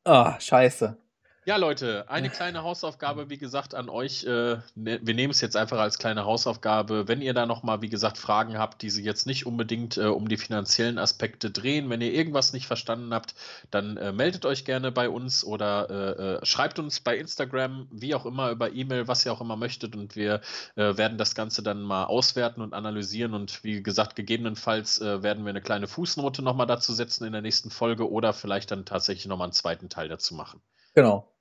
Ah, 0.05 0.41
scheiße. 0.41 0.97
Ja, 1.45 1.57
Leute, 1.57 2.09
eine 2.09 2.31
kleine 2.31 2.63
Hausaufgabe, 2.63 3.29
wie 3.29 3.37
gesagt, 3.37 3.75
an 3.75 3.89
euch. 3.89 4.23
Äh, 4.23 4.59
ne, 4.77 5.01
wir 5.03 5.15
nehmen 5.15 5.33
es 5.33 5.41
jetzt 5.41 5.57
einfach 5.57 5.81
als 5.81 5.99
kleine 5.99 6.25
Hausaufgabe. 6.25 7.09
Wenn 7.09 7.21
ihr 7.21 7.35
da 7.35 7.47
nochmal, 7.47 7.83
wie 7.83 7.89
gesagt, 7.89 8.17
Fragen 8.17 8.59
habt, 8.59 8.81
die 8.81 8.91
sie 8.91 9.03
jetzt 9.03 9.27
nicht 9.27 9.45
unbedingt 9.45 9.97
äh, 9.97 10.07
um 10.07 10.29
die 10.29 10.37
finanziellen 10.37 10.99
Aspekte 10.99 11.51
drehen, 11.51 11.91
wenn 11.91 12.01
ihr 12.01 12.13
irgendwas 12.13 12.53
nicht 12.53 12.69
verstanden 12.69 13.13
habt, 13.13 13.35
dann 13.73 13.97
äh, 13.97 14.13
meldet 14.13 14.47
euch 14.47 14.65
gerne 14.65 14.93
bei 14.93 15.09
uns 15.09 15.45
oder 15.45 16.41
schreibt 16.45 16.79
uns 16.79 17.01
bei 17.01 17.17
Instagram, 17.17 17.89
wie 17.91 18.15
auch 18.15 18.25
immer, 18.25 18.51
über 18.51 18.73
E-Mail, 18.73 19.09
was 19.09 19.27
ihr 19.27 19.33
auch 19.33 19.41
immer 19.41 19.57
möchtet. 19.57 19.97
Und 19.97 20.15
wir 20.15 20.43
werden 20.77 21.19
das 21.19 21.35
Ganze 21.35 21.63
dann 21.63 21.83
mal 21.83 22.05
auswerten 22.05 22.61
und 22.61 22.75
analysieren. 22.75 23.35
Und 23.35 23.65
wie 23.65 23.83
gesagt, 23.83 24.15
gegebenenfalls 24.15 25.01
werden 25.01 25.45
wir 25.45 25.51
eine 25.51 25.61
kleine 25.61 25.89
Fußnote 25.89 26.43
nochmal 26.43 26.67
dazu 26.67 26.93
setzen 26.93 27.25
in 27.25 27.33
der 27.33 27.43
nächsten 27.43 27.71
Folge 27.71 28.11
oder 28.11 28.33
vielleicht 28.33 28.71
dann 28.71 28.85
tatsächlich 28.85 29.27
nochmal 29.27 29.47
einen 29.47 29.53
zweiten 29.53 29.89
Teil 29.89 30.09
dazu 30.09 30.35
machen. 30.35 30.61
Genau. 30.95 31.32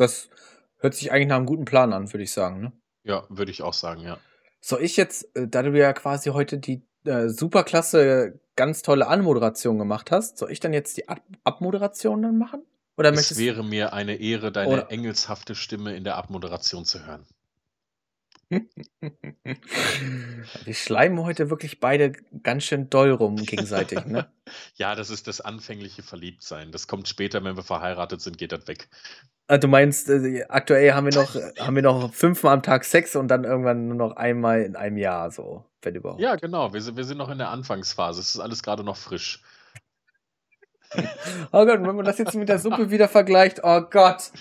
Das 0.00 0.30
hört 0.78 0.94
sich 0.94 1.12
eigentlich 1.12 1.28
nach 1.28 1.36
einem 1.36 1.44
guten 1.44 1.66
Plan 1.66 1.92
an, 1.92 2.10
würde 2.10 2.24
ich 2.24 2.32
sagen. 2.32 2.62
Ne? 2.62 2.72
Ja, 3.04 3.26
würde 3.28 3.50
ich 3.50 3.60
auch 3.60 3.74
sagen, 3.74 4.00
ja. 4.00 4.18
Soll 4.62 4.82
ich 4.82 4.96
jetzt, 4.96 5.36
äh, 5.36 5.46
da 5.46 5.62
du 5.62 5.78
ja 5.78 5.92
quasi 5.92 6.30
heute 6.30 6.56
die 6.56 6.82
äh, 7.04 7.28
superklasse, 7.28 8.40
ganz 8.56 8.80
tolle 8.80 9.08
Anmoderation 9.08 9.78
gemacht 9.78 10.10
hast, 10.10 10.38
soll 10.38 10.50
ich 10.52 10.60
dann 10.60 10.72
jetzt 10.72 10.96
die 10.96 11.06
Ab 11.08 11.20
Abmoderation 11.44 12.22
dann 12.22 12.38
machen? 12.38 12.62
Oder 12.96 13.12
Es 13.12 13.36
wäre 13.36 13.62
mir 13.62 13.92
eine 13.92 14.16
Ehre, 14.16 14.50
deine 14.52 14.88
engelshafte 14.88 15.54
Stimme 15.54 15.94
in 15.94 16.04
der 16.04 16.16
Abmoderation 16.16 16.86
zu 16.86 17.06
hören. 17.06 17.26
Wir 20.64 20.74
schleimen 20.74 21.22
heute 21.22 21.50
wirklich 21.50 21.78
beide 21.78 22.12
ganz 22.42 22.64
schön 22.64 22.90
doll 22.90 23.12
rum 23.12 23.36
gegenseitig, 23.36 24.04
ne? 24.06 24.26
Ja, 24.74 24.96
das 24.96 25.10
ist 25.10 25.28
das 25.28 25.40
anfängliche 25.40 26.02
Verliebtsein. 26.02 26.72
Das 26.72 26.88
kommt 26.88 27.06
später, 27.06 27.44
wenn 27.44 27.56
wir 27.56 27.62
verheiratet 27.62 28.20
sind, 28.20 28.36
geht 28.36 28.50
das 28.50 28.66
weg. 28.66 28.88
Ah, 29.46 29.58
Du 29.58 29.68
meinst, 29.68 30.08
äh, 30.08 30.44
aktuell 30.48 30.92
haben 30.92 31.06
wir 31.06 31.14
noch, 31.14 31.36
haben 31.58 31.76
wir 31.76 31.82
noch 31.82 32.12
fünfmal 32.12 32.54
am 32.54 32.62
Tag 32.62 32.84
Sex 32.84 33.14
und 33.14 33.28
dann 33.28 33.44
irgendwann 33.44 33.86
nur 33.86 33.96
noch 33.96 34.16
einmal 34.16 34.62
in 34.62 34.74
einem 34.74 34.96
Jahr, 34.96 35.30
so, 35.30 35.64
wenn 35.82 35.94
überhaupt. 35.94 36.20
Ja, 36.20 36.34
genau. 36.34 36.72
Wir 36.72 36.80
sind, 36.82 36.96
wir 36.96 37.04
sind 37.04 37.18
noch 37.18 37.30
in 37.30 37.38
der 37.38 37.50
Anfangsphase. 37.50 38.20
Es 38.20 38.34
ist 38.34 38.40
alles 38.40 38.62
gerade 38.62 38.82
noch 38.82 38.96
frisch. 38.96 39.42
Oh 41.52 41.64
Gott, 41.64 41.80
wenn 41.82 41.94
man 41.94 42.04
das 42.04 42.18
jetzt 42.18 42.34
mit 42.34 42.48
der 42.48 42.58
Suppe 42.58 42.90
wieder 42.90 43.06
vergleicht, 43.06 43.60
oh 43.62 43.82
Gott. 43.82 44.32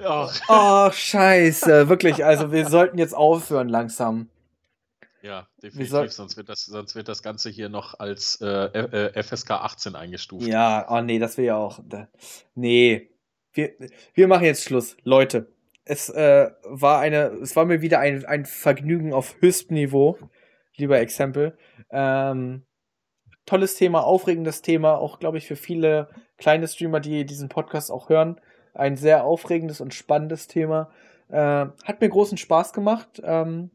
Ja, 0.00 0.30
Oh, 0.48 0.90
scheiße. 0.90 1.88
Wirklich, 1.88 2.24
also 2.24 2.52
wir 2.52 2.66
sollten 2.68 2.98
jetzt 2.98 3.14
aufhören 3.14 3.68
langsam. 3.68 4.28
ja 5.22 5.46
Wir 5.60 5.70
definitiv. 5.70 5.90
soll- 5.90 6.08
Sonst 6.10 6.36
wird, 6.36 6.48
das, 6.48 6.64
sonst 6.64 6.94
wird 6.94 7.08
das 7.08 7.22
Ganze 7.22 7.50
hier 7.50 7.68
noch 7.68 7.98
als 7.98 8.40
äh, 8.40 8.46
äh, 8.46 9.22
FSK 9.22 9.50
18 9.52 9.94
eingestuft. 9.96 10.46
Ja, 10.46 10.86
oh 10.88 11.00
nee, 11.00 11.18
das 11.18 11.36
will 11.38 11.46
ja 11.46 11.56
auch. 11.56 11.80
Nee. 12.54 13.10
Wir, 13.52 13.72
wir 14.14 14.28
machen 14.28 14.44
jetzt 14.44 14.64
Schluss. 14.64 14.96
Leute, 15.04 15.48
es 15.84 16.08
äh, 16.10 16.50
war 16.64 17.00
eine, 17.00 17.28
es 17.42 17.56
war 17.56 17.64
mir 17.64 17.80
wieder 17.80 18.00
ein, 18.00 18.24
ein 18.26 18.44
Vergnügen 18.44 19.12
auf 19.14 19.36
höchstem 19.40 19.74
Niveau, 19.76 20.18
lieber 20.76 20.98
Exempel. 20.98 21.56
Ähm, 21.90 22.64
tolles 23.46 23.76
Thema, 23.76 24.00
aufregendes 24.04 24.60
Thema, 24.60 24.98
auch 24.98 25.18
glaube 25.20 25.38
ich 25.38 25.46
für 25.46 25.56
viele 25.56 26.10
kleine 26.36 26.68
Streamer, 26.68 27.00
die 27.00 27.24
diesen 27.24 27.48
Podcast 27.48 27.90
auch 27.90 28.10
hören. 28.10 28.38
Ein 28.76 28.96
sehr 28.96 29.24
aufregendes 29.24 29.80
und 29.80 29.94
spannendes 29.94 30.48
Thema. 30.48 30.90
Äh, 31.28 31.36
hat 31.36 32.00
mir 32.00 32.08
großen 32.08 32.38
Spaß 32.38 32.72
gemacht. 32.72 33.22
Ähm, 33.24 33.70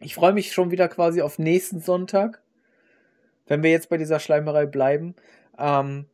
ich 0.00 0.14
freue 0.14 0.32
mich 0.32 0.52
schon 0.52 0.70
wieder 0.70 0.88
quasi 0.88 1.22
auf 1.22 1.38
nächsten 1.38 1.80
Sonntag, 1.80 2.42
wenn 3.46 3.62
wir 3.62 3.70
jetzt 3.70 3.88
bei 3.88 3.96
dieser 3.96 4.18
Schleimerei 4.18 4.66
bleiben. 4.66 5.14
Ähm, 5.58 6.06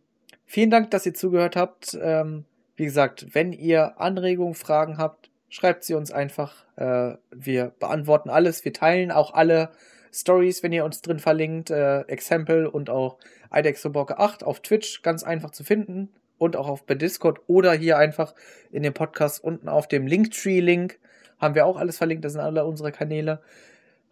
vielen 0.44 0.70
Dank, 0.70 0.90
dass 0.90 1.06
ihr 1.06 1.14
zugehört 1.14 1.56
habt. 1.56 1.98
Ähm, 2.00 2.44
wie 2.76 2.84
gesagt, 2.84 3.34
wenn 3.34 3.52
ihr 3.52 4.00
Anregungen, 4.00 4.54
Fragen 4.54 4.98
habt, 4.98 5.30
schreibt 5.48 5.84
sie 5.84 5.94
uns 5.94 6.12
einfach. 6.12 6.66
Äh, 6.76 7.16
wir 7.30 7.72
beantworten 7.78 8.30
alles. 8.30 8.64
Wir 8.64 8.72
teilen 8.72 9.10
auch 9.10 9.34
alle 9.34 9.70
Stories, 10.12 10.62
wenn 10.62 10.72
ihr 10.72 10.84
uns 10.84 11.02
drin 11.02 11.18
verlinkt. 11.18 11.70
Äh, 11.70 12.02
Exempel 12.02 12.66
und 12.66 12.90
auch 12.90 13.18
Eidexoborke 13.50 14.18
8 14.18 14.44
auf 14.44 14.60
Twitch 14.60 15.02
ganz 15.02 15.22
einfach 15.22 15.50
zu 15.50 15.64
finden. 15.64 16.10
Und 16.40 16.56
auch 16.56 16.66
auf 16.68 16.86
bei 16.86 16.94
Discord 16.94 17.40
oder 17.48 17.74
hier 17.74 17.98
einfach 17.98 18.34
in 18.72 18.82
dem 18.82 18.94
Podcast 18.94 19.44
unten 19.44 19.68
auf 19.68 19.88
dem 19.88 20.06
Linktree-Link 20.06 20.98
haben 21.38 21.54
wir 21.54 21.66
auch 21.66 21.76
alles 21.76 21.98
verlinkt. 21.98 22.24
Das 22.24 22.32
sind 22.32 22.40
alle 22.40 22.64
unsere 22.64 22.92
Kanäle. 22.92 23.42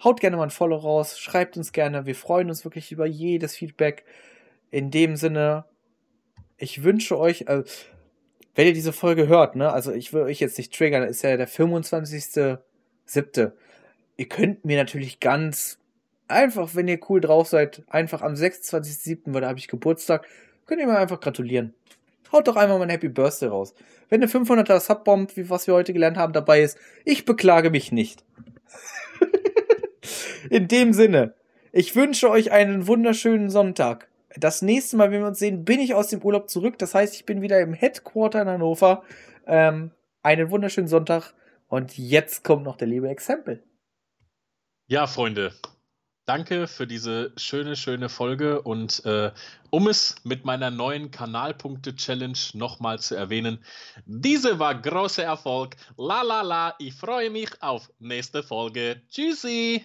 Haut 0.04 0.20
gerne 0.20 0.36
mal 0.36 0.42
ein 0.42 0.50
Follow 0.50 0.76
raus, 0.76 1.18
schreibt 1.18 1.56
uns 1.56 1.72
gerne. 1.72 2.04
Wir 2.04 2.14
freuen 2.14 2.50
uns 2.50 2.66
wirklich 2.66 2.92
über 2.92 3.06
jedes 3.06 3.56
Feedback. 3.56 4.04
In 4.70 4.90
dem 4.90 5.16
Sinne, 5.16 5.64
ich 6.58 6.84
wünsche 6.84 7.18
euch, 7.18 7.46
äh, 7.46 7.64
wenn 8.54 8.66
ihr 8.66 8.74
diese 8.74 8.92
Folge 8.92 9.26
hört, 9.26 9.56
ne, 9.56 9.72
also 9.72 9.90
ich 9.90 10.12
will 10.12 10.20
euch 10.20 10.38
jetzt 10.38 10.58
nicht 10.58 10.76
triggern, 10.76 11.04
ist 11.04 11.22
ja 11.22 11.38
der 11.38 11.48
25.07. 11.48 13.52
Ihr 14.18 14.28
könnt 14.28 14.66
mir 14.66 14.76
natürlich 14.76 15.18
ganz 15.18 15.78
einfach, 16.26 16.74
wenn 16.74 16.88
ihr 16.88 17.00
cool 17.08 17.22
drauf 17.22 17.48
seid, 17.48 17.84
einfach 17.88 18.20
am 18.20 18.34
26.07., 18.34 19.32
weil 19.32 19.40
da 19.40 19.48
habe 19.48 19.58
ich 19.58 19.68
Geburtstag, 19.68 20.26
könnt 20.66 20.82
ihr 20.82 20.86
mir 20.86 20.98
einfach 20.98 21.20
gratulieren. 21.20 21.72
Haut 22.32 22.48
doch 22.48 22.56
einmal 22.56 22.78
mein 22.78 22.90
Happy 22.90 23.08
Birthday 23.08 23.48
raus. 23.48 23.74
Wenn 24.08 24.22
eine 24.22 24.30
500er 24.30 24.80
Subbomb, 24.80 25.36
wie 25.36 25.50
was 25.50 25.66
wir 25.66 25.74
heute 25.74 25.92
gelernt 25.92 26.16
haben, 26.16 26.32
dabei 26.32 26.62
ist, 26.62 26.78
ich 27.04 27.24
beklage 27.24 27.70
mich 27.70 27.92
nicht. 27.92 28.24
In 30.50 30.68
dem 30.68 30.92
Sinne, 30.92 31.34
ich 31.72 31.94
wünsche 31.94 32.30
euch 32.30 32.52
einen 32.52 32.86
wunderschönen 32.86 33.50
Sonntag. 33.50 34.08
das 34.36 34.62
nächste 34.62 34.96
Mal, 34.96 35.10
wenn 35.10 35.20
wir 35.20 35.28
uns 35.28 35.38
sehen, 35.38 35.64
bin 35.64 35.80
ich 35.80 35.94
aus 35.94 36.08
dem 36.08 36.22
Urlaub 36.22 36.48
zurück. 36.48 36.78
Das 36.78 36.94
heißt, 36.94 37.14
ich 37.14 37.26
bin 37.26 37.42
wieder 37.42 37.60
im 37.60 37.72
Headquarter 37.72 38.42
in 38.42 38.48
Hannover. 38.48 39.02
Ähm, 39.46 39.90
einen 40.22 40.50
wunderschönen 40.50 40.88
Sonntag. 40.88 41.34
Und 41.66 41.98
jetzt 41.98 42.44
kommt 42.44 42.64
noch 42.64 42.76
der 42.76 42.88
liebe 42.88 43.08
Exempel. 43.08 43.62
Ja, 44.86 45.06
Freunde, 45.06 45.52
danke 46.28 46.66
für 46.66 46.86
diese 46.86 47.32
schöne, 47.36 47.74
schöne 47.74 48.08
Folge. 48.08 48.60
Und 48.62 49.04
äh, 49.04 49.32
um 49.70 49.88
es 49.88 50.16
mit 50.24 50.44
meiner 50.44 50.70
neuen 50.70 51.10
Kanalpunkte-Challenge 51.10 52.38
nochmal 52.52 52.98
zu 52.98 53.14
erwähnen, 53.14 53.64
diese 54.04 54.58
war 54.58 54.74
großer 54.74 55.24
Erfolg. 55.24 55.76
La 55.96 56.22
la 56.22 56.42
la, 56.42 56.74
ich 56.78 56.94
freue 56.94 57.30
mich 57.30 57.50
auf 57.62 57.90
nächste 57.98 58.42
Folge. 58.42 59.00
Tschüssi! 59.08 59.84